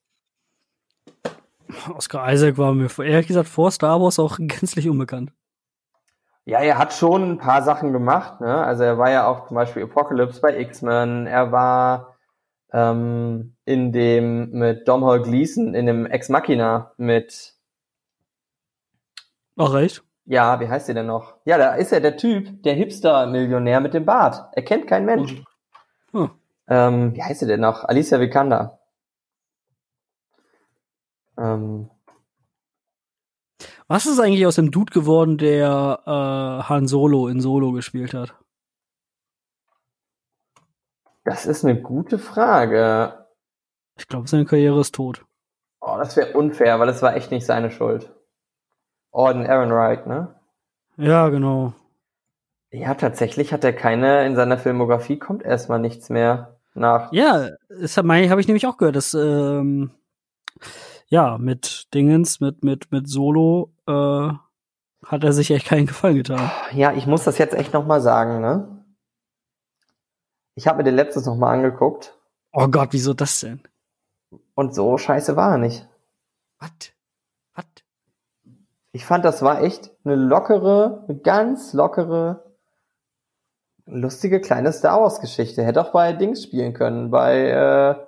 Oscar 1.95 2.33
Isaac 2.33 2.59
war 2.59 2.73
mir 2.75 2.89
ehrlich 2.99 3.27
gesagt 3.27 3.49
vor 3.49 3.71
Star 3.71 4.01
Wars 4.01 4.19
auch 4.19 4.37
gänzlich 4.39 4.89
unbekannt. 4.89 5.33
Ja, 6.47 6.59
er 6.59 6.77
hat 6.77 6.93
schon 6.93 7.23
ein 7.23 7.39
paar 7.39 7.63
Sachen 7.63 7.95
gemacht. 7.95 8.43
Ne? 8.43 8.55
Also 8.55 8.85
er 8.85 8.99
war 8.99 9.11
ja 9.11 9.27
auch 9.27 9.49
zum 9.49 9.55
Beispiel 9.55 9.85
Apocalypse 9.85 10.43
bei 10.43 10.59
X-Men. 10.59 11.27
Er 11.27 11.53
war 11.53 12.14
ähm, 12.75 13.55
in 13.65 13.93
dem 13.93 14.51
mit 14.51 14.89
Domhnall 14.89 15.23
Gleeson 15.23 15.75
in 15.75 15.87
dem 15.87 16.07
Ex 16.07 16.29
Machina 16.29 16.93
mit 16.97 17.55
Ach, 19.57 19.73
recht? 19.73 20.03
ja, 20.27 20.59
wie 20.59 20.69
heißt 20.69 20.89
der 20.89 20.97
denn 20.97 21.07
noch? 21.07 21.37
Ja, 21.45 21.57
da 21.57 21.75
ist 21.77 21.93
er 21.93 22.01
der 22.01 22.17
Typ, 22.17 22.63
der 22.65 22.75
Hipster-Millionär 22.75 23.81
mit 23.81 23.95
dem 23.95 24.05
Bart. 24.05 24.49
Er 24.53 24.65
kennt 24.65 24.89
kein 24.89 25.05
Mensch. 25.05 25.41
Hm. 26.11 26.31
Ähm, 26.67 27.15
wie 27.15 27.23
heißt 27.23 27.43
er 27.43 27.49
denn 27.49 27.61
noch? 27.61 27.85
Alicia 27.85 28.19
Vikander. 28.19 28.81
Ähm, 31.39 31.91
Was 33.87 34.07
ist 34.07 34.19
eigentlich 34.19 34.47
aus 34.47 34.57
dem 34.57 34.73
Dude 34.73 34.93
geworden, 34.93 35.39
der 35.39 36.01
äh, 36.07 36.69
Han 36.69 36.89
Solo 36.89 37.29
in 37.29 37.41
Solo 37.41 37.71
gespielt 37.73 38.15
hat? 38.15 38.35
Das 41.25 41.47
ist 41.47 41.65
eine 41.65 41.81
gute 41.81 42.19
Frage. 42.19 43.27
Ich 43.97 44.09
glaube, 44.09 44.29
seine 44.29 44.45
Karriere 44.45 44.81
ist 44.81 44.95
tot. 44.95 45.25
Oh, 45.81 45.97
das 45.99 46.17
wäre 46.17 46.33
unfair, 46.33 46.79
weil 46.81 46.87
das 46.87 47.03
war 47.03 47.15
echt 47.17 47.31
nicht 47.31 47.47
seine 47.47 47.71
Schuld. 47.71 48.11
Orden 49.11 49.45
Ehrenreich, 49.45 50.07
ne? 50.07 50.35
Ja, 50.97 51.29
genau. 51.29 51.73
Ja, 52.71 52.95
tatsächlich 52.95 53.53
hat 53.53 53.65
er 53.65 53.73
keine, 53.73 54.27
in 54.27 54.35
seiner 54.35 54.59
Filmografie 54.59 55.19
kommt 55.19 55.45
erstmal 55.45 55.79
nichts 55.79 56.11
mehr 56.11 56.57
nach. 56.75 57.13
Ja, 57.13 57.51
das 57.69 57.97
habe 57.97 58.29
hab 58.29 58.39
ich 58.39 58.49
nämlich 58.49 58.67
auch 58.67 58.77
gehört, 58.77 58.97
dass 58.97 59.15
ähm, 59.15 59.91
ja 61.07 61.39
mit 61.39 61.95
Dingens, 61.95 62.41
mit 62.41 62.65
mit 62.65 62.91
mit 62.91 63.09
Solo 63.09 63.73
äh, 63.87 64.33
hat 65.07 65.23
er 65.23 65.33
sich 65.33 65.53
echt 65.53 65.67
keinen 65.67 65.87
Gefallen 65.87 66.17
getan. 66.17 66.51
Ja, 66.73 66.93
ich 66.93 67.07
muss 67.07 67.23
das 67.23 67.39
jetzt 67.39 67.55
echt 67.55 67.73
nochmal 67.73 68.01
sagen, 68.01 68.41
ne? 68.41 68.74
Ich 70.55 70.67
habe 70.67 70.79
mir 70.79 70.85
den 70.85 70.95
letztes 70.95 71.27
nochmal 71.27 71.55
angeguckt 71.55 72.17
Oh 72.53 72.69
Gott, 72.69 72.89
wieso 72.93 73.15
das 73.15 73.41
denn? 73.41 73.61
und 74.55 74.75
so 74.75 74.97
scheiße 74.99 75.37
war 75.37 75.53
er 75.53 75.59
nicht. 75.59 75.89
Was? 76.59 76.71
Was? 77.55 77.65
Ich 78.93 79.05
fand, 79.05 79.25
das 79.25 79.43
war 79.43 79.63
echt 79.63 79.91
eine 80.05 80.15
lockere, 80.15 81.05
eine 81.09 81.19
ganz 81.19 81.73
lockere, 81.73 82.55
lustige 83.87 84.41
kleine 84.41 84.73
Star 84.73 85.01
Wars 85.01 85.21
Geschichte. 85.21 85.65
Hätte 85.65 85.81
auch 85.81 85.93
bei 85.93 86.13
Dings 86.13 86.45
spielen 86.45 86.75
können, 86.75 87.11
bei, 87.11 87.49
äh, 87.49 88.07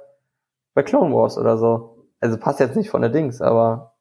bei 0.75 0.83
Clone 0.83 1.15
Wars 1.15 1.39
oder 1.39 1.59
so. 1.59 2.07
Also 2.21 2.39
passt 2.39 2.61
jetzt 2.61 2.77
nicht 2.77 2.91
von 2.91 3.03
der 3.03 3.11
Dings, 3.11 3.41
aber 3.43 3.95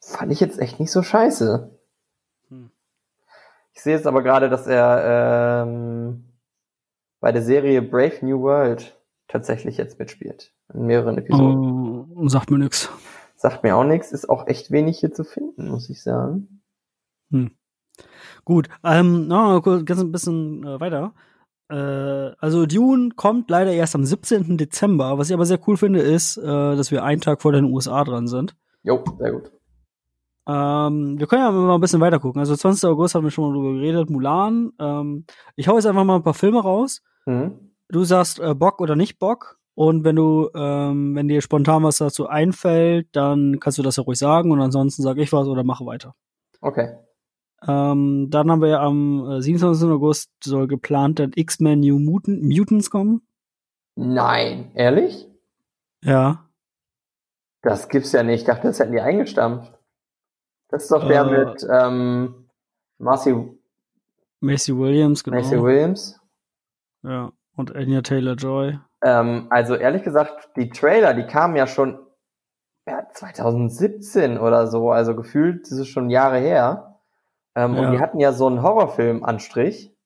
fand 0.00 0.30
ich 0.32 0.40
jetzt 0.40 0.58
echt 0.58 0.78
nicht 0.78 0.92
so 0.92 1.02
scheiße. 1.02 1.73
Hm. 3.74 3.76
Ich 3.76 3.82
sehe 3.82 3.94
jetzt 3.94 4.06
aber 4.06 4.22
gerade, 4.22 4.48
dass 4.48 4.66
er 4.66 5.64
ähm, 5.66 6.24
bei 7.20 7.32
der 7.32 7.42
Serie 7.42 7.82
Brave 7.82 8.24
New 8.24 8.40
World 8.40 8.98
tatsächlich 9.28 9.76
jetzt 9.76 9.98
mitspielt. 9.98 10.52
In 10.72 10.86
mehreren 10.86 11.18
Episoden. 11.18 12.12
Oh, 12.14 12.28
sagt 12.28 12.50
mir 12.50 12.58
nix. 12.58 12.90
Sagt 13.36 13.62
mir 13.62 13.76
auch 13.76 13.84
nichts, 13.84 14.12
ist 14.12 14.28
auch 14.28 14.46
echt 14.46 14.70
wenig 14.70 14.98
hier 15.00 15.12
zu 15.12 15.24
finden, 15.24 15.68
muss 15.68 15.90
ich 15.90 16.02
sagen. 16.02 16.62
Gut, 18.44 18.68
ähm, 18.82 19.26
no, 19.26 19.60
ganz 19.60 20.00
ein 20.00 20.12
bisschen 20.12 20.64
äh, 20.64 20.80
weiter. 20.80 21.14
Äh, 21.68 21.74
also 22.38 22.66
Dune 22.66 23.10
kommt 23.16 23.50
leider 23.50 23.72
erst 23.72 23.94
am 23.94 24.04
17. 24.04 24.56
Dezember. 24.56 25.18
Was 25.18 25.28
ich 25.28 25.34
aber 25.34 25.46
sehr 25.46 25.60
cool 25.66 25.76
finde, 25.76 26.00
ist, 26.00 26.36
äh, 26.36 26.42
dass 26.42 26.90
wir 26.90 27.02
einen 27.04 27.20
Tag 27.20 27.42
vor 27.42 27.52
den 27.52 27.64
USA 27.64 28.04
dran 28.04 28.28
sind. 28.28 28.54
Jo, 28.82 29.02
sehr 29.18 29.32
gut. 29.32 29.50
Ähm, 30.46 31.18
wir 31.18 31.26
können 31.26 31.42
ja 31.42 31.50
mal 31.50 31.74
ein 31.74 31.80
bisschen 31.80 32.00
weiter 32.00 32.20
gucken. 32.20 32.40
Also 32.40 32.54
20. 32.54 32.88
August 32.88 33.14
haben 33.14 33.24
wir 33.24 33.30
schon 33.30 33.48
mal 33.48 33.54
drüber 33.54 33.72
geredet. 33.74 34.10
Mulan. 34.10 34.72
Ähm, 34.78 35.24
ich 35.56 35.68
hau 35.68 35.76
jetzt 35.76 35.86
einfach 35.86 36.04
mal 36.04 36.16
ein 36.16 36.22
paar 36.22 36.34
Filme 36.34 36.60
raus. 36.60 37.02
Mhm. 37.26 37.72
Du 37.88 38.04
sagst 38.04 38.40
äh, 38.40 38.54
Bock 38.54 38.80
oder 38.80 38.96
nicht 38.96 39.18
Bock. 39.18 39.58
Und 39.74 40.04
wenn 40.04 40.16
du, 40.16 40.50
ähm, 40.54 41.14
wenn 41.16 41.28
dir 41.28 41.40
spontan 41.40 41.82
was 41.82 41.98
dazu 41.98 42.28
einfällt, 42.28 43.08
dann 43.12 43.58
kannst 43.58 43.78
du 43.78 43.82
das 43.82 43.96
ja 43.96 44.04
ruhig 44.04 44.18
sagen. 44.18 44.52
Und 44.52 44.60
ansonsten 44.60 45.02
sage 45.02 45.22
ich 45.22 45.32
was 45.32 45.48
oder 45.48 45.64
mache 45.64 45.86
weiter. 45.86 46.14
Okay. 46.60 46.94
Ähm, 47.66 48.28
dann 48.30 48.50
haben 48.50 48.60
wir 48.60 48.68
ja 48.68 48.82
am 48.82 49.30
äh, 49.30 49.42
27. 49.42 49.88
August 49.88 50.30
soll 50.42 50.68
geplant 50.68 51.18
dann 51.18 51.32
X-Men 51.34 51.80
New 51.80 51.98
Mutant, 51.98 52.42
Mutants 52.42 52.90
kommen. 52.90 53.26
Nein, 53.96 54.70
ehrlich? 54.74 55.26
Ja. 56.02 56.50
Das 57.62 57.88
gibt's 57.88 58.12
ja 58.12 58.22
nicht. 58.22 58.40
Ich 58.40 58.46
dachte, 58.46 58.68
das 58.68 58.78
hätten 58.78 58.92
die 58.92 59.00
eingestampft. 59.00 59.73
Das 60.74 60.82
ist 60.82 60.90
doch 60.90 61.06
der 61.06 61.22
Äh. 61.22 61.44
mit 61.44 61.66
ähm, 61.70 62.48
Marcy. 62.98 63.32
Macy 64.40 64.76
Williams, 64.76 65.22
genau. 65.22 65.36
Macy 65.36 65.62
Williams. 65.62 66.20
Ja, 67.02 67.30
und 67.54 67.76
Anya 67.76 68.02
Taylor-Joy. 68.02 68.80
Ähm, 69.04 69.46
also 69.50 69.76
ehrlich 69.76 70.02
gesagt, 70.02 70.50
die 70.56 70.70
Trailer, 70.70 71.14
die 71.14 71.28
kamen 71.28 71.54
ja 71.54 71.68
schon 71.68 72.04
ja, 72.88 73.06
2017 73.12 74.36
oder 74.36 74.66
so, 74.66 74.90
also 74.90 75.14
gefühlt, 75.14 75.62
das 75.70 75.78
ist 75.78 75.88
schon 75.90 76.10
Jahre 76.10 76.38
her. 76.38 76.98
Ähm, 77.54 77.74
Ja. 77.74 77.80
Und 77.80 77.92
die 77.92 78.00
hatten 78.00 78.18
ja 78.18 78.32
so 78.32 78.48
einen 78.48 78.60
Horrorfilm-Anstrich. 78.60 79.96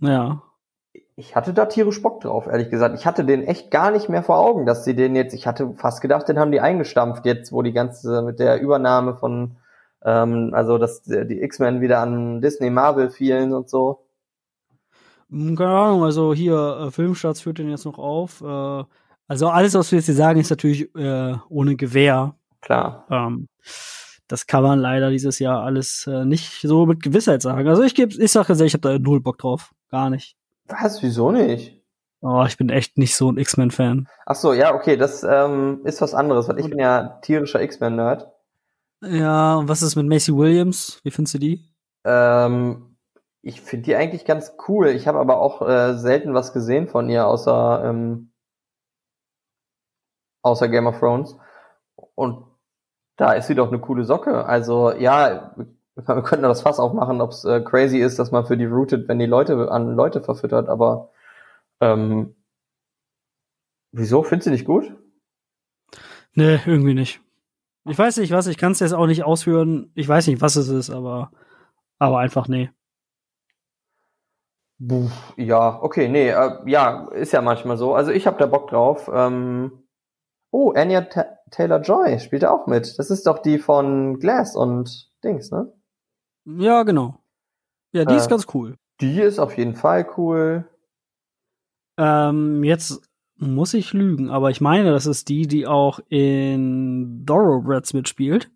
Ja. 0.00 0.42
Ich 1.16 1.36
hatte 1.36 1.54
da 1.54 1.66
tierisch 1.66 2.02
Bock 2.02 2.20
drauf, 2.20 2.48
ehrlich 2.48 2.70
gesagt. 2.70 2.98
Ich 2.98 3.06
hatte 3.06 3.24
den 3.24 3.44
echt 3.44 3.70
gar 3.70 3.92
nicht 3.92 4.08
mehr 4.08 4.24
vor 4.24 4.38
Augen, 4.38 4.66
dass 4.66 4.84
sie 4.84 4.96
den 4.96 5.14
jetzt, 5.14 5.32
ich 5.32 5.46
hatte 5.46 5.72
fast 5.76 6.00
gedacht, 6.00 6.28
den 6.28 6.40
haben 6.40 6.50
die 6.50 6.60
eingestampft 6.60 7.24
jetzt, 7.24 7.52
wo 7.52 7.62
die 7.62 7.72
ganze, 7.72 8.22
mit 8.22 8.40
der 8.40 8.60
Übernahme 8.60 9.14
von, 9.14 9.56
ähm, 10.04 10.50
also 10.52 10.76
dass 10.76 11.02
die 11.02 11.40
X-Men 11.40 11.80
wieder 11.80 12.00
an 12.00 12.40
Disney 12.40 12.68
Marvel 12.70 13.10
fielen 13.10 13.52
und 13.52 13.70
so. 13.70 14.06
Hm, 15.30 15.54
Keine 15.56 15.70
Ahnung, 15.70 16.02
also 16.02 16.34
hier, 16.34 16.86
äh, 16.86 16.90
Filmstarts 16.90 17.42
führt 17.42 17.58
den 17.58 17.70
jetzt 17.70 17.84
noch 17.84 17.98
auf. 17.98 18.40
Äh, 18.40 18.84
also 19.28 19.48
alles, 19.48 19.74
was 19.74 19.92
wir 19.92 19.98
jetzt 19.98 20.06
hier 20.06 20.14
sagen, 20.14 20.40
ist 20.40 20.50
natürlich 20.50 20.92
äh, 20.96 21.34
ohne 21.48 21.76
Gewehr. 21.76 22.34
Klar. 22.60 23.06
Ähm, 23.08 23.48
das 24.26 24.46
kann 24.46 24.62
man 24.64 24.80
leider 24.80 25.10
dieses 25.10 25.38
Jahr 25.38 25.62
alles 25.62 26.08
äh, 26.08 26.24
nicht 26.24 26.62
so 26.62 26.86
mit 26.86 27.02
Gewissheit 27.02 27.40
sagen. 27.40 27.68
Also 27.68 27.82
ich 27.82 27.94
gebe, 27.94 28.14
ich 28.14 28.32
sage 28.32 28.52
ich 28.64 28.74
habe 28.74 28.80
da 28.80 28.98
null 28.98 29.20
Bock 29.20 29.38
drauf. 29.38 29.72
Gar 29.90 30.10
nicht. 30.10 30.36
Was? 30.66 31.02
Wieso 31.02 31.30
nicht? 31.30 31.82
Oh, 32.20 32.44
ich 32.46 32.56
bin 32.56 32.70
echt 32.70 32.96
nicht 32.96 33.16
so 33.16 33.30
ein 33.30 33.36
X-Men-Fan. 33.36 34.08
Ach 34.24 34.34
so, 34.34 34.54
ja, 34.54 34.74
okay, 34.74 34.96
das 34.96 35.22
ähm, 35.24 35.80
ist 35.84 36.00
was 36.00 36.14
anderes, 36.14 36.48
weil 36.48 36.58
ich 36.58 36.70
bin 36.70 36.78
ja 36.78 37.18
tierischer 37.22 37.60
X-Men-Nerd. 37.60 38.30
Ja, 39.02 39.56
und 39.56 39.68
was 39.68 39.82
ist 39.82 39.96
mit 39.96 40.06
Macy 40.06 40.34
Williams? 40.34 41.00
Wie 41.02 41.10
findest 41.10 41.34
du 41.34 41.38
die? 41.38 41.68
Ähm, 42.04 42.96
ich 43.42 43.60
finde 43.60 43.84
die 43.84 43.96
eigentlich 43.96 44.24
ganz 44.24 44.54
cool. 44.68 44.88
Ich 44.88 45.06
habe 45.06 45.18
aber 45.18 45.38
auch 45.38 45.60
äh, 45.68 45.98
selten 45.98 46.32
was 46.32 46.54
gesehen 46.54 46.88
von 46.88 47.10
ihr, 47.10 47.26
außer 47.26 47.84
ähm, 47.84 48.32
außer 50.42 50.68
Game 50.68 50.86
of 50.86 50.98
Thrones. 50.98 51.36
Und 52.14 52.46
da 53.16 53.32
ist 53.32 53.48
sie 53.48 53.54
doch 53.54 53.68
eine 53.68 53.80
coole 53.80 54.04
Socke. 54.04 54.46
Also 54.46 54.92
ja, 54.92 55.54
wir 55.96 56.22
könnten 56.22 56.42
das 56.42 56.62
Fass 56.62 56.78
aufmachen, 56.78 57.20
ob 57.20 57.30
es 57.30 57.44
äh, 57.44 57.60
crazy 57.60 57.98
ist, 57.98 58.18
dass 58.18 58.30
man 58.30 58.46
für 58.46 58.56
die 58.56 58.64
rootet, 58.64 59.08
wenn 59.08 59.18
die 59.18 59.26
Leute 59.26 59.70
an 59.70 59.94
Leute 59.94 60.22
verfüttert. 60.22 60.68
Aber 60.68 61.10
ähm, 61.80 62.34
wieso 63.92 64.22
findest 64.22 64.46
du 64.46 64.50
nicht 64.50 64.64
gut? 64.64 64.92
Nee, 66.34 66.58
irgendwie 66.66 66.94
nicht. 66.94 67.20
Ich 67.86 67.98
weiß 67.98 68.16
nicht, 68.16 68.32
was, 68.32 68.46
ich 68.46 68.56
kann 68.56 68.72
es 68.72 68.80
jetzt 68.80 68.94
auch 68.94 69.06
nicht 69.06 69.24
ausführen. 69.24 69.92
Ich 69.94 70.08
weiß 70.08 70.26
nicht, 70.26 70.40
was 70.40 70.56
es 70.56 70.68
ist, 70.68 70.90
aber, 70.90 71.30
aber 71.98 72.18
einfach 72.18 72.48
nee. 72.48 72.70
Buh, 74.78 75.08
ja, 75.36 75.80
okay, 75.80 76.08
nee, 76.08 76.30
äh, 76.30 76.58
ja, 76.66 77.08
ist 77.12 77.32
ja 77.32 77.40
manchmal 77.40 77.76
so. 77.76 77.94
Also 77.94 78.10
ich 78.10 78.26
habe 78.26 78.38
da 78.38 78.46
Bock 78.46 78.68
drauf. 78.68 79.08
Ähm, 79.12 79.84
oh, 80.50 80.72
Anya 80.72 81.02
Ta 81.02 81.26
Taylor 81.50 81.80
Joy 81.80 82.18
spielt 82.18 82.42
da 82.42 82.50
auch 82.50 82.66
mit. 82.66 82.98
Das 82.98 83.10
ist 83.10 83.26
doch 83.28 83.38
die 83.38 83.58
von 83.58 84.18
Glass 84.18 84.56
und 84.56 85.12
Dings, 85.22 85.52
ne? 85.52 85.72
Ja, 86.46 86.82
genau. 86.82 87.18
Ja, 87.92 88.04
die 88.04 88.14
Äh. 88.14 88.18
ist 88.18 88.28
ganz 88.28 88.46
cool. 88.54 88.76
Die 89.00 89.20
ist 89.20 89.38
auf 89.38 89.56
jeden 89.56 89.74
Fall 89.74 90.06
cool. 90.16 90.68
Ähm, 91.98 92.62
jetzt 92.64 93.02
muss 93.36 93.74
ich 93.74 93.92
lügen, 93.92 94.30
aber 94.30 94.50
ich 94.50 94.60
meine, 94.60 94.90
das 94.92 95.06
ist 95.06 95.28
die, 95.28 95.46
die 95.46 95.66
auch 95.66 96.00
in 96.08 97.24
Thoroughbreds 97.26 97.92
mitspielt. 97.94 98.50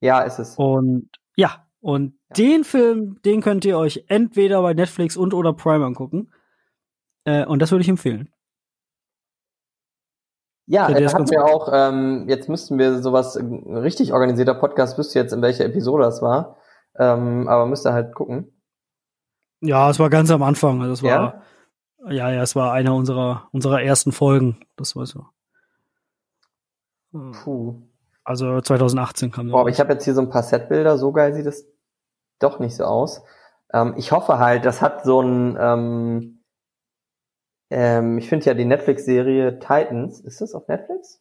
Ja, 0.00 0.20
ist 0.22 0.38
es. 0.38 0.56
Und 0.56 1.08
ja, 1.36 1.66
und 1.80 2.14
Ja. 2.30 2.34
den 2.36 2.64
Film, 2.64 3.20
den 3.22 3.40
könnt 3.40 3.64
ihr 3.64 3.78
euch 3.78 4.04
entweder 4.08 4.60
bei 4.62 4.74
Netflix 4.74 5.16
und 5.16 5.32
oder 5.34 5.52
Prime 5.52 5.84
angucken. 5.84 6.30
Äh, 7.24 7.46
und 7.46 7.60
das 7.62 7.70
würde 7.70 7.82
ich 7.82 7.88
empfehlen. 7.88 8.32
Ja, 10.66 10.88
Ja, 10.88 10.94
der 10.98 11.08
äh, 11.08 11.12
hatten 11.12 11.30
wir 11.30 11.44
auch, 11.44 11.68
ähm, 11.72 12.26
jetzt 12.28 12.48
müssten 12.48 12.78
wir 12.78 13.02
sowas, 13.02 13.36
ein 13.36 13.76
richtig 13.76 14.12
organisierter 14.12 14.54
Podcast, 14.54 14.96
wüsste 14.98 15.18
jetzt, 15.18 15.32
in 15.32 15.42
welcher 15.42 15.64
Episode 15.64 16.04
das 16.04 16.22
war. 16.22 16.56
Ähm, 16.98 17.48
aber 17.48 17.66
müsst 17.66 17.86
ihr 17.86 17.92
halt 17.92 18.14
gucken. 18.14 18.52
Ja, 19.60 19.90
es 19.90 19.98
war 19.98 20.10
ganz 20.10 20.30
am 20.30 20.42
Anfang. 20.42 20.80
Also 20.82 20.92
es 20.94 21.00
Ja? 21.02 21.42
war, 21.98 22.12
ja, 22.12 22.30
ja, 22.30 22.42
es 22.42 22.56
war 22.56 22.72
einer 22.72 22.94
unserer, 22.94 23.48
unserer 23.52 23.82
ersten 23.82 24.12
Folgen. 24.12 24.60
Das 24.76 24.96
war 24.96 25.06
so. 25.06 25.26
Puh. 27.12 27.80
Also 28.24 28.60
2018 28.60 29.30
kam 29.30 29.50
Boah, 29.50 29.60
aber 29.60 29.70
ich 29.70 29.80
habe 29.80 29.92
jetzt 29.92 30.04
hier 30.04 30.14
so 30.14 30.20
ein 30.20 30.30
paar 30.30 30.42
Setbilder, 30.42 30.96
so 30.96 31.12
geil 31.12 31.34
sieht 31.34 31.46
es 31.46 31.66
doch 32.38 32.58
nicht 32.58 32.76
so 32.76 32.84
aus. 32.84 33.22
Ähm, 33.72 33.94
ich 33.96 34.12
hoffe 34.12 34.38
halt, 34.38 34.64
das 34.64 34.80
hat 34.80 35.04
so 35.04 35.20
ein, 35.20 35.56
ähm, 35.60 36.44
ähm, 37.70 38.18
ich 38.18 38.28
finde 38.28 38.46
ja 38.46 38.54
die 38.54 38.64
Netflix-Serie 38.64 39.58
Titans, 39.58 40.20
ist 40.20 40.40
das 40.40 40.54
auf 40.54 40.68
Netflix? 40.68 41.20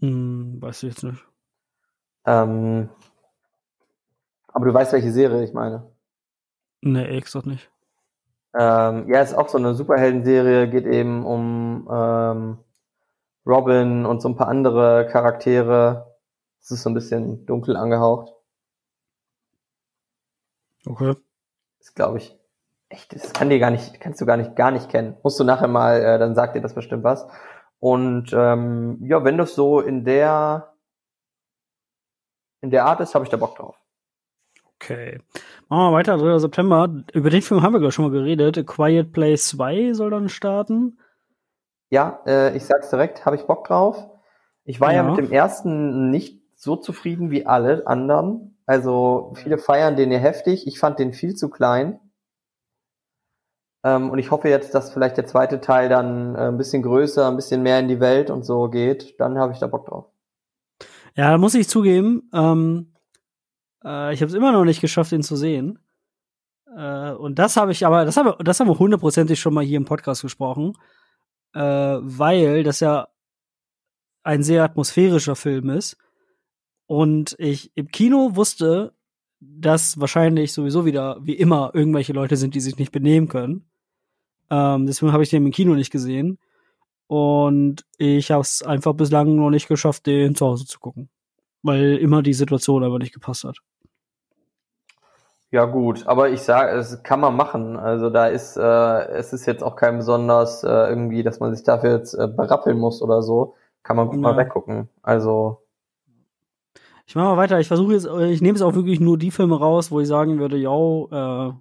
Hm, 0.00 0.60
weiß 0.60 0.82
ich 0.82 0.90
jetzt 0.90 1.02
nicht. 1.04 1.24
Ähm, 2.26 2.88
aber 4.52 4.66
du 4.66 4.74
weißt, 4.74 4.92
welche 4.92 5.12
Serie 5.12 5.42
ich 5.42 5.52
meine. 5.52 5.90
Nee, 6.80 7.04
ehrlich 7.04 7.24
gesagt 7.24 7.46
nicht. 7.46 7.70
Ähm, 8.54 9.08
ja, 9.08 9.20
ist 9.20 9.34
auch 9.34 9.48
so 9.48 9.58
eine 9.58 9.74
Superhelden-Serie, 9.74 10.68
geht 10.68 10.86
eben 10.86 11.24
um 11.24 11.88
ähm, 11.90 12.58
Robin 13.46 14.04
und 14.04 14.20
so 14.20 14.28
ein 14.28 14.36
paar 14.36 14.48
andere 14.48 15.08
Charaktere. 15.10 16.16
Es 16.60 16.70
ist 16.70 16.82
so 16.82 16.90
ein 16.90 16.94
bisschen 16.94 17.46
dunkel 17.46 17.76
angehaucht. 17.76 18.32
Okay. 20.84 21.14
ist, 21.78 21.94
glaube 21.94 22.18
ich, 22.18 22.36
echt, 22.88 23.14
das 23.14 23.32
kann 23.32 23.48
dir 23.48 23.60
gar 23.60 23.70
nicht, 23.70 24.00
kannst 24.00 24.20
du 24.20 24.26
gar 24.26 24.36
nicht, 24.36 24.56
gar 24.56 24.72
nicht 24.72 24.88
kennen. 24.88 25.16
Musst 25.22 25.38
du 25.38 25.44
nachher 25.44 25.68
mal, 25.68 26.02
äh, 26.02 26.18
dann 26.18 26.34
sagt 26.34 26.56
dir 26.56 26.60
das 26.60 26.74
bestimmt 26.74 27.04
was. 27.04 27.26
Und 27.78 28.32
ähm, 28.32 28.98
ja, 29.02 29.24
wenn 29.24 29.38
das 29.38 29.54
so 29.54 29.80
in 29.80 30.04
der 30.04 30.74
in 32.60 32.70
der 32.70 32.84
Art 32.86 33.00
ist, 33.00 33.14
habe 33.14 33.24
ich 33.24 33.30
da 33.30 33.36
Bock 33.36 33.56
drauf. 33.56 33.81
Okay. 34.82 35.20
Machen 35.68 35.92
wir 35.92 35.92
weiter, 35.92 36.18
3. 36.18 36.38
September. 36.38 37.04
Über 37.12 37.30
den 37.30 37.42
Film 37.42 37.62
haben 37.62 37.72
wir 37.72 37.78
gerade 37.78 37.92
schon 37.92 38.04
mal 38.04 38.10
geredet. 38.10 38.58
A 38.58 38.62
Quiet 38.62 39.12
Place 39.12 39.48
2 39.48 39.92
soll 39.94 40.10
dann 40.10 40.28
starten. 40.28 40.98
Ja, 41.90 42.20
äh, 42.26 42.56
ich 42.56 42.64
sag's 42.64 42.90
direkt, 42.90 43.24
habe 43.24 43.36
ich 43.36 43.42
Bock 43.42 43.66
drauf. 43.66 44.08
Ich 44.64 44.80
war 44.80 44.90
ja. 44.92 45.04
Ja. 45.04 45.10
mit 45.10 45.18
dem 45.18 45.30
ersten 45.30 46.10
nicht 46.10 46.42
so 46.56 46.76
zufrieden 46.76 47.30
wie 47.30 47.46
alle 47.46 47.86
anderen. 47.86 48.58
Also 48.66 49.32
viele 49.36 49.58
feiern 49.58 49.96
den 49.96 50.10
ja 50.10 50.18
heftig. 50.18 50.66
Ich 50.66 50.78
fand 50.78 50.98
den 50.98 51.12
viel 51.12 51.34
zu 51.34 51.48
klein. 51.48 52.00
Ähm, 53.84 54.10
und 54.10 54.18
ich 54.18 54.30
hoffe 54.30 54.48
jetzt, 54.48 54.74
dass 54.74 54.92
vielleicht 54.92 55.16
der 55.16 55.26
zweite 55.26 55.60
Teil 55.60 55.88
dann 55.88 56.34
äh, 56.34 56.48
ein 56.48 56.56
bisschen 56.56 56.82
größer, 56.82 57.28
ein 57.28 57.36
bisschen 57.36 57.62
mehr 57.62 57.78
in 57.78 57.88
die 57.88 58.00
Welt 58.00 58.30
und 58.30 58.44
so 58.44 58.68
geht. 58.68 59.20
Dann 59.20 59.38
habe 59.38 59.52
ich 59.52 59.58
da 59.58 59.66
Bock 59.68 59.86
drauf. 59.86 60.06
Ja, 61.14 61.32
da 61.32 61.38
muss 61.38 61.54
ich 61.54 61.68
zugeben, 61.68 62.30
ähm, 62.32 62.91
äh, 63.84 64.14
ich 64.14 64.20
habe 64.20 64.30
es 64.30 64.34
immer 64.34 64.52
noch 64.52 64.64
nicht 64.64 64.80
geschafft, 64.80 65.12
ihn 65.12 65.22
zu 65.22 65.36
sehen. 65.36 65.78
Äh, 66.76 67.12
und 67.12 67.38
das 67.38 67.56
habe 67.56 67.72
ich 67.72 67.86
aber, 67.86 68.04
das 68.04 68.16
haben 68.16 68.26
wir, 68.26 68.36
das 68.44 68.60
haben 68.60 68.68
wir 68.68 68.78
hundertprozentig 68.78 69.40
schon 69.40 69.54
mal 69.54 69.64
hier 69.64 69.76
im 69.76 69.84
Podcast 69.84 70.22
gesprochen, 70.22 70.74
äh, 71.54 71.60
weil 71.60 72.62
das 72.62 72.80
ja 72.80 73.08
ein 74.22 74.42
sehr 74.42 74.64
atmosphärischer 74.64 75.36
Film 75.36 75.70
ist. 75.70 75.96
Und 76.86 77.34
ich 77.38 77.72
im 77.74 77.88
Kino 77.88 78.36
wusste, 78.36 78.92
dass 79.40 79.98
wahrscheinlich 79.98 80.52
sowieso 80.52 80.84
wieder, 80.84 81.18
wie 81.22 81.34
immer, 81.34 81.72
irgendwelche 81.74 82.12
Leute 82.12 82.36
sind, 82.36 82.54
die 82.54 82.60
sich 82.60 82.76
nicht 82.76 82.92
benehmen 82.92 83.28
können. 83.28 83.66
Ähm, 84.50 84.86
deswegen 84.86 85.12
habe 85.12 85.22
ich 85.22 85.30
den 85.30 85.44
im 85.46 85.52
Kino 85.52 85.74
nicht 85.74 85.90
gesehen. 85.90 86.38
Und 87.08 87.84
ich 87.98 88.30
habe 88.30 88.42
es 88.42 88.62
einfach 88.62 88.94
bislang 88.94 89.34
noch 89.36 89.50
nicht 89.50 89.68
geschafft, 89.68 90.06
den 90.06 90.34
zu 90.34 90.46
Hause 90.46 90.66
zu 90.66 90.78
gucken. 90.78 91.10
Weil 91.62 91.96
immer 91.96 92.22
die 92.22 92.34
Situation 92.34 92.84
einfach 92.84 92.98
nicht 92.98 93.14
gepasst 93.14 93.44
hat. 93.44 93.58
Ja 95.52 95.66
gut, 95.66 96.06
aber 96.06 96.30
ich 96.30 96.40
sage, 96.40 96.72
es 96.78 97.02
kann 97.02 97.20
man 97.20 97.36
machen. 97.36 97.76
Also 97.76 98.08
da 98.08 98.26
ist, 98.26 98.56
äh, 98.56 99.08
es 99.10 99.34
ist 99.34 99.44
jetzt 99.44 99.62
auch 99.62 99.76
kein 99.76 99.98
besonders 99.98 100.64
äh, 100.64 100.68
irgendwie, 100.68 101.22
dass 101.22 101.40
man 101.40 101.54
sich 101.54 101.62
dafür 101.62 101.90
jetzt 101.90 102.14
äh, 102.14 102.26
berappeln 102.26 102.78
muss 102.78 103.02
oder 103.02 103.22
so. 103.22 103.54
Kann 103.82 103.96
man 103.96 104.08
gut 104.08 104.18
mal 104.18 104.30
Ja. 104.30 104.38
weggucken. 104.38 104.88
Also 105.02 105.58
Ich 107.04 107.14
mache 107.14 107.26
mal 107.26 107.36
weiter. 107.36 107.60
Ich 107.60 107.68
versuche 107.68 107.92
jetzt, 107.92 108.06
ich 108.06 108.40
nehme 108.40 108.56
jetzt 108.56 108.62
auch 108.62 108.74
wirklich 108.74 108.98
nur 108.98 109.18
die 109.18 109.30
Filme 109.30 109.58
raus, 109.58 109.90
wo 109.90 110.00
ich 110.00 110.08
sagen 110.08 110.38
würde, 110.38 110.56
ja, 110.56 110.70
äh, 110.70 111.52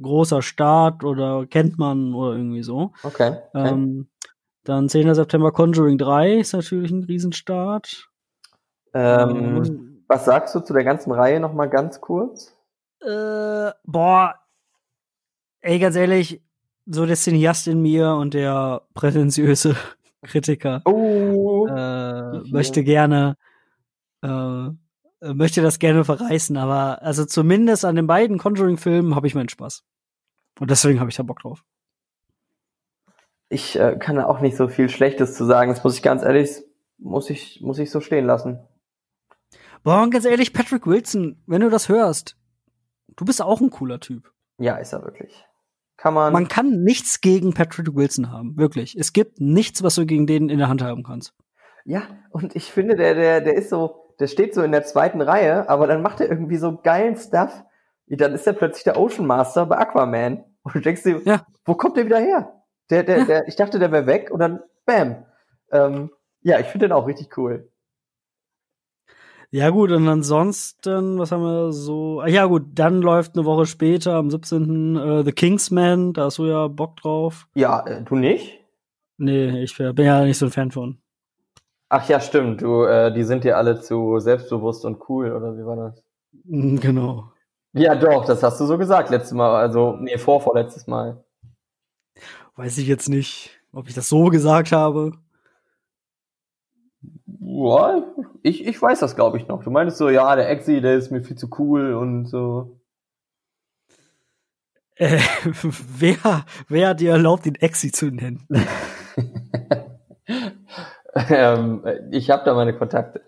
großer 0.00 0.40
Start 0.40 1.04
oder 1.04 1.44
kennt 1.44 1.78
man 1.78 2.14
oder 2.14 2.36
irgendwie 2.36 2.62
so. 2.62 2.92
okay. 3.02 3.36
okay. 3.52 3.68
Ähm, 3.68 4.08
dann 4.64 4.88
10. 4.88 5.14
September 5.14 5.52
Conjuring 5.52 5.98
3 5.98 6.36
ist 6.36 6.54
natürlich 6.54 6.90
ein 6.90 7.04
Riesenstart. 7.04 8.08
Ähm, 8.94 10.02
was 10.08 10.24
sagst 10.24 10.54
du 10.54 10.60
zu 10.60 10.72
der 10.72 10.84
ganzen 10.84 11.12
Reihe 11.12 11.40
noch 11.40 11.52
mal 11.52 11.68
ganz 11.68 12.00
kurz? 12.00 12.53
Äh, 13.04 13.72
boah, 13.84 14.34
ey, 15.60 15.78
ganz 15.78 15.96
ehrlich, 15.96 16.42
so 16.86 17.06
der 17.06 17.16
Cineast 17.16 17.68
in 17.68 17.82
mir 17.82 18.10
und 18.12 18.34
der 18.34 18.82
prätentiöse 18.94 19.76
Kritiker 20.22 20.80
Oh, 20.86 21.66
äh, 21.66 22.40
möchte 22.50 22.82
gerne 22.82 23.36
äh, 24.22 24.70
möchte 25.20 25.62
das 25.62 25.78
gerne 25.78 26.04
verreißen, 26.04 26.56
aber 26.56 27.02
also 27.02 27.24
zumindest 27.24 27.84
an 27.84 27.96
den 27.96 28.06
beiden 28.06 28.38
Conjuring-Filmen 28.38 29.14
habe 29.14 29.26
ich 29.26 29.34
meinen 29.34 29.48
Spaß. 29.48 29.84
Und 30.60 30.70
deswegen 30.70 31.00
habe 31.00 31.10
ich 31.10 31.16
da 31.16 31.22
Bock 31.22 31.40
drauf. 31.40 31.64
Ich 33.48 33.78
äh, 33.78 33.96
kann 33.98 34.16
da 34.16 34.26
auch 34.26 34.40
nicht 34.40 34.56
so 34.56 34.68
viel 34.68 34.88
Schlechtes 34.88 35.34
zu 35.34 35.44
sagen. 35.44 35.70
Das 35.70 35.84
muss 35.84 35.96
ich 35.96 36.02
ganz 36.02 36.22
ehrlich, 36.22 36.62
muss 36.98 37.30
ich, 37.30 37.60
muss 37.60 37.78
ich 37.78 37.90
so 37.90 38.00
stehen 38.00 38.26
lassen. 38.26 38.58
Boah, 39.82 40.02
und 40.02 40.10
ganz 40.10 40.24
ehrlich, 40.24 40.52
Patrick 40.52 40.86
Wilson, 40.86 41.42
wenn 41.46 41.60
du 41.60 41.70
das 41.70 41.88
hörst, 41.88 42.36
du 43.16 43.24
bist 43.24 43.42
auch 43.42 43.60
ein 43.60 43.70
cooler 43.70 44.00
Typ. 44.00 44.32
Ja, 44.58 44.76
ist 44.76 44.92
er 44.92 45.02
wirklich. 45.02 45.44
Kann 45.96 46.14
man. 46.14 46.32
Man 46.32 46.48
kann 46.48 46.82
nichts 46.82 47.20
gegen 47.20 47.54
Patrick 47.54 47.94
Wilson 47.94 48.30
haben, 48.30 48.56
wirklich. 48.56 48.96
Es 48.96 49.12
gibt 49.12 49.40
nichts, 49.40 49.82
was 49.82 49.94
du 49.94 50.06
gegen 50.06 50.26
den 50.26 50.48
in 50.48 50.58
der 50.58 50.68
Hand 50.68 50.82
haben 50.82 51.02
kannst. 51.02 51.34
Ja, 51.84 52.02
und 52.30 52.56
ich 52.56 52.72
finde, 52.72 52.96
der, 52.96 53.14
der, 53.14 53.40
der 53.40 53.54
ist 53.54 53.70
so, 53.70 54.14
der 54.18 54.26
steht 54.26 54.54
so 54.54 54.62
in 54.62 54.72
der 54.72 54.84
zweiten 54.84 55.20
Reihe, 55.20 55.68
aber 55.68 55.86
dann 55.86 56.02
macht 56.02 56.20
er 56.20 56.30
irgendwie 56.30 56.56
so 56.56 56.76
geilen 56.76 57.16
Stuff. 57.16 57.62
Dann 58.06 58.34
ist 58.34 58.46
er 58.46 58.52
plötzlich 58.52 58.84
der 58.84 58.98
Ocean 58.98 59.26
Master 59.26 59.66
bei 59.66 59.78
Aquaman. 59.78 60.44
Und 60.62 60.74
du 60.74 60.80
denkst 60.80 61.02
dir, 61.02 61.20
ja. 61.24 61.46
wo 61.64 61.74
kommt 61.74 61.96
der 61.96 62.06
wieder 62.06 62.18
her? 62.18 62.62
Der, 62.90 63.02
der, 63.02 63.18
ja. 63.18 63.24
der, 63.24 63.48
ich 63.48 63.56
dachte, 63.56 63.78
der 63.78 63.92
wäre 63.92 64.06
weg 64.06 64.30
und 64.30 64.40
dann 64.40 64.60
bam. 64.84 65.24
Ähm, 65.70 66.10
ja, 66.42 66.58
ich 66.58 66.66
finde 66.66 66.88
den 66.88 66.92
auch 66.92 67.06
richtig 67.06 67.36
cool. 67.38 67.70
Ja, 69.54 69.70
gut, 69.70 69.92
und 69.92 70.08
ansonsten, 70.08 71.16
was 71.16 71.30
haben 71.30 71.44
wir 71.44 71.72
so? 71.72 72.20
Ah, 72.20 72.26
ja, 72.26 72.44
gut, 72.46 72.64
dann 72.74 73.00
läuft 73.00 73.36
eine 73.36 73.44
Woche 73.44 73.66
später, 73.66 74.14
am 74.14 74.28
17. 74.28 74.96
Äh, 74.96 75.24
The 75.24 75.30
Kingsman, 75.30 76.12
da 76.12 76.24
hast 76.24 76.38
du 76.38 76.46
ja 76.46 76.66
Bock 76.66 76.96
drauf. 76.96 77.46
Ja, 77.54 77.86
äh, 77.86 78.02
du 78.02 78.16
nicht? 78.16 78.58
Nee, 79.16 79.62
ich 79.62 79.76
bin 79.76 79.96
ja 79.96 80.24
nicht 80.24 80.38
so 80.38 80.46
ein 80.46 80.50
Fan 80.50 80.72
von. 80.72 80.98
Ach 81.88 82.08
ja, 82.08 82.18
stimmt, 82.18 82.62
du, 82.62 82.82
äh, 82.82 83.14
die 83.14 83.22
sind 83.22 83.44
dir 83.44 83.56
alle 83.56 83.80
zu 83.80 84.18
selbstbewusst 84.18 84.84
und 84.84 85.08
cool, 85.08 85.30
oder 85.30 85.56
wie 85.56 85.64
war 85.64 85.76
das? 85.76 86.02
Mm, 86.46 86.78
genau. 86.78 87.30
Ja, 87.74 87.94
doch, 87.94 88.24
das 88.24 88.42
hast 88.42 88.58
du 88.58 88.66
so 88.66 88.76
gesagt 88.76 89.10
letztes 89.10 89.34
Mal, 89.34 89.54
also, 89.54 89.96
nee, 90.00 90.18
vorvorletztes 90.18 90.88
Mal. 90.88 91.22
Weiß 92.56 92.76
ich 92.78 92.88
jetzt 92.88 93.08
nicht, 93.08 93.50
ob 93.70 93.86
ich 93.86 93.94
das 93.94 94.08
so 94.08 94.24
gesagt 94.30 94.72
habe. 94.72 95.12
Ja, 97.38 98.02
ich, 98.44 98.66
ich 98.66 98.80
weiß 98.80 99.00
das, 99.00 99.16
glaube 99.16 99.38
ich, 99.38 99.48
noch. 99.48 99.64
Du 99.64 99.70
meinst 99.70 99.96
so, 99.96 100.10
ja, 100.10 100.36
der 100.36 100.50
Exi, 100.50 100.82
der 100.82 100.96
ist 100.96 101.10
mir 101.10 101.22
viel 101.22 101.36
zu 101.36 101.48
cool 101.58 101.94
und 101.94 102.26
so. 102.26 102.78
Äh, 104.96 105.18
wer, 105.98 106.44
wer 106.68 106.88
hat 106.90 107.00
dir 107.00 107.12
erlaubt, 107.12 107.46
den 107.46 107.54
Exi 107.54 107.90
zu 107.90 108.06
nennen? 108.06 108.46
ähm, 111.30 111.84
ich 112.10 112.30
habe 112.30 112.44
da 112.44 112.54
meine 112.54 112.76
Kontakte. 112.76 113.22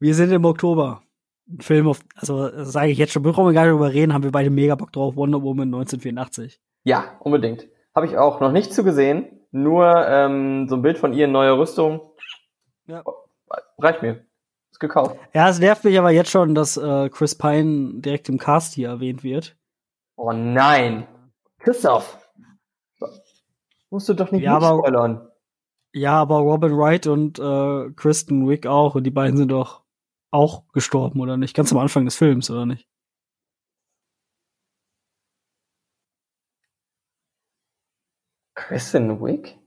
Wir 0.00 0.16
sind 0.16 0.32
im 0.32 0.44
Oktober. 0.44 1.02
Ein 1.48 1.60
Film 1.60 1.86
auf, 1.86 2.00
also 2.16 2.50
sage 2.64 2.90
ich 2.90 2.98
jetzt 2.98 3.12
schon, 3.12 3.22
bevor 3.22 3.46
wir 3.46 3.52
gar 3.52 3.62
nicht 3.62 3.72
drüber 3.72 3.92
reden, 3.92 4.12
haben 4.12 4.24
wir 4.24 4.32
beide 4.32 4.50
mega 4.50 4.74
Bock 4.74 4.92
drauf. 4.92 5.14
Wonder 5.14 5.42
Woman 5.42 5.68
1984. 5.68 6.60
Ja, 6.82 7.18
unbedingt. 7.20 7.68
Habe 7.94 8.06
ich 8.06 8.18
auch 8.18 8.40
noch 8.40 8.50
nicht 8.50 8.74
zu 8.74 8.82
gesehen. 8.82 9.26
Nur 9.52 10.08
ähm, 10.08 10.66
so 10.68 10.74
ein 10.74 10.82
Bild 10.82 10.98
von 10.98 11.12
ihr 11.12 11.26
in 11.26 11.32
neuer 11.32 11.56
Rüstung. 11.56 12.00
Ja. 12.86 13.04
Reicht 13.78 14.02
mir. 14.02 14.24
Ist 14.70 14.80
gekauft. 14.80 15.18
Ja, 15.34 15.48
es 15.48 15.58
nervt 15.58 15.84
mich 15.84 15.98
aber 15.98 16.10
jetzt 16.10 16.30
schon, 16.30 16.54
dass 16.54 16.76
äh, 16.76 17.08
Chris 17.10 17.36
Pine 17.36 18.00
direkt 18.00 18.28
im 18.28 18.38
Cast 18.38 18.74
hier 18.74 18.88
erwähnt 18.88 19.22
wird. 19.22 19.56
Oh 20.16 20.32
nein. 20.32 21.06
Christoph. 21.58 22.18
Musst 23.90 24.08
du 24.08 24.14
doch 24.14 24.30
nicht 24.30 24.44
ja, 24.44 24.56
aber, 24.56 24.78
spoilern. 24.78 25.28
Ja, 25.92 26.14
aber 26.14 26.38
Robin 26.38 26.76
Wright 26.76 27.06
und 27.06 27.38
äh, 27.38 27.90
Kristen 27.94 28.48
Wick 28.48 28.66
auch. 28.66 28.94
Und 28.94 29.04
die 29.04 29.10
beiden 29.10 29.36
sind 29.36 29.48
doch 29.48 29.82
auch 30.30 30.66
gestorben, 30.72 31.20
oder 31.20 31.36
nicht? 31.36 31.54
Ganz 31.54 31.72
am 31.72 31.78
Anfang 31.78 32.06
des 32.06 32.16
Films, 32.16 32.50
oder 32.50 32.64
nicht? 32.64 32.88
Kristen 38.54 39.20
Wick? 39.20 39.58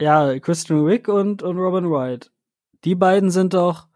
Ja, 0.00 0.38
Kristen 0.38 0.86
Wick 0.86 1.08
und, 1.08 1.42
und 1.42 1.58
Robin 1.58 1.90
Wright. 1.90 2.32
Die 2.84 2.94
beiden 2.94 3.30
sind 3.30 3.54
doch, 3.54 3.88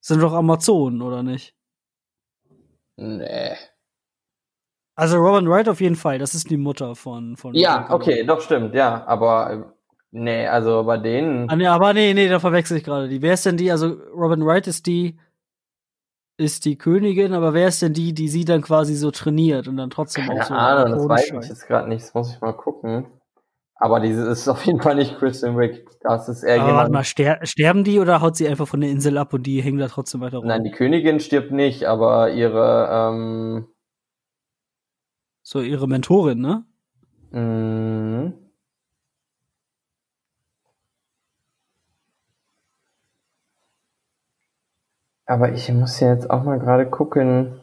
sind 0.00 0.22
doch 0.22 0.32
Amazonen, 0.32 1.02
oder 1.02 1.22
nicht? 1.22 1.54
Nee. 2.96 3.56
Also 4.94 5.16
Robin 5.18 5.48
Wright 5.48 5.68
auf 5.68 5.80
jeden 5.80 5.96
Fall, 5.96 6.18
das 6.18 6.34
ist 6.34 6.50
die 6.50 6.58
Mutter 6.58 6.94
von. 6.94 7.36
von 7.36 7.54
ja, 7.54 7.86
okay, 7.90 8.24
doch 8.24 8.40
stimmt, 8.42 8.74
ja, 8.74 9.06
aber 9.06 9.74
nee, 10.10 10.46
also 10.46 10.84
bei 10.84 10.98
denen. 10.98 11.48
Ah, 11.48 11.56
nee, 11.56 11.66
aber 11.66 11.94
nee, 11.94 12.12
nee, 12.12 12.28
da 12.28 12.38
verwechsel 12.38 12.76
ich 12.76 12.84
gerade 12.84 13.08
die. 13.08 13.22
Wer 13.22 13.34
ist 13.34 13.46
denn 13.46 13.56
die? 13.56 13.70
Also 13.70 13.96
Robin 14.14 14.44
Wright 14.44 14.66
ist 14.66 14.86
die, 14.86 15.18
ist 16.36 16.66
die 16.66 16.76
Königin, 16.76 17.32
aber 17.32 17.54
wer 17.54 17.68
ist 17.68 17.80
denn 17.80 17.94
die, 17.94 18.12
die 18.12 18.28
sie 18.28 18.44
dann 18.44 18.60
quasi 18.60 18.94
so 18.94 19.10
trainiert 19.10 19.68
und 19.68 19.78
dann 19.78 19.88
trotzdem 19.90 20.26
Keine 20.26 20.42
auch 20.42 20.46
so. 20.46 20.54
Ahnung, 20.54 20.98
das 20.98 21.08
weiß 21.08 21.32
ich 21.44 21.48
jetzt 21.48 21.66
gerade 21.66 21.88
nicht, 21.88 22.02
das 22.02 22.12
muss 22.14 22.34
ich 22.34 22.40
mal 22.40 22.52
gucken. 22.52 23.06
Aber 23.82 23.98
dieses 23.98 24.28
ist 24.28 24.46
auf 24.46 24.64
jeden 24.66 24.82
Fall 24.82 24.94
nicht 24.94 25.18
Kristen 25.18 25.56
Wick. 25.56 25.86
Das 26.02 26.28
ist 26.28 26.42
eher 26.42 26.56
Aber 26.56 26.64
jemand. 26.64 26.76
Warte 26.76 26.92
mal, 26.92 27.04
ster 27.04 27.38
sterben 27.44 27.82
die 27.82 27.98
oder 27.98 28.20
haut 28.20 28.36
sie 28.36 28.46
einfach 28.46 28.68
von 28.68 28.82
der 28.82 28.90
Insel 28.90 29.16
ab 29.16 29.32
und 29.32 29.44
die 29.44 29.62
hängen 29.62 29.78
da 29.78 29.88
trotzdem 29.88 30.20
weiter 30.20 30.36
rum? 30.38 30.46
Nein, 30.46 30.64
die 30.64 30.70
Königin 30.70 31.18
stirbt 31.18 31.50
nicht, 31.50 31.86
aber 31.86 32.30
ihre 32.30 32.88
ähm 32.92 33.66
so 35.42 35.62
ihre 35.62 35.88
Mentorin, 35.88 36.40
ne? 36.40 36.64
Mhm. 37.30 38.34
Aber 45.24 45.52
ich 45.52 45.72
muss 45.72 46.00
ja 46.00 46.12
jetzt 46.12 46.28
auch 46.28 46.44
mal 46.44 46.58
gerade 46.58 46.90
gucken. 46.90 47.59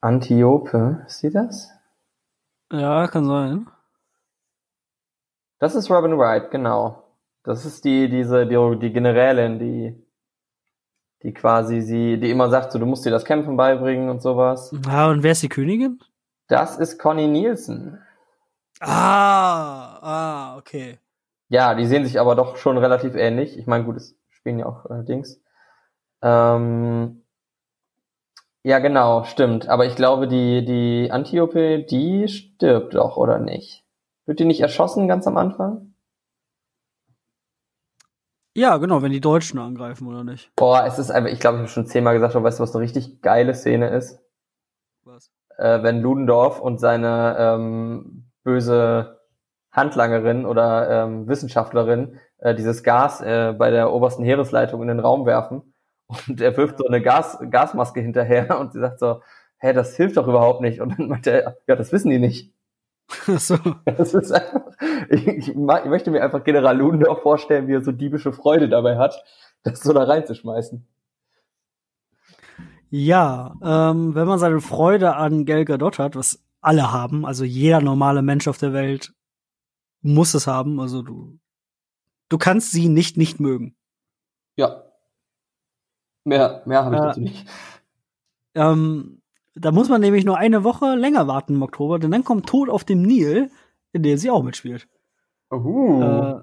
Antiope, 0.00 1.04
ist 1.06 1.18
sie 1.20 1.30
das? 1.30 1.70
Ja, 2.72 3.06
kann 3.08 3.26
sein. 3.26 3.66
Das 5.58 5.74
ist 5.74 5.90
Robin 5.90 6.16
Wright, 6.18 6.50
genau. 6.50 7.04
Das 7.42 7.66
ist 7.66 7.84
die, 7.84 8.08
diese, 8.08 8.46
die, 8.46 8.78
die 8.78 8.92
Generälin, 8.92 9.58
die, 9.58 10.06
die 11.22 11.34
quasi 11.34 11.82
sie, 11.82 12.18
die 12.18 12.30
immer 12.30 12.48
sagt, 12.48 12.72
so, 12.72 12.78
du 12.78 12.86
musst 12.86 13.04
dir 13.04 13.10
das 13.10 13.24
Kämpfen 13.24 13.56
beibringen 13.56 14.08
und 14.08 14.22
sowas. 14.22 14.74
Ah, 14.88 15.10
und 15.10 15.22
wer 15.22 15.32
ist 15.32 15.42
die 15.42 15.48
Königin? 15.48 16.00
Das 16.48 16.78
ist 16.78 16.98
Connie 16.98 17.28
Nielsen. 17.28 17.98
Ah, 18.80 19.98
ah, 20.00 20.56
okay. 20.56 20.98
Ja, 21.48 21.74
die 21.74 21.86
sehen 21.86 22.04
sich 22.04 22.18
aber 22.18 22.34
doch 22.36 22.56
schon 22.56 22.78
relativ 22.78 23.14
ähnlich. 23.14 23.58
Ich 23.58 23.66
meine, 23.66 23.84
gut, 23.84 23.96
es 23.96 24.16
spielen 24.30 24.60
ja 24.60 24.66
auch 24.66 24.86
äh, 24.86 25.04
Dings. 25.04 25.42
Ähm, 26.22 27.22
ja, 28.62 28.78
genau, 28.78 29.24
stimmt. 29.24 29.68
Aber 29.68 29.86
ich 29.86 29.96
glaube, 29.96 30.28
die, 30.28 30.64
die 30.64 31.10
Antiope, 31.10 31.82
die 31.82 32.28
stirbt 32.28 32.94
doch, 32.94 33.16
oder 33.16 33.38
nicht? 33.38 33.84
Wird 34.26 34.38
die 34.38 34.44
nicht 34.44 34.60
erschossen 34.60 35.08
ganz 35.08 35.26
am 35.26 35.36
Anfang? 35.36 35.94
Ja, 38.54 38.76
genau, 38.76 39.00
wenn 39.00 39.12
die 39.12 39.20
Deutschen 39.20 39.58
angreifen, 39.58 40.06
oder 40.08 40.24
nicht? 40.24 40.50
Boah, 40.56 40.84
es 40.84 40.98
ist 40.98 41.10
einfach, 41.10 41.30
ich 41.30 41.40
glaube, 41.40 41.56
ich 41.56 41.62
habe 41.62 41.70
schon 41.70 41.86
zehnmal 41.86 42.14
gesagt, 42.14 42.36
aber 42.36 42.44
weißt 42.44 42.58
du, 42.58 42.62
was 42.62 42.74
eine 42.74 42.84
richtig 42.84 43.22
geile 43.22 43.54
Szene 43.54 43.88
ist? 43.88 44.20
Was? 45.04 45.30
Äh, 45.56 45.82
wenn 45.82 46.00
Ludendorff 46.00 46.60
und 46.60 46.78
seine 46.78 47.36
ähm, 47.38 48.30
böse 48.42 49.20
Handlangerin 49.70 50.44
oder 50.44 51.04
ähm, 51.04 51.28
Wissenschaftlerin 51.28 52.18
äh, 52.38 52.54
dieses 52.54 52.82
Gas 52.82 53.20
äh, 53.20 53.54
bei 53.56 53.70
der 53.70 53.92
obersten 53.92 54.24
Heeresleitung 54.24 54.82
in 54.82 54.88
den 54.88 55.00
Raum 55.00 55.26
werfen 55.26 55.69
und 56.28 56.40
er 56.40 56.56
wirft 56.56 56.78
so 56.78 56.86
eine 56.86 57.00
Gas, 57.00 57.38
Gasmaske 57.50 58.00
hinterher 58.00 58.58
und 58.60 58.72
sie 58.72 58.80
sagt 58.80 58.98
so, 58.98 59.22
hä, 59.58 59.72
das 59.72 59.96
hilft 59.96 60.16
doch 60.16 60.26
überhaupt 60.26 60.60
nicht. 60.60 60.80
Und 60.80 60.98
dann 60.98 61.08
meint 61.08 61.26
er, 61.26 61.56
ja, 61.66 61.76
das 61.76 61.92
wissen 61.92 62.10
die 62.10 62.18
nicht. 62.18 62.52
Ach 63.26 63.38
so. 63.38 63.56
Das 63.84 64.14
ist 64.14 64.32
einfach, 64.32 64.62
ich, 65.08 65.26
ich, 65.26 65.48
ich 65.48 65.54
möchte 65.56 66.10
mir 66.10 66.22
einfach 66.22 66.44
General 66.44 66.76
Ludendorff 66.76 67.22
vorstellen, 67.22 67.68
wie 67.68 67.74
er 67.74 67.82
so 67.82 67.92
diebische 67.92 68.32
Freude 68.32 68.68
dabei 68.68 68.96
hat, 68.96 69.22
das 69.62 69.80
so 69.80 69.92
da 69.92 70.04
reinzuschmeißen. 70.04 70.86
Ja, 72.90 73.54
ähm, 73.62 74.14
wenn 74.14 74.26
man 74.26 74.38
seine 74.38 74.60
Freude 74.60 75.14
an 75.14 75.44
Gal 75.44 75.64
Gadot 75.64 75.98
hat, 75.98 76.16
was 76.16 76.42
alle 76.60 76.92
haben, 76.92 77.24
also 77.24 77.44
jeder 77.44 77.80
normale 77.80 78.22
Mensch 78.22 78.48
auf 78.48 78.58
der 78.58 78.72
Welt 78.72 79.12
muss 80.02 80.34
es 80.34 80.46
haben, 80.46 80.80
also 80.80 81.02
du, 81.02 81.38
du 82.28 82.38
kannst 82.38 82.72
sie 82.72 82.88
nicht 82.88 83.16
nicht 83.16 83.38
mögen. 83.38 83.76
Ja, 84.56 84.89
Mehr, 86.24 86.62
mehr 86.66 86.84
habe 86.84 86.96
ich 86.96 87.00
äh, 87.00 87.04
dazu 87.04 87.20
nicht. 87.20 87.46
Ähm, 88.54 89.22
da 89.54 89.72
muss 89.72 89.88
man 89.88 90.00
nämlich 90.00 90.24
nur 90.24 90.38
eine 90.38 90.64
Woche 90.64 90.94
länger 90.94 91.26
warten 91.26 91.54
im 91.54 91.62
Oktober, 91.62 91.98
denn 91.98 92.10
dann 92.10 92.24
kommt 92.24 92.48
Tod 92.48 92.68
auf 92.68 92.84
dem 92.84 93.02
Nil, 93.02 93.50
in 93.92 94.02
dem 94.02 94.18
sie 94.18 94.30
auch 94.30 94.42
mitspielt. 94.42 94.88
Uh. 95.52 96.02
Äh, 96.02 96.40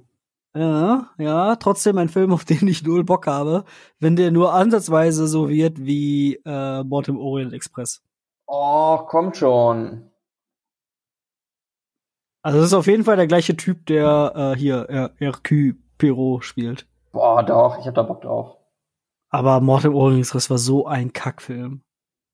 ja, 0.59 1.09
ja, 1.17 1.55
trotzdem 1.57 1.97
ein 1.97 2.09
Film, 2.09 2.31
auf 2.33 2.43
den 2.43 2.67
ich 2.67 2.83
null 2.83 3.03
Bock 3.03 3.27
habe, 3.27 3.63
wenn 3.99 4.15
der 4.15 4.31
nur 4.31 4.53
ansatzweise 4.53 5.27
so 5.27 5.49
wird 5.49 5.85
wie 5.85 6.41
äh, 6.45 6.83
Mord 6.83 7.07
im 7.09 7.17
Orient 7.17 7.53
Express. 7.53 8.01
Oh, 8.47 8.97
kommt 9.07 9.37
schon. 9.37 10.09
Also 12.41 12.59
das 12.59 12.67
ist 12.67 12.73
auf 12.73 12.87
jeden 12.87 13.03
Fall 13.03 13.17
der 13.17 13.27
gleiche 13.27 13.57
Typ, 13.57 13.85
der 13.85 14.31
äh, 14.35 14.57
hier 14.57 14.89
äh, 14.89 15.09
Hercule 15.17 15.75
Perot 15.97 16.45
spielt. 16.45 16.87
Boah, 17.11 17.43
doch, 17.43 17.77
ich 17.79 17.87
hab 17.87 17.95
da 17.95 18.03
Bock 18.03 18.21
drauf. 18.21 18.56
Aber 19.29 19.59
Mord 19.59 19.85
im 19.85 19.95
Ohrringsriss 19.95 20.49
war 20.49 20.57
so 20.57 20.87
ein 20.87 21.13
Kackfilm. 21.13 21.81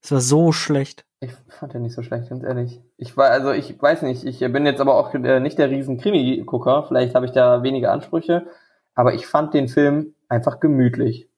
Es 0.02 0.12
war 0.12 0.20
so 0.20 0.52
schlecht. 0.52 1.06
Ich 1.22 1.32
fand 1.48 1.74
den 1.74 1.84
nicht 1.84 1.96
so 1.96 2.04
schlecht, 2.04 2.30
ganz 2.30 2.44
ehrlich. 2.44 2.82
Ich 2.98 3.16
war, 3.16 3.30
also 3.30 3.52
ich 3.52 3.82
weiß 3.82 4.02
nicht, 4.02 4.26
ich 4.26 4.40
bin 4.40 4.66
jetzt 4.66 4.82
aber 4.82 4.96
auch 4.96 5.14
äh, 5.14 5.40
nicht 5.40 5.58
der 5.58 5.70
riesen 5.70 5.98
Krimi-Gucker, 5.98 6.84
vielleicht 6.88 7.16
habe 7.16 7.26
ich 7.26 7.32
da 7.32 7.64
weniger 7.64 7.94
Ansprüche, 7.94 8.46
aber 8.94 9.14
ich 9.14 9.26
fand 9.26 9.54
den 9.54 9.70
Film 9.70 10.16
einfach 10.28 10.60
gemütlich. 10.60 11.30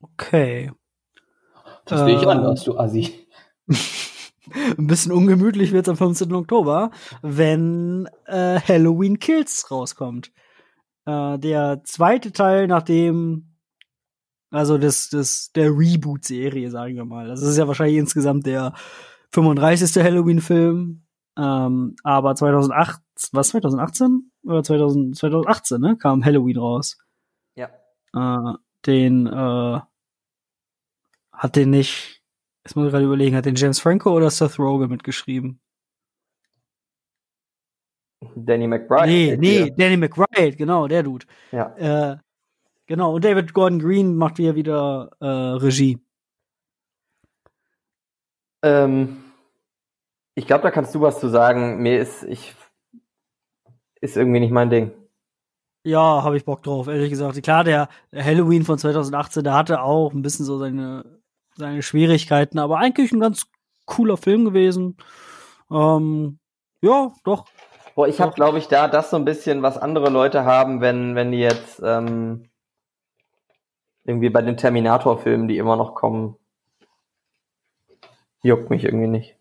Okay. 0.00 0.70
Das 1.86 2.00
sehe 2.00 2.16
ich 2.16 2.22
ähm, 2.22 2.28
anders, 2.28 2.62
du 2.62 2.78
Assi. 2.78 3.26
ein 4.78 4.86
bisschen 4.86 5.12
ungemütlich 5.12 5.72
wird's 5.72 5.88
am 5.88 5.96
15. 5.96 6.32
Oktober, 6.32 6.90
wenn 7.22 8.08
äh, 8.26 8.60
Halloween 8.60 9.18
Kills 9.18 9.70
rauskommt. 9.70 10.30
Äh, 11.06 11.38
der 11.38 11.82
zweite 11.84 12.32
Teil, 12.32 12.66
nachdem 12.66 13.54
also 14.54 14.78
das, 14.78 15.08
das, 15.08 15.50
der 15.50 15.76
Reboot-Serie, 15.76 16.70
sagen 16.70 16.94
wir 16.94 17.04
mal. 17.04 17.26
Das 17.26 17.42
ist 17.42 17.58
ja 17.58 17.66
wahrscheinlich 17.66 17.98
insgesamt 17.98 18.46
der 18.46 18.72
35. 19.32 20.00
Halloween-Film. 20.00 21.02
Ähm, 21.36 21.96
aber 22.04 22.36
2008, 22.36 23.00
was 23.32 23.48
2018? 23.48 24.30
Oder 24.44 24.62
2000, 24.62 25.16
2018, 25.16 25.80
ne? 25.80 25.96
Kam 25.96 26.24
Halloween 26.24 26.58
raus. 26.58 26.98
Ja. 27.56 27.68
Äh, 28.14 28.54
den, 28.86 29.26
äh, 29.26 29.80
hat 31.32 31.56
den 31.56 31.70
nicht, 31.70 32.22
jetzt 32.64 32.76
muss 32.76 32.86
ich 32.86 32.92
gerade 32.92 33.06
überlegen, 33.06 33.34
hat 33.34 33.46
den 33.46 33.56
James 33.56 33.80
Franco 33.80 34.12
oder 34.12 34.30
Seth 34.30 34.60
Rogen 34.60 34.88
mitgeschrieben? 34.88 35.58
Danny 38.34 38.66
McBride. 38.66 39.06
Nee, 39.06 39.36
nee, 39.36 39.72
Danny 39.76 39.96
McBride, 39.96 40.56
genau, 40.56 40.86
der 40.86 41.02
Dude. 41.02 41.26
Ja. 41.52 41.74
Äh, 41.76 42.16
genau, 42.86 43.14
und 43.14 43.24
David 43.24 43.52
Gordon 43.52 43.78
Green 43.78 44.16
macht 44.16 44.38
wieder 44.38 44.54
wieder 44.54 45.10
äh, 45.20 45.26
Regie. 45.26 45.98
Ähm, 48.62 49.16
ich 50.34 50.46
glaube, 50.46 50.62
da 50.62 50.70
kannst 50.70 50.94
du 50.94 51.00
was 51.00 51.20
zu 51.20 51.28
sagen. 51.28 51.82
Mir 51.82 52.00
ist, 52.00 52.22
ich, 52.24 52.54
ist 54.00 54.16
irgendwie 54.16 54.40
nicht 54.40 54.52
mein 54.52 54.70
Ding. 54.70 54.92
Ja, 55.86 56.22
habe 56.22 56.36
ich 56.36 56.44
Bock 56.44 56.62
drauf, 56.62 56.88
ehrlich 56.88 57.10
gesagt. 57.10 57.42
Klar, 57.42 57.64
der, 57.64 57.88
der 58.10 58.24
Halloween 58.24 58.64
von 58.64 58.78
2018, 58.78 59.44
der 59.44 59.54
hatte 59.54 59.82
auch 59.82 60.14
ein 60.14 60.22
bisschen 60.22 60.46
so 60.46 60.58
seine 60.58 61.04
seine 61.56 61.82
Schwierigkeiten, 61.82 62.58
aber 62.58 62.78
eigentlich 62.78 63.12
ein 63.12 63.20
ganz 63.20 63.46
cooler 63.86 64.16
Film 64.16 64.44
gewesen. 64.44 64.96
Ähm, 65.70 66.38
ja, 66.80 67.12
doch. 67.24 67.46
Boah, 67.94 68.08
ich 68.08 68.20
habe, 68.20 68.32
glaube 68.32 68.58
ich, 68.58 68.68
da 68.68 68.88
das 68.88 69.10
so 69.10 69.16
ein 69.16 69.24
bisschen, 69.24 69.62
was 69.62 69.78
andere 69.78 70.10
Leute 70.10 70.44
haben, 70.44 70.80
wenn, 70.80 71.14
wenn 71.14 71.32
die 71.32 71.38
jetzt 71.38 71.80
ähm, 71.84 72.48
irgendwie 74.04 74.30
bei 74.30 74.42
den 74.42 74.56
Terminator-Filmen, 74.56 75.48
die 75.48 75.58
immer 75.58 75.76
noch 75.76 75.94
kommen, 75.94 76.36
juckt 78.42 78.70
mich 78.70 78.84
irgendwie 78.84 79.06
nicht. 79.06 79.36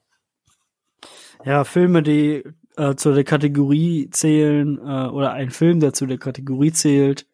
Ja, 1.43 1.63
Filme, 1.63 2.03
die 2.03 2.43
äh, 2.77 2.95
zu 2.95 3.13
der 3.13 3.23
Kategorie 3.23 4.09
zählen, 4.11 4.77
äh, 4.77 5.09
oder 5.09 5.33
ein 5.33 5.49
Film, 5.49 5.79
der 5.79 5.93
zu 5.93 6.05
der 6.05 6.19
Kategorie 6.19 6.71
zählt, 6.71 7.25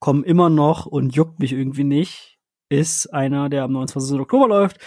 kommen 0.00 0.24
immer 0.24 0.50
noch 0.50 0.86
und 0.86 1.14
juckt 1.14 1.38
mich 1.38 1.52
irgendwie 1.52 1.84
nicht 1.84 2.38
ist 2.68 3.12
einer, 3.12 3.48
der 3.48 3.64
am 3.64 3.72
29. 3.72 4.18
Oktober 4.20 4.48
läuft. 4.48 4.78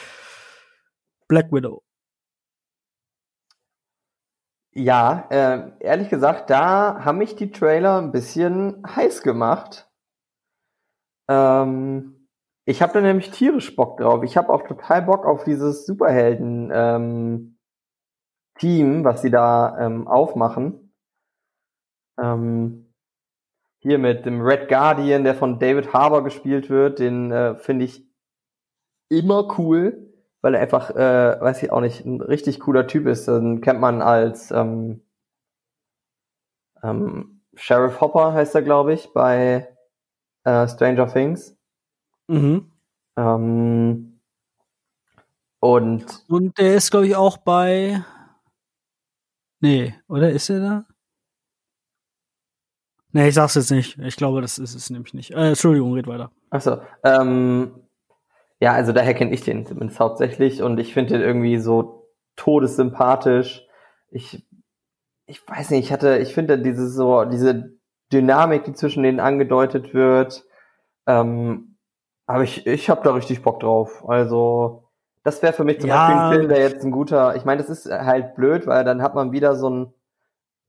Black 1.27 1.51
Widow. 1.51 1.83
Ja, 4.73 5.27
äh, 5.29 5.71
ehrlich 5.79 6.09
gesagt, 6.09 6.49
da 6.49 7.03
haben 7.03 7.17
mich 7.17 7.35
die 7.35 7.51
Trailer 7.51 7.97
ein 7.97 8.11
bisschen 8.11 8.81
heiß 8.87 9.21
gemacht. 9.21 9.89
Ähm, 11.29 12.27
ich 12.65 12.81
habe 12.81 12.93
da 12.93 13.01
nämlich 13.01 13.31
tierisch 13.31 13.75
Bock 13.75 13.97
drauf. 13.97 14.23
Ich 14.23 14.37
habe 14.37 14.49
auch 14.49 14.63
total 14.65 15.01
Bock 15.01 15.25
auf 15.25 15.43
dieses 15.43 15.85
Superhelden 15.85 16.71
ähm, 16.73 17.57
was 18.61 19.23
sie 19.23 19.31
da 19.31 19.77
ähm, 19.79 20.07
aufmachen. 20.07 20.93
Ähm, 22.21 22.93
hier 23.79 23.97
mit 23.97 24.25
dem 24.25 24.41
Red 24.41 24.69
Guardian, 24.69 25.23
der 25.23 25.33
von 25.33 25.57
David 25.57 25.93
Harbour 25.93 26.23
gespielt 26.23 26.69
wird, 26.69 26.99
den 26.99 27.31
äh, 27.31 27.55
finde 27.55 27.85
ich 27.85 28.07
immer 29.09 29.57
cool, 29.57 30.10
weil 30.41 30.55
er 30.55 30.61
einfach, 30.61 30.89
äh, 30.91 31.39
weiß 31.39 31.63
ich 31.63 31.71
auch 31.71 31.81
nicht, 31.81 32.05
ein 32.05 32.21
richtig 32.21 32.59
cooler 32.59 32.87
Typ 32.87 33.07
ist. 33.07 33.27
Den 33.27 33.61
kennt 33.61 33.79
man 33.79 34.01
als 34.01 34.51
ähm, 34.51 35.01
ähm, 36.83 37.41
Sheriff 37.55 38.01
Hopper, 38.01 38.33
heißt 38.33 38.55
er, 38.55 38.61
glaube 38.61 38.93
ich, 38.93 39.13
bei 39.13 39.67
äh, 40.43 40.67
Stranger 40.67 41.07
Things. 41.07 41.55
Mhm. 42.27 42.71
Ähm, 43.17 44.19
und 45.59 46.23
und 46.27 46.57
der 46.57 46.75
ist, 46.75 46.89
glaube 46.89 47.07
ich, 47.07 47.15
auch 47.15 47.37
bei. 47.37 48.03
Nee, 49.59 49.93
oder 50.07 50.31
ist 50.31 50.49
er 50.49 50.59
da? 50.59 50.85
Nee, 53.11 53.27
ich 53.27 53.35
sag's 53.35 53.55
jetzt 53.55 53.69
nicht. 53.69 53.99
Ich 53.99 54.15
glaube, 54.15 54.41
das 54.41 54.57
ist 54.57 54.73
es 54.73 54.89
nämlich 54.89 55.13
nicht. 55.13 55.31
Äh, 55.31 55.49
Entschuldigung, 55.49 55.93
red 55.93 56.07
weiter. 56.07 56.31
Achso. 56.49 56.81
Ähm, 57.03 57.75
ja, 58.61 58.73
also 58.73 58.93
daher 58.93 59.15
kenne 59.15 59.33
ich 59.33 59.41
den 59.41 59.65
zumindest 59.65 59.99
hauptsächlich 59.99 60.61
und 60.61 60.79
ich 60.79 60.93
finde 60.93 61.13
den 61.13 61.21
irgendwie 61.21 61.57
so 61.57 62.07
todessympathisch. 62.35 63.65
Ich, 64.11 64.47
ich 65.25 65.41
weiß 65.47 65.71
nicht, 65.71 65.85
ich 65.85 65.91
hatte, 65.91 66.19
ich 66.19 66.33
finde 66.35 66.59
diese 66.59 66.87
so, 66.87 67.25
diese 67.25 67.73
Dynamik, 68.13 68.63
die 68.65 68.73
zwischen 68.73 69.01
denen 69.01 69.19
angedeutet 69.19 69.95
wird, 69.95 70.45
ähm, 71.07 71.77
aber 72.27 72.43
ich, 72.43 72.67
ich 72.67 72.89
habe 72.89 73.01
da 73.03 73.13
richtig 73.13 73.41
Bock 73.41 73.61
drauf. 73.61 74.07
Also, 74.07 74.89
das 75.23 75.41
wäre 75.41 75.53
für 75.53 75.63
mich 75.63 75.79
zum 75.79 75.89
ja. 75.89 76.07
Beispiel 76.07 76.21
ein 76.21 76.31
Film, 76.31 76.49
der 76.49 76.59
jetzt 76.59 76.85
ein 76.85 76.91
guter, 76.91 77.35
ich 77.35 77.45
meine, 77.45 77.63
das 77.63 77.69
ist 77.69 77.91
halt 77.91 78.35
blöd, 78.35 78.67
weil 78.67 78.83
dann 78.83 79.01
hat 79.01 79.15
man 79.15 79.31
wieder 79.31 79.55
so 79.55 79.67
einen 79.67 79.93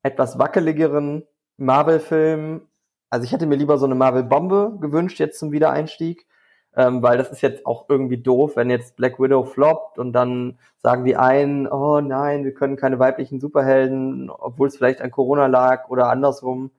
etwas 0.03 0.39
wackeligeren 0.39 1.27
Marvel-Film, 1.59 2.69
also 3.11 3.25
ich 3.25 3.33
hätte 3.33 3.45
mir 3.45 3.57
lieber 3.57 3.77
so 3.77 3.85
eine 3.85 3.95
Marvel-Bombe 3.95 4.79
gewünscht 4.81 5.21
jetzt 5.21 5.39
zum 5.39 5.53
Wiedereinstieg, 5.53 6.27
ähm, 6.75 7.03
weil 7.03 7.19
das 7.19 7.31
ist 7.31 7.43
jetzt 7.43 7.67
auch 7.67 7.87
irgendwie 7.89 8.19
doof, 8.19 8.57
wenn 8.57 8.71
jetzt 8.71 8.97
Black 8.97 9.21
Widow 9.21 9.45
floppt 9.45 9.99
und 9.99 10.13
dann 10.13 10.59
sagen 10.79 11.05
die 11.05 11.17
einen, 11.17 11.67
oh 11.67 12.01
nein, 12.01 12.45
wir 12.45 12.55
können 12.55 12.77
keine 12.77 12.99
weiblichen 12.99 13.41
Superhelden, 13.41 14.31
obwohl 14.31 14.69
es 14.69 14.77
vielleicht 14.77 15.03
an 15.03 15.11
Corona 15.11 15.47
lag 15.47 15.89
oder 15.89 16.09
andersrum. 16.09 16.71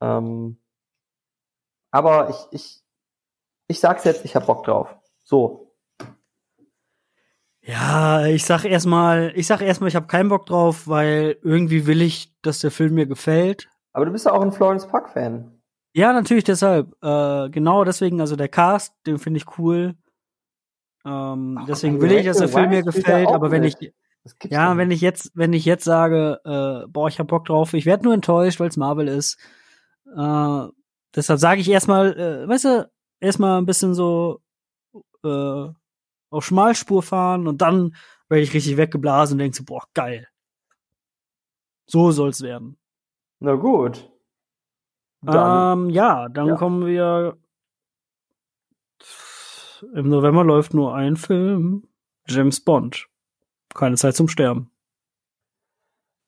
Ähm, 0.00 0.58
aber 1.92 2.30
ich, 2.30 2.46
ich, 2.50 2.84
ich 3.68 3.80
sag's 3.80 4.04
jetzt, 4.04 4.24
ich 4.24 4.34
hab 4.34 4.46
Bock 4.46 4.64
drauf. 4.64 4.96
So. 5.22 5.72
Ja, 7.60 8.26
ich 8.26 8.44
sag 8.44 8.64
erstmal, 8.64 9.32
ich 9.36 9.46
sag 9.46 9.60
erstmal, 9.60 9.88
ich 9.88 9.94
habe 9.94 10.08
keinen 10.08 10.30
Bock 10.30 10.46
drauf, 10.46 10.88
weil 10.88 11.38
irgendwie 11.42 11.86
will 11.86 12.02
ich, 12.02 12.32
dass 12.42 12.58
der 12.58 12.72
Film 12.72 12.94
mir 12.94 13.06
gefällt. 13.06 13.68
Aber 13.92 14.04
du 14.04 14.10
bist 14.10 14.26
ja 14.26 14.32
auch 14.32 14.42
ein 14.42 14.50
Florence 14.50 14.88
Puck-Fan. 14.88 15.61
Ja, 15.94 16.12
natürlich 16.12 16.44
deshalb. 16.44 16.94
Äh, 17.02 17.50
genau 17.50 17.84
deswegen, 17.84 18.20
also 18.20 18.36
der 18.36 18.48
Cast, 18.48 18.94
den 19.06 19.18
finde 19.18 19.38
ich 19.38 19.58
cool. 19.58 19.94
Ähm, 21.04 21.58
Ach, 21.60 21.66
deswegen 21.66 22.00
will 22.00 22.12
ich, 22.12 22.26
dass 22.26 22.38
der 22.38 22.48
Film 22.48 22.70
mir 22.70 22.82
gefällt, 22.82 23.28
aber 23.28 23.50
wenn 23.50 23.64
ich 23.64 23.74
ja, 24.44 24.68
nicht. 24.68 24.78
wenn 24.78 24.90
ich 24.90 25.00
jetzt, 25.00 25.32
wenn 25.34 25.52
ich 25.52 25.64
jetzt 25.64 25.84
sage, 25.84 26.40
äh, 26.44 26.86
boah, 26.88 27.08
ich 27.08 27.18
hab 27.18 27.26
Bock 27.26 27.44
drauf, 27.44 27.74
ich 27.74 27.86
werde 27.86 28.04
nur 28.04 28.14
enttäuscht, 28.14 28.60
weil 28.60 28.68
es 28.68 28.76
Marvel 28.76 29.08
ist. 29.08 29.36
Äh, 30.06 30.66
deshalb 31.14 31.40
sage 31.40 31.60
ich 31.60 31.68
erstmal, 31.68 32.18
äh, 32.18 32.48
weißt 32.48 32.64
du, 32.64 32.90
erstmal 33.20 33.58
ein 33.58 33.66
bisschen 33.66 33.94
so 33.94 34.40
äh, 35.24 35.68
auf 36.30 36.44
Schmalspur 36.44 37.02
fahren 37.02 37.48
und 37.48 37.60
dann 37.60 37.96
werde 38.28 38.42
ich 38.42 38.54
richtig 38.54 38.76
weggeblasen 38.76 39.34
und 39.34 39.38
denke 39.40 39.56
so, 39.56 39.64
boah, 39.64 39.84
geil. 39.92 40.28
So 41.86 42.12
soll's 42.12 42.42
werden. 42.42 42.78
Na 43.40 43.54
gut. 43.54 44.11
Dann, 45.22 45.78
ähm, 45.78 45.90
ja, 45.90 46.28
dann 46.28 46.48
ja. 46.48 46.54
kommen 46.56 46.86
wir. 46.86 47.36
Im 49.94 50.08
November 50.08 50.44
läuft 50.44 50.74
nur 50.74 50.94
ein 50.94 51.16
Film. 51.16 51.88
James 52.26 52.60
Bond. 52.64 53.08
Keine 53.74 53.96
Zeit 53.96 54.14
zum 54.14 54.28
Sterben. 54.28 54.70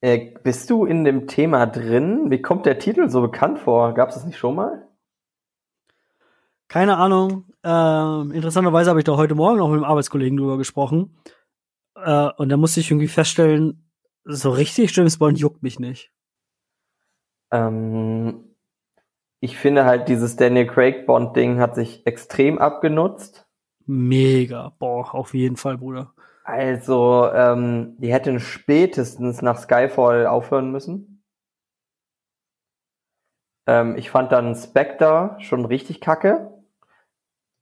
Äh, 0.01 0.35
bist 0.43 0.71
du 0.71 0.85
in 0.85 1.05
dem 1.05 1.27
Thema 1.27 1.67
drin? 1.67 2.31
Wie 2.31 2.43
kommt 2.43 2.67
der 2.67 2.79
Titel 2.79 3.09
so 3.09 3.21
bekannt 3.21 3.59
vor? 3.59 3.95
Gab 3.95 4.11
es 4.11 4.17
das 4.17 4.25
nicht 4.25 4.39
schon 4.39 4.55
mal? 4.55 4.89
Keine 6.69 6.97
Ahnung. 6.97 7.47
Ähm, 7.63 8.33
interessanterweise 8.33 8.91
habe 8.91 9.01
ich 9.01 9.05
da 9.05 9.17
heute 9.17 9.35
Morgen 9.35 9.59
noch 9.59 9.69
mit 9.69 9.77
einem 9.77 9.85
Arbeitskollegen 9.85 10.37
drüber 10.37 10.59
gesprochen. 10.59 11.17
Äh, 11.97 12.31
und 12.37 12.49
da 12.49 12.57
musste 12.57 12.81
ich 12.81 12.91
irgendwie 12.91 13.09
feststellen, 13.09 13.91
so 14.25 14.51
richtig 14.51 14.95
James 14.95 15.19
Bond 15.19 15.39
juckt 15.39 15.63
mich 15.63 15.79
nicht. 15.79 16.11
Ähm, 17.51 18.54
ich 19.45 19.59
finde 19.59 19.85
halt, 19.85 20.09
dieses 20.09 20.37
Daniel 20.37 20.67
Craig 20.67 21.05
Bond-Ding 21.07 21.61
hat 21.61 21.75
sich 21.75 22.07
extrem 22.07 22.59
abgenutzt. 22.59 23.47
Mega. 23.85 24.71
Boah, 24.79 25.15
auf 25.15 25.35
jeden 25.35 25.57
Fall, 25.59 25.77
Bruder. 25.77 26.15
Also, 26.45 27.31
ähm, 27.31 27.95
die 27.99 28.11
hätten 28.11 28.41
spätestens 28.41 29.43
nach 29.43 29.59
Skyfall 29.59 30.27
aufhören 30.27 30.73
müssen. 30.73 31.23
Ähm, 33.67 33.99
ich 33.99 34.11
fand 34.11 34.33
dann 34.33 34.55
Spectre 34.55 35.37
schon 35.41 35.67
richtig 35.67 36.01
kacke. 36.01 36.65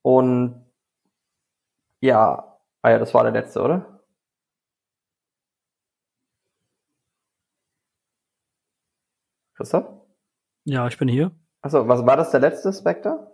Und 0.02 0.64
ja, 2.00 2.60
ah 2.82 2.90
ja, 2.90 2.98
das 3.00 3.12
war 3.12 3.24
der 3.24 3.32
letzte, 3.32 3.60
oder? 3.60 4.04
Christoph? 9.54 9.86
Ja, 10.64 10.86
ich 10.86 10.96
bin 10.96 11.08
hier. 11.08 11.32
Achso, 11.62 11.86
was 11.86 12.04
war 12.04 12.16
das 12.16 12.30
der 12.30 12.40
letzte 12.40 12.72
Spectre? 12.72 13.32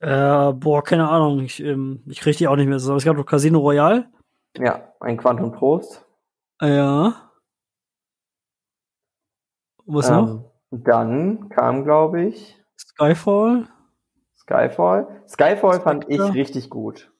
Äh, 0.00 0.52
boah, 0.52 0.82
keine 0.82 1.08
Ahnung. 1.08 1.40
Ich, 1.40 1.60
ähm, 1.60 2.02
ich 2.06 2.20
krieg 2.20 2.36
die 2.36 2.48
auch 2.48 2.56
nicht 2.56 2.68
mehr 2.68 2.78
so. 2.78 2.96
Es 2.96 3.04
gab 3.04 3.16
doch 3.16 3.26
Casino 3.26 3.58
Royale. 3.58 4.10
Ja, 4.56 4.92
ein 5.00 5.16
Quantum 5.16 5.52
Trost. 5.52 6.04
Ja. 6.60 7.30
Was 9.86 10.10
noch? 10.10 10.28
Ähm, 10.28 10.44
dann 10.70 11.48
kam, 11.50 11.84
glaube 11.84 12.22
ich, 12.24 12.58
Skyfall. 12.78 13.68
Skyfall. 14.36 15.22
Skyfall 15.26 15.80
fand 15.80 16.08
ich 16.08 16.16
Spectre. 16.16 16.34
richtig 16.34 16.70
gut. 16.70 17.12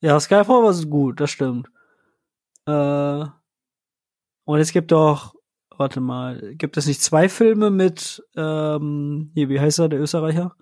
Ja, 0.00 0.18
Skyfall 0.20 0.62
war 0.62 0.74
gut, 0.86 1.20
das 1.20 1.30
stimmt. 1.30 1.70
Äh, 2.66 3.24
und 4.44 4.58
es 4.58 4.72
gibt 4.72 4.92
doch, 4.92 5.34
warte 5.78 6.00
mal, 6.00 6.54
gibt 6.54 6.76
es 6.76 6.86
nicht 6.86 7.02
zwei 7.02 7.28
Filme 7.28 7.70
mit, 7.70 8.22
ähm, 8.36 9.30
hier, 9.34 9.48
wie 9.48 9.60
heißt 9.60 9.78
er, 9.78 9.88
der 9.88 10.00
Österreicher? 10.00 10.54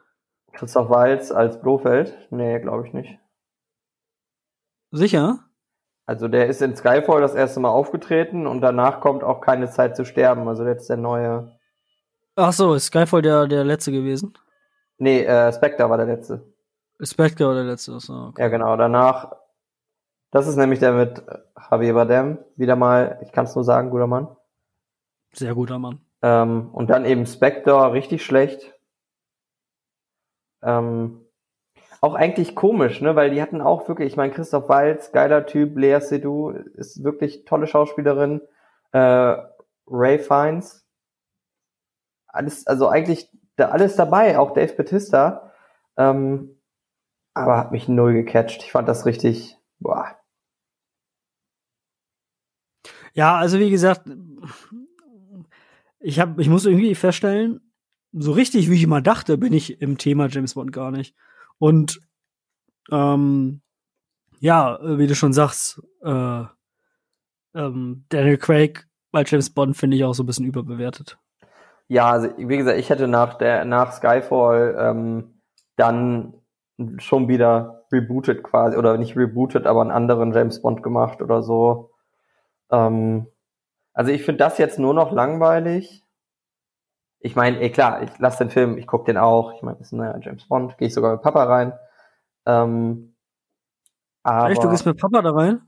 Christoph 0.52 0.88
Waltz 0.88 1.30
als 1.30 1.60
Blofeld? 1.60 2.16
Nee, 2.30 2.60
glaube 2.60 2.86
ich 2.86 2.92
nicht. 2.92 3.18
Sicher? 4.90 5.40
Also 6.06 6.28
der 6.28 6.48
ist 6.48 6.60
in 6.60 6.76
Skyfall 6.76 7.20
das 7.20 7.34
erste 7.34 7.60
Mal 7.60 7.70
aufgetreten 7.70 8.46
und 8.46 8.60
danach 8.60 9.00
kommt 9.00 9.24
auch 9.24 9.40
keine 9.40 9.70
Zeit 9.70 9.96
zu 9.96 10.04
sterben. 10.04 10.46
Also 10.48 10.64
jetzt 10.64 10.88
der 10.90 10.98
neue. 10.98 11.50
Ach 12.36 12.52
so, 12.52 12.74
ist 12.74 12.86
Skyfall 12.86 13.22
der, 13.22 13.46
der 13.46 13.64
letzte 13.64 13.90
gewesen? 13.90 14.34
Nee, 14.98 15.24
äh, 15.24 15.52
Spectre 15.52 15.88
war 15.88 15.96
der 15.96 16.06
letzte. 16.06 16.52
Spectre 17.00 17.46
oder 17.46 17.62
der 17.62 17.72
letzte? 17.72 17.98
So, 17.98 18.12
okay. 18.12 18.42
Ja, 18.42 18.48
genau. 18.48 18.76
Danach. 18.76 19.32
Das 20.30 20.46
ist 20.46 20.56
nämlich 20.56 20.80
der 20.80 20.92
mit 20.92 21.22
Javier 21.70 21.94
Bardem. 21.94 22.38
Wieder 22.56 22.76
mal, 22.76 23.18
ich 23.22 23.32
kann 23.32 23.46
es 23.46 23.54
nur 23.54 23.64
sagen, 23.64 23.90
guter 23.90 24.06
Mann. 24.06 24.28
Sehr 25.34 25.54
guter 25.54 25.78
Mann. 25.78 26.00
Ähm, 26.22 26.70
und 26.72 26.88
dann 26.90 27.04
eben 27.04 27.26
Spectre, 27.26 27.92
richtig 27.92 28.24
schlecht. 28.24 28.74
Ähm, 30.62 31.26
auch 32.00 32.14
eigentlich 32.14 32.54
komisch, 32.54 33.00
ne? 33.00 33.16
Weil 33.16 33.30
die 33.30 33.42
hatten 33.42 33.60
auch 33.60 33.88
wirklich, 33.88 34.08
ich 34.08 34.16
meine, 34.16 34.32
Christoph 34.32 34.68
Waltz, 34.68 35.12
geiler 35.12 35.46
Typ, 35.46 35.76
Lea 35.76 36.00
Seydoux 36.00 36.50
ist 36.50 37.02
wirklich 37.02 37.44
tolle 37.44 37.66
Schauspielerin. 37.66 38.40
Äh, 38.92 39.36
Ray 39.86 40.18
Fiennes. 40.18 40.86
Alles, 42.26 42.66
also 42.66 42.88
eigentlich 42.88 43.30
da 43.56 43.68
alles 43.68 43.96
dabei, 43.96 44.38
auch 44.38 44.52
Dave 44.52 44.72
Batista. 44.74 45.52
Ähm, 45.96 46.60
aber 47.34 47.56
hat 47.56 47.72
mich 47.72 47.88
null 47.88 48.12
gecatcht. 48.12 48.62
Ich 48.62 48.72
fand 48.72 48.88
das 48.88 49.06
richtig, 49.06 49.58
boah. 49.78 50.16
Ja, 53.12 53.36
also 53.36 53.58
wie 53.58 53.70
gesagt, 53.70 54.02
ich 56.04 56.20
hab, 56.20 56.38
ich 56.38 56.50
muss 56.50 56.66
irgendwie 56.66 56.94
feststellen, 56.94 57.60
so 58.12 58.32
richtig 58.32 58.70
wie 58.70 58.74
ich 58.74 58.82
immer 58.82 59.00
dachte, 59.00 59.38
bin 59.38 59.54
ich 59.54 59.80
im 59.80 59.96
Thema 59.96 60.28
James 60.28 60.54
Bond 60.54 60.70
gar 60.70 60.90
nicht. 60.90 61.16
Und 61.58 62.00
ähm, 62.92 63.62
ja, 64.38 64.78
wie 64.82 65.06
du 65.06 65.14
schon 65.14 65.32
sagst, 65.32 65.82
äh, 66.02 66.44
ähm, 67.54 68.04
Daniel 68.10 68.36
Craig 68.36 68.86
bei 69.12 69.24
James 69.24 69.48
Bond 69.48 69.78
finde 69.78 69.96
ich 69.96 70.04
auch 70.04 70.12
so 70.12 70.24
ein 70.24 70.26
bisschen 70.26 70.44
überbewertet. 70.44 71.18
Ja, 71.88 72.10
also 72.10 72.28
wie 72.36 72.56
gesagt, 72.56 72.78
ich 72.78 72.90
hätte 72.90 73.08
nach 73.08 73.34
der 73.34 73.64
nach 73.64 73.92
Skyfall 73.92 74.76
ähm, 74.78 75.40
dann 75.76 76.34
schon 76.98 77.28
wieder 77.28 77.86
rebooted 77.90 78.42
quasi 78.42 78.76
oder 78.76 78.98
nicht 78.98 79.16
rebooted, 79.16 79.66
aber 79.66 79.80
einen 79.80 79.90
anderen 79.90 80.32
James 80.32 80.60
Bond 80.60 80.82
gemacht 80.82 81.22
oder 81.22 81.42
so. 81.42 81.92
Ähm, 82.70 83.26
also 83.94 84.10
ich 84.10 84.22
finde 84.24 84.44
das 84.44 84.58
jetzt 84.58 84.78
nur 84.78 84.92
noch 84.92 85.12
langweilig. 85.12 86.04
Ich 87.20 87.36
meine, 87.36 87.60
eh 87.62 87.70
klar, 87.70 88.02
ich 88.02 88.10
lasse 88.18 88.44
den 88.44 88.50
Film, 88.50 88.76
ich 88.76 88.86
gucke 88.86 89.06
den 89.06 89.16
auch. 89.16 89.54
Ich 89.54 89.62
meine, 89.62 89.78
ist 89.78 89.92
ein 89.92 89.96
neuer 89.96 90.18
James 90.20 90.46
Bond, 90.46 90.76
gehe 90.76 90.88
ich 90.88 90.94
sogar 90.94 91.12
mit 91.12 91.22
Papa 91.22 91.44
rein. 91.44 91.72
Ähm, 92.44 93.14
aber 94.22 94.50
Echt, 94.50 94.62
du 94.62 94.68
gehst 94.68 94.84
mit 94.84 94.98
Papa 94.98 95.22
da 95.22 95.30
rein? 95.30 95.62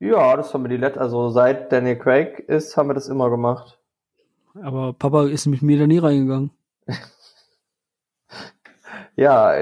ja, 0.00 0.36
das 0.36 0.52
haben 0.52 0.64
wir 0.64 0.68
die 0.68 0.76
letzte, 0.76 1.00
also 1.00 1.30
seit 1.30 1.70
Daniel 1.70 1.98
Craig 1.98 2.40
ist, 2.40 2.76
haben 2.76 2.88
wir 2.88 2.94
das 2.94 3.08
immer 3.08 3.30
gemacht. 3.30 3.78
Aber 4.60 4.92
Papa 4.92 5.24
ist 5.24 5.46
mit 5.46 5.62
mir 5.62 5.78
da 5.78 5.86
nie 5.86 5.98
reingegangen. 5.98 6.50
Ja, 9.16 9.54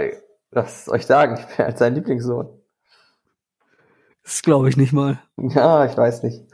soll 0.51 0.97
ich 0.97 1.05
sagen? 1.05 1.37
Ich 1.39 1.45
bin 1.45 1.67
halt 1.67 1.77
sein 1.77 1.95
Lieblingssohn. 1.95 2.49
Das 4.23 4.41
glaube 4.41 4.71
ich 4.71 4.79
nicht 4.79 4.95
mal. 4.95 5.21
Ja, 5.37 5.85
ich 5.85 5.95
weiß 5.95 6.23
nicht. 6.23 6.47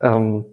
Ähm, 0.00 0.44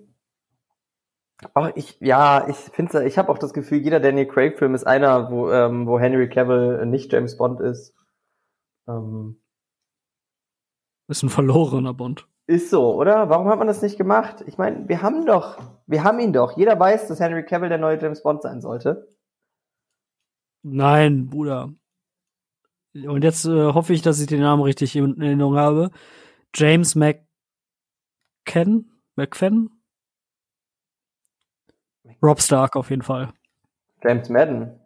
auch 1.54 1.72
ich, 1.76 1.98
ja, 2.02 2.48
ich 2.50 2.56
finde, 2.58 3.06
ich 3.06 3.18
habe 3.18 3.30
auch 3.32 3.38
das 3.38 3.54
Gefühl, 3.54 3.80
jeder 3.80 4.00
Daniel 4.00 4.28
Craig-Film 4.28 4.76
ist 4.76 4.86
einer, 4.86 5.32
wo, 5.32 5.50
ähm, 5.52 5.88
wo 5.88 6.00
Henry 6.00 6.30
Cavill 6.30 6.86
nicht 6.86 7.12
James 7.14 7.38
Bond 7.38 7.60
ist. 7.62 7.94
Ähm, 8.88 9.40
Ist 11.08 11.24
ein 11.24 11.30
verlorener 11.30 11.94
Bond. 11.94 12.28
ist 12.48 12.70
so, 12.70 12.94
oder? 12.96 13.30
Warum 13.30 13.48
hat 13.48 13.58
man 13.60 13.68
das 13.68 13.82
nicht 13.82 13.98
gemacht? 13.98 14.44
Ich 14.48 14.58
meine, 14.58 14.88
wir 14.90 15.02
haben 15.02 15.26
doch, 15.26 15.58
wir 15.88 16.04
haben 16.04 16.20
ihn 16.20 16.34
doch. 16.34 16.58
Jeder 16.58 16.80
weiß, 16.80 17.08
dass 17.08 17.20
Henry 17.20 17.46
Cavill 17.46 17.70
der 17.70 17.78
neue 17.78 18.00
James 18.02 18.22
Bond 18.24 18.42
sein 18.42 18.62
sollte. 18.62 19.08
Nein, 20.64 21.28
Bruder. 21.28 21.74
Und 22.94 23.24
jetzt 23.24 23.46
äh, 23.46 23.72
hoffe 23.74 23.94
ich, 23.94 24.02
dass 24.02 24.20
ich 24.20 24.28
den 24.28 24.42
Namen 24.42 24.64
richtig 24.64 24.96
in 24.96 25.22
Erinnerung 25.22 25.56
habe. 25.58 25.92
James 26.54 26.96
McCann? 26.96 27.24
McFadden? 29.16 29.79
Rob 32.22 32.42
Stark 32.42 32.76
auf 32.76 32.90
jeden 32.90 33.02
Fall. 33.02 33.30
James 34.04 34.30
Madden. 34.30 34.80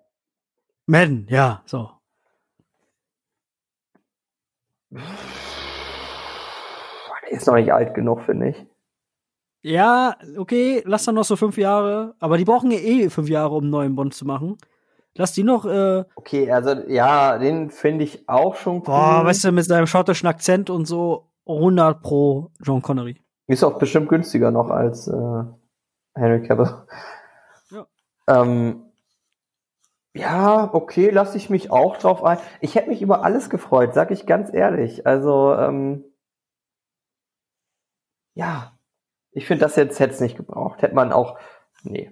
Madden, 0.85 1.27
ja, 1.29 1.61
so. 1.65 1.89
Der 7.23 7.31
ist 7.31 7.47
noch 7.47 7.55
nicht 7.55 7.71
alt 7.73 7.93
genug, 7.93 8.21
finde 8.21 8.49
ich. 8.49 8.65
Ja, 9.61 10.17
okay, 10.37 10.83
lass 10.85 11.05
dann 11.05 11.15
noch 11.15 11.23
so 11.23 11.35
fünf 11.35 11.57
Jahre. 11.57 12.15
Aber 12.19 12.37
die 12.37 12.43
brauchen 12.45 12.69
ja 12.71 12.79
eh 12.79 13.09
fünf 13.09 13.29
Jahre, 13.29 13.55
um 13.55 13.63
einen 13.63 13.71
neuen 13.71 13.95
Bond 13.95 14.13
zu 14.13 14.25
machen. 14.25 14.57
Lass 15.15 15.31
die 15.33 15.43
noch, 15.43 15.65
äh, 15.65 16.03
Okay, 16.15 16.51
also 16.51 16.71
ja, 16.87 17.37
den 17.37 17.69
finde 17.69 18.03
ich 18.03 18.27
auch 18.27 18.55
schon 18.55 18.77
cool. 18.77 18.83
boah, 18.85 19.21
weißt 19.23 19.45
du, 19.45 19.51
mit 19.51 19.63
seinem 19.65 19.85
schottischen 19.87 20.27
Akzent 20.27 20.69
und 20.69 20.85
so 20.85 21.29
100 21.47 22.01
pro 22.01 22.49
John 22.61 22.81
Connery. 22.81 23.21
Ist 23.47 23.63
auch 23.63 23.77
bestimmt 23.77 24.09
günstiger 24.09 24.51
noch 24.51 24.69
als 24.69 25.07
äh, 25.07 25.43
Henry 26.15 26.47
Cavill. 26.47 26.69
Ähm, 28.27 28.91
ja, 30.15 30.71
okay, 30.73 31.09
lasse 31.09 31.37
ich 31.37 31.49
mich 31.49 31.71
auch 31.71 31.97
drauf 31.97 32.23
ein. 32.23 32.37
Ich 32.61 32.75
hätte 32.75 32.89
mich 32.89 33.01
über 33.01 33.23
alles 33.23 33.49
gefreut, 33.49 33.93
sag 33.93 34.11
ich 34.11 34.25
ganz 34.25 34.53
ehrlich. 34.53 35.05
Also, 35.07 35.53
ähm, 35.55 36.03
ja, 38.35 38.77
ich 39.31 39.47
finde, 39.47 39.61
das 39.65 39.75
jetzt 39.75 39.99
hätte 39.99 40.13
es 40.13 40.21
nicht 40.21 40.37
gebraucht. 40.37 40.81
Hätte 40.81 40.95
man 40.95 41.11
auch, 41.11 41.39
nee. 41.83 42.11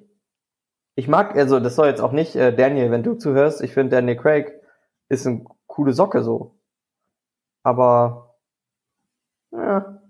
Ich 0.95 1.07
mag, 1.07 1.35
also 1.37 1.59
das 1.59 1.75
soll 1.75 1.87
jetzt 1.87 2.01
auch 2.01 2.11
nicht, 2.13 2.35
äh, 2.35 2.55
Daniel, 2.55 2.91
wenn 2.91 3.03
du 3.03 3.15
zuhörst, 3.15 3.61
ich 3.61 3.73
finde 3.73 3.95
Daniel 3.97 4.17
Craig 4.17 4.53
ist 5.09 5.27
eine 5.27 5.45
coole 5.67 5.93
Socke 5.93 6.23
so. 6.23 6.59
Aber, 7.63 8.35
ja, 9.51 10.01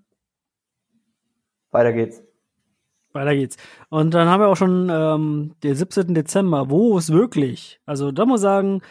weiter 1.72 1.94
geht's. 1.94 2.23
Weiter 3.13 3.35
geht's. 3.35 3.57
Und 3.89 4.13
dann 4.13 4.27
haben 4.27 4.41
wir 4.41 4.47
auch 4.47 4.57
schon 4.57 4.89
ähm, 4.91 5.55
den 5.63 5.75
17. 5.75 6.13
Dezember, 6.13 6.69
wo 6.69 6.97
es 6.97 7.11
wirklich, 7.11 7.79
also 7.85 8.11
da 8.11 8.25
muss 8.25 8.41
ich 8.41 8.43
sagen, 8.43 8.81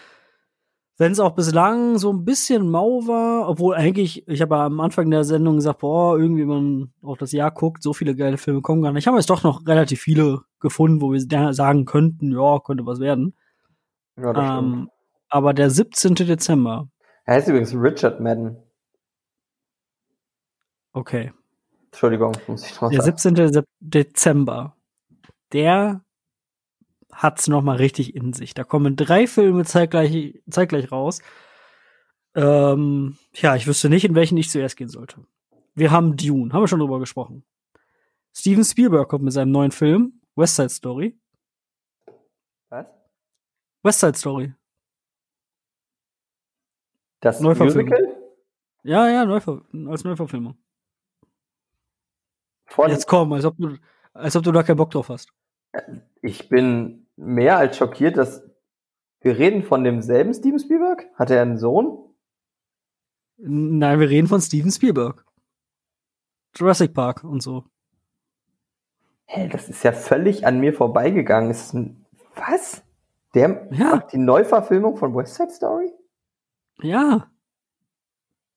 wenn 0.98 1.12
es 1.12 1.20
auch 1.20 1.34
bislang 1.34 1.97
so 1.97 2.12
ein 2.12 2.26
bisschen 2.26 2.68
mau 2.68 3.06
war, 3.06 3.48
obwohl 3.48 3.74
eigentlich, 3.74 4.28
ich 4.28 4.42
habe 4.42 4.56
ja 4.56 4.66
am 4.66 4.80
Anfang 4.80 5.10
der 5.10 5.24
Sendung 5.24 5.56
gesagt, 5.56 5.80
boah, 5.80 6.18
irgendwie 6.18 6.44
man 6.44 6.92
auf 7.01 7.16
das 7.16 7.32
Jahr 7.32 7.51
guckt, 7.51 7.82
so 7.82 7.94
viele 7.94 8.14
geile 8.14 8.36
Filme 8.36 8.60
kommen 8.60 8.82
gar 8.82 8.92
nicht. 8.92 9.06
Haben 9.06 9.14
wir 9.14 9.20
jetzt 9.20 9.30
doch 9.30 9.42
noch 9.42 9.66
relativ 9.66 10.02
viele 10.02 10.42
gefunden, 10.60 11.01
wo 11.01 11.10
wir 11.10 11.52
sagen 11.55 11.86
könnten, 11.86 12.32
ja, 12.32 12.59
könnte 12.59 12.84
was 12.84 13.01
werden. 13.01 13.34
Ja, 14.18 14.34
das 14.34 14.44
stimmt. 14.44 14.74
Ähm, 14.74 14.90
aber 15.30 15.55
der 15.55 15.70
17. 15.70 16.16
Dezember, 16.16 16.88
Er 17.24 17.36
heißt 17.36 17.48
übrigens 17.48 17.74
Richard 17.74 18.20
Madden. 18.20 18.59
okay. 20.92 21.32
Entschuldigung, 21.92 22.32
muss 22.46 22.64
ich 22.66 22.80
noch 22.80 22.90
Der 22.90 23.02
sagen. 23.02 23.18
17. 23.18 23.52
Sep- 23.52 23.64
Dezember, 23.80 24.76
der 25.52 26.04
hat's 27.12 27.48
noch 27.48 27.62
mal 27.62 27.76
richtig 27.76 28.14
in 28.14 28.32
sich. 28.32 28.54
Da 28.54 28.62
kommen 28.64 28.94
drei 28.96 29.26
Filme 29.26 29.64
zeitgleich, 29.64 30.40
zeitgleich 30.48 30.92
raus. 30.92 31.20
Ähm, 32.34 33.16
ja, 33.34 33.56
ich 33.56 33.66
wüsste 33.66 33.88
nicht, 33.88 34.04
in 34.04 34.14
welchen 34.14 34.38
ich 34.38 34.50
zuerst 34.50 34.76
gehen 34.76 34.88
sollte. 34.88 35.26
Wir 35.74 35.90
haben 35.90 36.16
Dune, 36.16 36.52
haben 36.52 36.62
wir 36.62 36.68
schon 36.68 36.78
drüber 36.78 37.00
gesprochen. 37.00 37.44
Steven 38.32 38.64
Spielberg 38.64 39.08
kommt 39.08 39.24
mit 39.24 39.32
seinem 39.32 39.50
neuen 39.50 39.72
Film, 39.72 40.20
West 40.36 40.54
Side 40.56 40.68
Story. 40.68 41.18
Was? 42.68 42.86
West 43.82 44.00
Side 44.00 44.16
Story. 44.16 44.54
Das 47.20 47.40
Neuverfilmung. 47.40 47.88
Musical? 47.88 48.16
Ja, 48.84 49.08
ja, 49.08 49.24
Neuver 49.26 49.62
als 49.88 50.04
Neuverfilmung. 50.04 50.56
Von, 52.70 52.90
Jetzt 52.90 53.06
komm, 53.06 53.32
als 53.32 53.44
ob 53.44 53.56
du, 53.59 53.76
als 54.14 54.36
ob 54.36 54.44
du 54.44 54.52
da 54.52 54.62
keinen 54.62 54.76
Bock 54.76 54.90
drauf 54.90 55.09
hast. 55.09 55.28
ich 56.22 56.48
bin 56.48 57.06
mehr 57.16 57.59
als 57.59 57.76
schockiert, 57.76 58.16
dass 58.16 58.48
wir 59.20 59.36
reden 59.38 59.62
von 59.62 59.84
demselben 59.84 60.32
Steven 60.32 60.59
Spielberg. 60.59 61.06
Hat 61.14 61.30
er 61.30 61.42
einen 61.42 61.59
Sohn? 61.59 61.98
Nein, 63.36 64.01
wir 64.01 64.09
reden 64.09 64.28
von 64.28 64.40
Steven 64.40 64.70
Spielberg. 64.70 65.24
Jurassic 66.56 66.94
Park 66.94 67.24
und 67.24 67.42
so. 67.42 67.64
Hä, 69.26 69.48
das 69.48 69.68
ist 69.68 69.82
ja 69.84 69.92
völlig 69.92 70.47
an 70.47 70.60
mir 70.60 70.72
vorbeigegangen. 70.72 71.51
Ist 71.51 71.74
ein, 71.74 72.06
was? 72.34 72.82
Der 73.34 73.68
Ja. 73.72 73.97
macht 73.97 74.12
die 74.12 74.18
Neuverfilmung 74.18 74.97
von 74.97 75.14
West 75.14 75.34
Side 75.36 75.51
Story? 75.52 75.92
Ja. 76.82 77.30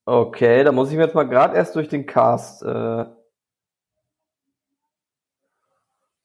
Okay, 0.05 0.63
da 0.63 0.71
muss 0.71 0.89
ich 0.91 0.97
mir 0.97 1.03
jetzt 1.03 1.15
mal 1.15 1.27
gerade 1.27 1.55
erst 1.55 1.75
durch 1.75 1.89
den 1.89 2.05
Cast. 2.05 2.63
Äh 2.63 3.05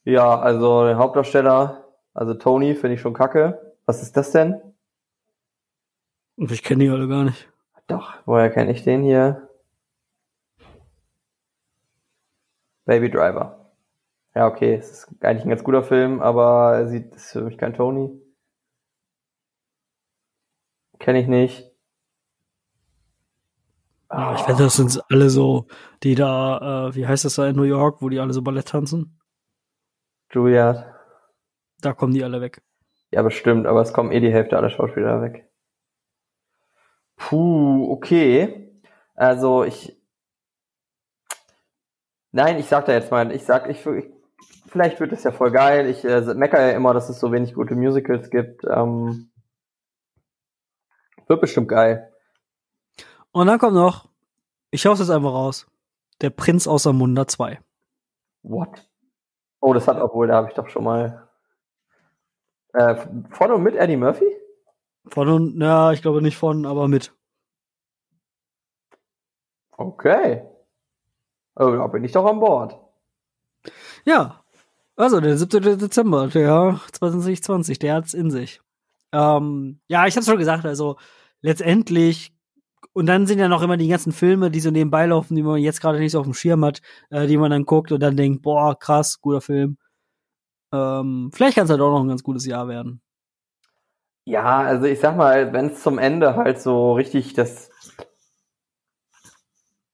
ja, 0.09 0.40
also 0.40 0.86
der 0.86 0.97
Hauptdarsteller, 0.97 1.85
also 2.14 2.32
Tony, 2.35 2.74
finde 2.74 2.94
ich 2.94 3.01
schon 3.01 3.12
kacke. 3.12 3.76
Was 3.85 4.02
ist 4.02 4.16
das 4.16 4.32
denn? 4.32 4.59
Ich 6.36 6.62
kenne 6.62 6.85
die 6.85 6.90
alle 6.90 7.09
gar 7.09 7.24
nicht. 7.24 7.48
Doch, 7.89 8.14
woher 8.24 8.51
kenne 8.51 8.72
ich 8.72 8.85
den 8.85 9.02
hier? 9.02 9.48
Baby 12.86 13.10
Driver. 13.10 13.72
Ja, 14.35 14.47
okay, 14.47 14.76
es 14.76 14.90
ist 14.90 15.09
eigentlich 15.20 15.44
ein 15.44 15.51
ganz 15.51 15.62
guter 15.62 15.82
Film, 15.82 16.22
aber 16.22 16.76
er 16.76 16.89
sieht, 16.89 17.14
ist 17.14 17.32
für 17.32 17.43
mich 17.43 17.59
kein 17.59 17.74
Tony. 17.74 18.10
Kenne 20.98 21.20
ich 21.20 21.28
nicht. 21.28 21.70
Ah, 24.09 24.35
ich 24.35 24.48
wette, 24.48 24.62
das 24.62 24.76
sind 24.76 25.02
alle 25.10 25.28
so, 25.28 25.66
die 26.02 26.14
da, 26.14 26.89
äh, 26.89 26.94
wie 26.94 27.06
heißt 27.06 27.26
das 27.26 27.35
da 27.35 27.47
in 27.47 27.56
New 27.56 27.64
York, 27.64 28.01
wo 28.01 28.09
die 28.09 28.20
alle 28.20 28.32
so 28.32 28.40
Ballett 28.40 28.68
tanzen? 28.68 29.18
Juilliard. 30.31 30.95
Da 31.81 31.93
kommen 31.93 32.13
die 32.13 32.25
alle 32.25 32.41
weg. 32.41 32.63
Ja, 33.11 33.23
bestimmt, 33.23 33.67
aber 33.67 33.81
es 33.81 33.93
kommen 33.93 34.13
eh 34.13 34.21
die 34.21 34.33
Hälfte 34.33 34.57
aller 34.57 34.71
Schauspieler 34.71 35.23
weg. 35.23 35.51
Puh, 37.17 37.91
okay. 37.91 38.81
Also 39.15 39.65
ich. 39.65 39.97
Nein, 42.31 42.59
ich 42.59 42.67
sag 42.67 42.85
da 42.85 42.93
jetzt 42.93 43.11
mal, 43.11 43.33
ich 43.33 43.45
sag, 43.45 43.69
ich, 43.71 43.85
ich 43.87 44.13
vielleicht 44.67 45.01
wird 45.01 45.13
es 45.13 45.25
ja 45.25 45.33
voll 45.33 45.51
geil. 45.51 45.89
Ich 45.89 46.05
äh, 46.05 46.21
meckere 46.35 46.69
ja 46.69 46.77
immer, 46.77 46.95
dass 46.95 47.09
es 47.09 47.19
so 47.19 47.33
wenig 47.33 47.55
gute 47.55 47.75
Musicals 47.75 48.31
gibt. 48.31 48.65
Ähm, 48.65 49.31
wird 51.27 51.41
bestimmt 51.41 51.69
geil. 51.69 52.13
Und 53.33 53.47
dann 53.47 53.59
kommt 53.59 53.75
noch, 53.75 54.09
ich 54.71 54.87
hau's 54.87 54.99
jetzt 54.99 55.11
einfach 55.11 55.33
raus, 55.33 55.67
der 56.21 56.31
Prinz 56.31 56.67
aus 56.67 56.87
Amunda 56.87 57.27
2. 57.27 57.61
What? 58.43 58.89
Oh, 59.60 59.72
das 59.72 59.89
hat 59.89 60.01
obwohl, 60.01 60.28
da 60.28 60.36
habe 60.36 60.48
ich 60.48 60.55
doch 60.55 60.68
schon 60.68 60.85
mal. 60.85 61.28
Äh, 62.74 62.97
von 63.30 63.52
und 63.52 63.62
mit 63.62 63.74
Eddie 63.76 63.97
Murphy? 63.97 64.36
Von 65.09 65.28
und, 65.28 65.60
ja, 65.60 65.93
ich 65.93 66.02
glaube 66.02 66.22
nicht 66.22 66.36
von, 66.36 66.66
aber 66.66 66.86
mit. 66.86 67.12
Okay. 69.76 70.43
Oh, 71.56 71.70
da 71.70 71.86
bin 71.89 72.05
ich 72.05 72.12
doch 72.12 72.26
an 72.26 72.40
Bord. 72.40 72.78
Ja. 74.05 74.43
Also, 74.97 75.20
der 75.20 75.36
17. 75.39 75.78
Dezember, 75.78 76.26
der 76.28 76.80
2020, 76.93 77.78
der 77.78 77.94
hat's 77.94 78.14
in 78.14 78.30
sich. 78.30 78.60
Ähm, 79.12 79.80
ja, 79.89 80.06
ich 80.06 80.16
hab's 80.16 80.26
schon 80.26 80.39
gesagt, 80.39 80.66
also 80.66 80.97
letztendlich, 81.40 82.32
und 82.93 83.07
dann 83.07 83.27
sind 83.27 83.39
ja 83.39 83.49
noch 83.49 83.63
immer 83.63 83.77
die 83.77 83.89
ganzen 83.89 84.13
Filme, 84.13 84.51
die 84.51 84.61
so 84.61 84.71
nebenbei 84.71 85.07
laufen, 85.07 85.35
die 85.37 85.43
man 85.43 85.59
jetzt 85.59 85.81
gerade 85.81 85.99
nicht 85.99 86.13
so 86.13 86.21
auf 86.21 86.27
dem 86.27 86.35
Schirm 86.35 86.65
hat, 86.65 86.81
äh, 87.11 87.27
die 87.27 87.37
man 87.37 87.51
dann 87.51 87.65
guckt 87.65 87.93
und 87.93 88.01
dann 88.01 88.17
denkt, 88.17 88.43
boah, 88.43 88.79
krass, 88.79 89.21
guter 89.21 89.41
Film. 89.41 89.79
Ähm, 90.73 91.31
vielleicht 91.33 91.57
kann 91.57 91.65
es 91.65 91.71
halt 91.71 91.81
auch 91.81 91.91
noch 91.91 92.03
ein 92.03 92.09
ganz 92.09 92.23
gutes 92.23 92.45
Jahr 92.47 92.69
werden. 92.69 93.01
Ja, 94.25 94.59
also 94.61 94.85
ich 94.85 95.01
sag 95.01 95.17
mal, 95.17 95.53
wenn 95.55 95.67
es 95.69 95.83
zum 95.83 95.99
Ende 95.99 96.37
halt 96.37 96.61
so 96.61 96.93
richtig 96.93 97.33
das 97.33 97.71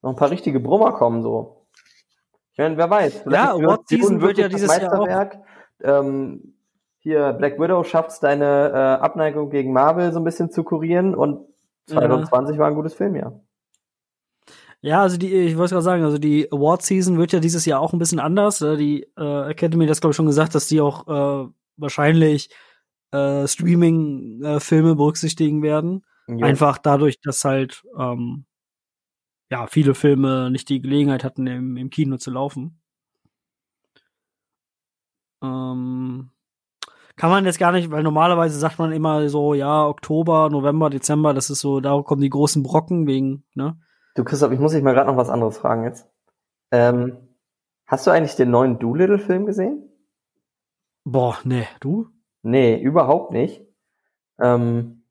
noch 0.02 0.10
ein 0.10 0.16
paar 0.16 0.30
richtige 0.30 0.60
Brummer 0.60 0.92
kommen 0.92 1.22
so. 1.22 1.66
Ich 2.52 2.58
meine, 2.58 2.76
wer 2.76 2.90
weiß. 2.90 3.20
vielleicht 3.20 3.44
Ja, 3.44 3.52
Award 3.52 3.88
Season 3.88 4.20
wird 4.20 4.38
ja 4.38 4.48
dieses 4.48 4.68
das 4.68 4.80
Jahr 4.82 4.92
auch- 4.92 5.06
Meisterwerk. 5.06 5.38
Ähm, 5.82 6.54
hier 6.98 7.32
Black 7.34 7.58
Widow 7.60 7.84
schafft 7.84 8.22
deine 8.22 8.70
äh, 8.70 9.02
Abneigung 9.02 9.50
gegen 9.50 9.72
Marvel 9.72 10.12
so 10.12 10.20
ein 10.20 10.24
bisschen 10.24 10.50
zu 10.50 10.64
kurieren 10.64 11.14
und 11.14 11.46
Ja. 11.88 11.98
2020 11.98 12.58
war 12.58 12.68
ein 12.68 12.74
gutes 12.74 12.94
Filmjahr. 12.94 13.40
Ja, 14.80 15.00
also 15.00 15.16
die, 15.16 15.32
ich 15.32 15.56
wollte 15.56 15.74
gerade 15.74 15.82
sagen, 15.84 16.04
also 16.04 16.18
die 16.18 16.50
Award 16.52 16.82
Season 16.82 17.16
wird 17.16 17.32
ja 17.32 17.40
dieses 17.40 17.64
Jahr 17.64 17.80
auch 17.80 17.94
ein 17.94 17.98
bisschen 17.98 18.20
anders. 18.20 18.58
Die 18.58 19.06
äh, 19.16 19.50
Academy 19.50 19.84
hat 19.84 19.90
das 19.90 20.00
glaube 20.00 20.10
ich 20.10 20.16
schon 20.16 20.26
gesagt, 20.26 20.54
dass 20.54 20.66
die 20.66 20.80
auch 20.82 21.08
äh, 21.08 21.48
wahrscheinlich 21.78 22.50
äh, 23.10 23.46
Streaming-Filme 23.46 24.94
berücksichtigen 24.94 25.62
werden. 25.62 26.04
Jo. 26.26 26.44
Einfach 26.44 26.76
dadurch, 26.78 27.20
dass 27.22 27.44
halt 27.44 27.82
ähm, 27.98 28.44
ja 29.50 29.66
viele 29.68 29.94
Filme 29.94 30.50
nicht 30.50 30.68
die 30.68 30.82
Gelegenheit 30.82 31.24
hatten, 31.24 31.46
im, 31.46 31.76
im 31.76 31.90
Kino 31.90 32.18
zu 32.18 32.30
laufen. 32.30 32.80
Ähm, 35.42 36.30
kann 37.16 37.30
man 37.30 37.44
jetzt 37.44 37.58
gar 37.58 37.72
nicht, 37.72 37.90
weil 37.90 38.02
normalerweise 38.02 38.58
sagt 38.58 38.78
man 38.78 38.92
immer 38.92 39.28
so, 39.28 39.54
ja, 39.54 39.86
Oktober, 39.86 40.50
November, 40.50 40.90
Dezember, 40.90 41.32
das 41.32 41.50
ist 41.50 41.60
so, 41.60 41.80
da 41.80 42.02
kommen 42.02 42.22
die 42.22 42.30
großen 42.30 42.62
Brocken 42.62 43.06
wegen, 43.06 43.44
ne? 43.54 43.78
Du 44.16 44.24
Christoph, 44.24 44.52
ich 44.52 44.60
muss 44.60 44.72
dich 44.72 44.82
mal 44.82 44.94
gerade 44.94 45.10
noch 45.10 45.16
was 45.16 45.28
anderes 45.28 45.58
fragen 45.58 45.84
jetzt. 45.84 46.08
Ähm, 46.70 47.16
hast 47.86 48.06
du 48.06 48.10
eigentlich 48.10 48.36
den 48.36 48.50
neuen 48.50 48.78
Doolittle-Film 48.78 49.46
gesehen? 49.46 49.88
Boah, 51.04 51.38
nee, 51.44 51.66
du? 51.80 52.08
Nee, 52.42 52.80
überhaupt 52.80 53.32
nicht. 53.32 53.64
Ähm, 54.40 55.04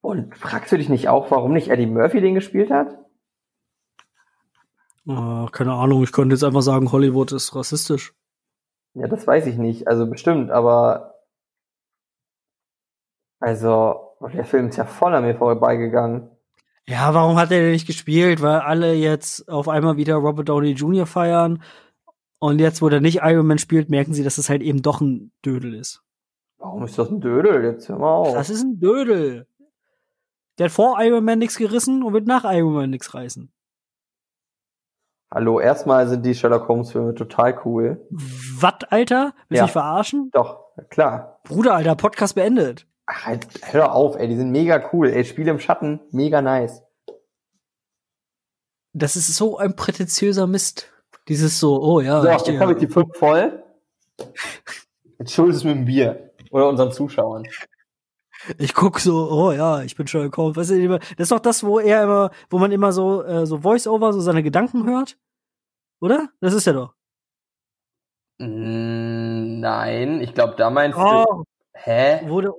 und 0.00 0.36
fragst 0.36 0.72
du 0.72 0.76
dich 0.76 0.88
nicht 0.88 1.08
auch, 1.08 1.30
warum 1.30 1.52
nicht 1.52 1.68
Eddie 1.68 1.86
Murphy 1.86 2.20
den 2.20 2.34
gespielt 2.34 2.70
hat? 2.70 2.98
Äh, 5.06 5.46
keine 5.52 5.72
Ahnung, 5.72 6.02
ich 6.02 6.12
könnte 6.12 6.34
jetzt 6.34 6.44
einfach 6.44 6.62
sagen, 6.62 6.92
Hollywood 6.92 7.32
ist 7.32 7.54
rassistisch. 7.54 8.14
Ja, 8.96 9.08
das 9.08 9.26
weiß 9.26 9.46
ich 9.46 9.56
nicht. 9.58 9.88
Also 9.88 10.06
bestimmt, 10.06 10.50
aber 10.50 11.20
also 13.40 14.16
der 14.32 14.44
Film 14.46 14.68
ist 14.68 14.76
ja 14.76 14.86
voll 14.86 15.14
an 15.14 15.24
mir 15.24 15.36
vorbeigegangen. 15.36 16.30
Ja, 16.88 17.12
warum 17.12 17.36
hat 17.36 17.50
er 17.50 17.60
denn 17.60 17.72
nicht 17.72 17.86
gespielt? 17.86 18.40
Weil 18.40 18.60
alle 18.60 18.94
jetzt 18.94 19.48
auf 19.48 19.68
einmal 19.68 19.96
wieder 19.96 20.14
Robert 20.14 20.48
Downey 20.48 20.70
Jr. 20.70 21.04
feiern. 21.04 21.62
Und 22.38 22.58
jetzt, 22.58 22.80
wo 22.80 22.88
der 22.88 23.00
nicht 23.00 23.20
Iron 23.22 23.46
Man 23.46 23.58
spielt, 23.58 23.90
merken 23.90 24.14
sie, 24.14 24.22
dass 24.24 24.38
es 24.38 24.48
halt 24.48 24.62
eben 24.62 24.82
doch 24.82 25.00
ein 25.00 25.32
Dödel 25.44 25.74
ist. 25.74 26.02
Warum 26.58 26.84
ist 26.84 26.98
das 26.98 27.10
ein 27.10 27.20
Dödel? 27.20 27.64
Jetzt 27.64 27.88
hör 27.88 27.98
mal 27.98 28.14
auf. 28.14 28.34
Das 28.34 28.50
ist 28.50 28.62
ein 28.62 28.78
Dödel. 28.78 29.46
Der 30.58 30.66
hat 30.66 30.72
vor 30.72 31.02
Iron 31.02 31.24
Man 31.24 31.38
nichts 31.38 31.58
gerissen 31.58 32.02
und 32.02 32.14
wird 32.14 32.26
nach 32.26 32.44
Iron 32.44 32.72
Man 32.72 32.90
nichts 32.90 33.12
reißen. 33.12 33.52
Hallo, 35.34 35.58
erstmal 35.60 36.06
sind 36.08 36.24
die 36.24 36.34
Sherlock 36.34 36.68
Holmes 36.68 36.92
Filme 36.92 37.14
total 37.14 37.60
cool. 37.64 38.06
Was, 38.10 38.74
Alter? 38.90 39.34
Willst 39.48 39.50
du 39.50 39.54
Ja. 39.56 39.62
mich 39.64 39.72
verarschen? 39.72 40.30
Doch, 40.32 40.60
klar. 40.88 41.40
Bruder, 41.44 41.74
Alter, 41.74 41.96
Podcast 41.96 42.36
beendet. 42.36 42.86
Ach, 43.06 43.26
halt, 43.26 43.46
hör 43.72 43.92
auf, 43.92 44.16
ey, 44.16 44.28
die 44.28 44.36
sind 44.36 44.50
mega 44.50 44.90
cool. 44.92 45.08
Ey, 45.08 45.24
Spiel 45.24 45.48
im 45.48 45.58
Schatten, 45.58 46.00
mega 46.10 46.40
nice. 46.42 46.82
Das 48.92 49.16
ist 49.16 49.34
so 49.36 49.58
ein 49.58 49.76
prätentiöser 49.76 50.46
Mist. 50.46 50.92
Dieses 51.28 51.58
so, 51.60 51.82
oh 51.82 52.00
ja. 52.00 52.22
So, 52.22 52.28
ich, 52.28 52.46
jetzt 52.46 52.60
habe 52.60 52.72
ich 52.72 52.78
die 52.78 52.86
fünf 52.86 53.16
voll. 53.16 53.62
Jetzt 55.18 55.32
schuldest 55.32 55.64
du 55.64 55.68
mit 55.68 55.76
dem 55.76 55.84
Bier. 55.86 56.30
Oder 56.50 56.68
unseren 56.68 56.92
Zuschauern. 56.92 57.44
Ich 58.58 58.74
guck 58.74 59.00
so, 59.00 59.28
oh 59.30 59.52
ja, 59.52 59.82
ich 59.82 59.96
bin 59.96 60.06
Sherlock 60.06 60.36
Holmes. 60.36 60.56
Weißt 60.56 60.70
du, 60.70 60.88
das 60.98 61.08
ist 61.16 61.32
doch 61.32 61.40
das, 61.40 61.64
wo 61.64 61.78
er 61.78 62.02
immer, 62.04 62.30
wo 62.50 62.58
man 62.58 62.72
immer 62.72 62.92
so, 62.92 63.22
äh, 63.24 63.46
so 63.46 63.58
Voice-Over, 63.58 64.12
so 64.12 64.20
seine 64.20 64.42
Gedanken 64.42 64.86
hört. 64.86 65.16
Oder? 66.00 66.28
Das 66.40 66.54
ist 66.54 66.66
er 66.66 66.74
doch. 66.74 66.94
Mm, 68.38 69.60
Nein, 69.60 70.20
ich 70.20 70.34
glaube, 70.34 70.54
da 70.56 70.70
meinst 70.70 70.98
du. 70.98 71.02
Oh, 71.02 71.44
Hä? 71.74 72.20
wo 72.28 72.40
der, 72.40 72.52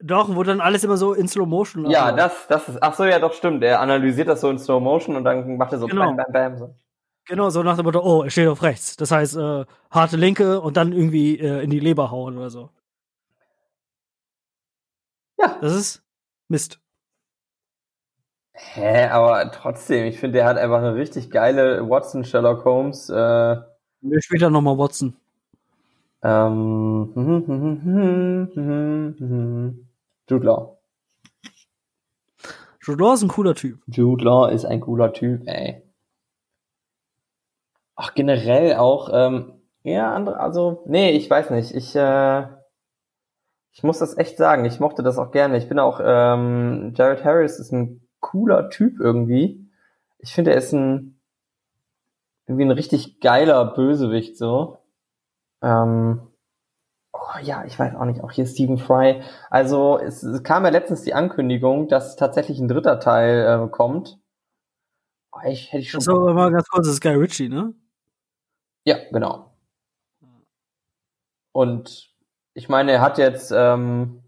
doch, 0.00 0.34
wo 0.34 0.42
dann 0.42 0.60
alles 0.60 0.84
immer 0.84 0.96
so 0.96 1.14
in 1.14 1.26
Slow 1.26 1.46
Motion 1.46 1.86
Ja, 1.90 2.06
abläuft. 2.06 2.18
das, 2.50 2.64
das 2.66 2.68
ist. 2.74 2.82
Ach 2.82 2.94
so, 2.94 3.04
ja, 3.04 3.18
doch, 3.18 3.32
stimmt. 3.32 3.62
Er 3.64 3.80
analysiert 3.80 4.28
das 4.28 4.40
so 4.40 4.50
in 4.50 4.58
Slow 4.58 4.80
Motion 4.80 5.16
und 5.16 5.24
dann 5.24 5.56
macht 5.56 5.72
er 5.72 5.78
so 5.78 5.86
Genau. 5.86 6.06
bam, 6.06 6.16
bam, 6.16 6.32
bam. 6.32 6.58
So. 6.58 6.74
Genau, 7.26 7.50
so 7.50 7.62
nach 7.62 7.76
dem 7.76 7.84
Motto, 7.86 8.00
oh, 8.04 8.22
er 8.22 8.30
steht 8.30 8.46
auf 8.48 8.62
rechts. 8.62 8.96
Das 8.96 9.10
heißt, 9.10 9.36
äh, 9.36 9.64
harte 9.90 10.16
Linke 10.16 10.60
und 10.60 10.76
dann 10.76 10.92
irgendwie 10.92 11.38
äh, 11.38 11.62
in 11.64 11.70
die 11.70 11.80
Leber 11.80 12.10
hauen 12.10 12.36
oder 12.38 12.50
so. 12.50 12.70
Ja. 15.38 15.58
Das 15.60 15.74
ist 15.74 16.02
Mist. 16.48 16.80
Hä, 18.52 19.06
aber 19.08 19.50
trotzdem, 19.52 20.06
ich 20.06 20.18
finde, 20.18 20.38
der 20.38 20.46
hat 20.46 20.56
einfach 20.56 20.78
eine 20.78 20.94
richtig 20.94 21.30
geile 21.30 21.88
Watson 21.88 22.24
Sherlock 22.24 22.64
Holmes. 22.64 23.10
Äh, 23.10 23.14
Wir 24.00 24.22
später 24.22 24.48
nochmal 24.50 24.78
Watson. 24.78 25.14
ähm, 26.22 27.12
Jude 30.28 30.46
Law. 30.46 30.78
Jude 32.82 33.02
Law 33.02 33.14
ist 33.14 33.22
ein 33.22 33.28
cooler 33.28 33.54
Typ. 33.54 33.80
Jude 33.86 34.24
Law 34.24 34.48
ist 34.48 34.64
ein 34.64 34.80
cooler 34.80 35.12
Typ, 35.12 35.42
ey. 35.46 35.82
Ach, 37.94 38.14
generell 38.14 38.76
auch, 38.76 39.10
ähm, 39.12 39.52
ja, 39.82 40.14
andere, 40.14 40.38
also, 40.40 40.82
nee, 40.86 41.10
ich 41.12 41.28
weiß 41.28 41.50
nicht. 41.50 41.72
Ich, 41.74 41.94
äh, 41.96 42.46
ich 43.76 43.82
muss 43.82 43.98
das 43.98 44.16
echt 44.16 44.38
sagen, 44.38 44.64
ich 44.64 44.80
mochte 44.80 45.02
das 45.02 45.18
auch 45.18 45.32
gerne. 45.32 45.58
Ich 45.58 45.68
bin 45.68 45.78
auch, 45.78 46.00
ähm, 46.02 46.94
Jared 46.96 47.22
Harris 47.22 47.58
ist 47.58 47.72
ein 47.72 48.08
cooler 48.20 48.70
Typ 48.70 48.98
irgendwie. 48.98 49.68
Ich 50.16 50.32
finde, 50.32 50.52
er 50.52 50.56
ist 50.56 50.72
ein, 50.72 51.20
irgendwie 52.46 52.64
ein 52.64 52.70
richtig 52.70 53.20
geiler 53.20 53.66
Bösewicht, 53.66 54.38
so. 54.38 54.78
Ähm, 55.60 56.22
oh, 57.12 57.38
ja, 57.42 57.66
ich 57.66 57.78
weiß 57.78 57.96
auch 57.96 58.06
nicht, 58.06 58.24
auch 58.24 58.30
hier 58.30 58.46
Stephen 58.46 58.78
Fry. 58.78 59.22
Also, 59.50 59.98
es, 59.98 60.22
es 60.22 60.42
kam 60.42 60.64
ja 60.64 60.70
letztens 60.70 61.02
die 61.02 61.12
Ankündigung, 61.12 61.86
dass 61.86 62.16
tatsächlich 62.16 62.58
ein 62.58 62.68
dritter 62.68 62.98
Teil 62.98 63.66
äh, 63.66 63.68
kommt. 63.68 64.18
Oh, 65.32 65.40
ich, 65.46 65.70
hätte 65.70 65.82
ich 65.82 65.90
schon. 65.90 65.98
Das 65.98 66.06
ist 66.06 66.14
aber 66.14 66.32
mal 66.32 66.50
ganz 66.50 66.66
kurz, 66.68 66.86
das 66.86 66.94
ist 66.94 67.02
Guy 67.02 67.14
Ritchie, 67.14 67.50
ne? 67.50 67.74
Ja, 68.84 68.96
genau. 69.12 69.52
Und 71.52 72.15
ich 72.56 72.70
meine, 72.70 72.92
er 72.92 73.00
hat 73.02 73.18
jetzt 73.18 73.52
ähm, 73.54 74.22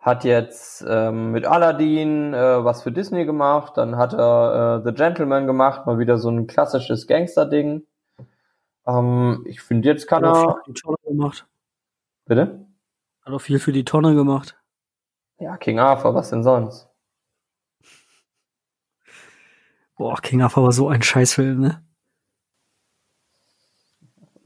hat 0.00 0.24
jetzt 0.24 0.84
ähm, 0.86 1.30
mit 1.30 1.46
Aladdin 1.46 2.34
äh, 2.34 2.64
was 2.64 2.82
für 2.82 2.90
Disney 2.90 3.24
gemacht, 3.24 3.76
dann 3.76 3.96
hat 3.96 4.12
er 4.12 4.80
äh, 4.80 4.84
The 4.84 4.92
Gentleman 4.92 5.46
gemacht, 5.46 5.86
mal 5.86 6.00
wieder 6.00 6.18
so 6.18 6.30
ein 6.30 6.48
klassisches 6.48 7.06
Gangster-Ding. 7.06 7.86
Ähm, 8.88 9.44
ich 9.46 9.62
finde, 9.62 9.88
jetzt 9.88 10.08
kann 10.08 10.24
Hat 10.26 10.34
auch 10.34 10.58
er. 10.58 10.64
viel 10.64 10.64
für 10.64 10.72
die 10.72 10.80
Tonne 10.80 10.96
gemacht. 11.06 11.46
Bitte? 12.24 12.66
Hat 13.24 13.32
auch 13.32 13.40
viel 13.40 13.60
für 13.60 13.72
die 13.72 13.84
Tonne 13.84 14.14
gemacht. 14.16 14.60
Ja, 15.38 15.56
King 15.58 15.78
Arthur, 15.78 16.12
was 16.12 16.30
denn 16.30 16.42
sonst? 16.42 16.88
Boah, 19.96 20.20
King 20.20 20.42
Arthur 20.42 20.64
war 20.64 20.72
so 20.72 20.88
ein 20.88 21.02
Scheißfilm, 21.02 21.60
ne? 21.60 21.84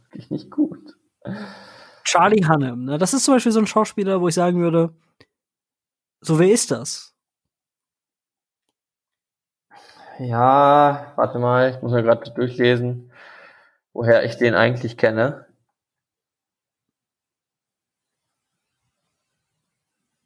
Wirklich 0.03 0.31
nicht 0.31 0.51
gut. 0.51 0.99
Charlie 2.11 2.45
Hunnam, 2.45 2.87
ne? 2.87 2.99
Das 2.99 3.15
ist 3.15 3.25
zum 3.25 3.35
Beispiel 3.35 3.53
so 3.53 3.61
ein 3.61 3.69
Schauspieler, 3.69 4.21
wo 4.21 4.27
ich 4.27 4.35
sagen 4.35 4.61
würde, 4.61 4.93
so 6.21 6.41
wer 6.41 6.51
ist 6.51 6.73
das? 6.73 7.15
Ja, 10.19 11.13
warte 11.15 11.39
mal, 11.39 11.71
ich 11.71 11.81
muss 11.81 11.93
mir 11.93 12.03
gerade 12.03 12.29
durchlesen, 12.33 13.13
woher 13.93 14.25
ich 14.25 14.37
den 14.37 14.55
eigentlich 14.55 14.97
kenne. 14.97 15.47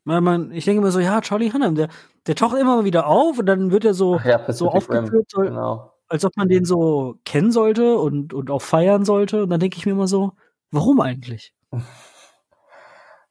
Man, 0.04 0.52
ich 0.52 0.64
denke 0.64 0.80
immer 0.80 0.90
so, 0.90 1.00
ja, 1.00 1.20
Charlie 1.20 1.52
Hunnam, 1.52 1.74
der, 1.74 1.88
der 2.26 2.34
taucht 2.34 2.56
immer 2.56 2.84
wieder 2.86 3.06
auf 3.08 3.38
und 3.38 3.44
dann 3.44 3.70
wird 3.72 3.84
er 3.84 3.92
so, 3.92 4.18
ja, 4.20 4.50
so 4.50 4.70
aufgeführt, 4.70 5.30
so, 5.30 5.42
genau. 5.42 5.92
als 6.08 6.24
ob 6.24 6.34
man 6.38 6.48
den 6.48 6.64
so 6.64 7.18
kennen 7.26 7.52
sollte 7.52 7.98
und, 7.98 8.32
und 8.32 8.50
auch 8.50 8.62
feiern 8.62 9.04
sollte. 9.04 9.42
Und 9.42 9.50
dann 9.50 9.60
denke 9.60 9.76
ich 9.76 9.84
mir 9.84 9.92
immer 9.92 10.08
so, 10.08 10.32
warum 10.70 11.02
eigentlich? 11.02 11.53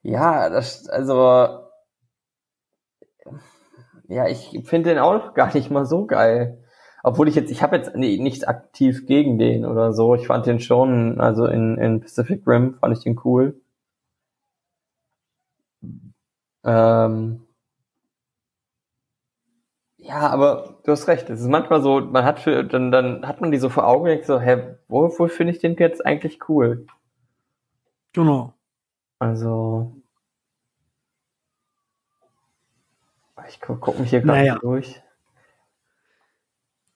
Ja, 0.03 0.49
das, 0.49 0.88
also, 0.90 1.64
ja, 4.07 4.28
ich 4.28 4.61
finde 4.65 4.90
den 4.91 4.99
auch 4.99 5.34
gar 5.34 5.53
nicht 5.53 5.72
mal 5.72 5.86
so 5.86 6.06
geil. 6.06 6.60
Obwohl 7.03 7.28
ich 7.28 7.36
jetzt, 7.36 7.52
ich 7.52 7.61
habe 7.64 7.76
jetzt 7.76 7.95
nee, 7.95 8.18
nichts 8.18 8.44
aktiv 8.45 9.06
gegen 9.07 9.38
den 9.38 9.65
oder 9.65 9.94
so. 9.94 10.15
Ich 10.15 10.28
fand 10.28 10.45
den 10.45 10.60
schon, 10.60 11.20
also 11.20 11.45
in, 11.48 11.78
in 11.78 11.99
Pacific 12.02 12.48
Rim 12.48 12.76
fand 12.80 12.98
ich 12.98 13.03
den 13.03 13.20
cool. 13.26 13.60
Ähm, 16.65 17.45
ja, 19.98 20.30
aber 20.30 20.80
du 20.84 20.91
hast 20.91 21.07
recht. 21.07 21.30
Es 21.30 21.41
ist 21.41 21.48
manchmal 21.48 21.82
so, 21.82 21.99
man 22.02 22.26
hat 22.26 22.40
für, 22.40 22.64
dann, 22.64 22.91
dann 22.91 23.28
hat 23.28 23.41
man 23.41 23.52
die 23.52 23.57
so 23.57 23.70
vor 23.70 23.88
Augen 23.88 24.06
denkt 24.06 24.26
so, 24.26 24.40
hä, 24.40 24.76
wo, 24.88 25.11
wo 25.18 25.28
finde 25.28 25.53
ich 25.53 25.60
den 25.60 25.76
jetzt 25.78 26.06
eigentlich 26.06 26.48
cool? 26.49 26.86
Genau. 28.14 28.53
Also. 29.19 29.95
Ich 33.48 33.60
guck, 33.60 33.81
guck 33.81 33.99
mich 33.99 34.10
hier 34.11 34.22
gerade 34.22 34.40
Naja. 34.40 34.57
durch. 34.61 35.02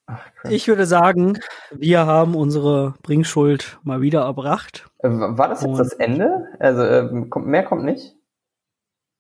Ach. 0.06 0.26
Ich 0.50 0.68
würde 0.70 0.86
sagen, 0.86 1.38
wir 1.72 2.06
haben 2.06 2.34
unsere 2.36 2.94
Bringschuld 3.04 3.78
mal 3.84 4.00
wieder 4.00 4.22
erbracht. 4.22 4.90
Äh, 5.00 5.10
War 5.10 5.50
das 5.50 5.62
jetzt 5.62 5.72
Und- 5.72 5.80
das 5.80 5.94
Ende? 5.94 6.48
Also 6.60 7.26
kommt, 7.30 7.48
mehr 7.48 7.64
kommt 7.66 7.84
nicht? 7.84 8.16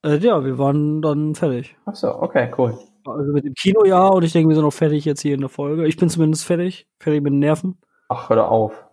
Äh, 0.05 0.17
ja, 0.17 0.45
wir 0.45 0.57
waren 0.57 1.01
dann 1.01 1.35
fertig. 1.35 1.75
Ach 1.85 1.95
so, 1.95 2.15
okay, 2.15 2.49
cool. 2.57 2.77
Also 3.05 3.33
mit 3.33 3.43
dem 3.43 3.53
Kino 3.55 3.83
ja, 3.85 4.07
und 4.07 4.23
ich 4.23 4.31
denke, 4.31 4.49
wir 4.49 4.55
sind 4.55 4.65
auch 4.65 4.71
fertig 4.71 5.03
jetzt 5.03 5.21
hier 5.21 5.33
in 5.33 5.41
der 5.41 5.49
Folge. 5.49 5.85
Ich 5.87 5.97
bin 5.97 6.09
zumindest 6.09 6.45
fertig. 6.45 6.87
Fertig 6.99 7.21
mit 7.21 7.33
den 7.33 7.39
Nerven. 7.39 7.81
Ach, 8.09 8.29
hör 8.29 8.37
doch 8.37 8.49
auf. 8.49 8.86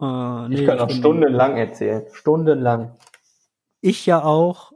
Äh, 0.00 0.52
Ich 0.52 0.60
nee, 0.60 0.66
kann 0.66 0.78
noch 0.78 0.88
bin- 0.88 0.96
stundenlang 0.96 1.56
erzählen. 1.56 2.04
Stundenlang. 2.12 2.96
Ich 3.80 4.06
ja 4.06 4.22
auch. 4.22 4.72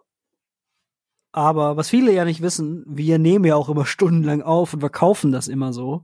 Aber 1.33 1.77
was 1.77 1.89
viele 1.91 2.13
ja 2.13 2.25
nicht 2.25 2.43
wissen, 2.43 2.85
wir 2.89 3.19
nehmen 3.19 3.45
ja 3.45 3.55
auch 3.57 3.69
immer 3.69 3.85
stundenlang 3.87 4.43
auf 4.43 4.75
und 4.75 4.81
verkaufen 4.81 5.33
das 5.33 5.49
immer 5.49 5.73
so, 5.73 6.03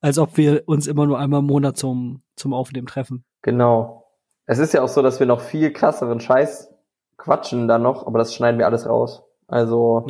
als 0.00 0.18
ob 0.18 0.36
wir 0.36 0.62
uns 0.66 0.86
immer 0.86 1.06
nur 1.06 1.18
einmal 1.18 1.40
im 1.40 1.46
Monat 1.46 1.76
zum, 1.76 2.22
zum 2.36 2.52
Aufnehmen 2.52 2.86
treffen. 2.86 3.24
Genau. 3.42 4.06
Es 4.46 4.58
ist 4.58 4.74
ja 4.74 4.82
auch 4.82 4.88
so, 4.88 5.02
dass 5.02 5.20
wir 5.20 5.26
noch 5.26 5.40
viel 5.40 5.72
krasseren 5.72 6.20
Scheiß 6.20 6.68
quatschen 7.16 7.68
dann 7.68 7.82
noch, 7.82 8.06
aber 8.06 8.18
das 8.18 8.34
schneiden 8.34 8.58
wir 8.58 8.66
alles 8.66 8.86
raus. 8.86 9.22
Also 9.46 10.04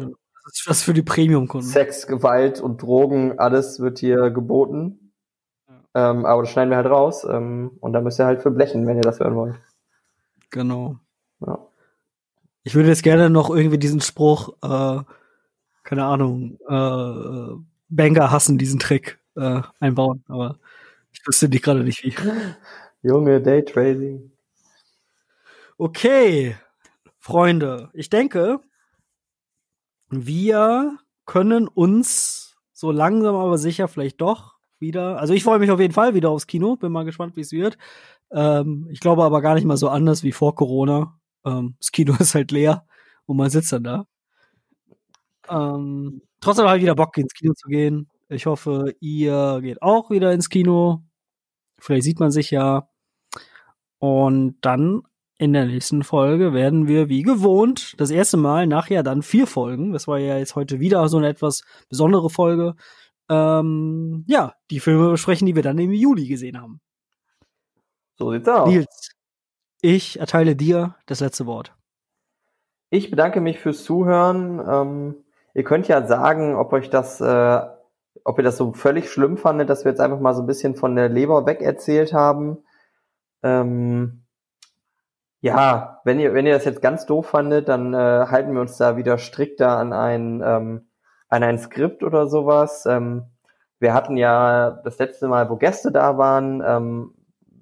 Das 0.45 0.59
ist 0.61 0.65
was 0.69 0.83
für 0.83 0.95
die 0.95 1.03
Premium-Kunden. 1.03 1.67
Sex, 1.67 2.07
Gewalt 2.07 2.61
und 2.61 2.81
Drogen, 2.83 3.39
alles 3.39 3.81
wird 3.81 3.99
hier 3.99 4.31
geboten. 4.31 5.10
Ähm, 5.95 6.25
aber 6.25 6.43
das 6.43 6.51
schneiden 6.53 6.71
wir 6.71 6.77
halt 6.77 6.87
raus. 6.87 7.25
Ähm, 7.25 7.73
und 7.81 7.93
da 7.93 8.01
müsst 8.01 8.21
ihr 8.21 8.27
halt 8.27 8.43
für 8.43 8.51
blechen, 8.51 8.87
wenn 8.87 8.97
ihr 8.97 9.03
das 9.03 9.21
hören 9.21 9.37
wollt. 9.37 9.57
Genau. 10.51 10.97
Ja. 11.41 11.59
Ich 12.63 12.75
würde 12.75 12.89
jetzt 12.89 13.03
gerne 13.03 13.31
noch 13.31 13.51
irgendwie 13.51 13.79
diesen 13.79 14.01
Spruch, 14.01 14.51
äh, 14.63 15.03
keine 15.83 16.05
Ahnung, 16.05 16.59
äh, 16.69 17.65
Banker 17.89 18.31
hassen 18.31 18.59
diesen 18.59 18.79
Trick 18.79 19.19
äh, 19.37 19.63
einbauen, 19.81 20.25
aber 20.29 20.59
ich 21.13 21.27
wüsste 21.27 21.49
die 21.49 21.61
gerade 21.61 21.83
nicht 21.83 22.05
wie. 22.05 22.15
Junge, 23.03 23.41
Daytrading. 23.41 24.31
Okay, 25.79 26.57
Freunde, 27.19 27.91
ich 27.95 28.11
denke, 28.11 28.61
wir 30.11 30.99
können 31.25 31.69
uns 31.69 32.57
so 32.73 32.93
langsam 32.93 33.35
aber 33.35 33.57
sicher 33.57 33.89
vielleicht 33.89 34.21
doch 34.21 34.60
wieder, 34.81 35.19
also 35.19 35.35
ich 35.35 35.45
freue 35.45 35.59
mich 35.59 35.71
auf 35.71 35.81
jeden 35.81 35.95
Fall 35.95 36.15
wieder 36.15 36.31
aufs 36.31 36.47
Kino, 36.47 36.77
bin 36.77 36.93
mal 36.93 37.05
gespannt, 37.05 37.37
wie 37.37 37.43
es 37.43 37.53
wird. 37.53 37.79
Ähm, 38.33 38.89
ich 38.91 39.01
glaube 39.01 39.25
aber 39.25 39.43
gar 39.43 39.55
nicht 39.55 39.65
mal 39.65 39.77
so 39.77 39.89
anders 39.89 40.23
wie 40.23 40.33
vor 40.33 40.55
Corona. 40.55 41.19
Ähm, 41.45 41.77
das 41.79 41.93
Kino 41.93 42.15
ist 42.21 42.35
halt 42.35 42.51
leer 42.53 42.87
und 43.27 43.37
man 43.37 43.51
sitzt 43.51 43.73
dann 43.73 43.85
da. 43.85 44.07
Ähm, 45.49 46.23
trotzdem 46.41 46.67
habe 46.67 46.79
ich 46.79 46.83
wieder 46.83 46.95
Bock, 46.95 47.17
ins 47.19 47.35
Kino 47.35 47.55
zu 47.55 47.69
gehen. 47.69 48.09
Ich 48.29 48.47
hoffe, 48.47 48.95
ihr 49.01 49.61
geht 49.63 49.83
auch 49.83 50.11
wieder 50.11 50.33
ins 50.33 50.49
Kino. 50.49 51.03
Vielleicht 51.79 52.05
sieht 52.05 52.21
man 52.21 52.31
sich 52.31 52.51
ja. 52.51 52.89
Und 53.99 54.57
dann 54.63 55.03
in 55.39 55.53
der 55.55 55.67
nächsten 55.67 56.05
Folge 56.05 56.53
werden 56.53 56.87
wir 56.87 57.09
wie 57.09 57.23
gewohnt 57.23 57.95
das 57.99 58.11
erste 58.11 58.37
Mal 58.37 58.67
nachher 58.67 59.03
dann 59.03 59.23
vier 59.23 59.47
Folgen. 59.47 59.93
Das 59.93 60.07
war 60.07 60.19
ja 60.19 60.39
jetzt 60.39 60.55
heute 60.55 60.81
wieder 60.81 61.09
so 61.09 61.17
eine 61.19 61.29
etwas 61.29 61.63
besondere 61.89 62.31
Folge. 62.31 62.77
Ähm, 63.31 64.25
ja, 64.27 64.55
die 64.73 64.81
Filme 64.81 65.11
besprechen, 65.11 65.47
die 65.47 65.55
wir 65.55 65.63
dann 65.63 65.79
im 65.79 65.93
Juli 65.93 66.27
gesehen 66.27 66.61
haben. 66.61 66.81
So 68.19 68.33
sieht's 68.33 68.49
aus. 68.49 68.69
Nils, 68.69 69.13
ich 69.81 70.19
erteile 70.19 70.57
dir 70.57 70.97
das 71.07 71.21
letzte 71.21 71.47
Wort. 71.47 71.73
Ich 72.91 73.09
bedanke 73.09 73.41
mich 73.41 73.61
fürs 73.61 73.85
Zuhören. 73.85 74.61
Ähm, 74.69 75.15
ihr 75.55 75.63
könnt 75.63 75.87
ja 75.87 76.05
sagen, 76.07 76.57
ob 76.57 76.73
euch 76.73 76.91
das, 76.91 77.21
äh, 77.21 77.61
ob 78.25 78.37
ihr 78.37 78.43
das 78.43 78.57
so 78.57 78.73
völlig 78.73 79.09
schlimm 79.09 79.39
fandet, 79.39 79.71
dass 79.71 79.85
wir 79.85 79.93
jetzt 79.93 80.01
einfach 80.01 80.19
mal 80.19 80.35
so 80.35 80.43
ein 80.43 80.49
bisschen 80.49 80.75
von 80.75 80.97
der 80.97 81.09
Leber 81.09 81.47
weg 81.47 81.63
erzählt 81.63 82.13
haben. 82.13 82.59
Ähm, 83.45 84.25
ja, 85.41 86.01
wenn 86.05 86.19
ihr, 86.19 86.35
wenn 86.35 86.47
ihr 86.47 86.55
das 86.55 86.65
jetzt 86.65 86.83
ganz 86.83 87.07
doof 87.07 87.29
fandet, 87.29 87.69
dann 87.69 87.95
äh, 87.95 88.27
halten 88.27 88.53
wir 88.55 88.61
uns 88.61 88.77
da 88.77 88.97
wieder 88.97 89.19
strikter 89.19 89.79
an 89.79 89.93
ein, 89.93 90.43
ähm, 90.45 90.90
an 91.31 91.43
ein 91.43 91.59
Skript 91.59 92.03
oder 92.03 92.27
sowas. 92.27 92.85
Ähm, 92.87 93.25
wir 93.79 93.95
hatten 93.95 94.17
ja 94.17 94.71
das 94.85 94.99
letzte 94.99 95.29
Mal, 95.29 95.49
wo 95.49 95.57
Gäste 95.57 95.91
da 95.91 96.19
waren, 96.19 96.63
ähm, 96.65 97.15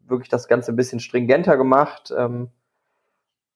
wirklich 0.06 0.28
das 0.28 0.48
Ganze 0.48 0.72
ein 0.72 0.76
bisschen 0.76 1.00
stringenter 1.00 1.56
gemacht. 1.56 2.12
Ähm, 2.16 2.50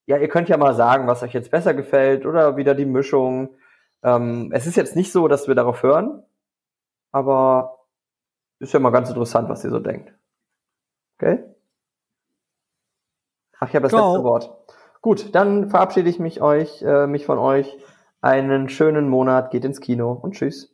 ja, 0.07 0.19
ihr 0.19 0.29
könnt 0.29 0.49
ja 0.49 0.57
mal 0.57 0.75
sagen, 0.75 1.07
was 1.07 1.23
euch 1.23 1.33
jetzt 1.33 1.51
besser 1.51 1.75
gefällt 1.75 2.27
oder 2.27 2.57
wieder 2.57 2.75
die 2.75 2.85
Mischung. 2.85 3.57
Ähm, 4.03 4.51
es 4.53 4.67
ist 4.67 4.77
jetzt 4.77 4.95
nicht 4.95 5.11
so, 5.13 5.29
dass 5.29 5.49
wir 5.49 5.55
darauf 5.55 5.83
hören, 5.83 6.23
aber 7.11 7.79
ist 8.59 8.75
ja 8.75 8.81
mal 8.81 8.91
ganz 8.91 9.09
interessant, 9.09 9.49
was 9.49 9.65
ihr 9.65 9.71
so 9.71 9.81
denkt. 9.81 10.13
Okay? 11.19 11.43
Ach, 13.59 13.69
ich 13.69 13.75
habe 13.75 13.85
das 13.85 13.93
Ciao. 13.93 14.13
letzte 14.13 14.25
Wort. 14.25 14.57
Gut, 15.01 15.35
dann 15.35 15.71
verabschiede 15.71 16.09
ich 16.09 16.19
mich 16.19 16.43
euch, 16.43 16.83
äh, 16.83 17.07
mich 17.07 17.27
von 17.27 17.39
euch. 17.39 17.77
Einen 18.25 18.69
schönen 18.69 19.09
Monat, 19.09 19.51
geht 19.51 19.65
ins 19.65 19.81
Kino 19.81 20.13
und 20.13 20.37
tschüss. 20.37 20.72